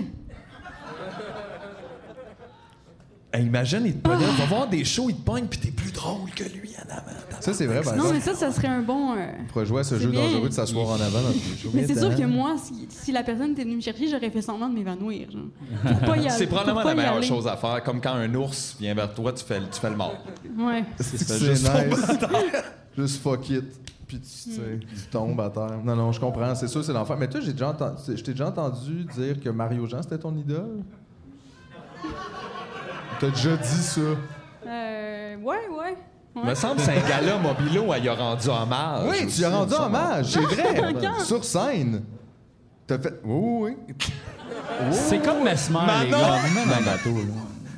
Hey, 3.36 3.44
imagine, 3.46 3.82
il 3.84 3.94
te 3.96 4.08
pogne, 4.08 4.18
va 4.18 4.44
voir 4.46 4.68
des 4.68 4.84
shows, 4.84 5.10
il 5.10 5.16
te 5.16 5.20
pogne, 5.22 5.46
puis 5.46 5.58
t'es 5.58 5.70
plus 5.70 5.92
drôle 5.92 6.30
que 6.34 6.44
lui 6.44 6.70
en 6.78 6.90
avant. 6.90 7.02
Ça, 7.40 7.52
c'est 7.52 7.66
vrai, 7.66 7.82
Non, 7.96 8.10
mais 8.12 8.20
ça, 8.20 8.34
ça 8.34 8.50
serait 8.50 8.68
un 8.68 8.80
bon. 8.82 9.12
euh, 9.14 9.26
On 9.40 9.44
pourrait 9.52 9.66
jouer 9.66 9.80
à 9.80 9.84
ce 9.84 9.98
jeu 9.98 10.08
bien. 10.08 10.22
dangereux 10.22 10.48
de 10.48 10.54
s'asseoir 10.54 10.88
en 10.88 10.94
avant 10.94 11.20
dans 11.20 11.32
tous 11.32 11.50
les 11.50 11.56
shows. 11.58 11.70
Mais 11.74 11.86
c'est 11.86 11.98
sûr 11.98 12.14
que 12.16 12.24
moi, 12.24 12.56
si, 12.62 12.86
si 12.88 13.12
la 13.12 13.22
personne 13.22 13.52
était 13.52 13.64
venue 13.64 13.76
me 13.76 13.80
chercher, 13.82 14.08
j'aurais 14.08 14.30
fait 14.30 14.40
semblant 14.40 14.68
de 14.70 14.74
m'évanouir. 14.74 15.28
C'est 16.30 16.46
probablement 16.46 16.82
la 16.82 16.94
meilleure 16.94 17.22
chose 17.22 17.46
à 17.46 17.56
faire. 17.56 17.82
Comme 17.84 18.00
quand 18.00 18.14
un 18.14 18.34
ours 18.34 18.76
vient 18.80 18.94
vers 18.94 19.12
toi, 19.12 19.32
tu 19.32 19.44
fais, 19.44 19.60
le- 19.60 19.68
tu 19.68 19.78
fais 19.80 19.90
le 19.90 19.96
mort. 19.96 20.16
Ouais. 20.58 20.84
C'est 21.00 21.18
juste 21.38 21.44
juste 21.44 21.68
nice. 21.74 22.18
juste 22.98 23.22
fuck 23.22 23.50
it. 23.50 23.64
Puis 24.06 24.18
tu, 24.20 24.22
tu 24.50 24.54
sais, 24.54 24.78
tu 24.88 25.02
tombes 25.10 25.40
à 25.40 25.50
terre. 25.50 25.78
Non, 25.84 25.94
non, 25.96 26.12
je 26.12 26.20
comprends. 26.20 26.54
C'est 26.54 26.68
sûr, 26.68 26.82
c'est 26.84 26.92
l'enfer. 26.92 27.16
Mais 27.18 27.28
toi, 27.28 27.40
j'ai 27.40 27.52
déjà 27.52 27.68
entendu, 27.70 27.96
je 28.16 28.22
t'ai 28.22 28.32
déjà 28.32 28.48
entendu 28.48 29.04
dire 29.16 29.40
que 29.40 29.48
Mario 29.50 29.84
Jean, 29.86 30.00
c'était 30.02 30.18
ton 30.18 30.34
idole? 30.36 30.78
T'as 33.18 33.28
déjà 33.30 33.56
dit 33.56 33.82
ça. 33.82 34.00
Euh, 34.66 35.36
ouais, 35.36 35.68
ouais. 35.70 35.96
Il 36.36 36.42
me 36.42 36.54
semble 36.54 36.76
que 36.76 36.82
c'est 36.82 36.92
un 36.92 37.08
gars-là, 37.08 37.38
Mobilo, 37.38 37.94
elle 37.94 38.04
y 38.04 38.08
a 38.08 38.14
rendu 38.14 38.48
hommage. 38.48 39.04
Oui, 39.08 39.26
tu 39.26 39.38
lui 39.38 39.44
as 39.44 39.50
rendu 39.50 39.74
hommage, 39.74 40.26
c'est 40.26 40.40
vrai. 40.40 40.94
Sur 41.24 41.42
scène. 41.44 42.02
T'as 42.86 42.98
fait. 42.98 43.14
Oui, 43.24 43.74
oui, 43.76 43.76
oui. 43.88 43.94
C'est 44.90 45.18
comme 45.18 45.42
Mesmer, 45.42 45.78
les 46.04 46.10
gars. 46.10 46.38
Même 46.54 46.70
un 46.70 46.82
bateau, 46.84 47.16
là. 47.16 47.32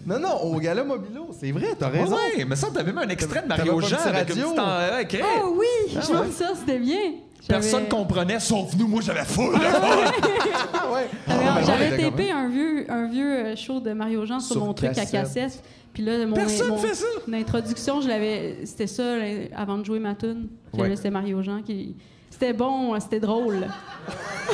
Non, 0.07 0.19
non, 0.19 0.37
au 0.43 0.59
Gala 0.59 0.85
Mobilo. 0.85 1.31
C'est 1.39 1.53
vrai, 1.53 1.77
t'as 1.79 1.89
raison. 1.89 2.17
Ouais, 2.17 2.45
mais 2.45 2.57
ça, 2.57 2.69
t'avais 2.73 2.93
même 2.93 3.07
un 3.07 3.09
extrait 3.09 3.43
de 3.43 3.47
Mario 3.47 3.81
Jean 3.81 3.97
avec 4.07 4.31
une 4.31 4.43
petite. 4.43 5.23
Oh 5.23 5.55
oui! 5.57 5.97
Ah 5.97 6.01
je 6.01 6.29
que 6.29 6.33
ça, 6.33 6.53
c'était 6.59 6.79
bien. 6.79 7.13
Personne 7.47 7.89
comprenait, 7.89 8.41
sauf 8.41 8.75
nous. 8.77 8.89
Moi, 8.89 9.01
j'avais 9.01 9.21
ouais. 9.21 9.27
J'avais- 9.27 11.09
Ah, 11.29 11.55
ben, 11.55 11.67
J'avais 11.67 11.97
tapé 11.97 12.31
un 12.31 12.49
vieux, 12.49 12.91
un 12.91 13.09
vieux 13.09 13.33
euh, 13.47 13.57
show 13.57 13.81
de 13.81 13.93
Mario 13.93 14.27
Jean 14.27 14.41
sur, 14.41 14.57
Sur 14.57 14.65
mon 14.65 14.75
truc 14.75 14.97
à 14.99 15.07
cassette. 15.07 15.63
Puis 15.95 16.03
là, 16.05 16.27
mon, 16.27 16.35
Personne 16.35 16.69
mon, 16.69 16.79
fait 16.79 16.95
ça. 16.95 17.07
mon 17.27 17.37
introduction, 17.39 18.01
je 18.01 18.09
l'avais. 18.09 18.59
C'était 18.65 18.87
ça 18.87 19.17
là, 19.17 19.25
avant 19.57 19.79
de 19.79 19.85
jouer 19.85 19.99
ma 19.99 20.15
tune. 20.15 20.49
Puis 20.73 20.83
Ouais. 20.83 20.89
là, 20.91 20.97
C'était 20.97 21.11
Mario 21.11 21.43
Jean 21.43 21.63
qui. 21.63 21.95
C'était 22.31 22.53
bon, 22.53 22.99
c'était 23.01 23.21
drôle. 23.21 23.67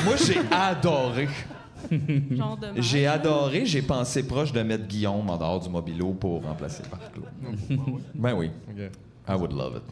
Moi, 0.05 0.15
j'ai 0.16 0.39
adoré. 0.51 1.28
J'ai 2.77 3.06
adoré, 3.06 3.66
j'ai 3.66 3.82
pensé 3.82 4.27
proche 4.27 4.52
de 4.52 4.62
mettre 4.62 4.86
Guillaume 4.86 5.28
en 5.28 5.36
dehors 5.36 5.61
du 5.61 5.69
mobilo 5.69 6.12
pour 6.12 6.43
remplacer 6.43 6.82
par 6.90 7.01
Claude. 7.12 7.28
ben 8.15 8.35
oui. 8.35 8.51
I 9.28 9.35
would 9.35 9.52
love 9.52 9.77
it. 9.77 9.82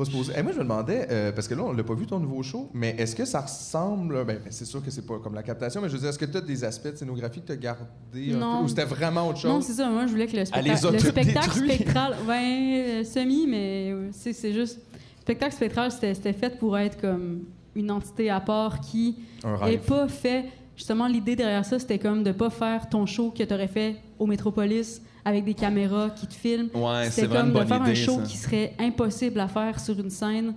Pas 0.00 0.06
se 0.06 0.10
poser. 0.16 0.32
Eh, 0.34 0.42
moi, 0.42 0.52
je 0.52 0.56
me 0.56 0.62
demandais, 0.62 1.06
euh, 1.10 1.30
parce 1.30 1.46
que 1.46 1.52
là, 1.54 1.62
on 1.62 1.72
l'a 1.72 1.82
pas 1.84 1.92
vu 1.92 2.06
ton 2.06 2.18
nouveau 2.18 2.42
show, 2.42 2.70
mais 2.72 2.94
est-ce 2.98 3.14
que 3.14 3.26
ça 3.26 3.42
ressemble. 3.42 4.24
Ben, 4.24 4.38
ben, 4.38 4.40
c'est 4.48 4.64
sûr 4.64 4.82
que 4.82 4.90
c'est 4.90 5.06
pas 5.06 5.18
comme 5.18 5.34
la 5.34 5.42
captation, 5.42 5.82
mais 5.82 5.88
je 5.88 5.92
veux 5.92 5.98
dire, 6.00 6.08
est-ce 6.08 6.18
que 6.18 6.24
tu 6.24 6.38
as 6.38 6.40
des 6.40 6.64
aspects 6.64 6.88
de 6.92 6.96
scénographie 6.96 7.42
que 7.42 7.46
tu 7.48 7.52
as 7.52 7.56
gardés 7.56 8.32
un 8.32 8.38
Non. 8.38 8.58
peu, 8.60 8.64
ou 8.64 8.68
c'était 8.68 8.84
vraiment 8.86 9.28
autre 9.28 9.40
chose? 9.40 9.50
Non, 9.50 9.60
c'est 9.60 9.74
ça. 9.74 9.90
Moi, 9.90 10.06
je 10.06 10.12
voulais 10.12 10.26
que 10.26 10.36
le, 10.38 10.44
spectacle- 10.46 10.92
le 10.92 10.98
spectacle 10.98 11.50
spectral. 11.70 12.16
Ouais, 12.26 13.00
euh, 13.02 13.04
semi, 13.04 13.46
mais 13.46 13.94
c'est 14.12 14.32
c'est 14.32 14.54
juste. 14.54 14.78
Le 14.78 15.20
spectacle 15.20 15.54
spectral, 15.54 15.92
c'était 15.92 16.14
c'était 16.14 16.32
fait 16.32 16.58
pour 16.58 16.78
être 16.78 16.98
comme 16.98 17.42
une 17.74 17.90
entité 17.90 18.30
à 18.30 18.40
part 18.40 18.80
qui 18.80 19.16
n'est 19.44 19.76
pas 19.76 20.08
fait. 20.08 20.46
Justement, 20.76 21.08
l'idée 21.08 21.36
derrière 21.36 21.64
ça, 21.66 21.78
c'était 21.78 21.98
comme 21.98 22.22
de 22.22 22.32
pas 22.32 22.48
faire 22.48 22.88
ton 22.88 23.04
show 23.04 23.30
que 23.36 23.42
tu 23.42 23.52
aurais 23.52 23.68
fait 23.68 23.96
au 24.18 24.26
Métropolis 24.26 25.02
avec 25.30 25.44
des 25.44 25.54
caméras 25.54 26.10
qui 26.10 26.26
te 26.26 26.34
filment. 26.34 26.68
Ouais, 26.74 27.08
c'est 27.10 27.28
comme 27.28 27.48
une 27.48 27.52
de 27.54 27.64
faire 27.64 27.82
un 27.82 27.86
idée, 27.86 27.94
show 27.94 28.16
ça. 28.18 28.22
qui 28.22 28.36
serait 28.36 28.74
impossible 28.78 29.40
à 29.40 29.48
faire 29.48 29.80
sur 29.80 29.98
une 29.98 30.10
scène 30.10 30.54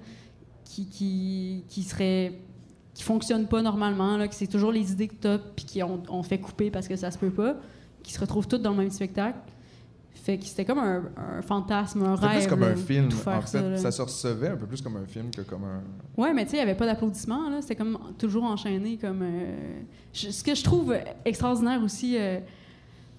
qui, 0.65 0.85
qui, 0.87 1.63
qui 1.69 1.83
serait 1.83 2.33
qui 2.93 3.01
fonctionne 3.03 3.47
pas 3.47 3.61
normalement, 3.63 4.17
là, 4.17 4.27
que 4.27 4.35
c'est 4.35 4.45
toujours 4.47 4.71
les 4.71 4.91
idées 4.91 5.07
que 5.07 5.15
tu 5.19 5.27
as 5.27 5.39
puis 5.39 5.65
qui 5.65 5.81
ont 5.81 6.03
on 6.09 6.21
fait 6.21 6.37
couper 6.39 6.69
parce 6.69 6.87
que 6.87 6.95
ça 6.95 7.09
se 7.09 7.17
peut 7.17 7.31
pas, 7.31 7.55
qui 8.03 8.13
se 8.13 8.19
retrouvent 8.19 8.47
toutes 8.47 8.61
dans 8.61 8.69
le 8.71 8.77
même 8.77 8.91
spectacle. 8.91 9.39
Fait 10.13 10.37
que 10.37 10.45
c'était 10.45 10.63
comme 10.63 10.77
un, 10.79 11.03
un 11.17 11.41
fantasme, 11.41 12.03
un 12.03 12.15
C'était 12.15 12.27
rêve. 12.27 12.37
plus 12.41 12.47
comme 12.47 12.59
là, 12.61 12.67
un 12.67 12.75
film. 12.75 13.09
tout 13.09 13.17
faire 13.17 13.37
En 13.39 13.41
fait, 13.41 13.77
ça, 13.77 13.91
se 13.91 14.01
recevait 14.01 14.49
un 14.49 14.55
peu 14.55 14.67
plus 14.67 14.79
comme 14.81 14.95
un 14.95 15.05
film 15.05 15.31
que 15.31 15.41
comme 15.41 15.63
un. 15.65 15.81
Ouais, 16.21 16.33
mais 16.33 16.45
tu 16.45 16.51
sais, 16.51 16.57
il 16.57 16.59
n'y 16.59 16.63
avait 16.69 16.77
pas 16.77 16.85
d'applaudissements. 16.85 17.49
là. 17.49 17.61
C'était 17.61 17.75
comme 17.75 17.97
toujours 18.17 18.43
enchaîné. 18.45 18.97
Comme, 18.97 19.21
euh, 19.21 19.81
je- 20.13 20.29
ce 20.29 20.41
que 20.43 20.55
je 20.55 20.63
trouve 20.63 20.95
extraordinaire 21.25 21.81
aussi 21.83 22.15
euh, 22.17 22.39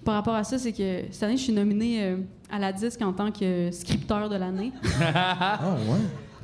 par 0.05 0.13
rapport 0.13 0.35
à 0.35 0.43
ça, 0.43 0.57
c'est 0.57 0.71
que 0.71 1.01
cette 1.11 1.23
année, 1.23 1.35
je 1.35 1.43
suis 1.43 1.53
nominée 1.53 2.03
euh, 2.03 2.17
à 2.51 2.59
la 2.59 2.71
disque 2.71 3.01
en 3.01 3.11
tant 3.11 3.31
que 3.31 3.71
scripteur 3.71 4.29
de 4.29 4.35
l'année 4.35 4.71
Ah, 5.13 5.59
ouais. 5.87 5.97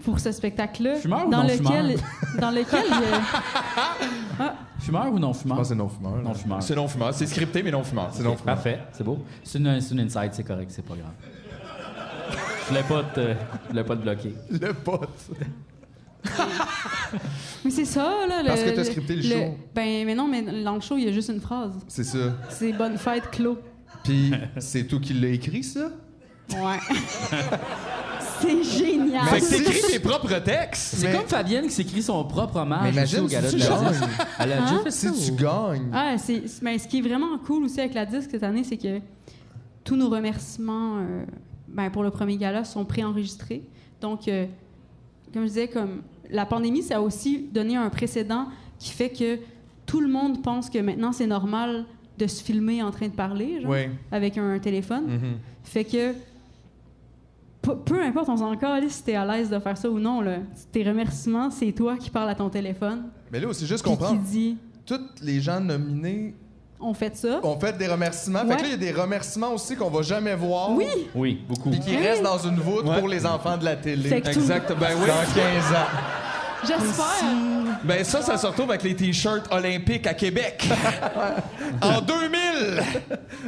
pour 0.04 0.20
ce 0.20 0.32
spectacle-là. 0.32 0.96
Fumeur 0.96 1.28
ou 1.28 1.32
dans 1.32 1.44
non 1.44 1.44
lequel, 1.44 1.98
fumeur? 1.98 2.42
dans 2.42 2.52
lequel 2.52 2.84
Ah, 4.40 4.56
Fumeur 4.80 5.14
ou 5.14 5.20
non 5.20 5.32
fumeur? 5.34 5.58
Je 5.58 5.60
pense 5.60 5.70
que 5.70 5.74
c'est 5.76 5.78
non 5.78 5.90
fumeur. 5.90 6.16
Non 6.24 6.34
fumeur. 6.34 6.64
C'est 6.64 6.76
non 6.76 6.88
fumeur. 6.88 7.14
C'est 7.14 7.28
scripté, 7.28 7.62
mais 7.62 7.70
non 7.72 7.84
fumeur. 7.84 8.10
C'est 8.12 8.24
non 8.24 8.36
fumeur. 8.36 8.56
Parfait, 8.56 8.80
c'est 8.92 9.04
beau. 9.04 9.20
C'est 9.44 9.60
une, 9.60 9.68
inside, 9.68 10.30
c'est 10.32 10.44
correct, 10.44 10.72
c'est 10.74 10.84
pas 10.86 10.96
grave. 10.96 11.14
Je 12.64 12.68
voulais 12.70 12.84
pas 12.84 13.04
te, 13.04 13.20
je 13.20 13.70
voulais 13.70 13.84
pas 13.84 13.96
te 13.96 14.02
bloquer. 14.02 14.34
Le 14.50 14.74
pote. 14.74 15.10
mais 17.66 17.72
c'est 17.72 17.86
ça, 17.86 18.14
là. 18.28 18.44
Parce 18.46 18.64
que 18.64 18.70
t'as 18.70 18.84
scripté 18.84 19.16
le 19.16 19.22
show. 19.22 19.56
Ben, 19.74 20.06
mais 20.06 20.16
non, 20.16 20.28
mais 20.28 20.42
dans 20.64 20.76
le 20.76 20.82
show, 20.82 20.98
il 20.98 21.06
y 21.06 21.08
a 21.08 21.12
juste 21.12 21.30
une 21.30 21.42
phrase. 21.42 21.74
C'est 21.88 22.04
ça. 22.04 22.36
C'est 22.50 22.74
Bonne 22.74 22.98
fête, 22.98 23.30
Clos. 23.32 23.58
Puis, 24.04 24.32
c'est 24.60 24.86
toi 24.86 25.00
qui 25.00 25.14
l'as 25.14 25.30
écrit, 25.30 25.64
ça? 25.64 25.90
Ouais. 26.52 26.80
c'est 28.42 28.64
génial. 28.64 29.26
Fait 29.28 29.40
que 29.40 29.50
t'écris 29.50 29.82
tes 29.92 30.00
propres 30.00 30.40
textes. 30.40 30.96
C'est 30.98 31.08
Mais- 31.08 31.18
comme 31.18 31.28
Fabienne 31.28 31.66
qui 31.66 31.72
s'écrit 31.72 32.02
son 32.02 32.24
propre 32.26 32.58
hommage 32.58 32.94
Mais 32.94 33.04
aussi 33.04 33.16
imagine 33.16 33.20
au 33.20 33.28
gala 33.28 33.48
si 33.50 33.56
de 33.56 33.62
tu 33.62 33.70
la 33.70 33.76
gagnes. 33.78 33.96
Elle 34.40 34.52
a 34.54 34.62
déjà 34.62 34.74
Hein? 34.74 34.82
fait 34.84 34.92
ça. 34.92 35.14
Si 35.14 35.26
tu 35.26 35.32
ou- 35.32 35.36
gagnes. 35.36 35.90
Ah, 35.94 36.16
mais 36.62 36.78
ce 36.78 36.88
qui 36.88 36.98
est 36.98 37.02
vraiment 37.02 37.38
cool 37.46 37.64
aussi 37.66 37.80
avec 37.80 37.94
la 37.94 38.06
disque 38.06 38.32
cette 38.32 38.44
année, 38.44 38.64
c'est 38.64 38.78
que 38.78 39.00
tous 39.84 39.96
nos 39.96 40.10
remerciements 40.10 40.98
euh, 41.00 41.24
ben, 41.68 41.90
pour 41.90 42.04
le 42.04 42.12
premier 42.12 42.38
gala 42.38 42.64
sont 42.66 42.84
préenregistrés. 42.86 43.64
Donc, 44.02 44.28
euh, 44.28 44.46
comme 45.32 45.44
je 45.44 45.48
disais, 45.48 45.68
comme 45.68 46.02
la 46.32 46.46
pandémie, 46.46 46.82
ça 46.82 46.98
a 46.98 47.02
aussi 47.02 47.48
donné 47.54 47.76
un 47.76 47.90
précédent 47.90 48.48
qui 48.80 48.92
fait 48.92 49.10
que 49.10 49.40
tout 49.86 50.00
le 50.02 50.08
monde 50.08 50.42
pense 50.42 50.70
que 50.70 50.80
maintenant 50.80 51.12
c'est 51.12 51.28
normal 51.28 51.86
de 52.18 52.28
se 52.28 52.44
filmer 52.44 52.82
en 52.84 52.92
train 52.92 53.08
de 53.08 53.14
parler, 53.14 53.62
genre, 53.62 53.72
Oui. 53.72 53.88
avec 54.12 54.38
un 54.38 54.58
téléphone. 54.60 55.06
Mhm. 55.08 55.34
Fait 55.64 55.84
que 55.86 56.14
peu, 57.62 57.76
peu 57.78 58.02
importe, 58.02 58.30
on 58.30 58.38
s'en 58.38 58.56
calisse 58.58 58.94
si 58.96 59.04
t'es 59.04 59.16
à 59.16 59.26
l'aise 59.26 59.50
de 59.50 59.60
faire 59.60 59.78
ça 59.78 59.90
ou 59.90 60.00
non. 60.00 60.22
Là. 60.22 60.38
Tes 60.72 60.84
remerciements, 60.84 61.52
c'est 61.52 61.72
toi 61.72 61.98
qui 61.98 62.10
parles 62.10 62.30
à 62.30 62.36
ton 62.36 62.50
téléphone. 62.50 63.04
Mais 63.32 63.40
là, 63.40 63.48
c'est 63.54 63.66
juste 63.68 63.84
Puis 63.84 63.92
qui 63.92 63.98
comprendre. 63.98 64.22
dit 64.24 64.58
Tous 64.86 65.00
les 65.22 65.40
gens 65.42 65.60
nominés 65.60 66.34
on 66.82 66.94
fait 66.94 67.16
ça. 67.16 67.40
ont 67.44 67.60
fait 67.60 67.78
des 67.78 67.88
remerciements. 67.88 68.40
Fait 68.48 68.56
que 68.58 68.62
là, 68.62 68.68
il 68.68 68.72
y 68.72 68.74
a 68.74 68.78
des 68.78 68.92
remerciements 68.92 69.52
aussi 69.54 69.76
qu'on 69.76 69.90
va 69.90 70.02
jamais 70.02 70.36
voir. 70.36 70.72
Oui. 70.72 70.86
Oui, 71.16 71.42
beaucoup. 71.48 71.70
Puis 71.72 71.80
qui 71.80 71.92
Oui. 71.92 71.98
restent 72.08 72.24
dans 72.24 72.38
une 72.40 72.56
voûte 72.60 72.86
Ouais. 72.88 73.00
pour 73.00 73.08
les 73.08 73.26
enfants 73.26 73.58
de 73.58 73.66
la 73.66 73.76
télé. 73.76 74.10
Fait 74.10 74.22
que 74.22 74.32
tout- 74.32 74.40
Exact. 74.40 74.70
Ben 74.80 74.90
oui. 75.00 75.08
Dans 75.08 75.34
15 75.34 75.72
ans. 75.74 75.88
J'espère. 76.64 77.06
Ben 77.84 78.04
ça, 78.04 78.22
ça 78.22 78.38
se 78.38 78.46
retrouve 78.46 78.70
avec 78.70 78.84
les 78.84 78.96
t-shirts 78.96 79.52
olympiques 79.52 80.06
à 80.06 80.14
Québec. 80.14 80.70
en 81.82 82.02
2000! 82.02 82.84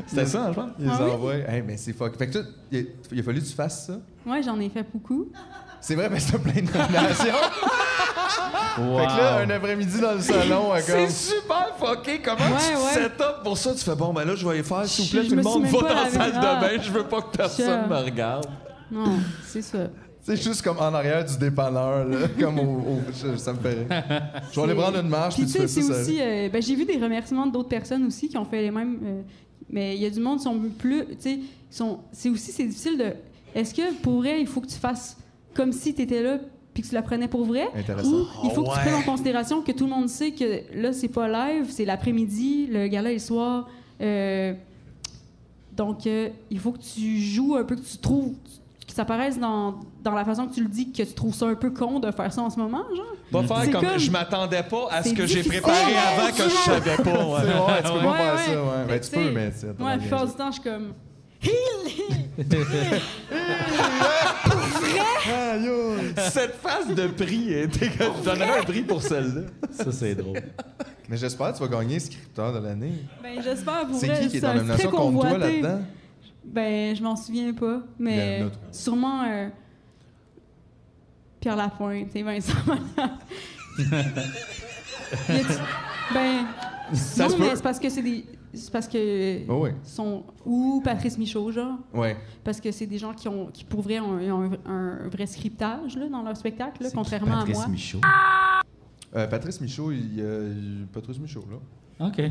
C'était 0.08 0.26
ça, 0.26 0.48
je 0.50 0.56
pense. 0.56 0.70
Ils 0.80 0.90
Ah 0.90 0.98
oui? 1.04 1.12
envoient. 1.12 1.36
Hey, 1.36 1.62
mais 1.62 1.78
c'est 1.78 1.94
fuck. 1.94 2.18
Fait 2.18 2.28
que 2.28 2.34
toi, 2.34 2.42
il 2.72 2.80
a, 2.80 2.82
il 3.12 3.20
a 3.20 3.24
fallu 3.24 3.40
que 3.42 3.46
tu 3.46 3.54
fasses 3.54 3.86
ça? 3.86 4.00
Ouais, 4.26 4.42
j'en 4.42 4.60
ai 4.60 4.70
fait 4.70 4.86
beaucoup. 4.92 5.28
C'est 5.86 5.96
vrai, 5.96 6.10
mais 6.10 6.20
c'est 6.20 6.38
plein 6.40 6.54
de 6.62 6.78
nominations. 6.78 7.36
Wow. 8.78 8.98
Fait 9.00 9.06
que 9.06 9.18
là, 9.20 9.38
un 9.40 9.50
après-midi 9.50 10.00
dans 10.00 10.14
le 10.14 10.22
salon, 10.22 10.72
à 10.72 10.80
C'est 10.82 10.94
comme. 10.94 11.10
super 11.10 11.76
fucké. 11.78 12.22
Comment 12.24 12.38
Ouais, 12.38 12.62
tu 12.72 12.76
ouais. 12.78 13.04
set 13.04 13.22
up 13.22 13.44
pour 13.44 13.58
ça? 13.58 13.74
Tu 13.74 13.84
fais, 13.84 13.96
bon, 13.96 14.14
ben 14.14 14.24
là, 14.26 14.34
je 14.36 14.48
vais 14.48 14.60
y 14.60 14.64
faire, 14.64 14.86
s'il 14.88 15.06
vous 15.06 15.12
plaît, 15.12 15.28
tout 15.30 15.36
le 15.36 15.42
monde 15.44 15.66
va 15.66 15.80
dans 15.80 15.88
la 16.04 16.10
salle 16.10 16.32
de 16.32 16.38
bain. 16.40 16.82
Je 16.82 16.90
veux 16.92 17.04
pas 17.04 17.22
que 17.22 17.36
personne 17.38 17.82
Je- 17.86 17.90
me 17.94 17.98
regarde. 18.00 18.46
Non, 18.92 19.18
c'est 19.46 19.62
ça. 19.62 19.80
C'est 20.26 20.42
juste 20.42 20.62
comme 20.62 20.78
en 20.78 20.94
arrière 20.94 21.26
du 21.26 21.38
dépanneur, 21.38 22.06
là. 22.06 22.18
comme 22.40 22.60
au, 22.60 22.64
au- 22.64 23.02
je- 23.12 23.36
ça 23.36 23.52
me 23.52 23.60
fait 23.60 23.70
rire. 23.74 24.04
Je 24.54 24.56
vais 24.60 24.64
aller 24.64 24.76
prendre 24.76 24.98
une 25.00 25.10
marche, 25.10 25.36
puis 25.36 25.44
Puis 25.44 25.52
tu 25.54 25.60
fais 25.60 25.68
sais, 25.68 25.82
ça. 25.82 25.94
c'est 25.96 26.02
aussi. 26.12 26.22
euh, 26.22 26.48
ben, 26.50 26.62
j'ai 26.62 26.76
vu 26.76 26.86
des 26.86 26.96
remerciements 26.98 27.46
d'autres 27.46 27.68
personnes 27.68 28.06
aussi 28.06 28.30
qui 28.30 28.38
ont 28.38 28.46
fait 28.46 28.62
les 28.62 28.72
mêmes. 28.72 29.00
euh, 29.04 29.22
mais 29.70 29.96
il 29.98 30.02
y 30.02 30.06
a 30.06 30.10
du 30.10 30.22
monde 30.22 30.38
qui 30.38 30.46
sont 30.46 30.58
plus. 30.80 31.06
Tu 31.08 31.16
sais, 31.20 31.32
ils 31.34 31.76
sont. 31.76 32.00
C'est 32.14 32.30
aussi 32.30 32.54
c'est 32.54 32.64
difficile 32.64 32.98
de. 32.98 33.14
Est-ce 33.54 33.74
que 33.74 33.94
pour 34.02 34.20
vrai, 34.20 34.40
il 34.40 34.48
faut 34.48 34.62
que 34.62 34.68
tu 34.68 34.80
fasses 34.80 35.18
comme 35.54 35.72
si 35.72 35.94
tu 35.94 36.02
étais 36.02 36.22
là 36.24 36.38
puis 36.74 36.82
que 36.84 36.88
tu 36.88 36.96
la 36.96 37.02
prenais 37.04 37.28
pour 37.28 37.46
vrai? 37.46 37.68
Intéressant. 37.76 38.10
Ou 38.12 38.26
il 38.46 38.50
faut 38.52 38.62
Oh, 38.62 38.64
que 38.64 38.70
tu 38.72 38.76
ouais. 38.76 38.82
prennes 38.82 38.96
en 38.96 39.04
considération 39.04 39.62
que 39.62 39.72
tout 39.72 39.84
le 39.86 39.92
monde 39.92 40.10
sait 40.10 40.32
que 40.32 40.62
là, 40.74 40.92
c'est 40.94 41.08
pas 41.08 41.28
live, 41.28 41.68
c'est 41.70 41.86
l'après-midi, 41.86 42.68
le 42.72 42.88
gala 42.88 43.12
est 43.12 43.14
le 43.16 43.20
soir. 43.20 43.68
euh, 44.02 44.54
donc, 45.76 46.06
euh, 46.08 46.30
il 46.52 46.60
faut 46.60 46.72
que 46.72 46.78
tu 46.80 47.18
joues 47.20 47.56
un 47.56 47.64
peu, 47.64 47.76
que 47.76 47.82
tu 47.82 47.98
trouves. 47.98 48.34
que 48.88 48.94
ça 48.94 49.06
paraisse 49.06 49.40
dans, 49.40 49.80
dans 50.04 50.12
la 50.14 50.24
façon 50.26 50.46
que 50.48 50.54
tu 50.54 50.62
le 50.62 50.68
dis, 50.70 50.92
que 50.92 51.02
tu 51.02 51.14
trouves 51.14 51.34
ça 51.34 51.48
un 51.48 51.56
peu 51.56 51.72
con 51.72 52.00
de 52.00 52.12
faire 52.12 52.32
ça 52.34 52.42
en 52.44 52.50
ce 52.52 52.60
moment, 52.60 52.84
genre. 52.96 53.06
Pas 53.32 53.42
faire 53.64 53.72
comme, 53.72 53.90
comme- 53.90 53.98
je 54.00 54.12
m'attendais 54.12 54.62
pas 54.64 54.88
à 54.92 55.02
ce 55.04 55.14
que 55.14 55.26
j'ai 55.26 55.42
préparé 55.42 55.76
Oh, 55.96 56.22
avant 56.22 56.32
que 56.32 56.44
je 56.44 56.50
savais 56.50 56.98
pas. 56.98 57.26
Ouais. 57.26 57.42
vrai, 57.42 57.82
tu 57.84 57.92
peux 57.92 58.00
pas 58.00 58.12
Ouais, 58.12 58.18
faire 58.18 58.36
ouais. 58.36 58.46
ça, 58.46 58.64
ouais. 58.64 58.86
Ben, 58.88 59.00
tu 59.00 59.10
peux, 59.12 59.32
mais 59.32 59.52
tu 59.52 59.58
sais, 59.60 59.68
t'as 59.76 59.84
Ouais, 59.84 59.92
la 59.94 59.98
plupart 59.98 60.28
du 60.28 60.34
temps, 60.34 60.52
je 60.52 60.62
suis 60.62 60.64
comme. 60.64 60.94
Cette 66.32 66.56
phase 66.56 66.88
de 66.94 67.08
prix, 67.08 67.48
que 67.70 67.86
je 67.86 68.24
donnerais 68.24 68.60
un 68.60 68.64
prix 68.64 68.82
pour 68.84 69.02
celle-là. 69.02 69.42
Ça, 69.72 69.92
c'est 69.92 70.16
drôle. 70.16 70.42
Mais 71.10 71.18
j'espère 71.18 71.52
que 71.54 71.58
tu 71.58 71.64
vas 71.68 71.78
gagner 71.80 72.00
scripteur 72.00 72.54
de 72.54 72.60
l'année. 72.66 72.94
Ben, 73.22 73.42
j'espère 73.44 73.88
pour 73.88 74.00
C'est 74.00 74.08
vrai. 74.08 74.22
qui 74.22 74.30
qui 74.30 74.38
est 74.38 74.46
en 74.46 74.50
un 74.50 74.54
nomination 74.56 74.90
très 74.90 74.98
contre 74.98 75.20
toi 75.22 75.30
convoité. 75.32 75.62
là-dedans? 75.62 75.82
Ben, 76.46 76.96
je 76.96 77.04
m'en 77.04 77.16
souviens 77.16 77.54
pas. 77.54 77.66
Il 78.00 78.06
y 78.06 78.10
en 78.10 78.16
Mais 78.16 78.42
a 78.42 78.46
sûrement 78.74 79.24
euh, 79.28 79.50
Pierre 81.40 81.56
Lapointe 81.56 82.14
Vincent 82.16 82.54
Maillard. 82.68 83.20
Y 85.30 85.34
a-tu- 85.34 86.14
Ben, 86.14 86.46
Ça 86.94 87.24
non, 87.24 87.30
se 87.30 87.38
mais 87.38 87.50
peut. 87.50 87.56
c'est 87.56 87.64
parce 87.64 87.80
que 87.80 87.90
c'est 87.90 88.02
des. 88.02 88.26
C'est 88.54 88.72
parce 88.72 88.88
que. 88.88 89.50
Oh 89.50 89.62
oui. 89.64 89.72
Sont, 89.84 90.24
ou 90.46 90.82
Patrice 90.84 91.18
Michaud, 91.18 91.52
genre. 91.52 91.78
Ouais. 91.94 92.16
Parce 92.44 92.62
que 92.62 92.72
c'est 92.72 92.86
des 92.86 92.98
gens 93.00 93.14
qui, 93.14 93.28
ont, 93.28 93.48
qui 93.48 93.64
pour 93.64 93.82
vrai, 93.82 94.00
ont, 94.00 94.14
ont 94.20 94.52
un, 94.66 95.06
un 95.06 95.08
vrai 95.10 95.26
scriptage 95.26 95.96
là, 95.98 96.08
dans 96.08 96.22
leur 96.22 96.38
spectacle, 96.38 96.84
là, 96.84 96.90
contrairement 96.94 97.40
à 97.42 97.46
moi. 97.46 97.68
Michaud? 97.68 98.00
Euh, 99.16 99.28
Patrice 99.28 99.60
Michaud, 99.62 99.92
il 99.92 100.16
y 100.16 100.22
a 100.22 100.44
il- 100.48 100.88
Patrice 100.92 101.20
Michaud, 101.20 101.46
là. 101.50 102.08
OK. 102.08 102.22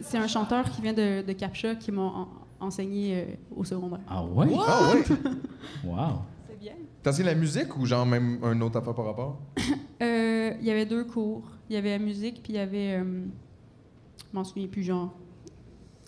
C'est 0.00 0.18
un 0.18 0.26
chanteur 0.26 0.68
qui 0.70 0.82
vient 0.82 0.92
de, 0.92 1.22
de 1.26 1.32
Captcha 1.32 1.74
qui 1.76 1.90
m'a 1.92 2.02
en- 2.02 2.28
enseigné 2.60 3.14
euh, 3.20 3.24
au 3.56 3.64
secondaire. 3.64 4.00
Ah 4.08 4.24
ouais? 4.24 4.46
Ah 4.66 4.92
ouais? 4.94 5.02
Wow. 5.84 6.22
C'est 6.48 6.58
bien. 6.58 6.72
T'as 7.02 7.10
enseigné 7.10 7.28
la 7.30 7.34
musique 7.36 7.76
ou 7.76 7.86
genre 7.86 8.04
même 8.06 8.38
un 8.42 8.60
autre 8.60 8.78
affaire 8.78 8.94
par 8.94 9.04
rapport? 9.04 9.40
Euh, 10.02 10.52
Il 10.60 10.66
y 10.66 10.70
avait 10.70 10.86
deux 10.86 11.04
cours. 11.04 11.42
Il 11.70 11.74
y 11.74 11.76
avait 11.76 11.90
la 11.90 12.04
musique, 12.04 12.42
puis 12.42 12.52
il 12.52 12.56
y 12.56 12.60
avait. 12.60 13.00
Je 14.32 14.36
m'en 14.38 14.44
souviens 14.44 14.66
plus, 14.68 14.82
genre. 14.82 15.14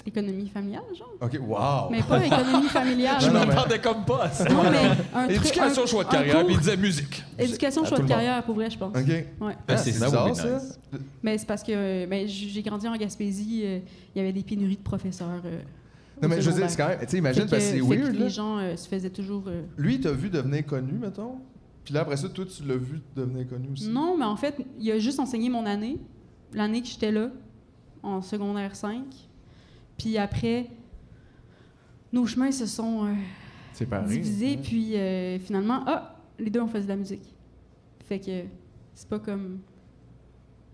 économie 0.06 0.48
familiale, 0.48 0.82
genre. 0.98 1.12
OK, 1.20 1.38
wow! 1.47 1.90
Mais 1.90 2.02
pas 2.02 2.24
économie 2.24 2.68
familiale. 2.68 3.16
Je 3.20 3.28
m'entendais 3.30 3.78
comme 3.78 4.05
pas 4.06 4.24
à 4.24 4.30
ça. 4.30 4.48
Non, 4.48 4.62
mais 4.70 4.78
un 5.14 5.26
truc- 5.28 5.36
Éducation, 5.47 5.82
un- 5.82 5.86
choix 5.86 6.05
de 6.05 6.09
carrière, 6.10 6.44
puis 6.47 6.55
il 6.55 6.59
disait 6.59 6.76
musique. 6.76 7.22
Éducation, 7.38 7.82
À 7.82 7.86
choix 7.86 7.98
de 7.98 8.09
carrière, 8.09 8.42
pour 8.44 8.55
vrai, 8.55 8.70
je 8.70 8.78
pense. 8.78 8.97
OK. 8.97 9.06
Ouais. 9.09 9.56
Ah, 9.68 9.76
c'est 9.76 9.92
c'est 9.92 10.05
bizarre, 10.05 10.30
bizarre, 10.30 10.60
ça? 10.60 10.98
Mais 11.22 11.36
c'est 11.36 11.47
parce 11.47 11.62
que 11.62 11.72
euh, 11.74 12.06
ben, 12.06 12.26
j'ai 12.26 12.62
grandi 12.62 12.88
en 12.88 12.97
Gaspésie, 12.97 13.60
euh, 13.64 13.78
il 14.14 14.18
y 14.18 14.20
avait 14.22 14.32
des 14.32 14.42
pénuries 14.42 14.76
de 14.78 14.82
professeurs. 14.82 15.42
euh, 15.44 15.60
Non, 16.22 16.28
mais 16.28 16.40
je 16.40 16.48
veux 16.51 16.56
dire, 16.56 16.70
c'est 16.70 16.76
quand 16.78 16.88
même- 16.88 16.98
tu 17.01 17.06
sais, 17.09 17.18
imagine, 17.18 17.42
parce 17.47 17.62
que 17.62 17.70
c'est 17.70 17.78
que 17.78 17.84
weird, 17.84 18.14
là. 18.14 18.24
Les 18.24 18.30
gens 18.30 18.59
euh, 18.59 18.76
se 18.76 18.88
faisaient 18.88 19.10
toujours. 19.10 19.44
euh, 19.48 19.62
Lui, 19.76 20.01
t'as 20.01 20.12
vu 20.12 20.30
devenir 20.30 20.64
connu, 20.64 20.92
mettons? 20.94 21.36
Puis 21.84 21.92
là, 21.94 22.01
après 22.01 22.16
ça, 22.16 22.28
toi, 22.30 22.44
tu 22.47 22.62
l'as 22.66 22.76
vu 22.76 23.01
devenir 23.14 23.47
connu 23.48 23.68
aussi? 23.72 23.88
Non, 23.88 24.16
mais 24.16 24.24
en 24.24 24.36
fait, 24.36 24.56
il 24.78 24.90
a 24.92 24.98
juste 24.98 25.20
enseigné 25.20 25.51
mon 25.51 25.66
année, 25.66 25.98
l'année 26.55 26.80
que 26.80 26.88
j'étais 26.88 27.10
là, 27.12 27.28
en 28.02 28.22
secondaire 28.22 28.74
5. 28.74 29.05
Puis 29.98 30.16
après, 30.18 30.68
nos 32.12 32.27
chemins 32.27 32.52
se 32.52 32.66
sont 32.66 33.06
euh, 33.06 34.01
divisés, 34.06 34.56
ouais. 34.56 34.62
puis 34.62 34.97
euh, 34.97 35.39
finalement, 35.39 35.85
ah, 35.86 36.16
les 36.39 36.51
deux, 36.51 36.60
on 36.60 36.66
faisait 36.66 36.85
de 36.85 36.89
la 36.89 36.97
musique. 36.97 37.35
Fait 38.06 38.18
que 38.18 38.44
c'est 38.94 39.09
pas 39.09 39.18
comme. 39.18 39.60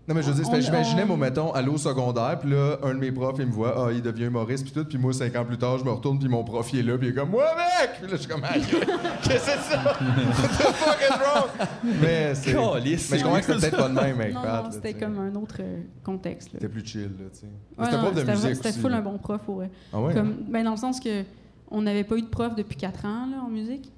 Non, 0.07 0.15
mais 0.15 0.21
je 0.21 0.29
veux 0.31 0.35
dire, 0.41 0.45
c'est 0.49 0.61
j'imaginais, 0.61 1.03
moi, 1.03 1.17
mettons, 1.17 1.51
à 1.51 1.61
l'eau 1.61 1.77
secondaire, 1.77 2.39
puis 2.39 2.49
là, 2.51 2.77
un 2.81 2.93
de 2.93 2.99
mes 2.99 3.11
profs, 3.11 3.35
il 3.39 3.47
me 3.47 3.51
voit, 3.51 3.87
ah, 3.87 3.91
il 3.91 4.01
devient 4.01 4.25
humoriste, 4.27 4.63
puis 4.63 4.71
tout, 4.71 4.85
puis 4.85 4.97
moi, 4.97 5.11
cinq 5.11 5.35
ans 5.35 5.43
plus 5.43 5.57
tard, 5.57 5.77
je 5.79 5.83
me 5.83 5.91
retourne, 5.91 6.17
puis 6.17 6.29
mon 6.29 6.45
prof, 6.45 6.71
il 6.71 6.79
est 6.79 6.83
là, 6.83 6.97
puis 6.97 7.07
il 7.07 7.11
est 7.11 7.13
comme, 7.13 7.29
moi, 7.31 7.43
mec! 7.57 7.89
Puis 7.99 8.03
là, 8.03 8.13
je 8.13 8.15
suis 8.15 8.27
comme, 8.29 8.41
qu'est-ce 9.21 9.33
que 9.33 9.39
c'est 9.39 9.57
ça? 9.57 9.83
What 9.83 9.95
the 9.97 10.73
fuck 10.73 10.97
is 11.01 11.19
wrong? 11.19 11.67
Mais 12.01 12.35
c'est. 12.35 12.53
Mais 12.53 12.97
c'est 12.97 13.17
je 13.17 13.23
comprends 13.23 13.39
que 13.39 13.45
c'était 13.45 13.59
peut-être 13.59 13.77
pas 13.77 13.89
de 13.89 13.93
même 13.95 14.21
avec 14.21 14.33
non, 14.33 14.41
c'était 14.71 14.93
comme 14.93 15.19
un 15.19 15.35
autre 15.35 15.55
euh, 15.59 15.81
contexte. 16.05 16.53
là. 16.53 16.59
C'était 16.61 16.69
plus 16.71 16.85
chill, 16.85 17.01
là, 17.19 17.25
tu 17.33 17.39
sais. 17.39 17.47
Ouais, 17.77 17.85
c'était 17.85 17.97
prof 17.97 18.13
de 18.13 18.19
c'était- 18.21 18.31
musique 18.31 18.55
C'était 18.55 18.69
aussi, 18.69 18.79
full 18.79 18.93
un 18.93 19.01
bon 19.01 19.17
prof, 19.17 19.41
pour 19.41 19.55
vrai. 19.55 19.69
Ah 19.91 19.99
ouais? 19.99 20.13
Comme, 20.13 20.35
ben, 20.47 20.63
dans 20.63 20.71
le 20.71 20.77
sens 20.77 21.01
que 21.01 21.23
on 21.69 21.81
n'avait 21.81 22.05
pas 22.05 22.15
eu 22.15 22.21
de 22.21 22.27
prof 22.27 22.55
depuis 22.55 22.77
4 22.77 23.03
ans 23.05 23.27
là, 23.29 23.43
en 23.45 23.49
musique. 23.49 23.91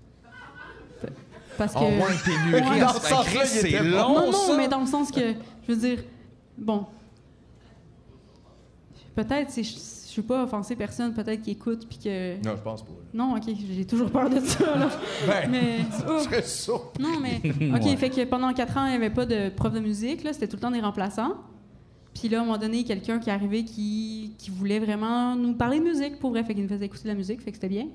Parce 1.58 1.74
que. 1.74 1.80
Oh, 1.80 1.84
ouais, 1.84 2.16
pénurie, 2.26 2.68
Ouais. 2.72 2.80
dans 2.80 2.94
ce 2.94 3.02
sens-là, 3.08 3.42
il 3.54 3.68
était 3.68 3.80
bon. 3.84 3.90
Non, 3.90 4.26
non, 4.26 4.32
ça. 4.32 4.58
mais 4.58 4.68
dans 4.68 4.80
le 4.80 4.86
sens 4.88 5.12
que, 5.12 5.34
je 5.70 5.74
veux 5.74 5.80
dire, 5.80 6.04
bon. 6.58 6.86
Peut-être, 9.16 9.50
c'est- 9.52 9.64
je 9.64 9.76
je 10.10 10.14
suis 10.14 10.22
pas 10.24 10.44
offenser 10.44 10.76
personne, 10.76 11.14
peut-être 11.14 11.44
qu'il 11.44 11.54
écoute 11.54 11.86
puis 11.88 12.00
que. 12.00 12.44
Non, 12.44 12.56
je 12.58 12.64
pense 12.64 12.82
pas. 12.82 12.92
Non, 13.14 13.36
ok, 13.36 13.44
j'ai 13.76 13.86
toujours 13.86 14.10
peur 14.10 14.28
de 14.28 14.40
ça, 14.40 14.76
là. 14.76 14.90
Ben, 15.28 15.52
mais. 15.52 15.78
oh. 16.10 16.18
je. 16.20 16.92
Non, 17.00 17.20
mais. 17.22 17.36
OK, 17.76 17.86
Ouais. 17.86 17.96
fait 17.96 18.10
que 18.10 18.24
pendant 18.26 18.52
quatre 18.54 18.76
ans, 18.76 18.86
il 18.88 18.90
n'y 18.90 18.96
avait 18.96 19.12
pas 19.12 19.28
de 19.28 19.50
prof 19.50 19.72
de 19.72 19.80
musique, 19.80 20.24
là. 20.24 20.34
C'était 20.34 20.48
tout 20.48 20.56
le 20.56 20.62
temps 20.62 20.72
des 20.72 20.80
remplaçants. 20.82 21.36
Puis 22.20 22.28
là, 22.28 22.40
à 22.40 22.42
un 22.42 22.46
moment 22.46 22.58
donné, 22.58 22.84
quelqu'un 22.84 23.20
qui 23.20 23.30
est 23.30 23.34
arrivé 23.34 23.64
qui, 23.64 24.34
qui 24.40 24.50
voulait 24.50 24.80
vraiment 24.80 25.36
nous 25.36 25.54
parler 25.54 25.78
de 25.80 25.84
musique, 25.84 26.18
pour 26.18 26.32
vrai. 26.32 26.44
Fait 26.44 26.56
qu'il 26.56 26.64
nous 26.64 26.70
faisait 26.70 26.86
écouter 26.88 27.04
de 27.04 27.10
la 27.10 27.14
musique, 27.16 27.40
fait 27.42 27.52
que 27.52 27.58
c'était 27.58 27.70
bien. 27.70 27.86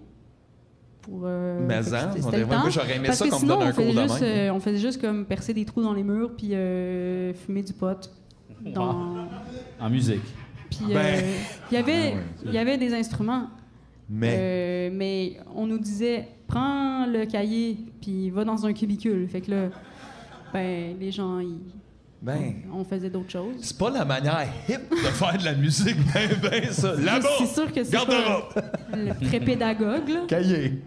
Pour, 1.04 1.22
euh, 1.24 1.60
Mais 1.68 1.78
en, 1.78 1.82
c'était- 1.82 1.96
on 2.26 2.30
dirait- 2.30 2.44
moi, 2.46 2.70
j'aurais 2.70 2.96
aimé 2.96 3.06
Parce 3.08 3.18
ça 3.18 3.28
qu'on 3.28 3.36
me 3.36 3.40
sinon, 3.40 3.58
donne 3.58 3.66
un 3.66 3.70
on 3.70 3.74
faisait 3.74 3.84
cours 3.92 3.94
de 3.94 4.08
juste, 4.08 4.20
même. 4.22 4.48
euh, 4.48 4.54
on 4.54 4.60
faisait 4.60 4.78
juste 4.78 5.00
comme 5.02 5.24
percer 5.26 5.52
des 5.52 5.64
trous 5.66 5.82
dans 5.82 5.92
les 5.92 6.02
murs, 6.02 6.30
puis 6.36 6.54
euh, 6.54 7.34
fumer 7.34 7.62
du 7.62 7.72
pot. 7.74 8.10
Dans... 8.72 9.26
En 9.78 9.90
musique. 9.90 10.22
Puis 10.70 10.86
Ben. 10.88 10.96
euh, 10.96 11.20
il 11.70 11.74
y 11.74 11.76
avait, 11.76 11.92
Ah 11.92 12.16
ouais. 12.16 12.22
il 12.46 12.52
y 12.54 12.58
avait 12.58 12.78
des 12.78 12.94
instruments. 12.94 13.48
Mais- 14.08 14.36
Euh, 14.38 14.90
mais 14.92 15.36
on 15.54 15.66
nous 15.66 15.78
disait, 15.78 16.28
prends 16.46 17.06
le 17.06 17.26
cahier, 17.26 17.76
puis 18.00 18.30
va 18.30 18.44
dans 18.44 18.64
un 18.66 18.72
cubicule. 18.72 19.28
Fait 19.28 19.40
que 19.42 19.50
là, 19.50 19.68
ben, 20.52 20.96
les 20.98 21.10
gens, 21.10 21.38
ils- 21.40 21.58
Ben. 22.24 22.54
on 22.72 22.82
faisait 22.84 23.10
d'autres 23.10 23.30
choses. 23.30 23.56
C'est 23.60 23.76
pas 23.76 23.90
la 23.90 24.02
manière 24.06 24.48
hip 24.66 24.90
de 24.90 24.96
faire 24.96 25.36
de 25.36 25.44
la 25.44 25.54
musique, 25.54 25.96
ben, 26.14 26.30
ben, 26.40 26.72
ça. 26.72 26.94
Là-bas! 26.94 27.28
C'est 27.38 27.54
sûr 27.54 27.70
que 27.70 27.84
c'est 27.84 27.96
le 27.96 29.26
très 29.26 29.40
pédagogue, 29.40 30.08
là. 30.08 30.20
Cahier. 30.26 30.82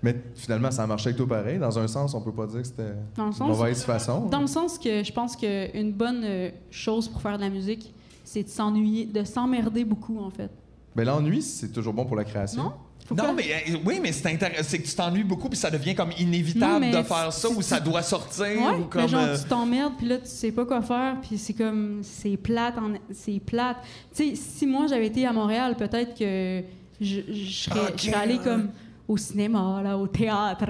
Mais 0.00 0.16
finalement, 0.36 0.70
ça 0.70 0.84
a 0.84 0.86
marché 0.86 1.08
avec 1.08 1.16
toi 1.16 1.26
pareil. 1.26 1.58
Dans 1.58 1.76
un 1.76 1.88
sens, 1.88 2.14
on 2.14 2.22
peut 2.22 2.32
pas 2.32 2.46
dire 2.46 2.62
que 2.62 2.66
c'était 2.68 2.94
Dans 3.16 3.26
le 3.26 3.32
une 3.32 3.46
mauvaise 3.48 3.82
façon. 3.82 4.26
Dans 4.26 4.40
le 4.40 4.46
sens 4.46 4.78
que 4.78 5.02
je 5.02 5.12
pense 5.12 5.34
qu'une 5.34 5.92
bonne 5.92 6.22
euh, 6.24 6.50
chose 6.70 7.08
pour 7.08 7.20
faire 7.20 7.36
de 7.36 7.42
la 7.42 7.50
musique, 7.50 7.92
c'est 8.24 8.44
de 8.44 8.48
s'ennuyer, 8.48 9.06
de 9.06 9.24
s'emmerder 9.24 9.84
beaucoup, 9.84 10.20
en 10.20 10.30
fait. 10.30 10.50
Mais 10.94 11.04
l'ennui, 11.04 11.42
c'est 11.42 11.72
toujours 11.72 11.94
bon 11.94 12.06
pour 12.06 12.16
la 12.16 12.24
création. 12.24 12.62
Non? 12.62 12.72
Non, 13.16 13.32
mais 13.32 13.44
euh, 13.68 13.76
oui, 13.84 13.98
mais 14.02 14.12
c'est 14.12 14.28
intéressant. 14.32 14.62
C'est 14.68 14.78
que 14.78 14.86
tu 14.88 14.94
t'ennuies 14.94 15.24
beaucoup, 15.24 15.48
puis 15.48 15.58
ça 15.58 15.70
devient 15.70 15.94
comme 15.94 16.10
inévitable 16.18 16.72
Non, 16.72 16.80
mais 16.80 16.90
de 16.92 17.02
faire 17.02 17.32
ça, 17.32 17.48
ou 17.48 17.60
ça 17.62 17.80
doit 17.80 18.02
sortir, 18.02 18.44
Ouais, 18.46 18.74
ou 18.74 18.78
mais 18.78 18.84
comme. 18.88 19.08
genre, 19.08 19.20
euh, 19.22 19.36
tu 19.36 19.44
t'emmerdes, 19.48 19.94
puis 19.98 20.06
là, 20.08 20.18
tu 20.18 20.26
sais 20.26 20.52
pas 20.52 20.64
quoi 20.64 20.80
faire, 20.82 21.16
puis 21.20 21.36
c'est 21.38 21.54
comme, 21.54 22.00
c'est 22.02 22.36
plate, 22.36 22.78
en- 22.78 22.94
c'est 23.12 23.40
plate. 23.40 23.78
Tu 24.14 24.30
sais, 24.30 24.34
si 24.36 24.66
moi, 24.66 24.86
j'avais 24.88 25.06
été 25.06 25.26
à 25.26 25.32
Montréal, 25.32 25.74
peut-être 25.76 26.16
que 26.18 26.62
je, 27.00 27.20
je 27.32 27.50
serais, 27.64 27.92
je 27.96 28.02
serais 28.02 28.14
allée 28.22 28.38
comme 28.38 28.68
au 29.08 29.16
cinéma, 29.16 29.80
là, 29.82 29.96
au 29.98 30.06
théâtre, 30.06 30.66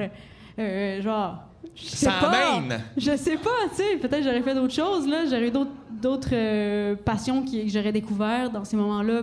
euh, 0.58 1.02
genre... 1.02 1.44
Je 1.76 1.84
sais 1.84 2.06
Ça 2.06 2.12
pas. 2.20 2.56
amène. 2.56 2.80
Je 2.96 3.16
sais 3.16 3.36
pas, 3.36 3.50
tu 3.70 3.76
sais, 3.76 3.96
peut-être 3.98 4.24
j'aurais 4.24 4.42
fait 4.42 4.54
d'autres 4.54 4.74
choses, 4.74 5.06
là, 5.06 5.24
j'aurais 5.24 5.48
eu 5.48 5.50
d'autres, 5.50 5.70
d'autres 5.90 6.28
euh, 6.32 6.96
passions 6.96 7.42
qui, 7.42 7.64
que 7.66 7.70
j'aurais 7.72 7.92
découvertes 7.92 8.52
dans 8.52 8.64
ces 8.64 8.76
moments-là 8.76 9.22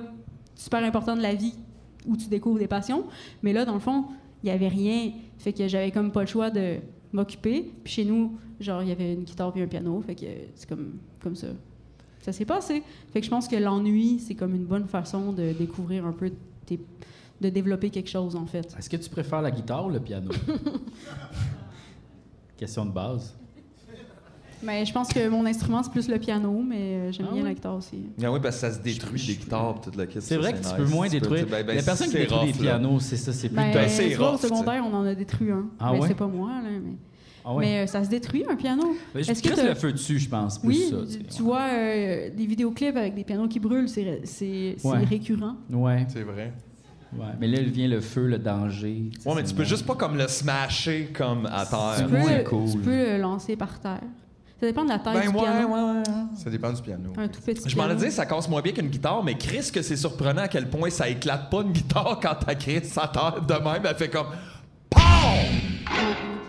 super 0.55 0.83
importants 0.83 1.15
de 1.15 1.21
la 1.21 1.33
vie 1.35 1.53
où 2.05 2.17
tu 2.17 2.27
découvres 2.27 2.59
des 2.59 2.67
passions. 2.67 3.05
Mais 3.43 3.53
là, 3.53 3.65
dans 3.65 3.73
le 3.73 3.79
fond, 3.79 4.05
il 4.43 4.47
y 4.47 4.51
avait 4.51 4.67
rien. 4.67 5.11
Fait 5.37 5.53
que 5.53 5.67
j'avais 5.67 5.91
comme 5.91 6.11
pas 6.11 6.21
le 6.21 6.27
choix 6.27 6.49
de 6.49 6.77
m'occuper. 7.11 7.71
Puis 7.83 7.93
chez 7.93 8.05
nous, 8.05 8.37
genre, 8.59 8.81
il 8.83 8.89
y 8.89 8.91
avait 8.91 9.13
une 9.13 9.23
guitare 9.23 9.51
puis 9.53 9.61
un 9.61 9.67
piano. 9.67 10.01
Fait 10.05 10.15
que 10.15 10.25
c'est 10.55 10.67
comme, 10.69 10.93
comme 11.21 11.35
ça. 11.35 11.47
Ça 12.21 12.33
s'est 12.33 12.45
passé. 12.45 12.83
Fait 13.13 13.19
que 13.21 13.25
je 13.25 13.29
pense 13.31 13.47
que 13.47 13.55
l'ennui, 13.55 14.19
c'est 14.19 14.35
comme 14.35 14.53
une 14.55 14.65
bonne 14.65 14.87
façon 14.87 15.31
de 15.31 15.53
découvrir 15.53 16.05
un 16.05 16.11
peu 16.11 16.31
tes- 16.65 16.79
de 17.39 17.49
développer 17.49 17.89
quelque 17.89 18.09
chose, 18.09 18.35
en 18.35 18.45
fait. 18.47 18.75
Est-ce 18.77 18.89
que 18.89 18.97
tu 18.97 19.09
préfères 19.09 19.41
la 19.41 19.51
guitare 19.51 19.85
ou 19.85 19.89
le 19.89 19.99
piano? 19.99 20.31
Question 22.57 22.85
de 22.85 22.91
base. 22.91 23.35
Mais 24.63 24.85
je 24.85 24.91
pense 24.93 25.09
que 25.09 25.27
mon 25.29 25.45
instrument, 25.45 25.83
c'est 25.83 25.91
plus 25.91 26.07
le 26.09 26.17
piano, 26.17 26.63
mais 26.67 26.75
euh, 26.79 27.11
j'aime 27.11 27.27
Ah 27.29 27.33
bien 27.33 27.43
ouais? 27.43 27.49
la 27.49 27.53
guitare 27.53 27.75
aussi. 27.75 27.97
Ah 28.23 28.31
oui, 28.31 28.39
parce 28.41 28.55
que 28.55 28.61
ça 28.61 28.71
se 28.73 28.79
détruit 28.79 29.21
des 29.25 29.35
guitares, 29.35 29.79
toute 29.81 29.95
la 29.95 30.05
question. 30.05 30.21
C'est 30.23 30.37
vrai 30.37 30.53
que 30.53 30.67
tu 30.67 30.75
peux 30.75 30.85
moins 30.85 31.07
détruire. 31.07 31.45
ben, 31.47 31.65
la 31.65 31.83
personne 31.83 32.07
qui 32.09 32.15
détruit 32.17 32.51
des 32.51 32.57
pianos, 32.59 32.99
c'est 32.99 33.17
ça, 33.17 33.33
c'est 33.33 33.49
plus 33.49 33.55
Ben, 33.55 33.71
tough. 33.71 34.07
tu 34.09 34.13
vois, 34.15 34.33
au 34.33 34.37
secondaire, 34.37 34.83
on 34.91 34.95
en 34.95 35.05
a 35.05 35.13
détruit 35.15 35.51
un. 35.51 35.65
Ah 35.79 35.91
mais 35.93 35.99
ouais? 35.99 36.07
c'est 36.07 36.17
pas 36.17 36.27
moi, 36.27 36.49
là. 36.63 36.69
Mais, 36.71 36.91
Ah 37.45 37.53
ouais? 37.53 37.65
mais, 37.65 37.83
euh, 37.83 37.87
ça 37.87 38.03
se 38.03 38.09
détruit, 38.09 38.43
un 38.49 38.55
piano. 38.55 38.83
Ben, 39.13 39.23
je 39.23 39.31
Est-ce 39.31 39.43
que 39.43 39.67
le 39.67 39.75
feu 39.75 39.91
dessus, 39.93 40.17
je 40.19 40.27
pense. 40.27 40.57
Plus 40.59 40.67
Oui, 40.69 40.87
ça, 40.89 40.97
tu 41.35 41.43
vois 41.43 41.61
euh, 41.73 42.29
des 42.35 42.45
vidéoclips 42.45 42.97
avec 42.97 43.13
des 43.15 43.23
pianos 43.23 43.47
qui 43.47 43.59
brûlent, 43.59 43.87
c'est 43.89 44.21
c'est- 44.23 44.75
c'est 44.77 44.87
Ouais. 44.87 45.03
récurrent. 45.03 45.55
Ouais. 45.71 46.05
C'est 46.09 46.23
vrai. 46.23 46.51
Ouais. 47.15 47.25
Mais 47.39 47.47
là, 47.47 47.59
il 47.61 47.69
vient 47.69 47.87
le 47.87 48.01
feu, 48.01 48.25
le 48.27 48.37
danger. 48.37 49.03
Ouais, 49.25 49.33
mais 49.35 49.43
tu 49.43 49.53
peux 49.55 49.63
juste 49.63 49.85
pas 49.85 49.95
comme 49.95 50.17
le 50.17 50.27
smasher 50.27 51.09
comme 51.15 51.45
à 51.45 51.65
terre. 51.65 51.95
Tu 51.99 52.03
peux, 52.05 52.71
tu 52.71 52.77
peux 52.79 52.91
le 53.13 53.17
lancer 53.21 53.55
par 53.55 53.79
terre. 53.79 54.01
Ça 54.59 54.65
dépend 54.65 54.83
de 54.83 54.89
la 54.89 54.99
taille 54.99 55.13
Ben 55.19 55.31
du 55.31 55.37
ouais, 55.37 55.43
piano. 55.43 55.67
ouais, 55.67 55.81
ouais. 55.97 56.03
Ça 56.35 56.49
dépend 56.49 56.71
du 56.73 56.81
piano. 56.81 57.13
Un 57.17 57.27
tout 57.27 57.41
petit 57.41 57.69
Je 57.69 57.77
m'en 57.77 57.89
ai 57.89 57.95
dit, 57.95 58.09
ça 58.11 58.25
casse 58.25 58.49
moins 58.49 58.61
bien 58.61 58.73
qu'une 58.73 58.87
guitare, 58.89 59.23
mais 59.23 59.37
Chris, 59.37 59.69
que 59.71 59.81
c'est 59.83 59.95
surprenant 59.97 60.41
à 60.43 60.47
quel 60.47 60.67
point 60.69 60.89
ça 60.89 61.07
éclate 61.07 61.49
pas 61.51 61.61
une 61.61 61.71
guitare 61.71 62.19
quand 62.21 62.35
ta 62.35 62.55
Chris, 62.55 62.85
ça 62.85 63.07
terre 63.07 63.41
de 63.41 63.53
même, 63.53 63.83
elle 63.85 63.95
fait 63.95 64.09
comme 64.09 64.27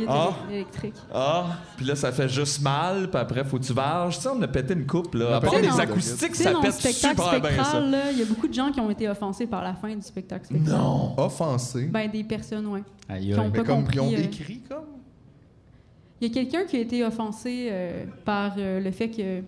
est 0.01 0.07
Ah. 0.09 0.31
électrique. 0.51 0.95
Ah, 1.13 1.47
puis 1.77 1.85
là, 1.85 1.97
ça 1.97 2.13
fait 2.13 2.29
juste 2.29 2.63
mal, 2.63 3.11
puis 3.11 3.21
après, 3.21 3.45
faut 3.45 3.59
que 3.59 3.65
tu 3.65 3.73
varges. 3.73 4.17
Tu 4.17 4.23
sais, 4.23 4.29
on 4.29 4.41
a 4.43 4.47
pété 4.49 4.75
une 4.75 4.87
coupe, 4.87 5.15
là. 5.15 5.37
À 5.37 5.41
part 5.41 5.59
les 5.59 5.81
acoustiques, 5.81 6.37
ça 6.37 6.53
pète 6.61 6.73
spectacle 6.73 7.21
super 7.21 7.41
bien, 7.41 7.65
ça. 7.65 7.81
il 8.13 8.19
y 8.19 8.23
a 8.23 8.25
beaucoup 8.27 8.47
de 8.49 8.55
gens 8.55 8.71
qui 8.71 8.81
ont 8.81 8.91
été 8.91 9.09
offensés 9.09 9.47
par 9.47 9.63
la 9.65 9.75
fin 9.75 9.95
du 9.95 10.03
spectacle 10.03 10.47
spectral. 10.47 10.79
Non! 10.79 11.15
Offensé. 11.19 11.87
Ben, 11.87 12.09
des 12.11 12.23
personnes, 12.25 12.67
ouais. 12.69 12.83
Aïe, 13.09 13.33
Qui 13.33 13.39
ont 13.39 13.43
aïe. 13.43 13.51
pas 13.51 13.59
Mais 13.59 13.65
comme 13.65 13.77
compris. 13.85 13.97
ils 13.97 14.01
ont 14.01 14.13
euh, 14.13 14.23
écrit 14.25 14.61
comme? 14.69 14.85
Il 16.21 16.29
y 16.29 16.31
a 16.31 16.35
quelqu'un 16.35 16.65
qui 16.65 16.77
a 16.77 16.81
été 16.81 17.05
offensé 17.05 17.69
euh, 17.71 18.05
par 18.25 18.55
euh, 18.59 18.81
le 18.81 18.91
fait 18.91 19.09
que. 19.09 19.43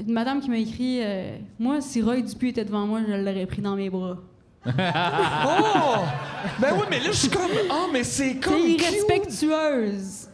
Une 0.00 0.12
madame 0.12 0.40
qui 0.40 0.48
m'a 0.48 0.58
écrit 0.58 1.00
euh, 1.02 1.36
Moi, 1.58 1.80
si 1.80 2.02
Roy 2.02 2.20
Dupuis 2.20 2.50
était 2.50 2.64
devant 2.64 2.86
moi, 2.86 3.00
je 3.06 3.12
l'aurais 3.12 3.46
pris 3.46 3.62
dans 3.62 3.76
mes 3.76 3.90
bras. 3.90 4.18
Oh! 4.66 6.04
Ben 6.60 6.74
oui, 6.74 6.82
mais 6.90 6.98
là, 6.98 7.06
je 7.06 7.16
suis 7.16 7.28
comme. 7.28 7.50
Ah, 7.70 7.86
mais 7.92 8.04
c'est 8.04 8.36
comme. 8.36 8.54
C'est 8.60 8.72
irrespectueuse. 8.72 10.28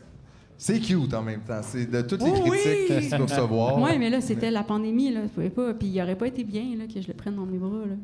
C'est 0.56 0.80
cute 0.80 1.12
en 1.12 1.22
même 1.22 1.40
temps. 1.42 1.60
C'est 1.62 1.90
de 1.90 2.00
toutes 2.00 2.22
les 2.22 2.30
Oh 2.30 2.44
oui! 2.48 2.58
critiques 2.58 3.10
que 3.10 3.10
tu 3.10 3.16
peux 3.16 3.22
recevoir. 3.22 3.78
Ouais, 3.80 3.98
mais 3.98 4.08
là, 4.08 4.20
c'était 4.20 4.50
la 4.50 4.64
pandémie, 4.64 5.12
là. 5.12 5.20
Je 5.24 5.28
pouvais 5.28 5.50
pas. 5.50 5.74
Puis 5.74 5.88
il 5.88 6.00
aurait 6.02 6.16
pas 6.16 6.26
été 6.26 6.42
bien 6.42 6.64
là, 6.78 6.84
que 6.92 7.00
je 7.00 7.06
le 7.06 7.14
prenne 7.14 7.36
dans 7.36 7.44
mes 7.46 7.58
bras, 7.58 7.86
là. 7.86 7.94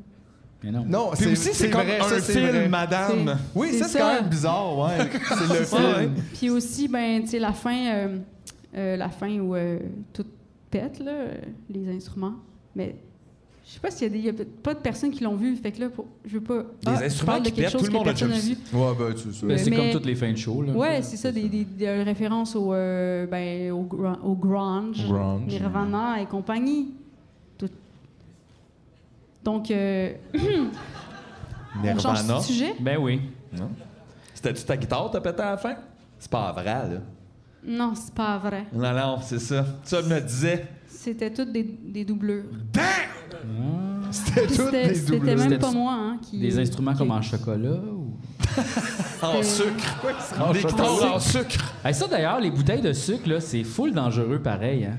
Mais 0.62 0.70
non. 0.70 0.84
Non, 0.86 1.10
Puis 1.16 1.32
aussi, 1.32 1.50
c'est 1.54 1.70
comme 1.70 1.82
vrai, 1.86 2.00
un 2.00 2.04
ça, 2.04 2.20
c'est 2.20 2.32
film, 2.34 2.48
vrai. 2.48 2.68
madame. 2.68 3.38
Oui, 3.54 3.68
C'est 3.72 3.78
ça, 3.78 3.88
c'est 3.88 3.98
quand 3.98 4.14
même 4.14 4.28
bizarre, 4.28 4.78
ouais. 4.78 4.98
C'est 5.28 5.58
le 5.58 5.64
film. 5.64 6.14
Puis 6.34 6.50
aussi, 6.50 6.86
ben, 6.88 7.22
tu 7.22 7.28
sais, 7.28 7.38
la 7.38 7.52
fin, 7.52 7.76
euh, 7.94 8.18
euh, 8.76 8.96
la 8.96 9.08
fin 9.08 9.38
où 9.38 9.54
euh, 9.54 9.78
tout 10.12 10.26
pète, 10.70 10.98
là, 11.02 11.12
les 11.70 11.88
instruments. 11.96 12.34
Mais 12.76 12.94
je 13.66 13.72
sais 13.72 13.80
pas 13.80 13.90
s'il 13.90 14.02
y 14.08 14.10
a 14.10 14.12
des, 14.12 14.18
y 14.18 14.28
a 14.42 14.44
pas 14.62 14.74
de 14.74 14.80
personnes 14.80 15.10
qui 15.12 15.24
l'ont 15.24 15.34
vu. 15.36 15.56
Fait 15.56 15.72
que 15.72 15.80
là, 15.80 15.88
pour- 15.88 16.06
je 16.26 16.34
veux 16.34 16.40
pas. 16.42 16.58
Des 16.58 16.64
Ah, 16.86 17.00
instruments 17.04 17.38
de 17.40 17.48
qui 17.48 17.52
pètent, 17.62 17.72
tout 17.76 17.84
le 17.84 17.90
monde 17.92 18.08
a 18.08 18.12
déjà 18.12 18.26
vu. 18.26 18.56
Ouais, 18.72 18.92
ben, 18.98 19.14
c'est 19.16 19.32
ça. 19.32 19.46
Ben, 19.46 19.56
c'est 19.58 19.70
Mais- 19.70 19.76
comme 19.76 19.90
toutes 19.92 20.06
les 20.06 20.14
fins 20.14 20.30
de 20.32 20.36
show. 20.36 20.60
Là. 20.62 20.72
Ouais, 20.74 21.00
c'est 21.02 21.16
ça, 21.16 21.32
des, 21.32 21.48
des- 21.48 21.64
des 21.64 21.88
références 22.02 22.54
au, 22.54 22.74
euh, 22.74 23.26
ben, 23.26 23.70
au 23.72 24.34
grunge, 24.34 25.06
Grunge. 25.08 25.46
Nirvana 25.46 26.20
et 26.20 26.26
compagnie. 26.26 26.92
Donc, 29.42 29.70
euh, 29.70 30.12
on 31.84 31.98
change 31.98 32.26
de 32.26 32.42
sujet? 32.42 32.74
Ben 32.80 32.98
oui. 32.98 33.20
Non. 33.56 33.70
C'était-tu 34.34 34.64
ta 34.64 34.76
guitare 34.76 35.10
t'as 35.10 35.20
pété 35.20 35.42
à 35.42 35.50
la 35.52 35.56
fin? 35.56 35.76
C'est 36.18 36.30
pas 36.30 36.52
vrai, 36.52 36.64
là. 36.64 37.00
Non, 37.64 37.92
c'est 37.94 38.14
pas 38.14 38.38
vrai. 38.38 38.64
Non, 38.72 38.92
non, 38.92 39.18
c'est 39.22 39.38
ça. 39.38 39.64
Ça 39.84 40.00
me 40.02 40.20
disait. 40.20 40.66
C'était 40.86 41.30
toutes 41.30 41.52
des, 41.52 41.62
des 41.62 42.04
doublures. 42.04 42.44
C'était 44.10 44.46
Puis 44.46 44.54
C'était 44.54 44.94
c'était 44.94 45.36
même 45.36 45.58
pas 45.58 45.70
moi 45.70 45.94
hein, 45.94 46.18
qui. 46.22 46.38
Des 46.38 46.58
instruments 46.58 46.92
qui- 46.92 46.98
comme 46.98 47.10
en 47.12 47.22
chocolat 47.22 47.70
ou? 47.70 48.16
En 49.22 49.42
sucre. 49.42 49.98
Des 50.52 50.60
guitares 50.60 51.14
en 51.14 51.20
sucre. 51.20 51.74
Hey, 51.84 51.92
ça 51.94 52.06
d'ailleurs, 52.06 52.40
les 52.40 52.50
bouteilles 52.50 52.80
de 52.80 52.92
sucre, 52.92 53.28
là, 53.28 53.40
c'est 53.40 53.62
full 53.64 53.92
dangereux 53.92 54.40
pareil. 54.40 54.86
Hein? 54.86 54.96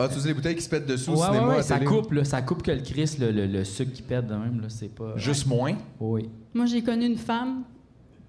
Ah, 0.00 0.08
tu 0.08 0.20
sais, 0.20 0.28
les 0.28 0.34
bouteilles 0.34 0.54
qui 0.56 0.62
se 0.62 0.68
pètent 0.68 0.86
dessous 0.86 1.10
au 1.12 1.14
Ouais, 1.14 1.20
ouais, 1.22 1.26
cinéma 1.34 1.48
ouais, 1.48 1.58
à 1.58 1.62
ça 1.62 1.74
télé? 1.78 1.86
coupe, 1.86 2.12
là, 2.12 2.24
ça 2.24 2.40
coupe 2.42 2.62
que 2.62 2.70
le 2.70 2.80
Chris, 2.82 3.16
le, 3.18 3.30
le- 3.32 3.46
le 3.46 3.64
sucre 3.64 3.92
qui 3.92 4.02
pète 4.02 4.26
de 4.28 4.34
même, 4.34 4.60
là, 4.60 4.68
c'est 4.68 4.94
pas. 4.94 5.16
Juste 5.16 5.46
moins? 5.46 5.74
Oui. 5.98 6.28
Moi, 6.54 6.66
j'ai 6.66 6.82
connu 6.82 7.06
une 7.06 7.18
femme 7.18 7.62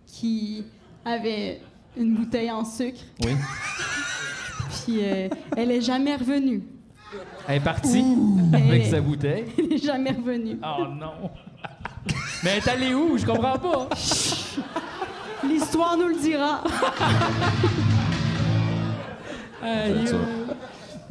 qui 0.08 0.64
avait 1.06 1.62
une 1.98 2.16
bouteille 2.16 2.50
en 2.52 2.66
sucre, 2.66 3.00
Oui. 3.24 3.32
puis 4.86 5.00
euh, 5.04 5.30
elle 5.56 5.72
est 5.72 5.82
jamais 5.82 6.16
revenue. 6.16 6.64
Elle 7.48 7.58
est 7.58 7.60
partie 7.64 8.02
Ouh. 8.02 8.50
avec 8.54 8.84
Elle- 8.86 8.92
sa 8.92 9.02
bouteille. 9.02 9.46
Elle 9.58 9.74
est 9.74 9.84
jamais 9.84 10.12
revenue. 10.12 10.58
Oh 10.64 10.86
non! 10.88 11.30
Mais 12.44 12.52
elle 12.52 12.58
est 12.60 12.68
allée 12.70 12.94
où? 12.94 13.18
Je 13.18 13.26
comprends 13.26 13.58
pas. 13.60 13.90
L'histoire 15.46 15.98
nous 15.98 16.08
le 16.08 16.20
dira. 16.22 16.64
Aïe. 19.62 20.06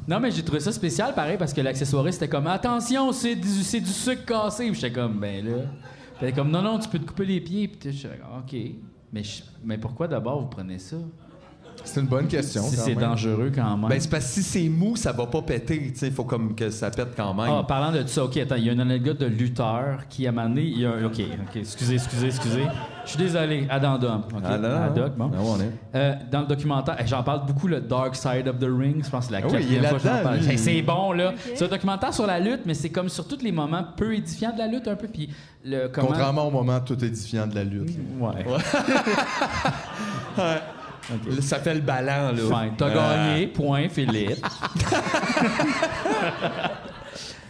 Non, 0.09 0.19
mais 0.21 0.31
j'ai 0.31 0.43
trouvé 0.43 0.59
ça 0.61 0.73
spécial, 0.73 1.15
pareil, 1.15 1.37
parce 1.37 1.53
que 1.53 1.61
l'accessoiriste 1.61 2.23
était 2.23 2.31
comme 2.31 2.47
Attention, 2.47 3.13
c'est 3.13 3.37
du, 3.37 3.49
c'est 3.63 3.81
du 3.81 3.91
sucre 3.91 4.25
cassé. 4.25 4.65
Puis 4.71 4.81
j'étais 4.81 4.93
comme 4.93 5.21
Ben 5.21 5.45
là. 5.45 5.65
Puis 6.19 6.33
comme 6.33 6.51
Non, 6.51 6.63
non, 6.63 6.79
tu 6.79 6.89
peux 6.89 6.99
te 6.99 7.05
couper 7.05 7.27
les 7.27 7.41
pieds. 7.43 7.69
Puis 7.69 7.93
j'étais 7.93 8.17
comme 8.17 8.39
OK. 8.39 8.57
Mais, 9.13 9.23
mais 9.63 9.77
pourquoi 9.77 10.09
d'abord 10.09 10.41
vous 10.41 10.49
prenez 10.49 10.79
ça? 10.79 10.97
C'est 11.85 12.01
une 12.01 12.07
bonne 12.07 12.27
question. 12.27 12.63
Si 12.63 12.77
c'est 12.77 12.95
dangereux 12.95 13.51
quand 13.55 13.77
même. 13.77 13.89
Ben, 13.89 14.01
c'est 14.01 14.11
parce 14.11 14.27
que 14.27 14.33
si 14.33 14.43
c'est 14.43 14.69
mou, 14.69 14.97
ça 14.97 15.13
va 15.13 15.27
pas 15.27 15.43
péter. 15.43 15.93
Il 16.01 16.13
faut 16.13 16.25
comme 16.25 16.55
que 16.55 16.71
ça 16.71 16.91
pète 16.91 17.15
quand 17.17 17.35
même. 17.35 17.51
Ah, 17.51 17.65
parlant 17.67 17.93
de 17.93 18.07
ça, 18.07 18.25
OK, 18.25 18.37
attends, 18.37 18.57
il 18.57 18.65
y 18.65 18.71
a 18.71 18.73
une 18.73 18.81
anecdote 18.81 19.19
de 19.19 19.27
lutteur 19.27 20.01
qui, 20.09 20.27
à 20.27 20.31
un 20.31 20.33
moment 20.33 20.49
donné, 20.49 20.63
il 20.63 20.81
y 20.81 20.87
a 20.87 20.91
un... 20.91 21.05
OK, 21.05 21.21
OK, 21.21 21.57
excusez, 21.57 21.95
excusez, 21.95 22.27
excusez. 22.27 22.67
Je 23.05 23.11
suis 23.11 23.19
désolé, 23.19 23.67
Ah, 23.71 23.79
là, 23.79 23.99
là, 24.59 24.85
Haddock, 24.85 25.17
bon. 25.17 25.31
Ah, 25.33 25.39
on 25.41 25.61
est. 25.61 25.73
Euh, 25.95 26.15
dans 26.31 26.41
le 26.41 26.47
documentaire, 26.47 26.97
j'en 27.07 27.23
parle 27.23 27.47
beaucoup, 27.47 27.67
le 27.67 27.81
Dark 27.81 28.15
Side 28.15 28.47
of 28.49 28.59
the 28.59 28.69
Ring. 28.69 29.03
Je 29.05 29.11
pense 29.11 29.29
que 29.29 29.35
c'est 29.35 29.41
la 29.41 29.47
Ah 29.47 29.51
oui, 29.51 29.59
quatrième 29.59 29.85
fois 29.85 29.99
que 29.99 30.05
j'en 30.05 30.23
parle. 30.23 30.39
C'est 30.57 30.83
bon, 30.83 31.13
là. 31.13 31.33
C'est 31.55 31.65
un 31.65 31.69
documentaire 31.69 32.13
sur 32.13 32.27
la 32.27 32.39
lutte, 32.39 32.61
mais 32.67 32.75
c'est 32.75 32.91
comme 32.91 33.09
sur 33.09 33.27
tous 33.27 33.43
les 33.43 33.53
moments 33.53 33.85
peu 33.97 34.15
édifiants 34.15 34.53
de 34.53 34.59
la 34.59 34.67
lutte, 34.67 34.89
un 34.89 34.97
peu. 34.97 35.09
Puis 35.09 35.31
le, 35.65 35.89
comment... 35.89 36.09
Contrairement 36.09 36.49
au 36.49 36.51
moment 36.51 36.81
tout 36.81 37.03
édifiant 37.03 37.47
de 37.47 37.55
la 37.55 37.65
lutte. 37.65 37.97
Ouais. 38.21 38.45
Ça 41.41 41.59
fait 41.61 41.75
le 41.75 41.81
ballon, 41.81 42.33
là. 42.33 42.35
Fine. 42.35 42.73
T'as 42.77 42.87
Ah. 42.87 42.95
gagné, 43.35 43.47
point, 43.47 43.89
Philippe. 43.89 44.45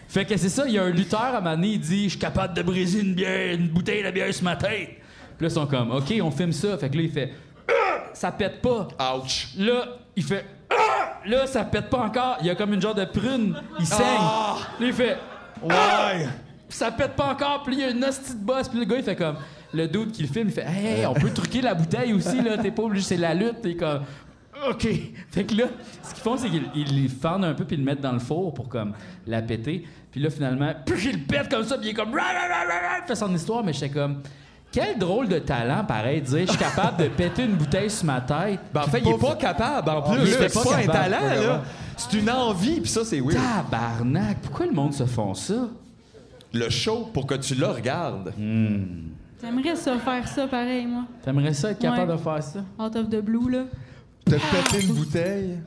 fait 0.09 0.25
que 0.25 0.37
c'est 0.37 0.49
ça, 0.49 0.65
il 0.67 0.75
y 0.75 0.79
a 0.79 0.85
un 0.85 0.91
lutteur 0.91 1.35
à 1.35 1.41
donné, 1.41 1.69
il 1.69 1.81
dit 1.81 2.05
Je 2.05 2.11
suis 2.11 2.19
capable 2.19 2.55
de 2.55 2.63
briser 2.63 3.01
une 3.01 3.15
bière, 3.15 3.55
une 3.55 3.69
bouteille 3.69 4.03
de 4.03 4.11
bière 4.11 4.33
sur 4.33 4.45
ma 4.45 4.57
tête. 4.57 4.89
Puis 5.37 5.47
là, 5.47 5.49
ils 5.49 5.51
sont 5.51 5.67
comme 5.67 5.91
OK, 5.93 6.13
on 6.23 6.31
filme 6.31 6.53
ça. 6.53 6.77
Fait 6.79 6.89
que 6.91 6.97
là, 6.97 7.03
il 7.03 7.11
fait 7.11 7.33
Ah! 7.69 7.73
Ça 8.15 8.33
pète 8.33 8.61
pas. 8.63 8.89
Ouch. 9.17 9.49
Là, 9.57 9.85
il 10.17 10.23
fait 10.25 10.45
Ah! 10.71 11.21
Là, 11.27 11.47
ça 11.47 11.65
pète 11.65 11.91
pas 11.91 11.99
encore. 11.99 12.39
Il 12.41 12.47
y 12.47 12.51
a 12.51 12.55
comme 12.55 12.73
une 12.75 12.81
genre 12.83 12.95
de 12.95 13.05
prune. 13.05 13.55
Il 13.79 13.87
saigne. 13.87 14.07
Ah! 14.19 14.57
Là, 14.81 14.87
il 14.87 14.93
fait 14.93 15.17
Ouais. 15.63 16.29
ça 16.69 16.91
pète 16.93 17.17
pas 17.17 17.33
encore, 17.33 17.63
puis 17.65 17.75
il 17.75 17.81
y 17.81 17.85
a 17.85 17.91
une 17.91 18.05
hostie 18.05 18.35
de 18.35 18.45
boss, 18.45 18.69
puis 18.69 18.79
le 18.79 18.85
gars 18.85 18.97
il 18.99 19.03
fait 19.03 19.17
comme 19.17 19.37
le 19.73 19.87
dude 19.87 20.13
qui 20.13 20.23
le 20.23 20.29
filme, 20.29 20.49
il 20.49 20.55
fait 20.55 20.67
hey, 20.67 21.07
on 21.07 21.15
peut 21.15 21.31
truquer 21.31 21.61
la 21.61 21.75
bouteille 21.75 22.13
aussi 22.13 22.41
là, 22.43 22.59
t'es 22.59 22.71
pas 22.71 22.83
obligé, 22.83 23.05
c'est 23.05 23.17
la 23.17 23.35
lutte, 23.35 23.61
t'es 23.63 23.77
comme 23.77 24.03
OK. 24.69 24.89
Fait 25.31 25.45
que 25.45 25.55
là, 25.55 25.65
ce 26.03 26.15
qu'ils 26.15 26.23
font 26.23 26.37
c'est 26.37 26.49
qu'ils 26.49 26.69
ils 26.75 27.03
les 27.03 27.09
fendent 27.09 27.45
un 27.45 27.55
peu 27.55 27.65
puis 27.65 27.77
ils 27.77 27.81
le 27.81 27.85
mettent 27.85 28.01
dans 28.01 28.13
le 28.13 28.19
four 28.19 28.55
pour 28.55 28.69
comme 28.69 28.93
la 29.27 29.43
péter. 29.43 29.85
Puis 30.11 30.21
là 30.21 30.31
finalement, 30.31 30.73
puis 30.85 31.11
il 31.11 31.21
le 31.21 31.27
pète 31.27 31.51
comme 31.51 31.65
ça, 31.65 31.77
puis 31.77 31.89
il 31.89 31.91
est 31.91 31.95
comme 31.95 32.15
Rah, 32.15 32.23
rah, 32.23 32.49
rah, 32.49 32.65
rah, 32.67 32.89
rah 32.89 32.99
il 33.03 33.07
fait 33.07 33.15
son 33.15 33.35
histoire, 33.35 33.63
mais 33.63 33.73
j'étais 33.73 33.91
comme 33.91 34.23
quel 34.71 34.99
drôle 34.99 35.29
de 35.29 35.39
talent, 35.39 35.85
pareil, 35.85 36.21
de 36.21 36.27
dire 36.27 36.41
je 36.41 36.51
suis 36.51 36.59
capable 36.59 37.03
de 37.03 37.09
péter 37.09 37.45
une 37.45 37.55
bouteille 37.55 37.91
sur 37.91 38.05
ma 38.05 38.21
tête. 38.21 38.61
Ben, 38.73 38.83
en 38.83 38.87
fait, 38.87 39.01
il 39.01 39.09
est 39.09 39.19
pas 39.19 39.35
capable. 39.37 39.89
En 39.89 40.03
plus, 40.03 40.27
c'est 40.27 40.53
pas 40.53 40.63
pas, 40.63 40.77
un 40.77 40.87
talent, 40.87 41.27
là. 41.27 41.63
C'est 41.97 42.19
une 42.19 42.31
envie, 42.31 42.81
puis 42.81 42.91
ça, 42.91 43.05
c'est 43.05 43.21
weird. 43.21 43.39
Tabarnak, 43.39 44.39
pourquoi 44.43 44.67
le 44.67 44.73
monde 44.73 44.93
se 44.93 45.05
font 45.07 45.35
ça? 45.35 45.69
Le 46.53 46.69
show, 46.71 47.11
pour 47.13 47.27
que 47.27 47.35
tu 47.35 47.55
le 47.55 47.67
regardes. 47.67 48.33
J'aimerais 49.41 49.77
ça 49.77 49.99
faire 49.99 50.27
ça 50.29 50.47
pareil, 50.49 50.87
moi. 50.87 51.05
T'aimerais 51.23 51.55
ça 51.55 51.71
être 51.71 51.79
capable 51.79 52.11
Ouais. 52.11 52.17
de 52.17 52.23
faire 52.23 52.43
ça? 52.43 52.61
Out 52.79 52.97
of 52.97 53.09
the 53.09 53.21
blue, 53.21 53.51
là. 53.51 53.65
T'as 54.25 54.37
pété 54.39 54.85
une 54.85 54.95
bouteille? 54.95 55.59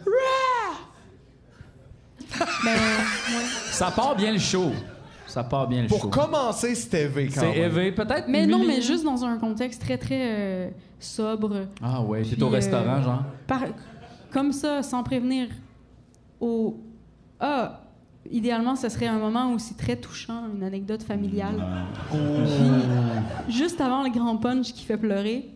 Ben, 2.64 2.72
ouais. 2.74 3.46
Ça 3.72 3.92
part 3.92 4.16
bien 4.16 4.32
le 4.34 4.40
show. 4.40 4.72
Ça 5.28 5.44
part 5.44 5.68
bien 5.68 5.84
le 5.84 5.88
show. 5.88 5.98
Pour 5.98 6.10
commencer, 6.10 6.76
c'était 6.76 7.04
élevé 7.04 7.28
quand 7.28 7.42
C'est 7.42 7.48
même. 7.48 7.58
élevé, 7.58 7.92
peut-être. 7.92 8.26
Mais 8.28 8.46
non, 8.46 8.64
mais 8.66 8.82
juste 8.82 9.04
dans 9.04 9.24
un 9.24 9.38
contexte 9.38 9.82
très, 9.82 9.98
très 9.98 10.20
euh, 10.22 10.70
sobre. 11.00 11.68
Ah 11.82 12.02
ouais, 12.02 12.22
Puis, 12.22 12.42
au 12.42 12.50
restaurant, 12.50 13.00
euh, 13.00 13.04
genre? 13.04 13.24
par- 13.48 13.64
comme 14.32 14.52
ça, 14.52 14.82
sans 14.84 15.04
prévenir 15.04 15.48
au... 16.40 16.78
Ah, 17.40 17.81
idéalement, 18.30 18.76
ce 18.76 18.90
serait 18.90 19.08
un 19.08 19.18
moment 19.20 19.52
aussi 19.54 19.74
très 19.76 19.96
touchant, 19.96 20.44
une 20.56 20.64
anecdote 20.64 21.04
familiale. 21.04 21.56
Oh. 22.14 22.18
Puis, 23.48 23.54
juste 23.54 23.82
avant 23.82 24.04
le 24.04 24.10
grand 24.10 24.38
punch 24.38 24.74
qui 24.74 24.84
fait 24.86 24.98
pleurer. 24.98 25.56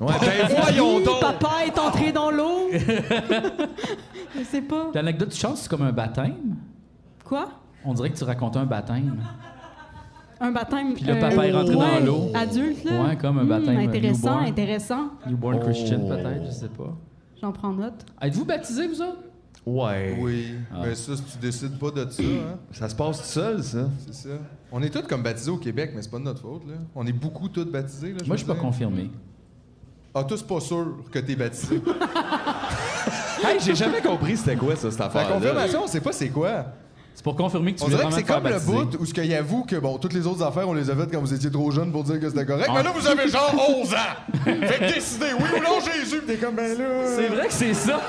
Ouais, 0.00 0.12
ben 0.20 0.50
Et 0.50 0.60
voyons 0.60 0.96
puis, 0.96 1.04
donc. 1.04 1.20
Papa 1.20 1.50
est 1.66 1.78
entré 1.78 2.10
dans 2.12 2.30
l'eau. 2.30 2.68
Je 2.72 4.42
sais 4.44 4.62
pas. 4.62 4.90
L'anecdote 4.94 5.28
du 5.30 5.36
chance, 5.36 5.62
c'est 5.62 5.68
comme 5.68 5.82
un 5.82 5.92
baptême? 5.92 6.56
Quoi? 7.24 7.48
On 7.84 7.94
dirait 7.94 8.10
que 8.10 8.16
tu 8.18 8.24
racontais 8.24 8.58
un 8.58 8.64
baptême. 8.66 9.22
Un 10.40 10.50
baptême. 10.50 10.94
Puis 10.94 11.04
le 11.04 11.18
papa 11.20 11.46
est 11.46 11.52
rentré 11.52 11.74
dans 11.74 12.00
l'eau. 12.04 12.30
Adulte, 12.34 12.82
là. 12.84 13.04
Ouais, 13.04 13.16
comme 13.16 13.38
un 13.38 13.44
Hmm, 13.44 13.48
baptême 13.48 13.76
intéressant, 13.78 14.30
newborn. 14.30 14.46
intéressant. 14.46 15.02
Newborn 15.28 15.58
Oh. 15.60 15.64
Christian, 15.64 16.00
peut-être, 16.08 16.46
je 16.46 16.50
sais 16.50 16.68
pas. 16.68 16.96
J'en 17.40 17.52
prends 17.52 17.72
note. 17.72 18.04
Êtes-vous 18.20 18.44
baptisés, 18.44 18.88
vous 18.88 19.00
autres? 19.02 19.18
Ouais. 19.64 20.16
Oui, 20.20 20.54
Ah. 20.72 20.80
mais 20.84 20.94
ça, 20.94 21.16
si 21.16 21.22
tu 21.22 21.38
décides 21.38 21.78
pas 21.78 21.90
de 21.90 22.08
ça, 22.10 22.22
hein, 22.22 22.58
Ça 22.72 22.88
se 22.88 22.94
passe 22.96 23.18
tout 23.18 23.24
seul, 23.28 23.62
ça. 23.62 23.88
c'est 24.06 24.14
ça. 24.14 24.34
On 24.72 24.82
est 24.82 24.90
tous 24.90 25.06
comme 25.06 25.22
baptisés 25.22 25.50
au 25.50 25.56
Québec, 25.58 25.92
mais 25.94 26.02
c'est 26.02 26.10
pas 26.10 26.18
de 26.18 26.24
notre 26.24 26.40
faute, 26.40 26.66
là. 26.66 26.74
On 26.94 27.06
est 27.06 27.12
beaucoup 27.12 27.48
tous 27.48 27.64
baptisés, 27.64 28.12
là. 28.12 28.18
Moi, 28.26 28.36
je 28.36 28.42
suis 28.44 28.46
pas 28.52 28.58
confirmé. 28.58 29.10
Ah, 30.14 30.24
tous 30.24 30.42
pas 30.42 30.60
sûr 30.60 30.96
que 31.10 31.18
t'es 31.20 31.36
baptisé. 31.36 31.80
Hey, 33.44 33.58
j'ai 33.58 33.74
jamais 33.74 34.00
compris 34.00 34.36
c'était 34.36 34.54
quoi, 34.54 34.76
ça, 34.76 34.88
cette 34.88 35.00
La 35.00 35.06
affaire 35.06 35.28
confirmation, 35.28 35.80
on 35.82 35.86
sait 35.88 36.00
pas 36.00 36.12
c'est 36.12 36.28
quoi. 36.28 36.66
C'est 37.14 37.22
pour 37.24 37.36
confirmer 37.36 37.74
que 37.74 37.78
tu 37.78 37.84
On 37.84 37.88
voulais 37.88 37.98
dirait 38.06 38.08
que 38.08 38.14
vraiment 38.14 38.16
c'est 38.16 38.22
te 38.22 38.26
faire 38.26 38.36
comme 38.64 38.74
le 38.76 38.82
baptiser. 38.86 38.96
bout 38.98 39.02
où 39.02 39.06
ce 39.06 39.14
qu'il 39.14 39.34
avoue 39.34 39.64
que, 39.64 39.76
bon, 39.76 39.98
toutes 39.98 40.14
les 40.14 40.26
autres 40.26 40.42
affaires, 40.42 40.68
on 40.68 40.72
les 40.72 40.88
a 40.90 40.96
faites 40.96 41.12
quand 41.12 41.20
vous 41.20 41.32
étiez 41.34 41.50
trop 41.50 41.70
jeune 41.70 41.92
pour 41.92 42.04
dire 42.04 42.18
que 42.18 42.28
c'était 42.28 42.46
correct. 42.46 42.68
Ah. 42.70 42.74
Mais 42.78 42.82
là, 42.82 42.92
vous 42.94 43.06
avez 43.06 43.28
genre 43.28 43.54
11 43.80 43.92
ans! 43.94 43.96
fait 44.44 44.78
que 44.78 44.94
décidez, 44.94 45.26
oui 45.38 45.44
ou 45.56 45.62
non, 45.62 45.78
Jésus! 45.80 46.18
Puis 46.26 46.34
t'es 46.36 46.44
comme, 46.44 46.54
ben 46.56 46.76
là... 46.76 46.84
C'est 47.16 47.28
vrai 47.28 47.46
que 47.48 47.52
c'est 47.52 47.74
ça. 47.74 48.00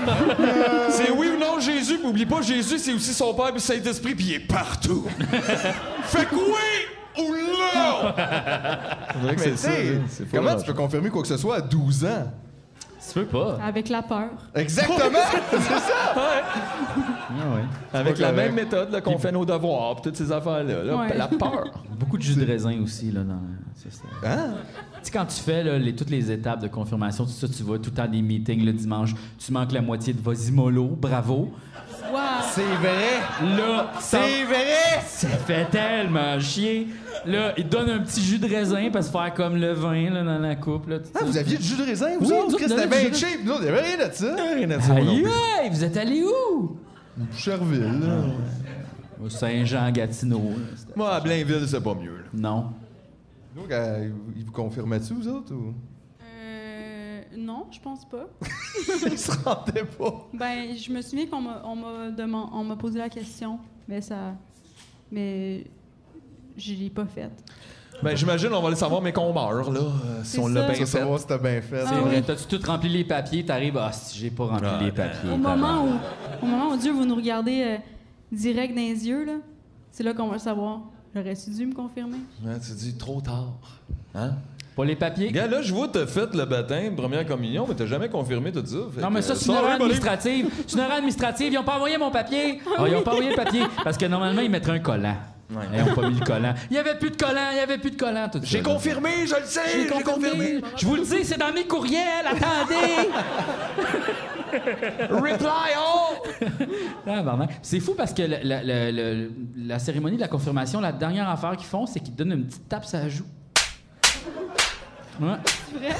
C'est 0.91 1.11
oui 1.11 1.27
ou 1.35 1.39
non 1.39 1.59
Jésus, 1.59 1.97
puis 1.99 2.07
oublie 2.07 2.25
pas, 2.25 2.41
Jésus, 2.41 2.79
c'est 2.79 2.93
aussi 2.93 3.13
son 3.13 3.33
Père, 3.33 3.51
puis 3.51 3.61
Saint-Esprit, 3.61 4.15
puis 4.15 4.25
il 4.25 4.33
est 4.35 4.39
partout. 4.47 5.05
fait 6.05 6.25
que 6.25 6.35
oui 6.35 7.19
ou 7.19 7.29
non! 7.29 8.13
On 9.15 9.19
dirait 9.21 9.35
que 9.35 9.39
Mais 9.41 9.43
c'est 9.43 9.51
tu 9.51 9.57
ça, 9.57 9.69
sais, 9.75 9.83
là. 9.83 9.99
C'est 10.09 10.23
pas 10.29 10.37
comment 10.37 10.49
grave. 10.51 10.59
tu 10.61 10.65
peux 10.71 10.73
confirmer 10.77 11.09
quoi 11.09 11.21
que 11.21 11.27
ce 11.27 11.37
soit 11.37 11.57
à 11.57 11.61
12 11.61 12.05
ans? 12.05 12.31
Tu 13.07 13.13
peux 13.19 13.25
pas. 13.25 13.57
Avec 13.61 13.89
la 13.89 14.01
peur. 14.01 14.29
Exactement! 14.55 14.97
c'est 15.51 15.59
ça! 15.59 16.15
Ah 16.15 17.55
ouais. 17.55 17.63
Avec 17.93 18.17
la 18.17 18.29
correct. 18.29 18.45
même 18.45 18.55
méthode 18.55 18.91
là, 18.91 19.01
qu'on 19.01 19.17
fait 19.17 19.31
nos 19.31 19.45
devoirs, 19.45 19.95
puis 19.95 20.03
toutes 20.03 20.17
ces 20.17 20.31
affaires-là. 20.31 20.83
là. 20.83 20.95
Ouais. 20.95 21.17
La 21.17 21.27
peur. 21.27 21.65
Beaucoup 21.99 22.17
de 22.17 22.23
jus 22.23 22.35
de 22.35 22.45
raisin 22.45 22.79
aussi, 22.81 23.11
là, 23.11 23.21
dans... 23.23 23.39
Hein? 24.23 24.53
Tu 24.53 24.99
sais, 25.01 25.11
quand 25.11 25.25
tu 25.25 25.41
fais 25.41 25.63
là, 25.63 25.77
les, 25.77 25.95
toutes 25.95 26.09
les 26.09 26.31
étapes 26.31 26.61
de 26.61 26.67
confirmation, 26.67 27.25
tout 27.25 27.31
ça, 27.31 27.47
tu 27.47 27.63
vas 27.63 27.77
tout 27.77 27.89
le 27.89 27.95
temps 27.95 28.07
des 28.07 28.21
meetings 28.21 28.63
le 28.63 28.71
dimanche, 28.71 29.13
tu 29.37 29.51
manques 29.51 29.73
la 29.73 29.81
moitié 29.81 30.13
de 30.13 30.21
vas-y 30.21 30.51
mollo, 30.51 30.87
bravo. 30.87 31.51
Wow. 32.11 32.19
C'est 32.55 32.61
vrai! 32.61 33.57
Là, 33.57 33.91
ça, 33.99 34.19
C'est 34.27 34.43
vrai! 34.43 35.01
ça 35.07 35.27
fait 35.29 35.65
tellement 35.71 36.39
chier. 36.39 36.87
Là, 37.25 37.53
ils 37.57 37.63
te 37.63 37.69
donnent 37.69 37.89
un 37.89 37.99
petit 37.99 38.21
jus 38.21 38.37
de 38.37 38.47
raisin 38.47 38.89
parce 38.91 39.07
que 39.07 39.11
faire 39.13 39.33
comme 39.33 39.55
le 39.55 39.73
vin 39.73 40.09
là, 40.11 40.23
dans 40.23 40.37
la 40.39 40.55
coupe. 40.55 40.87
Là, 40.87 40.99
tout 40.99 41.09
Ah, 41.15 41.19
ça. 41.19 41.25
vous 41.25 41.37
aviez 41.37 41.57
du 41.57 41.63
jus 41.63 41.77
de 41.77 41.83
raisin, 41.83 42.09
vous 42.19 42.29
Oui, 42.29 42.37
autres? 42.37 42.57
Chris, 42.57 42.65
C'était 42.69 42.87
bien 42.87 43.09
du 43.09 43.15
jus 43.15 43.25
cheap! 43.25 43.39
Nous, 43.45 43.53
il 43.59 43.65
y 43.65 43.67
avait 43.69 43.81
rien 43.81 44.07
de 44.07 44.13
ça! 44.13 44.35
Rien 44.55 44.69
à 44.71 44.77
dire, 44.77 44.93
moi 44.93 45.03
non 45.03 45.11
Aïe, 45.11 45.21
plus. 45.23 45.31
aïe, 45.61 45.69
vous 45.71 45.83
êtes 45.83 45.97
allés 45.97 46.23
où? 46.23 46.77
Cherville, 47.35 47.81
là. 48.01 48.23
Au 49.23 49.29
Saint-Jean-Gatineau. 49.29 50.37
là, 50.49 50.55
c'était- 50.75 50.93
Moi, 50.95 51.11
à 51.13 51.19
Blainville, 51.21 51.65
c'est 51.67 51.81
pas 51.83 51.95
mieux. 51.95 52.17
là. 52.17 52.23
Non. 52.33 52.65
Donc, 53.55 53.71
euh, 53.71 54.09
ils 54.35 54.45
vous 54.45 54.51
confirmaient-tu, 54.51 55.13
vous 55.13 55.27
autres? 55.27 55.53
Ou... 55.53 55.73
Non, 57.37 57.65
je 57.71 57.79
pense 57.79 58.05
pas. 58.05 58.27
ils 59.11 59.17
se 59.17 59.31
rendaient 59.43 59.85
pas. 59.85 60.27
Ben, 60.33 60.75
je 60.75 60.91
me 60.91 61.01
souviens 61.01 61.25
qu'on 61.27 61.41
m'a, 61.41 61.61
on 61.65 61.75
m'a, 61.75 62.09
deman- 62.11 62.49
on 62.53 62.63
m'a 62.63 62.75
posé 62.75 62.99
la 62.99 63.09
question, 63.09 63.59
mais 63.87 64.01
ça, 64.01 64.33
mais 65.11 65.65
je 66.57 66.73
l'ai 66.73 66.89
pas 66.89 67.05
faite. 67.05 67.31
Ben, 68.01 68.15
j'imagine, 68.17 68.49
on 68.53 68.61
va 68.61 68.69
le 68.69 68.75
savoir, 68.75 69.01
mais 69.01 69.13
qu'on 69.13 69.31
meurt, 69.33 69.71
là, 69.71 69.79
euh, 69.79 70.23
si 70.23 70.31
C'est 70.31 70.39
on 70.39 70.47
l'a 70.47 70.61
ça. 70.61 70.67
bien 70.67 70.75
fait. 70.75 70.85
savoir 70.85 71.19
si 71.19 71.27
t'as 71.27 71.37
bien 71.37 71.61
fait. 71.61 71.85
C'est 71.85 71.93
Ah 71.95 72.01
vrai, 72.01 72.17
oui. 72.17 72.23
t'as-tu 72.25 72.45
tout 72.57 72.59
rempli 72.67 72.89
les 72.89 73.03
papiers, 73.03 73.45
t'arrives, 73.45 73.77
ah, 73.77 73.91
si 73.91 74.17
j'ai 74.19 74.29
pas 74.31 74.45
rempli 74.47 74.85
les 74.85 74.91
papiers. 74.91 75.29
Au 75.31 75.37
moment, 75.37 75.85
où, 75.85 75.93
au 76.43 76.45
moment 76.47 76.69
où 76.71 76.77
Dieu 76.77 76.91
vous 76.91 77.05
nous 77.05 77.15
regardez 77.15 77.61
euh, 77.63 77.77
direct 78.31 78.73
dans 78.75 78.81
les 78.81 79.07
yeux, 79.07 79.23
là, 79.25 79.33
c'est 79.91 80.03
là 80.03 80.13
qu'on 80.13 80.27
va 80.27 80.33
le 80.33 80.39
savoir. 80.39 80.81
J'aurais-tu 81.15 81.51
dû 81.51 81.65
me 81.67 81.73
confirmer? 81.75 82.17
Ouais, 82.43 82.59
tu 82.59 82.71
dis 82.71 82.97
trop 82.97 83.21
tard. 83.21 83.53
Hein? 84.15 84.33
Pour 84.75 84.85
les 84.85 84.95
papiers. 84.95 85.31
Gars, 85.31 85.47
là, 85.47 85.61
je 85.61 85.73
vois 85.73 85.87
que 85.87 85.99
t'as 85.99 86.07
fait 86.07 86.33
le 86.33 86.45
baptême, 86.45 86.95
première 86.95 87.25
communion, 87.25 87.65
mais 87.67 87.75
t'as 87.75 87.85
jamais 87.85 88.09
confirmé 88.09 88.51
tout 88.51 88.65
ça. 88.65 88.77
Fait 88.95 89.01
Non, 89.01 89.09
mais 89.11 89.21
ça, 89.21 89.35
c'est 89.35 89.45
une 89.47 89.53
erreur 89.55 89.71
administrative. 89.71 90.47
C'est 90.65 90.73
une 90.73 90.79
erreur 90.83 90.93
administrative. 90.97 91.53
Ils 91.53 91.57
ont 91.59 91.63
pas 91.63 91.75
envoyé 91.75 91.97
mon 91.97 92.09
papier. 92.11 92.59
Ah, 92.77 92.83
ils 92.87 92.95
ont 92.95 93.01
pas 93.03 93.11
envoyé 93.11 93.29
le 93.29 93.35
papier. 93.35 93.61
Parce 93.83 93.97
que 93.97 94.05
normalement, 94.05 94.41
ils 94.41 94.49
mettraient 94.49 94.71
un 94.71 94.79
collant. 94.79 95.15
Ils 95.51 95.83
ont 95.83 95.93
pas 95.93 96.09
mis 96.09 96.17
le 96.19 96.25
collant. 96.25 96.53
Il 96.71 96.75
y 96.75 96.79
avait 96.79 96.95
plus 96.97 97.11
de 97.11 97.15
collant, 97.15 97.49
il 97.51 97.57
y 97.57 97.59
avait 97.59 97.77
plus 97.77 97.91
de 97.91 97.95
collant. 97.97 98.27
tout 98.31 98.39
J'ai 98.41 98.57
ça. 98.57 98.63
confirmé, 98.63 99.09
je 99.27 99.35
le 99.35 99.45
sais, 99.45 99.59
J'ai 99.71 99.81
j'ai 99.83 99.87
confirmé. 99.89 100.29
confirmé. 100.29 100.61
Je 100.77 100.85
vous 100.87 100.95
le 100.95 101.01
dis, 101.03 101.23
c'est 101.23 101.37
dans 101.37 101.53
mes 101.53 101.65
courriels. 101.67 102.25
Attendez. 102.25 103.09
Reply 105.11 105.73
all! 105.77 106.47
Tabarnak. 107.05 107.51
C'est 107.61 107.79
fou 107.79 107.93
parce 107.95 108.13
que 108.13 108.23
le- 108.23 109.29
la 109.57 109.77
cérémonie 109.79 110.15
de 110.15 110.21
la 110.21 110.27
confirmation, 110.27 110.79
la 110.81 110.91
dernière 110.91 111.29
affaire 111.29 111.55
qu'ils 111.57 111.67
font, 111.67 111.85
c'est 111.85 111.99
qu'ils 111.99 112.13
te 112.13 112.17
donnent 112.23 112.31
une 112.33 112.45
petite 112.47 112.67
tape 112.67 112.85
sur 112.85 112.97
la 112.97 113.09
joue. 113.09 113.25
Ouais. 115.21 115.35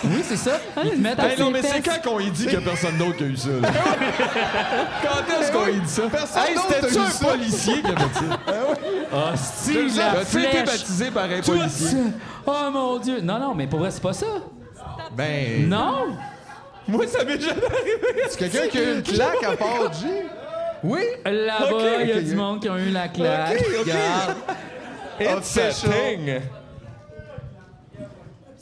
Oui, 0.05 0.23
c'est 0.23 0.37
ça. 0.37 0.59
Ils 0.83 0.91
te 0.91 0.95
mettent 0.97 1.19
à 1.19 1.29
Hey, 1.33 1.39
non, 1.39 1.51
mais 1.51 1.61
c'est 1.61 1.81
quand 1.81 2.01
qu'on 2.09 2.19
y 2.19 2.31
dit 2.31 2.45
qu'il 2.45 2.53
y 2.53 2.57
a 2.57 2.61
personne 2.61 2.97
d'autre 2.97 3.17
qui 3.17 3.23
a 3.23 3.27
eu 3.27 3.37
ça? 3.37 3.49
là? 3.61 3.69
quand 5.03 5.39
est-ce 5.41 5.51
qu'on 5.51 5.67
y 5.67 5.79
dit 5.79 5.87
ça? 5.89 6.01
Personne 6.11 6.41
Hey, 6.47 6.55
d'autre 6.55 6.67
c'était-tu 6.69 6.97
a 6.97 7.01
eu 7.01 7.05
un 7.05 7.09
ça? 7.09 7.25
policier 7.27 7.81
qui 7.81 7.87
a 7.91 7.95
fait 7.95 8.13
ça? 8.19 8.39
Ah, 9.13 9.33
C'est 9.35 9.89
ça. 9.89 10.13
la 10.13 10.19
As-tu 10.21 10.39
été 10.39 10.49
flèche. 10.49 10.65
baptisé 10.65 11.11
par 11.11 11.23
un 11.25 11.41
policier? 11.41 11.97
Oh 12.47 12.51
mon 12.71 12.97
Dieu. 12.97 13.21
Non, 13.21 13.39
non, 13.39 13.53
mais 13.53 13.67
pour 13.67 13.79
vrai, 13.79 13.91
c'est 13.91 14.01
pas 14.01 14.13
ça. 14.13 14.25
Ben. 15.15 15.69
Non. 15.69 16.07
Moi, 16.87 17.05
ça 17.07 17.23
m'est 17.23 17.39
jamais 17.39 17.51
arrivé. 17.51 18.23
C'est 18.29 18.39
quelqu'un 18.39 18.67
qui 18.67 18.77
a 18.79 18.81
eu 18.83 18.95
une 18.95 19.03
claque 19.03 19.43
à 19.43 19.55
part 19.55 19.93
G? 19.93 20.07
Oui? 20.83 21.01
Là-bas, 21.23 22.01
il 22.01 22.09
y 22.09 22.11
a 22.13 22.17
ok. 22.17 22.23
du 22.23 22.35
monde 22.35 22.59
qui 22.61 22.67
a 22.67 22.77
eu 22.77 22.89
la 22.89 23.07
claque. 23.09 23.57
Ok, 23.59 23.65
ok. 23.81 23.85
Regarde. 25.19 25.39
It's 25.39 25.57
a 25.57 25.69
thing. 25.71 26.41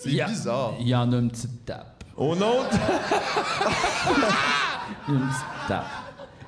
C'est 0.03 0.09
Il 0.09 0.15
y 0.15 0.21
a- 0.21 0.27
bizarre. 0.27 0.73
Il 0.79 0.87
y 0.87 0.95
en 0.95 1.11
a 1.13 1.17
une 1.17 1.29
petite 1.29 1.63
tape. 1.65 2.03
Au 2.17 2.35
nom 2.35 2.63
de... 2.63 2.67
Une 5.13 5.19
petite 5.19 5.45
tape. 5.67 5.85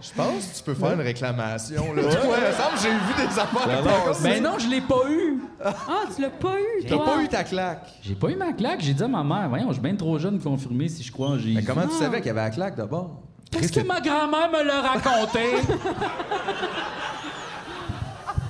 Je 0.01 0.11
pense 0.13 0.45
que 0.47 0.57
tu 0.57 0.63
peux 0.63 0.73
faire 0.73 0.93
une 0.93 1.01
réclamation. 1.01 1.93
Là. 1.93 2.01
Ouais, 2.01 2.09
il 2.11 2.11
me 2.11 2.51
semble 2.51 2.73
que 2.75 2.81
j'ai 2.81 2.91
vu 2.91 3.13
des 3.27 3.39
affaires 3.39 3.83
Non. 3.83 3.91
Mais 4.21 4.41
non, 4.41 4.59
je 4.59 4.67
l'ai 4.67 4.81
pas 4.81 5.09
eu. 5.09 5.41
Ah, 5.63 5.71
tu 6.13 6.21
l'as 6.21 6.29
pas 6.29 6.55
eu, 6.59 6.83
T'as 6.85 6.97
pas 6.97 7.21
eu 7.23 7.27
ta 7.29 7.43
claque. 7.45 7.87
J'ai 8.01 8.15
pas 8.15 8.27
eu 8.29 8.35
ma 8.35 8.51
claque. 8.51 8.81
J'ai 8.81 8.93
dit 8.93 9.01
à 9.03 9.07
ma 9.07 9.23
mère, 9.23 9.47
voyons, 9.47 9.67
je 9.69 9.73
suis 9.73 9.81
bien 9.81 9.95
trop 9.95 10.19
jeune 10.19 10.37
de 10.39 10.43
confirmer 10.43 10.89
si 10.89 11.03
je 11.03 11.11
crois 11.11 11.29
en 11.29 11.37
Jésus. 11.37 11.53
Mais 11.55 11.63
comment 11.63 11.87
tu 11.87 11.95
savais 11.95 12.17
qu'il 12.17 12.27
y 12.27 12.31
avait 12.31 12.41
la 12.41 12.49
claque 12.49 12.75
d'abord? 12.75 13.21
Parce 13.51 13.67
que 13.71 13.79
ma 13.81 14.01
grand-mère 14.01 14.49
me 14.51 14.61
l'a 14.63 14.81
raconté? 14.81 15.39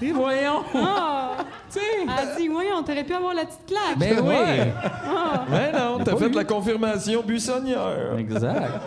Et 0.04 0.12
voyons. 0.12 0.64
Ah! 0.76 1.38
Tu 1.72 1.80
sais. 1.80 1.86
Elle 2.04 2.38
dit, 2.38 2.50
oui, 2.50 2.66
on 2.78 2.84
t'aurait 2.84 3.04
pu 3.04 3.14
avoir 3.14 3.34
la 3.34 3.46
petite 3.46 3.66
claque. 3.66 3.98
Ben 3.98 4.20
oui. 4.24 4.72
Ah! 5.08 5.44
Mais 5.50 5.72
non, 5.72 5.98
t'as 6.04 6.12
pas 6.12 6.18
fait 6.20 6.28
eu. 6.28 6.32
la 6.34 6.44
confirmation 6.44 7.24
buissonnière. 7.24 8.16
Exact. 8.20 8.80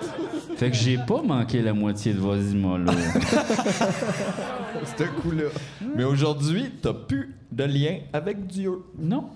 Fait 0.56 0.70
que 0.70 0.76
j'ai 0.76 0.96
pas 0.96 1.20
manqué 1.20 1.62
la 1.62 1.72
moitié 1.72 2.12
de 2.12 2.20
Vasimolo. 2.20 2.92
Ce 4.96 5.02
coup-là. 5.02 5.48
Mais 5.96 6.04
aujourd'hui, 6.04 6.70
t'as 6.80 6.94
plus 6.94 7.34
de 7.50 7.64
lien 7.64 7.98
avec 8.12 8.46
Dieu. 8.46 8.84
Non. 8.96 9.30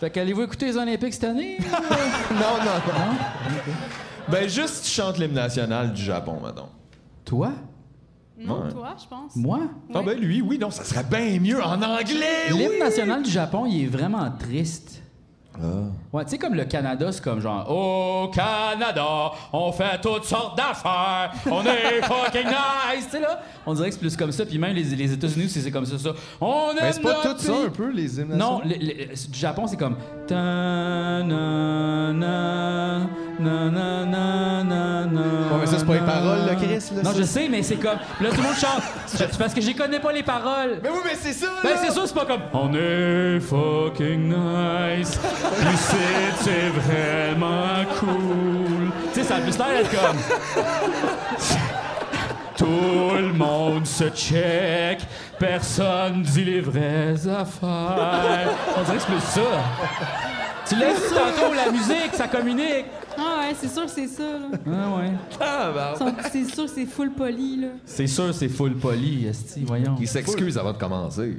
Fait 0.00 0.10
qu'allez-vous 0.10 0.42
écouter 0.42 0.66
les 0.66 0.76
Olympiques 0.78 1.14
cette 1.14 1.24
année? 1.24 1.58
Non, 2.30 2.58
non, 2.64 2.76
non. 2.86 3.72
Ben, 4.28 4.48
juste 4.48 4.84
tu 4.84 4.90
chantes 4.90 5.18
l'hymne 5.18 5.34
national 5.34 5.92
du 5.92 6.02
Japon, 6.02 6.38
maintenant. 6.42 6.68
Toi? 7.28 7.52
Non, 8.38 8.62
Ouais. 8.64 8.70
toi, 8.72 8.96
je 9.02 9.06
pense. 9.06 9.36
Moi? 9.36 9.60
Ah 9.92 10.00
ben 10.02 10.18
lui, 10.18 10.40
oui, 10.40 10.58
non, 10.58 10.70
ça 10.70 10.82
serait 10.82 11.04
bien 11.04 11.38
mieux 11.38 11.62
en 11.62 11.82
anglais, 11.82 12.48
L'hymne 12.50 12.70
oui! 12.72 12.78
national 12.80 13.22
du 13.22 13.30
Japon, 13.30 13.66
il 13.66 13.84
est 13.84 13.86
vraiment 13.86 14.30
triste. 14.30 15.02
Ouais, 16.12 16.24
tu 16.24 16.30
sais, 16.30 16.38
comme 16.38 16.54
le 16.54 16.64
Canada, 16.64 17.10
c'est 17.10 17.22
comme 17.22 17.40
genre 17.40 17.68
Au 17.70 18.28
Canada, 18.28 19.32
on 19.52 19.72
fait 19.72 20.00
toutes 20.00 20.24
sortes 20.24 20.56
d'affaires, 20.56 21.32
on 21.50 21.62
est 21.64 22.02
fucking 22.02 22.46
nice, 22.46 23.04
tu 23.06 23.10
sais 23.10 23.20
là. 23.20 23.40
On 23.66 23.74
dirait 23.74 23.88
que 23.88 23.94
c'est 23.94 24.00
plus 24.00 24.16
comme 24.16 24.32
ça, 24.32 24.46
puis 24.46 24.58
même 24.58 24.74
les, 24.74 24.82
les 24.84 25.12
États-Unis 25.12 25.48
c'est 25.48 25.70
comme 25.70 25.84
ça, 25.86 25.98
ça. 25.98 26.10
On 26.40 26.72
Mais 26.80 26.92
c'est 26.92 27.02
pas 27.02 27.14
tout 27.22 27.34
ça 27.38 27.52
un 27.66 27.70
peu, 27.70 27.90
les 27.90 28.18
hymnes 28.20 28.28
Non, 28.36 28.58
nationaux? 28.58 28.62
le- 28.64 29.04
le- 29.06 29.14
du 29.30 29.38
Japon, 29.38 29.66
c'est 29.66 29.76
comme. 29.76 29.96
Ta 30.26 30.34
na 30.34 32.12
na 32.12 32.98
na 33.40 33.70
na 33.70 34.04
na 34.04 34.64
na 34.64 35.04
na. 35.06 35.20
Ouais, 35.20 35.58
mais 35.60 35.66
ça, 35.66 35.78
c'est 35.78 35.86
pas 35.86 35.94
les 35.94 36.00
paroles, 36.00 36.46
là, 36.46 36.54
Chris, 36.54 36.82
là, 36.96 37.02
Non, 37.02 37.10
ça. 37.12 37.18
je 37.18 37.22
sais, 37.24 37.48
mais 37.48 37.62
c'est 37.62 37.76
comme. 37.76 37.98
Là, 38.20 38.30
tout 38.30 38.36
le 38.36 38.42
monde 38.42 38.54
chante. 38.56 38.82
C'est 39.06 39.38
parce 39.38 39.54
que 39.54 39.60
j'y 39.60 39.74
connais 39.74 40.00
pas 40.00 40.12
les 40.12 40.22
paroles. 40.22 40.80
Mais 40.82 40.90
oui, 40.90 40.98
mais 41.04 41.14
c'est 41.14 41.32
ça, 41.32 41.46
Ben, 41.62 41.70
là! 41.70 41.76
c'est 41.82 41.92
sûr, 41.92 42.06
c'est 42.06 42.14
pas 42.14 42.26
comme. 42.26 42.42
On 42.52 42.72
est 42.74 43.40
fucking 43.40 44.28
nice. 44.28 45.18
Ici, 45.72 45.96
c'est 46.40 46.68
vraiment 46.68 47.84
cool. 47.98 48.90
Tu 49.12 49.20
sais, 49.20 49.24
ça 49.24 49.36
a 49.36 49.40
plus 49.40 49.56
l'air 49.58 49.68
d'être 49.68 49.90
comme. 49.90 50.16
Tout 52.56 53.16
le 53.16 53.32
monde 53.32 53.86
se 53.86 54.08
check, 54.10 55.00
personne 55.38 56.22
dit 56.22 56.44
les 56.44 56.60
vraies 56.60 57.28
affaires. 57.28 58.50
On 58.76 58.82
dirait 58.82 58.96
que 58.96 59.02
c'est 59.02 59.06
plus 59.06 59.20
ça. 59.20 59.40
Tu 60.68 60.74
l'as 60.76 60.92
dit 60.92 61.00
tantôt, 61.14 61.54
la 61.54 61.70
musique, 61.70 62.14
ça 62.14 62.26
communique. 62.26 62.86
Ah 63.16 63.40
ouais, 63.40 63.54
c'est 63.58 63.68
sûr 63.68 63.84
que 63.84 63.90
c'est 63.90 64.06
ça, 64.08 64.22
là. 64.22 64.48
Ah 64.66 64.96
ouais. 64.96 65.10
Ah, 65.40 65.70
ben, 65.74 66.12
C'est 66.30 66.44
sûr 66.44 66.64
que 66.64 66.70
c'est 66.70 66.86
full 66.86 67.12
poli, 67.12 67.60
là. 67.60 67.68
C'est 67.84 68.06
sûr, 68.06 68.34
c'est 68.34 68.48
full 68.48 68.74
poli, 68.76 69.26
esti, 69.26 69.64
voyons. 69.64 69.96
Il 70.00 70.08
s'excuse 70.08 70.58
avant 70.58 70.72
de 70.72 70.78
commencer. 70.78 71.38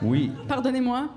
Oui. 0.00 0.30
Pardonnez-moi. 0.48 1.08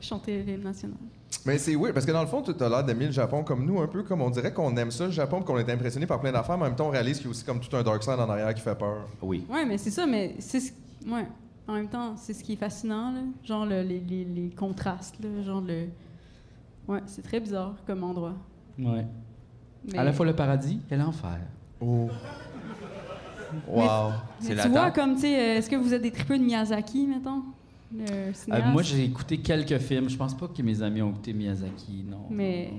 Chanter 0.00 0.42
l'hymne 0.46 0.62
national. 0.62 0.96
Mais 1.44 1.58
c'est 1.58 1.76
oui, 1.76 1.90
parce 1.92 2.06
que 2.06 2.12
dans 2.12 2.22
le 2.22 2.26
fond, 2.26 2.42
tu 2.42 2.50
as 2.62 2.68
l'air 2.68 2.82
d'aimer 2.84 3.06
le 3.06 3.12
Japon 3.12 3.44
comme 3.44 3.64
nous, 3.64 3.80
un 3.80 3.86
peu 3.86 4.02
comme 4.02 4.22
on 4.22 4.30
dirait 4.30 4.52
qu'on 4.52 4.74
aime 4.76 4.90
ça, 4.90 5.04
le 5.06 5.10
Japon, 5.12 5.42
qu'on 5.42 5.58
est 5.58 5.70
impressionné 5.70 6.06
par 6.06 6.20
plein 6.20 6.32
d'affaires, 6.32 6.56
mais 6.56 6.64
en 6.64 6.68
même 6.68 6.76
temps, 6.76 6.86
on 6.88 6.90
réalise 6.90 7.18
qu'il 7.18 7.26
y 7.26 7.28
a 7.28 7.30
aussi 7.30 7.44
comme 7.44 7.60
tout 7.60 7.74
un 7.76 7.82
dark 7.82 8.02
side 8.02 8.14
en 8.18 8.28
arrière 8.30 8.52
qui 8.54 8.62
fait 8.62 8.74
peur. 8.74 9.06
Oui. 9.22 9.46
Ouais, 9.50 9.64
mais 9.66 9.76
c'est 9.78 9.90
ça, 9.90 10.06
mais 10.06 10.34
c'est 10.38 10.60
ce... 10.60 10.72
Ouais. 11.06 11.26
En 11.66 11.74
même 11.74 11.88
temps, 11.88 12.16
c'est 12.16 12.32
ce 12.32 12.42
qui 12.42 12.54
est 12.54 12.56
fascinant, 12.56 13.12
là. 13.12 13.20
Genre 13.44 13.66
le- 13.66 13.82
les, 13.82 14.00
les, 14.00 14.24
les 14.24 14.50
contrastes, 14.50 15.16
là. 15.22 15.42
Genre 15.42 15.60
le... 15.60 15.84
Ouais, 16.88 17.00
c'est 17.06 17.22
très 17.22 17.40
bizarre 17.40 17.74
comme 17.86 18.02
endroit. 18.04 18.34
Ouais. 18.78 19.04
Mais- 19.92 19.98
À 19.98 20.04
la 20.04 20.12
fois 20.14 20.24
le 20.24 20.34
paradis 20.34 20.80
et 20.90 20.96
l'enfer. 20.96 21.38
Oh. 21.80 22.08
Mais- 23.52 23.82
Wow. 23.82 24.10
Mais 24.42 24.56
tu 24.56 24.68
vois, 24.68 24.90
comme, 24.90 25.14
tu 25.14 25.22
sais, 25.22 25.34
euh, 25.38 25.58
est-ce 25.58 25.70
que 25.70 25.76
vous 25.76 25.92
êtes 25.94 26.02
des 26.02 26.10
tripeux 26.10 26.38
de 26.38 26.42
Miyazaki, 26.44 27.06
mettons? 27.06 27.42
Euh, 27.96 28.32
moi, 28.72 28.82
j'ai 28.82 29.04
écouté 29.04 29.38
quelques 29.38 29.78
films. 29.78 30.08
Je 30.10 30.16
pense 30.16 30.36
pas 30.36 30.48
que 30.48 30.62
mes 30.62 30.82
amis 30.82 31.00
ont 31.02 31.10
écouté 31.10 31.32
Miyazaki, 31.32 32.04
non. 32.08 32.26
Mais 32.30 32.70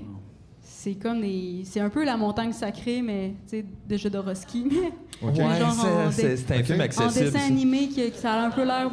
c'est 0.62 0.94
comme 0.94 1.20
des... 1.20 1.62
C'est 1.64 1.80
un 1.80 1.90
peu 1.90 2.04
la 2.04 2.16
montagne 2.16 2.52
sacrée, 2.52 3.02
mais, 3.02 3.34
tu 3.48 3.58
sais, 3.58 3.64
de 3.88 3.96
Jodorowsky, 3.96 4.66
mais... 4.70 4.92
Ok. 5.28 5.34
genre 5.36 5.48
Ouais, 5.48 5.62
en 5.64 6.10
c'est- 6.12 6.52
un 6.52 6.62
film 6.62 6.80
En 6.80 6.84
accessible, 6.84 7.24
dessin 7.24 7.38
ça. 7.38 7.44
animé, 7.46 7.88
qui, 7.88 8.10
qui 8.10 8.18
ça 8.18 8.32
a 8.34 8.46
un 8.46 8.50
peu 8.50 8.64
l'air... 8.64 8.90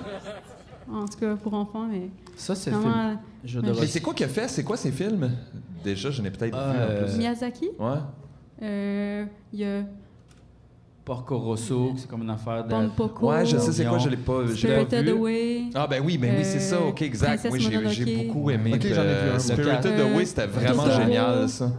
En 0.91 1.05
tout 1.05 1.19
cas, 1.19 1.35
pour 1.35 1.53
enfants, 1.53 1.85
mais... 1.91 2.09
Ça, 2.35 2.55
c'est 2.55 2.71
le 2.71 2.79
film 2.79 3.19
Jodorowsky. 3.43 3.81
Mais 3.81 3.87
c'est 3.87 4.01
quoi 4.01 4.13
qu'il 4.13 4.25
a 4.25 4.29
fait? 4.29 4.47
C'est 4.47 4.63
quoi 4.63 4.77
ces 4.77 4.91
films? 4.91 5.29
Déjà, 5.83 6.09
je 6.11 6.21
n'ai 6.21 6.31
peut-être 6.31 6.55
vu 6.55 6.59
Euh, 6.61 7.01
en 7.01 7.05
plus. 7.05 7.17
Miyazaki? 7.17 7.69
Ouais. 7.79 7.97
Euh, 8.63 9.25
Il 9.53 9.59
y 9.59 9.65
a 9.65 9.83
Porco 11.07 11.37
Rosso, 11.39 11.93
c'est 11.95 12.05
comme 12.09 12.23
une 12.23 12.29
affaire 12.29 12.65
de. 12.65 12.69
Pompoko. 12.69 13.29
Ouais, 13.31 13.45
je 13.45 13.55
sais 13.57 13.71
c'est 13.71 13.85
quoi, 13.85 13.97
je 13.97 14.09
l'ai 14.09 14.17
pas, 14.17 14.45
Spirited 14.53 15.05
vu. 15.05 15.11
Away. 15.11 15.63
Ah 15.73 15.87
ben 15.87 16.03
oui, 16.05 16.17
ben 16.17 16.35
oui, 16.37 16.43
c'est 16.43 16.59
ça, 16.59 16.81
ok, 16.81 17.01
exact. 17.01 17.47
Oui, 17.49 17.61
j'ai, 17.61 17.89
j'ai 18.05 18.25
beaucoup 18.27 18.49
aimé. 18.51 18.73
Ok, 18.75 18.81
j'en 18.93 19.03
ai 19.03 19.05
vu 19.23 19.29
un. 19.33 19.39
Spirited 19.39 19.85
Euh, 19.85 20.13
Away, 20.13 20.25
c'était 20.25 20.47
vraiment 20.47 20.89
génial, 20.91 21.47
ça. 21.47 21.65
Ouais. 21.67 21.71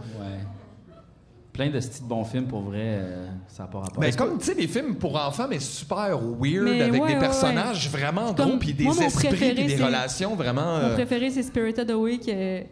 Plein 1.53 1.69
de 1.69 1.79
styles 1.79 2.05
de 2.05 2.09
bons 2.09 2.23
films, 2.23 2.45
pour 2.47 2.61
vrai, 2.61 2.79
euh, 2.81 3.27
ça 3.47 3.63
n'a 3.63 3.69
pas 3.69 3.79
rapport. 3.81 3.99
Ben, 4.01 4.15
comme, 4.15 4.39
tu 4.39 4.45
sais, 4.45 4.55
des 4.55 4.67
films 4.67 4.95
pour 4.95 5.15
enfants, 5.15 5.45
mais 5.47 5.59
super 5.59 6.17
weird, 6.17 6.63
Mais 6.63 6.81
avec 6.81 6.99
ouais, 6.99 7.07
des 7.09 7.13
ouais, 7.13 7.19
personnages 7.19 7.87
vraiment 7.87 8.33
Comme- 8.33 8.49
gros, 8.51 8.57
puis 8.57 8.73
des 8.73 8.85
moi, 8.85 8.95
mon 8.95 9.01
esprits, 9.01 9.27
préféré, 9.27 9.53
puis 9.53 9.65
des 9.67 9.77
c'est- 9.77 9.83
relations 9.85 10.35
vraiment... 10.35 10.77
Mon 10.79 10.85
euh, 10.85 10.93
préféré, 10.95 11.29
c'est 11.29 11.43
Spirited 11.43 11.91
Away, 11.91 12.17
que, 12.17 12.63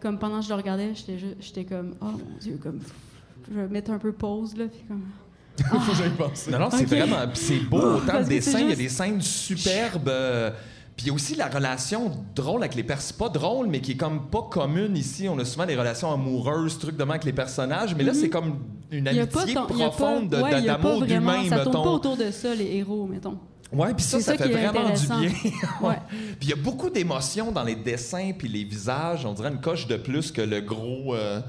comme 0.00 0.18
pendant 0.20 0.38
que 0.38 0.44
je 0.44 0.50
le 0.50 0.54
regardais, 0.54 0.90
j'étais, 0.94 1.18
ju- 1.18 1.34
j'étais 1.40 1.64
comme, 1.64 1.94
oh 2.00 2.04
mon 2.04 2.38
Dieu, 2.40 2.56
comme, 2.62 2.78
je 3.50 3.58
vais 3.58 3.66
mettre 3.66 3.90
un 3.90 3.98
peu 3.98 4.12
pause, 4.12 4.56
là, 4.56 4.66
puis 4.70 4.84
comme... 4.86 5.02
Faut 5.70 5.92
que 5.92 5.96
j'aille 5.98 6.10
penser. 6.10 6.50
Non, 6.50 6.58
non, 6.58 6.68
c'est 6.70 6.82
Ok. 6.82 6.88
vraiment. 6.88 7.28
puis 7.32 7.42
c'est 7.42 7.60
beau, 7.60 7.78
autant 7.78 8.06
parce 8.06 8.18
le 8.18 8.22
que 8.36 8.40
c'est 8.40 8.50
dessin, 8.52 8.58
il 8.58 8.62
y 8.62 8.64
a 8.66 8.68
juste- 8.70 8.80
des 8.80 8.88
scènes 8.88 9.20
superbes. 9.20 10.08
euh, 10.08 10.50
Puis 10.96 11.06
il 11.06 11.08
y 11.08 11.10
a 11.10 11.14
aussi 11.14 11.34
la 11.34 11.48
relation 11.48 12.12
drôle 12.36 12.62
avec 12.62 12.76
les 12.76 12.84
personnages. 12.84 13.18
Pas 13.18 13.28
drôle, 13.28 13.66
mais 13.66 13.80
qui 13.80 13.92
est 13.92 13.96
comme 13.96 14.28
pas 14.28 14.42
commune 14.48 14.96
ici. 14.96 15.28
On 15.28 15.36
a 15.40 15.44
souvent 15.44 15.66
des 15.66 15.74
relations 15.76 16.12
amoureuses, 16.12 16.78
trucs 16.78 16.96
de 16.96 17.02
même 17.02 17.10
avec 17.10 17.24
les 17.24 17.32
personnages. 17.32 17.94
Mais 17.96 18.04
là, 18.04 18.14
c'est 18.14 18.28
comme 18.28 18.58
une 18.92 19.00
Mhm. 19.04 19.10
Il 19.10 19.16
y 19.16 19.20
a 19.20 19.26
pas 19.26 19.40
amitié 19.42 19.54
tant- 19.54 19.66
il 19.70 19.78
y 19.78 19.82
a 19.82 19.86
pas- 19.86 19.90
profonde 19.96 20.28
de- 20.28 20.36
ouais, 20.36 20.50
il 20.58 20.64
y 20.64 20.68
a 20.68 20.74
pas 20.76 20.82
d'amour 20.82 21.04
vraiment- 21.04 21.32
d'humain, 21.32 21.48
Ça 21.48 21.58
tourne 21.64 21.72
pas 21.72 21.78
mettons. 21.80 21.94
autour 21.94 22.16
de 22.16 22.30
ça, 22.30 22.54
les 22.54 22.76
héros, 22.76 23.06
mettons. 23.06 23.38
Ouais, 23.72 23.92
puis 23.92 24.04
ça, 24.04 24.18
C'est 24.18 24.22
ça, 24.24 24.32
ça 24.36 24.38
fait 24.44 24.50
qui 24.50 24.54
est 24.56 24.68
vraiment 24.68 24.86
du 24.88 24.92
intéressant. 24.92 25.18
bien. 25.20 25.30
Ouais. 25.82 25.98
Puis 26.38 26.42
il 26.42 26.48
y 26.50 26.52
a 26.52 26.56
beaucoup 26.56 26.90
d'émotions 26.90 27.50
dans 27.50 27.64
les 27.64 27.74
dessins 27.74 28.30
puis 28.38 28.46
les 28.46 28.62
visages. 28.62 29.26
On 29.26 29.32
dirait 29.32 29.50
une 29.50 29.60
coche 29.60 29.88
de 29.88 29.96
plus 29.96 30.30
que 30.30 30.42
le 30.42 30.60
gros. 30.60 31.14
euh, 31.16 31.40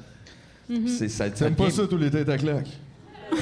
Mhm. 0.70 0.88
C'est 0.88 1.10
ça. 1.10 1.30
T'aimes 1.30 1.54
pas 1.54 1.70
ça, 1.70 1.86
tous 1.88 1.98
les 1.98 2.10
têtes 2.10 2.30
à 2.30 2.38
claques? 2.40 2.70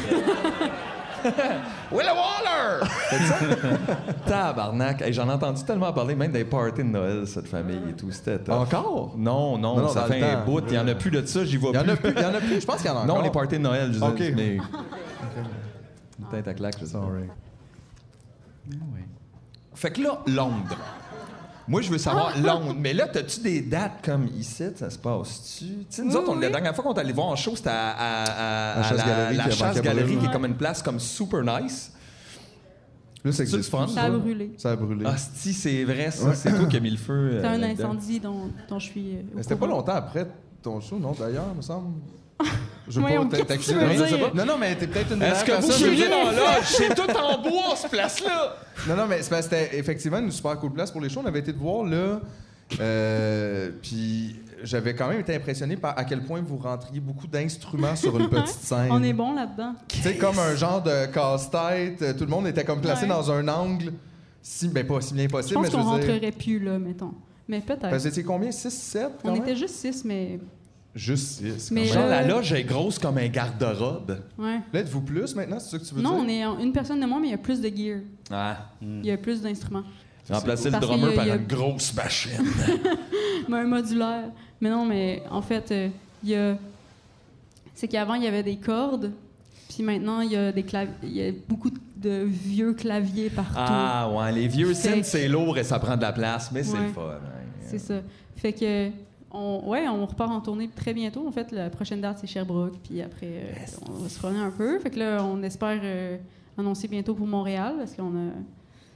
Willow 1.91 2.15
Waller! 2.15 2.85
Tabarnak. 4.25 5.01
Hey, 5.01 5.13
J'en 5.13 5.29
ai 5.29 5.33
entendu 5.33 5.63
tellement 5.63 5.93
parler, 5.93 6.15
même 6.15 6.31
des 6.31 6.43
parties 6.43 6.83
de 6.83 6.89
Noël, 6.89 7.25
cette 7.27 7.47
famille 7.47 7.79
et 7.89 7.93
tout. 7.93 8.11
C'était 8.11 8.39
tough. 8.39 8.53
Encore? 8.55 9.13
Non, 9.17 9.57
non, 9.57 9.75
Non, 9.77 9.81
non, 9.83 9.87
ça 9.89 10.01
dans 10.01 10.07
fait 10.07 10.19
le 10.19 10.25
un 10.25 10.33
temps. 10.35 10.45
bout. 10.45 10.63
Il 10.67 10.73
y 10.73 10.79
en 10.79 10.87
a 10.87 10.95
plus 10.95 11.11
de 11.11 11.25
ça, 11.25 11.45
j'y 11.45 11.55
vois 11.57 11.71
Il 11.73 11.75
y 11.75 11.79
en 11.79 11.83
plus. 11.83 11.91
a 11.91 11.95
plus, 11.97 12.11
il 12.15 12.21
y 12.21 12.25
en 12.25 12.33
a 12.33 12.39
plus. 12.41 12.59
Je 12.61 12.65
pense 12.65 12.77
qu'il 12.81 12.87
y 12.87 12.89
en 12.89 12.97
a 13.01 13.05
Non, 13.05 13.13
encore. 13.13 13.23
les 13.23 13.31
parties 13.31 13.55
de 13.57 13.61
Noël, 13.61 13.93
je 13.93 14.01
OK. 14.03 14.15
dis. 14.15 14.33
Mais... 14.35 14.57
Une 16.19 16.25
tête 16.29 16.47
à 16.47 16.53
claque, 16.53 16.75
je 16.79 16.85
sais 16.85 16.93
pas. 16.97 16.99
Fait 19.75 19.91
que 19.91 20.01
là, 20.01 20.19
Londres. 20.27 20.77
Moi, 21.67 21.81
je 21.81 21.89
veux 21.89 21.97
savoir 21.97 22.37
Londres. 22.41 22.75
Mais 22.77 22.93
là, 22.93 23.07
as-tu 23.13 23.39
des 23.39 23.61
dates 23.61 24.03
comme 24.03 24.27
ici? 24.37 24.63
Ça 24.75 24.89
se 24.89 24.97
passe-tu? 24.97 25.65
Tu 25.65 25.85
sais, 25.89 26.01
nous 26.03 26.11
Oui, 26.11 26.17
autres, 26.17 26.31
on- 26.31 26.39
la 26.39 26.49
dernière 26.49 26.75
fois 26.75 26.83
qu'on 26.83 26.93
est 26.93 26.99
allé 26.99 27.13
voir 27.13 27.27
en 27.27 27.35
show, 27.35 27.55
c'était 27.55 27.69
à, 27.69 27.91
à- 27.91 28.71
à- 28.71 28.75
La 28.75 28.81
à 28.81 28.89
Chasse-Galerie 28.89 29.37
la, 30.15 30.19
qui 30.19 30.25
est 30.25 30.27
qui 30.27 30.33
comme 30.33 30.45
une 30.45 30.55
place 30.57 30.81
comme 30.81 30.99
super 30.99 31.41
nice. 31.41 31.91
Là, 33.23 33.31
ça 33.31 33.37
C'est 33.37 33.43
existe 33.43 33.69
fun, 33.69 33.87
Ça 33.87 34.01
a 34.03 34.09
brûlé. 34.09 34.51
Ça 34.57 34.71
a 34.71 34.75
brûlé. 34.75 35.05
Ah, 35.07 35.15
si, 35.17 35.53
c'est 35.53 35.85
vrai, 35.85 36.11
ça. 36.11 36.27
Ouais. 36.27 36.35
C'est 36.35 36.53
toi 36.53 36.65
qui 36.65 36.75
as 36.75 36.79
mis 36.81 36.89
le 36.91 36.97
feu. 36.97 37.37
C'est 37.39 37.47
euh, 37.47 37.51
un 37.51 37.63
incendie 37.63 38.19
dont, 38.19 38.49
dont 38.67 38.79
je 38.79 38.85
suis. 38.85 39.15
euh, 39.15 39.21
c'était 39.41 39.55
pas 39.55 39.67
longtemps 39.67 39.95
après 39.95 40.27
ton 40.61 40.81
show, 40.81 40.99
non, 40.99 41.13
d'ailleurs, 41.17 41.55
me 41.55 41.61
semble? 41.61 41.93
Je 42.87 42.95
veux 42.95 43.01
Voyons, 43.01 43.27
pas 43.29 43.37
qu'est-ce 43.37 43.47
t'accuser 43.47 43.73
que 43.75 43.79
de 43.79 43.83
tu 43.83 43.85
veux 43.85 43.91
rien, 43.93 44.05
je 44.05 44.11
sais 44.11 44.17
dire? 44.17 44.31
pas. 44.31 44.37
Non, 44.37 44.45
non, 44.45 44.57
mais 44.59 44.75
t'es 44.75 44.87
peut-être 44.87 45.13
une 45.13 45.19
des 45.19 45.25
Est-ce 45.25 45.45
que 45.45 45.51
vous 45.53 45.67
personnes- 45.67 45.87
suivez 45.87 46.09
dans 46.09 46.31
l'âge? 46.31 46.63
C'est 46.65 46.93
tout 46.93 47.09
en 47.17 47.41
bois, 47.41 47.75
ce 47.77 47.87
place-là! 47.87 48.57
Non, 48.87 48.95
non, 48.97 49.05
mais 49.07 49.21
c'est 49.21 49.29
parce 49.29 49.47
que 49.47 49.55
c'était 49.55 49.77
effectivement 49.77 50.19
une 50.19 50.31
super 50.31 50.57
cool 50.59 50.73
place 50.73 50.91
pour 50.91 50.99
les 50.99 51.07
shows. 51.09 51.21
On 51.23 51.27
avait 51.27 51.39
été 51.39 51.53
te 51.53 51.59
voir 51.59 51.85
là. 51.85 52.19
euh, 52.79 53.69
puis 53.81 54.35
j'avais 54.63 54.95
quand 54.95 55.07
même 55.07 55.19
été 55.19 55.35
impressionné 55.35 55.75
par 55.77 55.97
à 55.97 56.03
quel 56.03 56.21
point 56.21 56.41
vous 56.41 56.57
rentriez 56.57 56.99
beaucoup 56.99 57.27
d'instruments 57.27 57.95
sur 57.95 58.17
une 58.19 58.29
petite 58.29 58.47
scène. 58.61 58.87
On 58.91 59.03
est 59.03 59.13
bon 59.13 59.33
là-dedans. 59.33 59.75
Tu 59.87 59.99
sais, 59.99 60.17
comme 60.17 60.39
un 60.39 60.55
genre 60.55 60.81
de 60.81 61.05
casse-tête. 61.07 62.01
euh, 62.01 62.13
Tout 62.13 62.25
le 62.25 62.29
monde 62.31 62.47
était 62.47 62.63
comme 62.63 62.81
placé 62.81 63.03
Ouais. 63.03 63.09
dans 63.09 63.31
un 63.31 63.47
angle, 63.47 63.93
si, 64.41 64.67
ben 64.69 64.85
pas 64.85 65.01
si 65.01 65.13
bien 65.13 65.23
Je 65.25 65.29
possible, 65.29 65.55
pense 65.55 65.63
mais 65.65 65.71
je 65.71 65.75
qu'on 65.77 65.83
veux 65.93 65.99
dire. 65.99 66.09
rentrerait 66.13 66.31
plus 66.31 66.59
là, 66.59 66.79
mettons. 66.79 67.13
Mais 67.47 67.59
peut-être. 67.61 67.89
Parce 67.89 68.03
que 68.03 68.09
c'est 68.11 68.23
combien? 68.23 68.51
6, 68.51 68.69
7 68.71 69.09
quand 69.21 69.29
On 69.29 69.33
même? 69.33 69.43
était 69.43 69.55
juste 69.55 69.75
six, 69.75 70.03
mais. 70.05 70.39
Juste 70.95 71.39
6. 71.43 71.71
Mais 71.71 71.85
Genre, 71.85 72.05
là- 72.07 72.21
la 72.21 72.27
loge 72.27 72.53
est 72.53 72.63
grosse 72.63 72.99
comme 72.99 73.17
un 73.17 73.27
garde-robe. 73.27 74.19
Ouais. 74.37 74.59
Là, 74.71 74.79
êtes-vous 74.81 75.01
plus 75.01 75.35
maintenant, 75.35 75.59
c'est 75.59 75.71
ça 75.71 75.79
que 75.79 75.83
tu 75.85 75.95
veux 75.95 76.01
Non, 76.01 76.19
on 76.19 76.23
dire? 76.23 76.33
est 76.41 76.45
en- 76.45 76.59
une 76.59 76.71
personne 76.71 76.99
de 76.99 77.05
moins, 77.07 77.19
mais 77.19 77.27
il 77.29 77.31
y 77.31 77.35
a 77.35 77.37
plus 77.39 77.59
de 77.59 77.67
gear. 77.75 77.99
Ah. 78.31 78.57
Il 78.81 79.05
y 79.05 79.11
a 79.11 79.17
plus 79.17 79.41
d'instruments. 79.41 79.83
Remplacer 80.29 80.69
le 80.69 80.79
drummer 80.79 81.09
a- 81.09 81.15
par 81.15 81.25
a- 81.25 81.35
une 81.35 81.47
grosse 81.47 81.93
machine. 81.95 82.31
mais 83.49 83.57
un 83.57 83.63
modulaire. 83.67 84.25
Mais 84.61 84.69
non, 84.69 84.85
mais 84.85 85.23
en 85.31 85.41
fait, 85.41 85.71
euh, 85.71 85.89
il 86.23 86.29
y 86.29 86.35
a. 86.35 86.57
C'est 87.73 87.87
qu'avant, 87.87 88.13
il 88.13 88.23
y 88.23 88.27
avait 88.27 88.43
des 88.43 88.57
cordes, 88.57 89.11
puis 89.73 89.83
maintenant, 89.83 90.21
il 90.21 90.31
y 90.31 90.35
a 90.37 90.51
des 90.51 90.63
clav... 90.63 90.87
il 91.01 91.11
y 91.11 91.27
a 91.27 91.31
beaucoup 91.49 91.71
de 91.97 92.23
vieux 92.23 92.73
claviers 92.73 93.29
partout. 93.31 93.51
Ah, 93.57 94.09
ouais, 94.13 94.31
les 94.31 94.47
vieux 94.47 94.73
synths, 94.75 95.01
que- 95.01 95.05
c'est 95.07 95.27
lourd 95.27 95.57
et 95.57 95.63
ça 95.63 95.79
prend 95.79 95.97
de 95.97 96.01
la 96.03 96.13
place, 96.13 96.51
mais 96.51 96.63
c'est 96.63 96.77
Ouais. 96.77 96.85
le 96.87 96.93
fun. 96.93 97.01
hein. 97.15 97.29
C'est 97.65 97.79
ça. 97.79 97.95
Fait 98.37 98.53
que. 98.53 98.89
On, 99.33 99.67
ouais, 99.69 99.87
on 99.89 100.05
repart 100.05 100.31
en 100.31 100.41
tournée 100.41 100.69
très 100.69 100.93
bientôt. 100.93 101.27
En 101.27 101.31
fait, 101.31 101.51
la 101.51 101.69
prochaine 101.71 101.99
date, 102.01 102.19
c'est 102.21 102.27
Sherbrooke. 102.27 102.75
Puis 102.83 103.01
après, 103.01 103.25
euh, 103.25 103.53
on 103.89 103.93
va 104.03 104.09
se 104.09 104.21
revenir 104.21 104.43
un 104.43 104.51
peu. 104.51 104.79
Fait 104.79 104.91
que 104.91 104.99
là, 104.99 105.23
on 105.25 105.41
espère 105.41 105.79
euh, 105.83 106.17
annoncer 106.57 106.87
bientôt 106.87 107.15
pour 107.15 107.25
Montréal 107.27 107.75
parce 107.79 107.93
qu'on 107.95 108.15
a. 108.15 108.31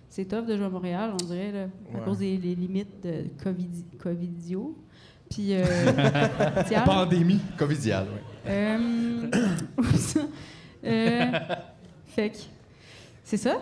C'est 0.10 0.26
tough 0.26 0.46
de 0.46 0.56
jouer 0.56 0.66
à 0.68 0.70
Montréal, 0.70 1.12
on 1.14 1.26
dirait, 1.26 1.52
là, 1.52 1.64
à 1.94 1.98
Ouais. 1.98 2.06
cause 2.06 2.20
des, 2.20 2.38
des 2.38 2.56
limites 2.56 3.04
de 3.04 3.26
COVID, 3.44 3.68
Covidio. 4.00 4.78
Puis. 5.30 5.50
Euh. 5.52 5.66
Pandémie 6.86 7.40
covidiale, 7.58 8.08
oui. 8.14 8.20
Euh. 8.48 9.28
Euh, 10.86 11.32
fait 12.06 12.30
que. 12.30 12.38
C'est 13.24 13.36
ça? 13.38 13.58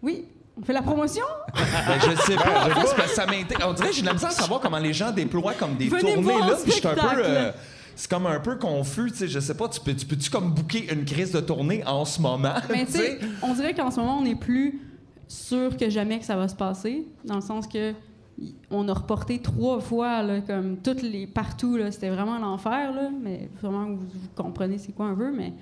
Oui. 0.00 0.26
On 0.60 0.62
fait 0.64 0.72
la 0.72 0.82
promotion? 0.82 1.24
Ben, 1.54 1.98
je 2.00 2.16
sais 2.22 2.36
pas. 2.36 2.66
En 2.66 2.68
fait, 2.68 2.86
c'est 2.86 2.96
parce 2.96 3.10
que 3.10 3.14
ça 3.16 3.26
m'intéresse. 3.26 3.66
On 3.66 3.72
dirait 3.72 3.88
que 3.88 3.94
j'ai 3.94 4.02
de 4.02 4.06
la 4.06 4.12
misère 4.12 4.28
à 4.28 4.32
savoir 4.32 4.60
comment 4.60 4.78
les 4.78 4.92
gens 4.92 5.10
déploient 5.10 5.54
comme 5.54 5.76
des 5.76 5.88
Venez 5.88 6.00
tournées 6.14 6.22
voir 6.22 6.38
là. 6.40 6.56
le 6.56 6.62
Puis 6.62 6.72
je 6.72 6.76
suis 6.78 6.86
un 6.86 6.92
peu. 6.94 6.98
spectacle. 7.00 7.22
euh, 7.24 7.52
c'est 7.96 8.10
comme 8.10 8.26
un 8.26 8.40
peu 8.40 8.56
confus, 8.56 9.10
tu 9.12 9.16
sais. 9.18 9.28
Je 9.28 9.40
sais 9.40 9.54
pas, 9.56 9.68
tu 9.68 9.80
peux- 9.80 9.94
tu 9.94 10.06
peux-tu 10.06 10.30
comme 10.30 10.52
booker 10.52 10.92
une 10.92 11.04
crise 11.04 11.32
de 11.32 11.40
tournée 11.40 11.82
en 11.86 12.04
ce 12.04 12.20
moment? 12.20 12.54
Mais 12.70 12.86
tu 12.86 12.92
tu 12.92 12.98
sais? 12.98 13.18
sais, 13.20 13.26
on 13.42 13.54
dirait 13.54 13.74
qu'en 13.74 13.90
ce 13.90 14.00
moment, 14.00 14.18
on 14.20 14.24
est 14.24 14.34
plus 14.34 14.80
sûr 15.28 15.76
que 15.76 15.88
jamais 15.90 16.18
que 16.18 16.24
ça 16.24 16.36
va 16.36 16.48
se 16.48 16.54
passer, 16.54 17.06
dans 17.24 17.36
le 17.36 17.40
sens 17.40 17.66
que 17.66 17.92
y- 18.38 18.54
on 18.70 18.88
a 18.88 18.92
reporté 18.94 19.38
trois 19.40 19.80
fois, 19.80 20.22
là, 20.22 20.40
comme 20.40 20.76
toutes 20.78 21.02
les 21.02 21.26
partout, 21.26 21.76
là, 21.76 21.90
c'était 21.90 22.10
vraiment 22.10 22.38
l'enfer, 22.38 22.92
là, 22.92 23.08
mais 23.22 23.48
vraiment 23.60 23.86
vous, 23.86 23.96
vous 23.98 24.28
comprenez 24.36 24.78
c'est 24.78 24.92
quoi 24.92 25.06
un 25.06 25.14
peu, 25.14 25.30
mais 25.32 25.50
tu 25.50 25.54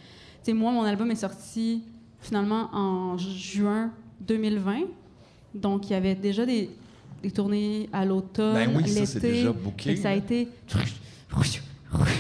sais, 0.43 0.53
moi, 0.53 0.73
mon 0.73 0.83
album 0.85 1.11
est 1.11 1.17
sorti 1.17 1.83
finalement 2.21 2.69
en 2.73 3.17
ju- 3.19 3.31
juin 3.31 3.91
2020, 4.21 4.81
donc 5.55 5.89
il 5.89 5.93
y 5.93 5.97
avait 5.97 6.15
déjà 6.15 6.45
des, 6.47 6.71
des 7.23 7.31
tournées 7.31 7.89
à 7.93 8.05
l'automne, 8.05 8.55
Ben 8.55 8.71
oui, 8.77 8.89
ça, 8.89 9.01
l'été, 9.01 9.07
c'est 9.07 9.21
déjà 9.21 9.53
booké, 9.53 9.97
ça 9.97 10.09
a 10.09 10.13
là. 10.13 10.17
été 10.17 10.49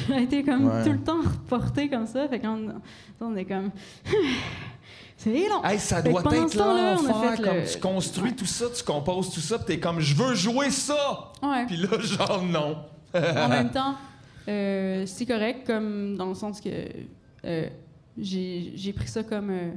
ça 0.08 0.14
a 0.14 0.20
été 0.20 0.42
comme 0.42 0.66
Ouais. 0.66 0.84
tout 0.84 0.90
le 0.92 1.00
temps 1.00 1.20
reporté 1.22 1.88
comme 1.88 2.06
ça, 2.06 2.28
fait 2.28 2.40
qu'on 2.40 2.74
on 3.20 3.36
est 3.36 3.44
comme 3.44 3.70
c'est 5.16 5.48
long. 5.48 5.62
Hey, 5.64 5.78
ça 5.78 6.02
Fait 6.02 6.10
doit 6.10 6.20
être 6.22 6.30
fait 6.50 6.56
comme 7.42 7.56
le- 7.56 7.72
tu 7.72 7.78
construis 7.78 8.34
tout 8.34 8.46
ça, 8.46 8.66
tu 8.74 8.82
composes 8.82 9.30
tout 9.30 9.40
ça, 9.40 9.58
puis 9.58 9.66
t'es 9.66 9.78
comme, 9.80 10.00
je 10.00 10.14
veux 10.14 10.34
jouer 10.34 10.70
ça! 10.70 11.30
Ouais. 11.42 11.66
Puis 11.66 11.76
là, 11.76 11.88
genre, 12.00 12.42
non. 12.42 12.78
en 13.14 13.48
même 13.48 13.70
temps, 13.72 13.94
euh, 14.48 15.04
c'est 15.06 15.26
correct, 15.26 15.66
comme 15.66 16.16
dans 16.16 16.26
le 16.30 16.34
sens 16.34 16.60
que 16.60 16.70
euh, 17.44 17.68
j'ai 18.18 18.72
j'ai 18.74 18.92
pris 18.92 19.08
ça 19.08 19.22
comme 19.22 19.50
euh, 19.50 19.70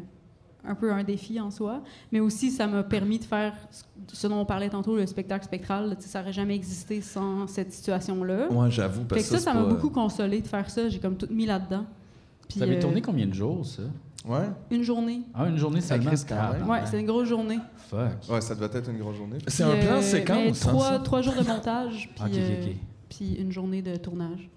un 0.66 0.76
peu 0.76 0.92
un 0.94 1.04
défi 1.04 1.40
en 1.40 1.52
soi, 1.52 1.82
mais 2.12 2.20
aussi 2.20 2.50
ça 2.52 2.68
m'a 2.68 2.84
permis 2.84 3.20
de 3.20 3.24
faire 3.26 3.54
ce- 4.08 4.28
dont 4.28 4.38
on 4.40 4.46
parlait 4.46 4.70
tantôt, 4.70 4.96
le 4.96 5.06
spectacle 5.06 5.46
spectral. 5.46 5.96
ça 6.00 6.20
n'aurait 6.20 6.34
jamais 6.34 6.56
existé 6.56 7.02
sans 7.02 7.48
cette 7.48 7.72
situation-là. 7.74 8.50
Ouais, 8.52 8.72
j'avoue, 8.72 9.04
parce 9.04 9.22
Fait 9.22 9.28
que 9.28 9.34
ça, 9.34 9.40
ça, 9.40 9.52
ça 9.52 9.54
m'a 9.54 9.64
pas- 9.64 9.70
beaucoup 9.70 9.90
consolé 9.90 10.42
de 10.42 10.48
faire 10.48 10.70
ça. 10.70 10.88
J'ai 10.90 11.00
comme 11.00 11.18
tout 11.18 11.28
mis 11.30 11.46
là-dedans. 11.46 11.86
Vous 12.56 12.62
avez 12.62 12.78
euh, 12.78 12.82
tourné 12.82 13.02
combien 13.02 13.26
de 13.26 13.34
jours, 13.34 13.66
ça? 13.66 13.82
Ouais. 14.26 14.48
Une 14.72 14.84
journée. 14.84 15.22
Ah, 15.34 15.48
une 15.50 15.58
journée 15.58 15.82
seulement? 15.82 16.12
Même. 16.12 16.70
Ouais, 16.70 16.80
c'est 16.86 17.00
une 17.00 17.06
grosse 17.08 17.28
journée. 17.28 17.60
Fuck. 17.90 18.00
Ouais, 18.30 18.40
ça 18.42 18.56
doit 18.56 18.70
être 18.72 18.90
une 18.90 19.00
grosse 19.00 19.18
journée. 19.18 19.38
C'est 19.48 19.64
un 19.64 19.76
plan 19.76 19.98
euh, 19.98 20.02
séquence, 20.02 20.66
hein, 20.66 20.70
trois, 20.70 20.90
ça? 20.92 21.00
trois 21.00 21.22
jours 21.22 21.34
de 21.36 21.46
montage, 21.46 22.10
euh, 22.22 22.66
puis 23.10 23.34
une 23.36 23.52
journée 23.52 23.82
de 23.82 23.96
tournage. 23.98 24.50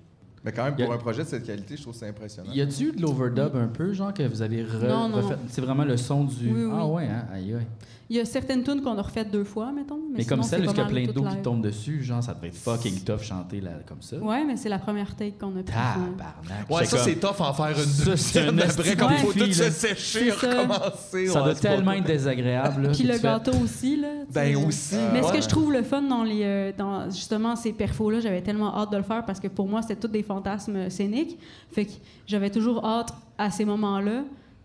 Mais 0.47 0.52
quand 0.52 0.64
même, 0.64 0.74
a- 0.74 0.85
pour 0.85 0.93
un 0.94 0.98
projet 0.98 1.24
de 1.24 1.28
cette 1.28 1.44
qualité, 1.44 1.77
je 1.77 1.82
trouve 1.82 1.93
que 1.93 1.98
c'est 1.98 2.09
impressionnant. 2.09 2.52
Y 2.52 2.60
a-tu 2.60 2.85
eu 2.85 2.93
de 2.93 3.02
l'overdub 3.02 3.56
un 3.56 3.66
peu, 3.66 3.93
genre 3.93 4.14
que 4.14 4.23
vous 4.23 4.40
avez 4.43 4.62
re- 4.62 4.86
Non, 4.89 5.09
non. 5.09 5.16
refait? 5.16 5.36
C'est 5.48 5.60
vraiment 5.60 5.85
le 5.85 5.97
son 5.97 6.23
du. 6.24 6.47
Oui, 6.52 6.64
oui. 6.66 6.73
Ah 6.73 6.86
ouais, 6.86 7.06
hein? 7.09 7.27
Aïe, 7.32 7.52
aïe. 7.55 7.66
Il 8.08 8.16
y 8.16 8.20
a 8.20 8.24
certaines 8.24 8.62
tunes 8.62 8.82
qu'on 8.82 8.96
a 8.96 9.02
refaites 9.02 9.32
deux 9.32 9.42
fois, 9.42 9.72
mettons. 9.72 9.96
Mais, 10.12 10.18
Mais, 10.18 10.24
comme 10.24 10.42
sinon, 10.42 10.48
celle 10.48 10.60
c'est 10.62 10.68
où 10.70 10.74
pas 10.74 10.74
il 10.74 10.78
y 10.78 11.02
a 11.02 11.04
plein 11.06 11.12
d'eau 11.12 11.24
qui 11.28 11.42
tombe 11.42 11.60
dessus, 11.60 12.04
genre, 12.04 12.22
ça 12.22 12.34
devait 12.34 12.48
être 12.48 12.54
fucking 12.56 13.00
tough 13.00 13.22
chanter 13.22 13.60
là, 13.60 13.70
comme 13.84 14.00
ça. 14.00 14.18
Ouais, 14.18 14.44
mais 14.44 14.56
c'est 14.56 14.68
la 14.68 14.78
première 14.78 15.16
take 15.16 15.32
qu'on 15.40 15.48
a 15.58 15.62
pris. 15.64 15.64
Tabarnak. 15.74 16.70
Ouais, 16.70 16.84
ça, 16.84 16.96
comme- 16.96 17.04
c'est 17.06 17.16
tough 17.16 17.40
en 17.40 17.52
faire 17.52 17.76
une 17.76 17.84
Ça, 17.84 18.16
c'est 18.16 18.44
deuxième 18.46 18.58
après, 18.60 18.96
quand 18.96 19.10
il 19.10 19.16
faut 19.18 19.32
tout 19.32 19.52
se 19.52 19.70
sécher, 19.70 20.30
recommencer. 20.30 21.26
Ça 21.26 21.42
doit 21.42 21.54
tellement 21.56 21.92
être 21.92 22.06
désagréable. 22.06 22.92
Puis 22.92 23.02
le 23.04 23.18
gâteau 23.18 23.52
aussi, 23.62 23.96
là. 23.96 24.08
Ben 24.32 24.56
aussi. 24.56 24.96
Mais 25.12 25.22
ce 25.22 25.32
que 25.32 25.40
je 25.40 25.48
trouve 25.48 25.72
le 25.72 25.82
fun 25.82 26.02
dans 26.02 26.22
les, 26.22 26.42
euh, 26.44 26.72
dans 26.76 27.10
justement 27.10 27.56
ces 27.56 27.72
perfos-là, 27.72 28.20
j'avais 28.20 28.40
tellement 28.42 28.72
hâte 28.76 28.92
de 28.92 28.98
le 28.98 29.02
faire 29.02 29.24
parce 29.24 29.40
que 29.40 29.48
pour 29.48 29.66
moi, 29.68 29.82
c'était 29.82 29.96
tous 29.96 30.08
des 30.08 30.22
fantasmes 30.22 30.90
scéniques. 30.90 31.38
Fait 31.72 31.86
que 31.86 31.92
j'avais 32.26 32.50
toujours 32.50 32.84
hâte 32.86 33.12
à 33.36 33.50
ces 33.50 33.64
moments-là. 33.64 34.22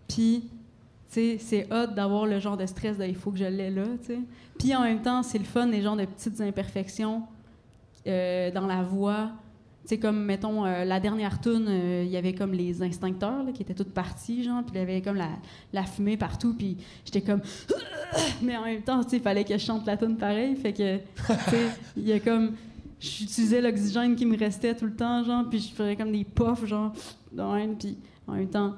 Puis, 0.07 0.43
c'est 1.11 1.67
hot 1.71 1.93
d'avoir 1.93 2.25
le 2.25 2.39
genre 2.39 2.55
de 2.55 2.65
stress 2.65 2.97
de 2.97 3.05
il 3.05 3.15
faut 3.15 3.31
que 3.31 3.37
je 3.37 3.45
l'ai 3.45 3.69
là. 3.69 3.83
Puis 4.57 4.75
en 4.75 4.83
même 4.83 5.01
temps, 5.01 5.23
c'est 5.23 5.37
le 5.37 5.43
fun, 5.43 5.65
les 5.65 5.81
genres 5.81 5.97
de 5.97 6.05
petites 6.05 6.39
imperfections 6.39 7.23
euh, 8.07 8.49
dans 8.51 8.65
la 8.65 8.81
voix. 8.81 9.31
Sais, 9.83 9.97
comme, 9.97 10.23
mettons, 10.23 10.63
euh, 10.63 10.85
la 10.85 10.99
dernière 10.99 11.41
tune, 11.41 11.67
il 12.03 12.09
y 12.09 12.15
avait 12.15 12.33
comme 12.33 12.53
les 12.53 12.81
instincteurs 12.81 13.45
qui 13.53 13.63
étaient 13.63 13.73
toutes 13.73 13.93
parties, 13.93 14.43
genre, 14.43 14.63
puis 14.63 14.73
il 14.75 14.77
y 14.77 14.81
avait 14.81 15.01
comme 15.01 15.19
la, 15.73 15.83
fumée 15.83 16.17
partout, 16.17 16.53
puis 16.53 16.77
j'étais 17.03 17.21
comme... 17.21 17.41
Mais 18.41 18.55
en 18.55 18.63
même 18.63 18.81
temps, 18.83 19.01
il 19.11 19.19
fallait 19.19 19.43
que 19.43 19.53
je 19.53 19.63
chante 19.65 19.85
la 19.87 19.97
tune 19.97 20.17
pareil, 20.17 20.55
fait 20.55 20.71
que, 20.71 20.99
il 21.97 22.07
y 22.07 22.13
a 22.13 22.19
comme... 22.19 22.51
J'utilisais 22.99 23.59
l'oxygène 23.59 24.15
qui 24.15 24.27
me 24.27 24.37
restait 24.37 24.75
tout 24.75 24.85
le 24.85 24.95
temps, 24.95 25.23
genre, 25.23 25.49
puis 25.49 25.59
je 25.59 25.73
ferais 25.73 25.95
comme 25.95 26.11
des 26.11 26.23
puffs, 26.23 26.65
genre, 26.65 26.93
puis 27.31 27.97
en 28.27 28.33
même 28.33 28.47
temps, 28.47 28.75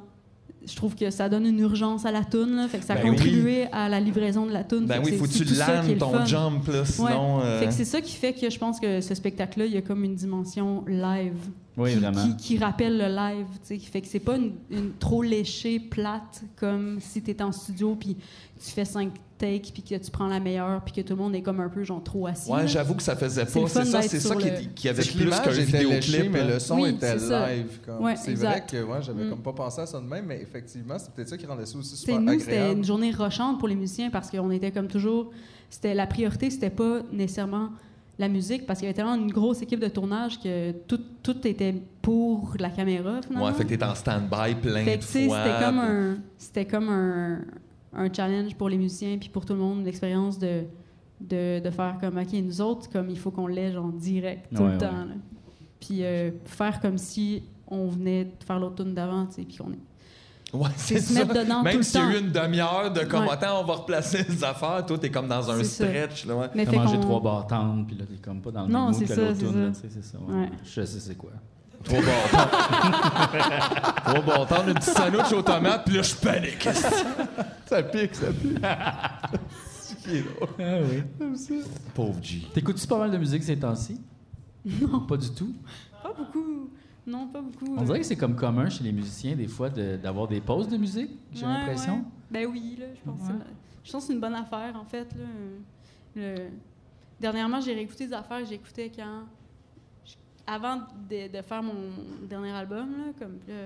je 0.65 0.76
trouve 0.76 0.95
que 0.95 1.10
ça 1.10 1.30
donne 1.30 1.45
une 1.45 1.60
urgence 1.60 2.06
à 2.06 2.11
la 2.11 2.23
tune, 2.23 2.56
là, 2.56 2.68
fait 2.68 2.80
que 2.80 2.85
ça 2.85 2.94
a 2.94 2.95
Ben 2.98 3.03
oui. 3.03 3.10
contribué 3.15 3.65
à 3.72 3.90
la 3.90 3.99
livraison 3.99 4.45
de 4.45 4.52
la 4.52 4.64
tune. 4.64 4.85
Ben 4.85 5.03
fait 5.03 5.11
oui, 5.11 5.18
faut 5.18 5.26
que 5.26 5.31
tu 5.31 5.44
le 5.44 5.98
ton 5.98 6.11
fun. 6.11 6.26
jump, 6.26 6.68
là, 6.68 6.85
sinon, 6.85 7.38
Ouais. 7.40 7.44
euh, 7.45 7.60
Fait 7.60 7.65
que 7.68 7.73
c'est 7.73 7.85
ça 7.85 8.02
qui 8.02 8.15
fait 8.15 8.34
que 8.34 8.49
je 8.49 8.57
pense 8.57 8.80
que 8.80 9.02
ce 9.02 9.14
spectacle-là, 9.15 9.65
il 9.65 9.73
y 9.73 9.77
a 9.77 9.81
comme 9.81 10.03
une 10.03 10.15
dimension 10.15 10.84
live 10.88 11.34
Oui, 11.77 11.94
qui, 11.94 11.99
vraiment. 11.99 12.23
qui- 12.27 12.35
qui 12.38 12.57
rappelle 12.57 12.98
le 12.98 13.07
live. 13.07 13.45
tu 13.68 13.76
sais. 13.76 13.80
Fait 13.80 14.02
que 14.02 14.07
c'est 14.07 14.19
pas 14.19 14.38
une, 14.38 14.53
une 14.72 14.91
trop 14.99 15.22
léchée, 15.23 15.80
plate, 15.80 16.44
comme 16.56 16.99
si 17.02 17.22
tu 17.22 17.35
en 17.44 17.52
studio 17.52 17.95
puis 17.99 18.15
tu 18.64 18.72
fais 18.72 18.85
cinq 18.85 19.11
takes 19.45 19.72
puis 19.74 19.84
que 19.84 19.95
tu 19.95 20.11
prends 20.11 20.28
la 20.28 20.40
meilleure 20.40 20.82
puis 20.84 20.94
que 20.94 21.02
tout 21.02 21.14
le 21.15 21.22
monde 21.22 21.36
est 21.36 21.41
comme 21.41 21.60
un 21.60 21.70
peu 21.70 21.84
genre 21.84 22.03
trop 22.03 22.28
assis. 22.28 22.49
Ouais, 22.52 22.68
j'avoue 22.68 22.95
que 22.95 23.03
ça 23.03 23.15
faisait 23.15 23.45
pas. 23.45 23.60
le 23.60 23.68
C'est 23.68 23.86
ça, 23.86 24.02
c'est 24.02 24.20
ça 24.20 24.30
sur 24.30 24.38
qui, 24.38 24.49
le- 24.49 24.56
qui 24.76 24.90
avait 24.90 25.03
plus 25.03 25.30
qu'un 25.30 25.49
vidéoclip. 25.52 26.32
mais 26.32 26.40
hein. 26.41 26.48
le 26.53 26.60
son 26.60 26.76
Oui, 26.80 26.90
était 26.91 27.15
live. 27.15 27.80
comme. 27.86 28.02
Ouais, 28.03 28.15
c'est 28.15 28.32
exact. 28.32 28.72
vrai 28.74 28.82
que 28.86 28.90
ouais, 28.91 29.02
j'avais 29.02 29.26
Mm. 29.26 29.30
comme 29.30 29.41
pas 29.41 29.53
pensé 29.53 29.82
à 29.82 29.86
ça 29.86 29.99
de 29.99 30.06
même, 30.06 30.26
mais 30.28 30.41
effectivement, 30.41 30.95
c'est 30.98 31.11
peut-être 31.11 31.30
ça 31.30 31.38
qui 31.38 31.45
rendait 31.45 31.65
ça 31.65 31.78
aussi 31.78 31.95
C'était 31.98 32.14
super 32.14 32.22
nous, 32.22 32.40
c'était 32.40 32.52
agréable. 32.53 32.78
une 32.78 32.84
journée 32.86 33.11
rochante 33.11 33.60
pour 33.60 33.68
les 33.68 33.76
musiciens 33.76 34.10
parce 34.10 34.30
qu'on 34.30 34.52
était 34.52 34.72
comme 34.72 34.88
toujours. 34.88 35.32
C'était 35.70 35.94
la 35.94 36.06
priorité, 36.07 36.49
c'était 36.49 36.70
pas 36.70 36.99
nécessairement 37.11 37.70
la 38.20 38.28
musique 38.28 38.68
parce 38.68 38.78
qu'il 38.80 38.86
y 38.86 38.90
avait 38.90 38.95
tellement 38.95 39.15
une 39.15 39.32
grosse 39.32 39.64
équipe 39.64 39.80
de 39.80 39.88
tournage 39.88 40.40
que 40.40 40.72
tout, 40.88 40.99
tout 41.24 41.48
était 41.48 41.74
pour 42.02 42.53
la 42.60 42.70
caméra 42.70 43.22
finalement. 43.26 43.48
Ouais, 43.48 43.53
fait 43.53 43.64
que 43.65 43.70
t'es 43.74 43.84
en 43.84 43.95
stand-by 43.95 44.53
plein 44.61 44.84
Fait 44.84 44.98
de 44.98 45.02
que, 45.02 45.06
tu 45.07 45.11
sais, 45.11 45.26
fois. 45.26 45.40
C'était 45.44 45.65
comme 45.65 45.80
un, 45.80 46.18
c'était 46.38 46.65
comme 46.65 46.90
un, 46.90 47.40
un 47.95 48.11
challenge 48.11 48.56
pour 48.56 48.70
les 48.70 48.78
musiciens 48.78 49.18
puis 49.18 49.30
pour 49.30 49.45
tout 49.45 49.53
le 49.53 49.60
monde, 49.60 49.84
l'expérience 49.86 50.38
de, 50.40 50.64
de, 51.22 51.60
de 51.60 51.70
faire 51.70 51.98
comme 51.99 52.18
ok 52.18 52.34
nous 52.44 52.61
autres 52.61 52.90
comme 52.90 53.10
il 53.10 53.18
faut 53.18 53.32
qu'on 53.32 53.48
l'ait 53.48 53.72
genre 53.72 53.91
direct 53.91 54.48
tout 54.56 54.64
Ouais, 54.64 54.72
le 54.74 54.78
temps. 54.78 54.91
là. 54.91 55.14
Puis 55.80 56.03
euh, 56.03 56.32
faire 56.45 56.80
comme 56.80 56.98
si 56.98 57.44
on 57.68 57.88
venait 57.88 58.26
de 58.26 58.44
faire 58.45 58.60
l'automne 58.60 58.94
d'avant, 58.94 59.26
tu 59.26 59.34
sais, 59.36 59.41
puis 59.44 59.57
qu'on 59.57 59.72
est 59.72 59.80
Ouais, 60.56 60.70
c'est 60.76 60.99
se 60.99 61.14
ça. 61.14 61.26
mettre 61.26 61.34
dedans 61.44 61.64
Même 61.64 61.72
tout 61.74 61.78
le 61.80 61.84
s'il 61.84 61.99
y 61.99 62.03
a 62.03 62.15
eu 62.15 62.20
une 62.20 62.32
demi-heure 62.32 62.94
de 62.94 63.02
comme, 63.06 63.24
Ouais. 63.24 63.32
attends, 63.32 63.61
on 63.61 63.64
va 63.64 63.74
replacer 63.74 64.24
les 64.30 64.44
affaires, 64.44 64.86
toi, 64.86 64.98
t'es 64.99 65.10
comme 65.10 65.28
dans 65.28 65.49
un 65.49 65.64
stretch. 65.64 66.26
Là, 66.28 66.36
ouais. 66.36 66.48
Mais 66.53 66.65
T'as 66.65 66.74
mangé 66.74 66.99
trois 66.99 67.20
bartendes, 67.22 67.88
puis 67.88 67.95
là, 67.98 68.06
t'es 68.06 68.18
comme 68.22 68.40
pas 68.40 68.52
dans 68.52 68.68
le 68.68 68.72
Non, 68.72 68.80
même 68.86 68.91
mood 68.91 68.94
c'est 68.99 69.06
que 69.06 69.14
ça, 69.15 69.22
l'autre 69.22 69.36
c'est 69.40 69.45
tune, 69.48 69.72
c'est 69.74 70.03
ça. 70.03 70.18
ouais. 70.20 70.34
Ouais. 70.41 70.49
Je 70.64 70.86
sais 70.86 70.99
c'est 70.99 71.15
quoi. 71.15 71.32
Trois 71.84 72.02
bartendes. 72.02 73.94
Trois 74.06 74.22
bartendes, 74.22 74.68
une 74.70 74.74
petite 74.76 74.98
sandwich 74.98 75.32
aux 75.34 75.42
tomates, 75.42 75.86
puis 75.86 75.96
là, 75.96 76.02
je 76.02 76.16
panique. 76.16 76.62
ça 77.66 77.84
pique, 77.84 78.16
ça 78.16 78.28
pique. 78.32 78.60
Ah 80.60 80.80
oui. 80.82 81.02
Pauvre 81.94 82.22
G. 82.22 82.42
T'écoutes-tu 82.54 82.86
pas 82.88 82.98
mal 82.98 83.12
de 83.12 83.18
musique 83.18 83.42
ces 83.44 83.58
temps-ci? 83.58 84.02
Non. 84.66 85.00
Pas 85.02 85.16
du 85.16 85.30
tout? 85.32 85.54
Pas 86.02 86.12
beaucoup. 86.12 86.70
Non, 87.08 87.28
pas 87.28 87.42
beaucoup. 87.42 87.74
On 87.78 87.84
dirait 87.84 88.00
que 88.02 88.06
c'est 88.06 88.18
comme 88.18 88.36
commun 88.36 88.70
chez 88.70 88.84
les 88.84 88.92
musiciens, 88.92 89.36
des 89.36 89.48
fois, 89.48 89.70
de- 89.70 89.96
d'avoir 89.96 90.28
des 90.28 90.42
pauses 90.42 90.68
de 90.68 90.76
musique, 90.76 91.12
j'ai 91.34 91.46
Ouais, 91.46 91.54
l'impression. 91.54 91.96
ouais. 91.96 92.04
Ben 92.32 92.48
oui, 92.52 92.76
là, 92.80 92.86
je 92.94 93.00
pense, 93.10 93.20
que 93.22 93.28
c'est- 93.28 93.34
je 93.86 93.92
pense 93.94 94.02
que 94.04 94.08
c'est 94.08 94.14
une 94.14 94.20
bonne 94.20 94.36
affaire, 94.36 94.74
en 94.76 94.84
fait. 94.86 95.08
Là. 95.16 95.26
Le- 96.18 96.50
Dernièrement, 97.22 97.62
j'ai 97.62 97.74
réécouté 97.74 98.08
des 98.08 98.14
affaires 98.14 98.40
que 98.42 98.48
j'écoutais 98.50 98.92
quand. 98.94 99.24
Avant 100.45 100.78
de, 101.10 101.36
de 101.36 101.41
faire 101.41 101.64
mon 101.64 101.74
dernier 102.30 102.52
album, 102.52 102.88
là, 102.98 103.14
comme. 103.20 103.38
là, 103.48 103.65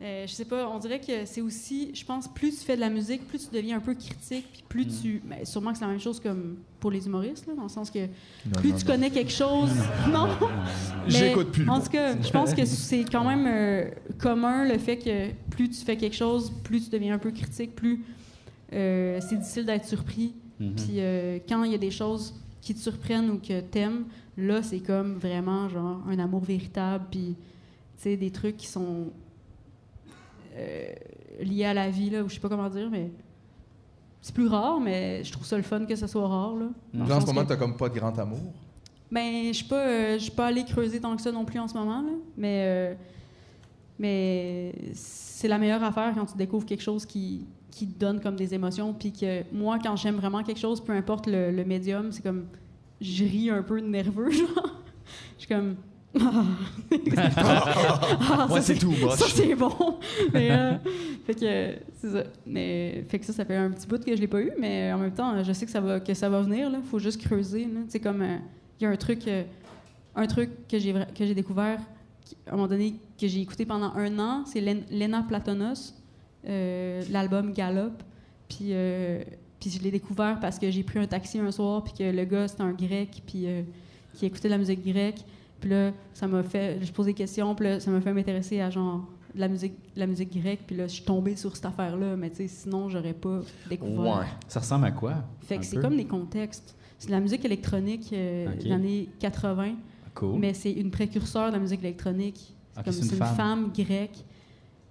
euh, 0.00 0.26
je 0.26 0.32
sais 0.32 0.44
pas, 0.46 0.68
on 0.68 0.80
dirait 0.80 0.98
que 1.00 1.26
c'est 1.26 1.40
aussi, 1.40 1.92
je 1.94 2.04
pense, 2.04 2.26
plus 2.26 2.50
tu 2.58 2.64
fais 2.64 2.74
de 2.74 2.80
la 2.80 2.90
musique, 2.90 3.24
plus 3.28 3.48
tu 3.48 3.54
deviens 3.54 3.76
un 3.76 3.80
peu 3.80 3.94
critique, 3.94 4.46
puis 4.52 4.64
plus 4.68 4.86
Mm. 4.86 5.00
tu. 5.02 5.22
ben, 5.24 5.44
sûrement 5.44 5.70
que 5.72 5.78
c'est 5.78 5.84
la 5.84 5.90
même 5.92 6.00
chose 6.00 6.18
comme 6.18 6.56
pour 6.80 6.90
les 6.90 7.06
humoristes, 7.06 7.46
là, 7.46 7.54
dans 7.54 7.62
le 7.64 7.68
sens 7.68 7.88
que 7.88 8.00
Non, 8.00 8.52
plus 8.58 8.70
non, 8.72 8.78
tu 8.78 8.84
non. 8.84 8.90
connais 8.92 9.10
quelque 9.10 9.30
chose. 9.30 9.70
Non! 10.10 10.26
J'écoute 11.06 11.52
plus 11.52 11.68
En 11.68 11.80
tout 11.80 11.90
cas, 11.90 12.20
je 12.20 12.30
pense 12.30 12.52
que 12.52 12.64
c'est 12.64 13.04
quand 13.04 13.24
même 13.24 13.46
euh, 13.46 13.90
commun 14.18 14.64
le 14.66 14.76
fait 14.78 14.96
que 14.98 15.28
plus 15.50 15.68
tu 15.70 15.84
fais 15.84 15.96
quelque 15.96 16.16
chose, 16.16 16.50
plus 16.64 16.84
tu 16.86 16.90
deviens 16.90 17.14
un 17.14 17.18
peu 17.18 17.30
critique, 17.30 17.76
plus 17.76 18.02
euh, 18.72 19.20
c'est 19.20 19.36
difficile 19.36 19.66
d'être 19.66 19.84
surpris. 19.86 20.32
Mhm. 20.58 20.74
Puis 20.74 20.86
euh, 20.98 21.38
quand 21.48 21.62
il 21.62 21.70
y 21.70 21.74
a 21.76 21.78
des 21.78 21.90
choses 21.92 22.34
qui 22.62 22.74
te 22.74 22.78
surprennent 22.78 23.28
ou 23.28 23.38
que 23.38 23.60
t'aimes, 23.60 24.04
là, 24.38 24.62
c'est 24.62 24.78
comme 24.80 25.14
vraiment 25.16 25.68
genre 25.68 26.00
un 26.08 26.18
amour 26.18 26.42
véritable, 26.44 27.04
puis 27.10 27.34
tu 27.96 28.02
sais, 28.04 28.16
des 28.16 28.30
trucs 28.30 28.56
qui 28.56 28.66
sont 28.68 29.08
euh, 30.56 30.86
liés 31.40 31.64
à 31.66 31.74
la 31.74 31.90
vie, 31.90 32.08
là, 32.08 32.22
ou 32.22 32.28
je 32.28 32.34
sais 32.34 32.40
pas 32.40 32.48
comment 32.48 32.70
dire, 32.70 32.88
mais 32.90 33.10
c'est 34.20 34.34
plus 34.34 34.46
rare, 34.46 34.80
mais 34.80 35.24
je 35.24 35.32
trouve 35.32 35.44
ça 35.44 35.56
le 35.56 35.62
fun 35.64 35.84
que 35.84 35.96
ce 35.96 36.06
soit 36.06 36.26
rare, 36.28 36.54
là. 36.54 36.66
En 37.00 37.20
ce 37.20 37.26
moment, 37.26 37.42
que- 37.42 37.48
t'as 37.48 37.56
comme 37.56 37.76
pas 37.76 37.88
de 37.88 37.94
grand 37.98 38.16
amour? 38.18 38.38
ben, 39.10 39.48
je 39.48 39.52
suis 39.52 39.64
pas, 39.66 39.86
euh, 39.86 40.14
je 40.14 40.22
suis 40.22 40.30
pas 40.30 40.46
allée 40.46 40.64
creuser 40.64 40.98
tant 41.00 41.14
que 41.16 41.20
ça 41.20 41.30
non 41.32 41.44
plus 41.44 41.58
en 41.58 41.68
ce 41.68 41.74
moment, 41.74 42.00
là. 42.00 42.12
Mais, 42.36 42.62
euh, 42.64 42.94
mais 43.98 44.74
c'est 44.94 45.48
la 45.48 45.58
meilleure 45.58 45.82
affaire 45.82 46.12
quand 46.14 46.24
tu 46.26 46.36
découvres 46.36 46.64
quelque 46.64 46.82
chose 46.82 47.04
qui, 47.04 47.44
qui 47.72 47.86
donne 47.86 48.20
comme 48.20 48.36
des 48.36 48.54
émotions. 48.54 48.92
Puis 48.94 49.12
que 49.12 49.42
moi, 49.52 49.78
quand 49.82 49.96
j'aime 49.96 50.14
vraiment 50.16 50.44
quelque 50.44 50.60
chose, 50.60 50.80
peu 50.80 50.92
importe 50.92 51.26
le, 51.26 51.50
le 51.50 51.64
médium, 51.64 52.12
c'est 52.12 52.22
comme 52.22 52.44
je 53.00 53.24
ris 53.24 53.50
un 53.50 53.62
peu 53.64 53.80
nerveux, 53.80 54.30
genre. 54.30 54.78
Je 55.36 55.46
suis 55.46 55.48
comme. 55.48 55.74
Ah, 56.20 56.44
Ouais, 58.50 58.60
ça, 58.60 58.62
c'est 58.62 58.74
too 58.78 58.90
much. 58.90 59.10
Ça, 59.16 59.26
c'est 59.28 59.54
bon. 59.54 59.72
Mais, 60.32 60.50
euh, 60.50 60.74
fait 61.26 61.34
que, 61.34 61.74
c'est 61.98 62.10
ça. 62.10 62.24
Mais, 62.46 63.04
fait 63.08 63.18
que 63.18 63.26
ça, 63.26 63.32
ça 63.32 63.44
fait 63.44 63.56
un 63.56 63.70
petit 63.70 63.86
bout 63.86 64.02
que 64.04 64.14
je 64.14 64.20
l'ai 64.20 64.26
pas 64.28 64.40
eu, 64.40 64.52
mais 64.58 64.92
en 64.92 64.98
même 64.98 65.12
temps, 65.12 65.42
je 65.42 65.52
sais 65.52 65.64
que 65.66 65.72
ça 65.72 65.80
va, 65.80 66.00
que 66.00 66.14
ça 66.14 66.28
va 66.28 66.42
venir, 66.42 66.70
là. 66.70 66.78
Faut 66.90 66.98
juste 66.98 67.20
creuser, 67.26 67.68
sais, 67.88 68.00
comme, 68.00 68.22
euh, 68.22 68.36
il 68.80 68.84
y 68.84 68.86
a 68.86 68.90
un 68.90 68.96
truc, 68.96 69.26
euh, 69.28 69.42
un 70.14 70.26
truc 70.26 70.50
que 70.68 70.78
j'ai, 70.78 70.92
que 70.92 71.24
j'ai 71.26 71.34
découvert, 71.34 71.78
qui- 72.24 72.36
à 72.46 72.50
un 72.52 72.56
moment 72.56 72.68
donné, 72.68 72.96
que 73.20 73.26
j'ai 73.26 73.40
écouté 73.40 73.64
pendant 73.64 73.92
un 73.94 74.18
an, 74.18 74.44
c'est 74.46 74.60
Len- 74.60 74.84
Lena 74.90 75.22
Platonos, 75.26 75.94
l'album 76.44 77.52
Galop. 77.52 77.92
Puis, 78.48 78.68
euh, 78.70 79.22
puis 79.60 79.70
je 79.70 79.80
l'ai 79.82 79.90
découvert 79.90 80.38
parce 80.40 80.58
que 80.58 80.70
j'ai 80.70 80.82
pris 80.82 80.98
un 80.98 81.06
taxi 81.06 81.38
un 81.38 81.50
soir, 81.50 81.84
puis 81.84 81.94
que 81.94 82.04
le 82.04 82.24
gars, 82.24 82.48
c'était 82.48 82.62
un 82.62 82.72
grec, 82.72 83.22
puis 83.26 83.46
euh, 83.46 83.62
qui 84.14 84.26
écoutait 84.26 84.48
de 84.48 84.52
la 84.52 84.58
musique 84.58 84.84
grecque. 84.84 85.24
Puis 85.60 85.70
là, 85.70 85.92
ça 86.12 86.26
m'a 86.26 86.42
fait. 86.42 86.78
Je 86.84 86.92
posais 86.92 87.10
des 87.10 87.14
questions, 87.14 87.54
puis 87.54 87.66
là, 87.66 87.80
ça 87.80 87.90
m'a 87.90 88.00
fait 88.00 88.12
m'intéresser 88.12 88.60
à 88.60 88.68
genre 88.70 89.06
de 89.34 89.40
la 89.40 89.48
musique, 89.48 89.72
de 89.94 90.00
la 90.00 90.06
musique 90.06 90.36
grecque. 90.38 90.60
Puis 90.66 90.76
là, 90.76 90.86
je 90.88 90.92
suis 90.94 91.04
tombée 91.04 91.36
sur 91.36 91.54
cette 91.54 91.64
affaire-là, 91.64 92.16
mais 92.16 92.28
tu 92.30 92.36
sais, 92.38 92.48
sinon, 92.48 92.88
j'aurais 92.88 93.14
pas 93.14 93.40
découvert. 93.68 94.18
Ouais. 94.18 94.26
Ça 94.48 94.60
ressemble 94.60 94.86
à 94.86 94.90
quoi? 94.90 95.14
Fait 95.40 95.58
que 95.58 95.64
c'est 95.64 95.80
comme 95.80 95.96
des 95.96 96.04
contextes. 96.06 96.76
C'est 96.98 97.06
de 97.08 97.12
la 97.12 97.20
musique 97.20 97.44
électronique 97.44 98.10
euh, 98.12 98.54
des 98.56 98.70
années 98.70 99.08
80. 99.20 99.74
Cool. 100.14 100.38
Mais 100.38 100.52
c'est 100.54 100.72
une 100.72 100.90
précurseur 100.90 101.48
de 101.48 101.52
la 101.54 101.58
musique 101.58 101.80
électronique. 101.80 102.54
C'est 102.74 102.78
Ok, 102.80 102.84
comme 102.84 102.92
c'est 102.92 103.00
une 103.00 103.06
c'est 103.06 103.12
une 103.14 103.18
femme. 103.18 103.36
femme, 103.36 103.70
grecque 103.74 104.24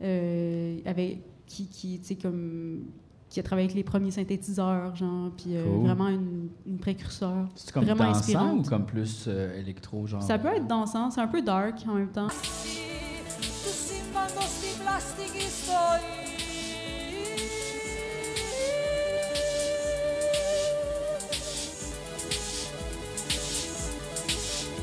euh, 0.02 0.80
avec, 0.86 1.20
qui, 1.52 2.00
tu 2.00 2.06
sais, 2.06 2.16
comme 2.16 2.86
qui 3.32 3.40
a 3.40 3.44
travaillé 3.44 3.66
avec 3.66 3.76
les 3.76 3.84
premiers 3.84 4.12
synthétiseurs, 4.12 4.94
genre, 4.94 5.32
puis 5.38 5.56
euh, 5.56 5.64
vraiment 5.64 6.10
une, 6.10 6.50
précurseur. 6.80 7.48
C'est 7.56 7.72
comme 7.72 7.86
dansant 7.86 8.58
ou 8.58 8.64
comme 8.64 8.86
plus 8.86 9.26
euh, 9.28 9.58
électro, 9.58 10.06
genre? 10.06 10.22
Ça 10.22 10.38
peut 10.38 10.50
être 10.50 10.68
dansant, 10.68 11.10
c'est 11.12 11.22
un 11.22 11.28
peu 11.28 11.42
dark 11.42 11.80
en 11.88 11.94
même 11.94 12.12
temps. 12.12 12.28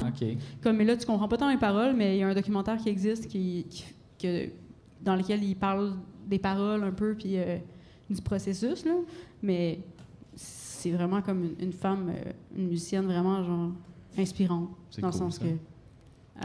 OK. 0.06 0.26
Comme, 0.62 0.76
mais 0.76 0.84
là, 0.84 0.96
tu 0.96 1.06
comprends 1.06 1.28
pas 1.28 1.36
tant 1.36 1.50
les 1.50 1.58
paroles, 1.58 1.94
mais 1.94 2.16
il 2.16 2.20
y 2.20 2.22
a 2.22 2.28
un 2.28 2.34
documentaire 2.34 2.78
qui 2.78 2.88
existe 2.88 3.26
qui, 3.26 3.66
que, 4.18 4.48
dans 5.02 5.16
lequel 5.16 5.44
il 5.44 5.54
parle 5.54 5.92
des 6.28 6.38
paroles 6.38 6.84
un 6.84 6.92
peu, 6.92 7.14
puis 7.14 7.36
euh, 7.38 7.58
du 8.08 8.20
processus, 8.22 8.84
là. 8.84 8.92
Mais 9.42 9.80
c'est 10.36 10.90
vraiment 10.92 11.20
comme 11.22 11.42
une, 11.44 11.54
une 11.66 11.72
femme, 11.72 12.10
euh, 12.14 12.32
une 12.56 12.68
musicienne 12.68 13.06
vraiment, 13.06 13.42
genre, 13.42 13.70
inspirante. 14.16 14.68
C'est 14.90 15.00
Dans 15.00 15.10
cool, 15.10 15.20
le 15.20 15.24
sens 15.26 15.38
ça. 15.38 15.44
que... 15.44 15.50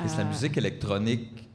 C'est 0.07 0.17
la 0.17 0.23
euh, 0.23 0.29
musique 0.29 0.57
électronique 0.57 1.47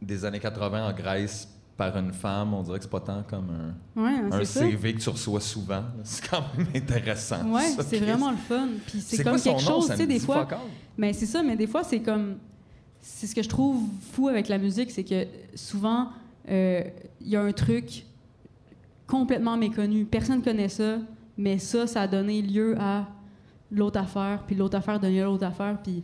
des 0.00 0.24
années 0.24 0.40
80 0.40 0.88
en 0.88 0.92
Grèce 0.94 1.48
par 1.76 1.96
une 1.98 2.12
femme, 2.12 2.54
on 2.54 2.62
dirait 2.62 2.78
que 2.78 2.84
c'est 2.84 2.90
pas 2.90 3.00
tant 3.00 3.22
comme 3.28 3.50
un, 3.50 4.00
Ouais, 4.00 4.14
un 4.30 4.44
ça. 4.44 4.60
CV 4.60 4.94
que 4.94 5.00
tu 5.00 5.08
reçois 5.10 5.40
souvent. 5.40 5.82
C'est 6.04 6.28
quand 6.28 6.42
même 6.56 6.68
intéressant. 6.74 7.50
Ouais, 7.50 7.68
ça, 7.70 7.82
c'est 7.82 7.98
vraiment 7.98 8.30
le 8.30 8.36
fun. 8.36 8.68
Puis 8.86 9.00
c'est 9.00 9.24
comme 9.24 9.32
quoi 9.34 9.40
quelque 9.42 9.60
nom? 9.64 9.80
chose, 9.80 9.90
tu 9.90 9.96
sais, 9.96 10.06
des 10.06 10.20
fois. 10.20 10.46
Mais 10.96 11.12
c'est 11.12 11.26
ça, 11.26 11.42
mais 11.42 11.56
des 11.56 11.66
fois, 11.66 11.82
c'est 11.82 12.00
comme. 12.00 12.36
C'est 13.00 13.26
ce 13.26 13.34
que 13.34 13.42
je 13.42 13.48
trouve 13.48 13.82
fou 14.12 14.28
avec 14.28 14.46
la 14.48 14.56
musique, 14.58 14.90
c'est 14.92 15.02
que 15.02 15.26
souvent, 15.56 16.10
il 16.48 17.28
y 17.28 17.36
a 17.36 17.42
un 17.42 17.52
truc 17.52 18.04
complètement 19.06 19.56
méconnu. 19.56 20.04
Personne 20.04 20.42
connaît 20.42 20.68
ça, 20.68 20.98
mais 21.36 21.58
ça, 21.58 21.86
ça 21.86 22.02
a 22.02 22.08
donné 22.08 22.42
lieu 22.42 22.76
à 22.78 23.06
l'autre 23.70 23.98
affaire, 23.98 24.44
puis 24.46 24.56
l'autre 24.56 24.76
affaire 24.76 25.02
à 25.02 25.08
l'autre 25.08 25.44
affaire, 25.44 25.78
puis 25.82 26.02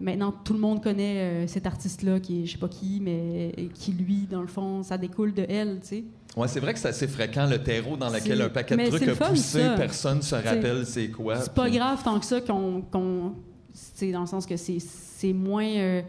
maintenant, 0.00 0.32
tout 0.32 0.52
le 0.52 0.58
monde 0.58 0.82
connaît 0.82 1.44
euh, 1.44 1.46
cet 1.46 1.66
artiste-là, 1.66 2.20
qui 2.20 2.42
est 2.42 2.46
je 2.46 2.52
sais 2.52 2.58
pas 2.58 2.68
qui, 2.68 3.00
mais 3.00 3.52
qui, 3.74 3.92
lui, 3.92 4.26
dans 4.30 4.40
le 4.40 4.46
fond, 4.46 4.82
ça 4.82 4.98
découle 4.98 5.32
de 5.34 5.44
elle, 5.48 5.80
tu 5.80 5.86
sais. 5.88 6.04
Ouais, 6.36 6.46
c'est 6.48 6.60
vrai 6.60 6.72
que 6.72 6.78
c'est 6.78 6.88
assez 6.88 7.08
fréquent, 7.08 7.46
le 7.46 7.62
terreau 7.62 7.96
dans 7.96 8.10
lequel 8.10 8.42
un 8.42 8.48
paquet 8.48 8.76
de 8.76 8.88
trucs 8.88 9.08
a 9.08 9.14
fun, 9.14 9.30
poussé, 9.30 9.60
ça. 9.62 9.74
personne 9.76 10.22
se 10.22 10.34
rappelle 10.34 10.86
c'est 10.86 11.08
quoi. 11.10 11.40
C'est 11.40 11.52
pas 11.52 11.64
puis- 11.64 11.76
grave 11.76 12.02
tant 12.04 12.18
que 12.18 12.26
ça 12.26 12.40
qu'on. 12.40 12.82
qu'on 12.82 13.34
c'est 13.72 14.12
dans 14.12 14.20
le 14.20 14.26
sens 14.26 14.44
que 14.46 14.56
c'est 14.56 14.78
c'est 14.80 15.32
moins. 15.32 15.66
euh, 15.66 16.02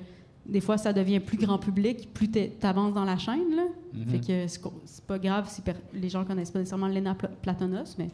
des 0.49 0.61
fois, 0.61 0.77
ça 0.77 0.91
devient 0.93 1.19
plus 1.19 1.37
grand 1.37 1.57
public, 1.57 2.09
plus 2.13 2.29
tu 2.29 2.39
avances 2.63 2.93
dans 2.93 3.05
la 3.05 3.17
chaîne. 3.17 3.55
Là. 3.55 3.63
Mhm. 3.93 4.05
Fait 4.09 4.19
que 4.19 4.47
c'est 4.85 5.03
pas 5.05 5.19
grave 5.19 5.47
si 5.49 5.61
les 5.93 6.09
gens 6.09 6.25
connaissent 6.25 6.51
pas 6.51 6.59
nécessairement 6.59 6.87
Lena 6.87 7.15
Pla- 7.15 7.29
Platonos, 7.41 7.95
mais. 7.97 8.09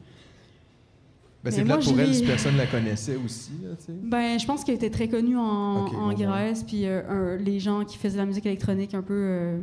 Ben, 1.44 1.52
c'est 1.52 1.64
plate 1.64 1.84
pour 1.84 1.99
elle 1.99 2.14
si 2.16 2.24
personne 2.26 2.57
la 2.57 2.66
connaissait 2.66 3.18
aussi, 3.24 3.52
là. 3.64 3.76
Ben, 4.03 4.40
je 4.40 4.45
pense 4.48 4.64
qu'elle 4.64 4.76
était 4.76 4.90
très 4.90 5.07
connue 5.07 5.38
en, 5.38 5.86
Ok, 5.86 5.94
en 5.94 6.07
bon, 6.10 6.14
Grèce, 6.16 6.64
puis 6.64 6.82
euh, 6.88 7.38
les 7.38 7.60
gens 7.60 7.86
qui 7.86 7.98
faisaient 7.98 8.16
de 8.16 8.22
la 8.22 8.26
musique 8.26 8.48
électronique 8.48 8.95
un 8.95 9.03
peu 9.03 9.14
euh, 9.14 9.60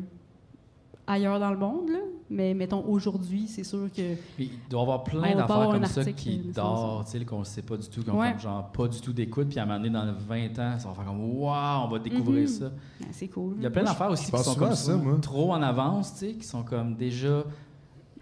ailleurs 1.07 1.39
dans 1.41 1.51
le 1.51 1.59
monde, 1.59 1.89
là. 1.91 1.99
Mais 2.31 2.55
mettons, 2.55 2.83
aujourd'hui, 2.87 3.47
c'est 3.47 3.65
sûr 3.65 3.89
que... 3.95 4.15
Puis 4.37 4.51
il 4.55 4.69
doit 4.71 4.81
y 4.81 4.83
avoir 4.85 5.05
plein 5.05 5.35
d'affaires 5.37 5.69
comme 5.71 5.85
ça 5.85 6.03
qui 6.13 6.39
dort, 6.55 7.05
tu 7.05 7.19
sais, 7.19 7.25
qu'on 7.27 7.41
ne 7.41 7.45
sait 7.45 7.61
pas 7.61 7.77
du 7.77 7.87
tout, 7.89 8.03
qui 8.03 8.09
ont 8.11 8.19
Ouais. 8.19 8.35
genre 8.39 8.73
pas 8.73 8.89
du 8.89 9.01
tout 9.03 9.13
d'écoute, 9.13 9.49
puis 9.51 9.59
à 9.59 9.65
un 9.65 9.67
moment 9.67 9.79
donné, 9.79 9.91
dans 9.91 10.07
20 10.27 10.59
ans, 10.59 10.79
ça 10.79 10.89
va 10.89 10.95
faire 10.95 11.05
comme 11.05 11.21
Waouh, 11.39 11.85
on 11.85 11.89
va 11.89 11.99
découvrir 11.99 12.43
Mhm. 12.43 12.47
ça. 12.47 12.71
Ben, 13.01 13.09
c'est 13.11 13.29
cool. 13.29 13.55
Il 13.59 13.63
y 13.65 13.67
a 13.67 13.71
plein 13.71 13.83
d'affaires 13.85 14.11
aussi 14.11 14.31
je 14.33 14.37
qui 14.37 14.43
sont 14.45 14.55
comme 14.55 14.75
ça, 14.75 14.97
moi. 14.97 15.19
trop 15.21 15.53
en 15.53 15.61
avance, 15.61 16.15
tu 16.15 16.19
sais, 16.21 16.33
qui 16.35 16.47
sont 16.47 16.63
comme 16.63 16.95
déjà 16.95 17.45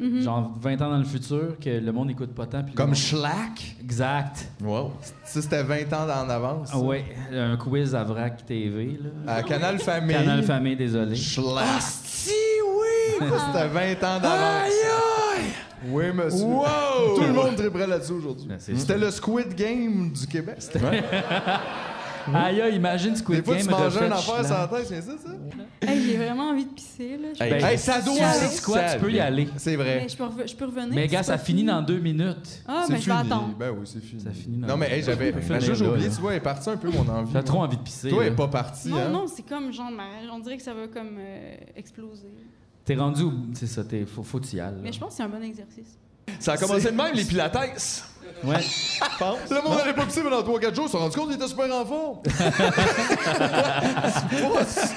Mhm. 0.01 0.21
genre 0.23 0.51
20 0.61 0.81
ans 0.83 0.91
dans 0.91 0.99
le 0.99 1.05
futur, 1.05 1.57
que 1.61 1.69
le 1.79 1.93
monde 1.93 2.09
n'écoute 2.09 2.31
pas 2.31 2.47
tant. 2.47 2.65
puis 2.65 2.75
Comme 2.75 2.87
monde- 2.89 2.97
Schlack? 2.97 3.77
Exact. 3.83 4.51
Wow. 4.65 4.93
Ça, 5.25 5.41
c'était 5.43 5.63
20 5.63 5.93
ans 5.93 6.05
en 6.25 6.29
avance. 6.31 6.71
Ah 6.73 6.79
ouais, 6.81 7.05
un 7.33 7.57
quiz 7.59 7.95
à 7.95 8.03
Vrac 8.03 8.45
TV, 8.45 8.99
là. 9.27 9.35
À 9.35 9.43
Canal 9.45 9.79
Famille. 9.79 10.17
Canal 10.17 10.43
Famille, 10.43 10.75
désolé. 10.75 11.15
Schlack. 11.15 11.83
Ça, 13.19 13.53
c'était 13.53 13.69
20 13.69 13.93
ans 14.05 14.21
d'avance. 14.21 14.63
Aïe, 14.65 14.73
aïe! 15.39 15.45
Oui, 15.89 16.05
monsieur. 16.13 16.45
Wow! 16.45 17.17
Tout 17.17 17.23
le 17.23 17.33
monde 17.33 17.57
triperait 17.57 17.87
là-dessus 17.87 18.13
aujourd'hui. 18.13 18.47
Ben, 18.49 18.59
C'était 18.59 18.99
le 18.99 19.11
Squid 19.11 19.55
Game 19.55 20.13
du 20.13 20.27
Québec. 20.27 20.59
Aïe, 22.35 22.61
aïe, 22.61 22.77
imagine 22.77 23.17
Squid 23.17 23.39
Des 23.39 23.45
fois, 23.45 23.55
Game 23.57 23.65
tu 23.67 23.71
manges 23.71 23.95
refait 23.95 24.07
un 24.07 24.13
affaire 24.13 24.43
la 24.43 24.69
tête, 24.69 24.87
c'est 24.87 25.01
ça, 25.01 25.13
ça? 25.17 25.31
Hey, 25.81 26.03
j'ai 26.03 26.17
vraiment 26.17 26.51
envie 26.51 26.65
de 26.65 26.71
pisser, 26.71 27.17
là. 27.17 27.29
Hey, 27.41 27.51
Ben, 27.51 27.65
Hey, 27.65 27.79
ça 27.79 28.01
doit 28.01 28.15
aller. 28.15 28.47
Quoi, 28.65 28.83
tu 28.83 28.99
peux 28.99 29.13
y 29.13 29.21
aller. 29.21 29.49
C'est 29.57 29.77
vrai. 29.77 30.01
Mais 30.03 30.09
je 30.09 30.17
peux, 30.17 30.47
je 30.47 30.55
peux 30.55 30.67
revenir. 30.67 30.95
Mais 30.95 31.07
gars, 31.09 31.23
ça 31.23 31.39
finit 31.39 31.61
fini. 31.61 31.71
dans 31.71 31.83
deux 31.83 31.99
minutes. 31.99 32.63
Ah, 32.69 32.85
mais 32.89 33.01
je 33.01 33.07
vais 33.07 33.13
attendre. 33.17 33.55
Ben 33.59 33.71
oui, 33.71 33.87
c'est 33.87 34.03
fini. 34.03 34.21
Ça 34.23 34.31
finit 34.31 34.59
dans 34.59 34.69
Non, 34.69 34.77
mais 34.77 34.91
hey, 34.93 35.03
j'avais. 35.03 35.33
Finir 35.33 35.61
j'ai 35.75 35.87
oublié, 35.87 36.09
là. 36.09 36.15
tu 36.15 36.21
vois, 36.21 36.33
elle 36.33 36.37
est 36.39 36.41
partie 36.41 36.69
un 36.71 36.77
peu 36.77 36.91
mon 36.91 37.09
envie. 37.09 37.33
T'as 37.33 37.43
trop 37.43 37.63
envie 37.63 37.77
de 37.77 37.83
pisser. 37.83 38.11
Toi, 38.11 38.25
elle 38.27 38.33
est 38.33 38.37
pas 38.37 38.49
partie, 38.49 38.89
Non, 38.89 38.99
hein? 38.99 39.09
non, 39.09 39.27
c'est 39.27 39.47
comme 39.47 39.73
genre, 39.73 39.91
on 40.33 40.39
dirait 40.41 40.57
que 40.57 40.63
ça 40.63 40.75
va 40.75 40.87
comme 40.89 41.17
euh, 41.19 41.57
exploser. 41.77 42.29
T'es 42.85 42.95
rendu 42.95 43.23
où? 43.23 43.33
C'est 43.55 43.67
ça, 43.67 43.85
t'es, 43.85 44.05
faut, 44.07 44.23
faut 44.23 44.41
t'y 44.41 44.59
aller. 44.61 44.79
Mais 44.83 44.93
je 44.93 44.99
pense 44.99 45.11
que 45.11 45.17
c'est 45.17 45.23
un 45.23 45.29
bon 45.29 45.43
exercice. 45.43 45.99
Ça 46.39 46.53
a 46.53 46.57
commencé 46.57 46.91
de 46.91 46.97
même, 46.97 47.15
les 47.15 47.25
pilates. 47.25 47.57
Ouais. 48.45 48.57
pense. 49.19 49.51
Le 49.51 49.63
monde 49.63 49.79
n'allait 49.79 49.93
pas 49.93 50.07
pisser 50.07 50.23
pendant 50.23 50.41
3-4 50.41 50.75
jours, 50.75 50.85
ils 50.85 50.89
se 50.89 50.93
sont 50.93 50.99
rendus 50.99 51.17
compte 51.17 51.27
qu'il 51.27 51.37
était 51.37 51.49
super 51.49 51.75
en 51.75 51.85
forme. 51.85 52.19
c'est 52.25 52.43
pas 54.53 54.65
ça. 54.65 54.89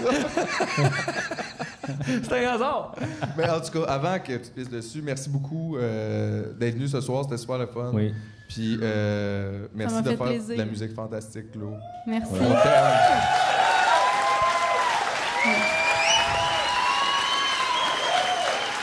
C'est 2.24 2.46
un 2.46 2.54
hasard. 2.54 2.96
Mais 3.38 3.50
en 3.50 3.60
tout 3.60 3.72
cas, 3.72 3.84
avant 3.92 4.20
que 4.20 4.34
tu 4.34 4.50
te 4.50 4.56
pisses 4.56 4.70
dessus, 4.70 5.02
merci 5.02 5.30
beaucoup 5.30 5.76
euh, 5.78 6.54
d'être 6.54 6.76
venu 6.76 6.88
ce 6.88 7.02
soir. 7.02 7.24
C'était 7.24 7.38
super 7.38 7.58
le 7.58 7.68
fun. 7.68 7.92
Oui. 7.94 8.14
Puis 8.48 8.78
euh, 8.82 9.68
merci 9.74 9.96
m'a 9.96 10.02
de 10.02 10.10
fait 10.10 10.18
faire 10.18 10.28
plaisir. 10.28 10.56
de 10.56 10.60
la 10.60 10.66
musique 10.66 10.94
fantastique, 10.94 11.52
Claude. 11.52 11.80
Merci. 12.08 12.32
On 12.34 12.38
t'aime. 12.38 13.53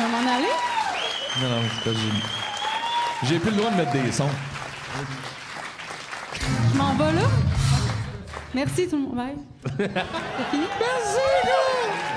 Vas 0.01 0.09
m'en 0.09 0.32
aller? 0.32 0.55
Non, 1.43 1.48
non, 1.51 1.62
c'est 1.74 1.93
pas 1.93 1.98
j'ai... 3.22 3.28
J'ai 3.28 3.39
plus 3.39 3.51
le 3.51 3.56
droit 3.59 3.70
de 3.70 3.77
mettre 3.77 3.93
des 3.93 4.10
sons. 4.10 4.31
Je 6.72 6.78
m'en 6.78 6.94
vais 6.94 7.12
là? 7.12 7.28
Merci 8.55 8.89
tout 8.89 8.97
le 8.97 9.02
monde. 9.02 9.16
Bye. 9.16 9.36
C'est 9.77 9.86
fini? 10.51 10.64
Merci, 10.81 11.20
Impossible! 11.44 12.10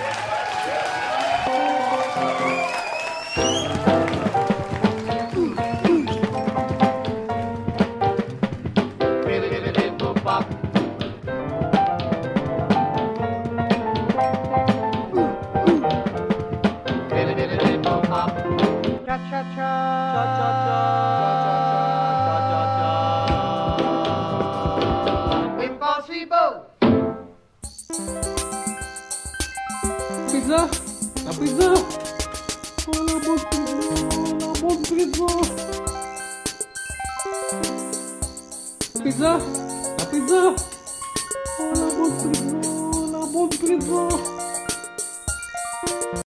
La 31.43 31.49
pizza! 31.49 31.73
Oh 32.87 33.03
la 33.03 33.15
bonne 33.19 33.43
pizza! 33.51 33.75
La 34.39 34.53
bonne 34.61 34.81
pizza! 34.81 35.27
Pizza! 39.03 39.31
La 39.97 40.05
pizza! 40.05 40.41
Oh 41.59 41.73
la 41.73 41.87
bonne 41.97 42.15
pizza! 42.31 42.61
La 43.11 43.25
bonne 43.25 43.49
pizza! 43.49 44.42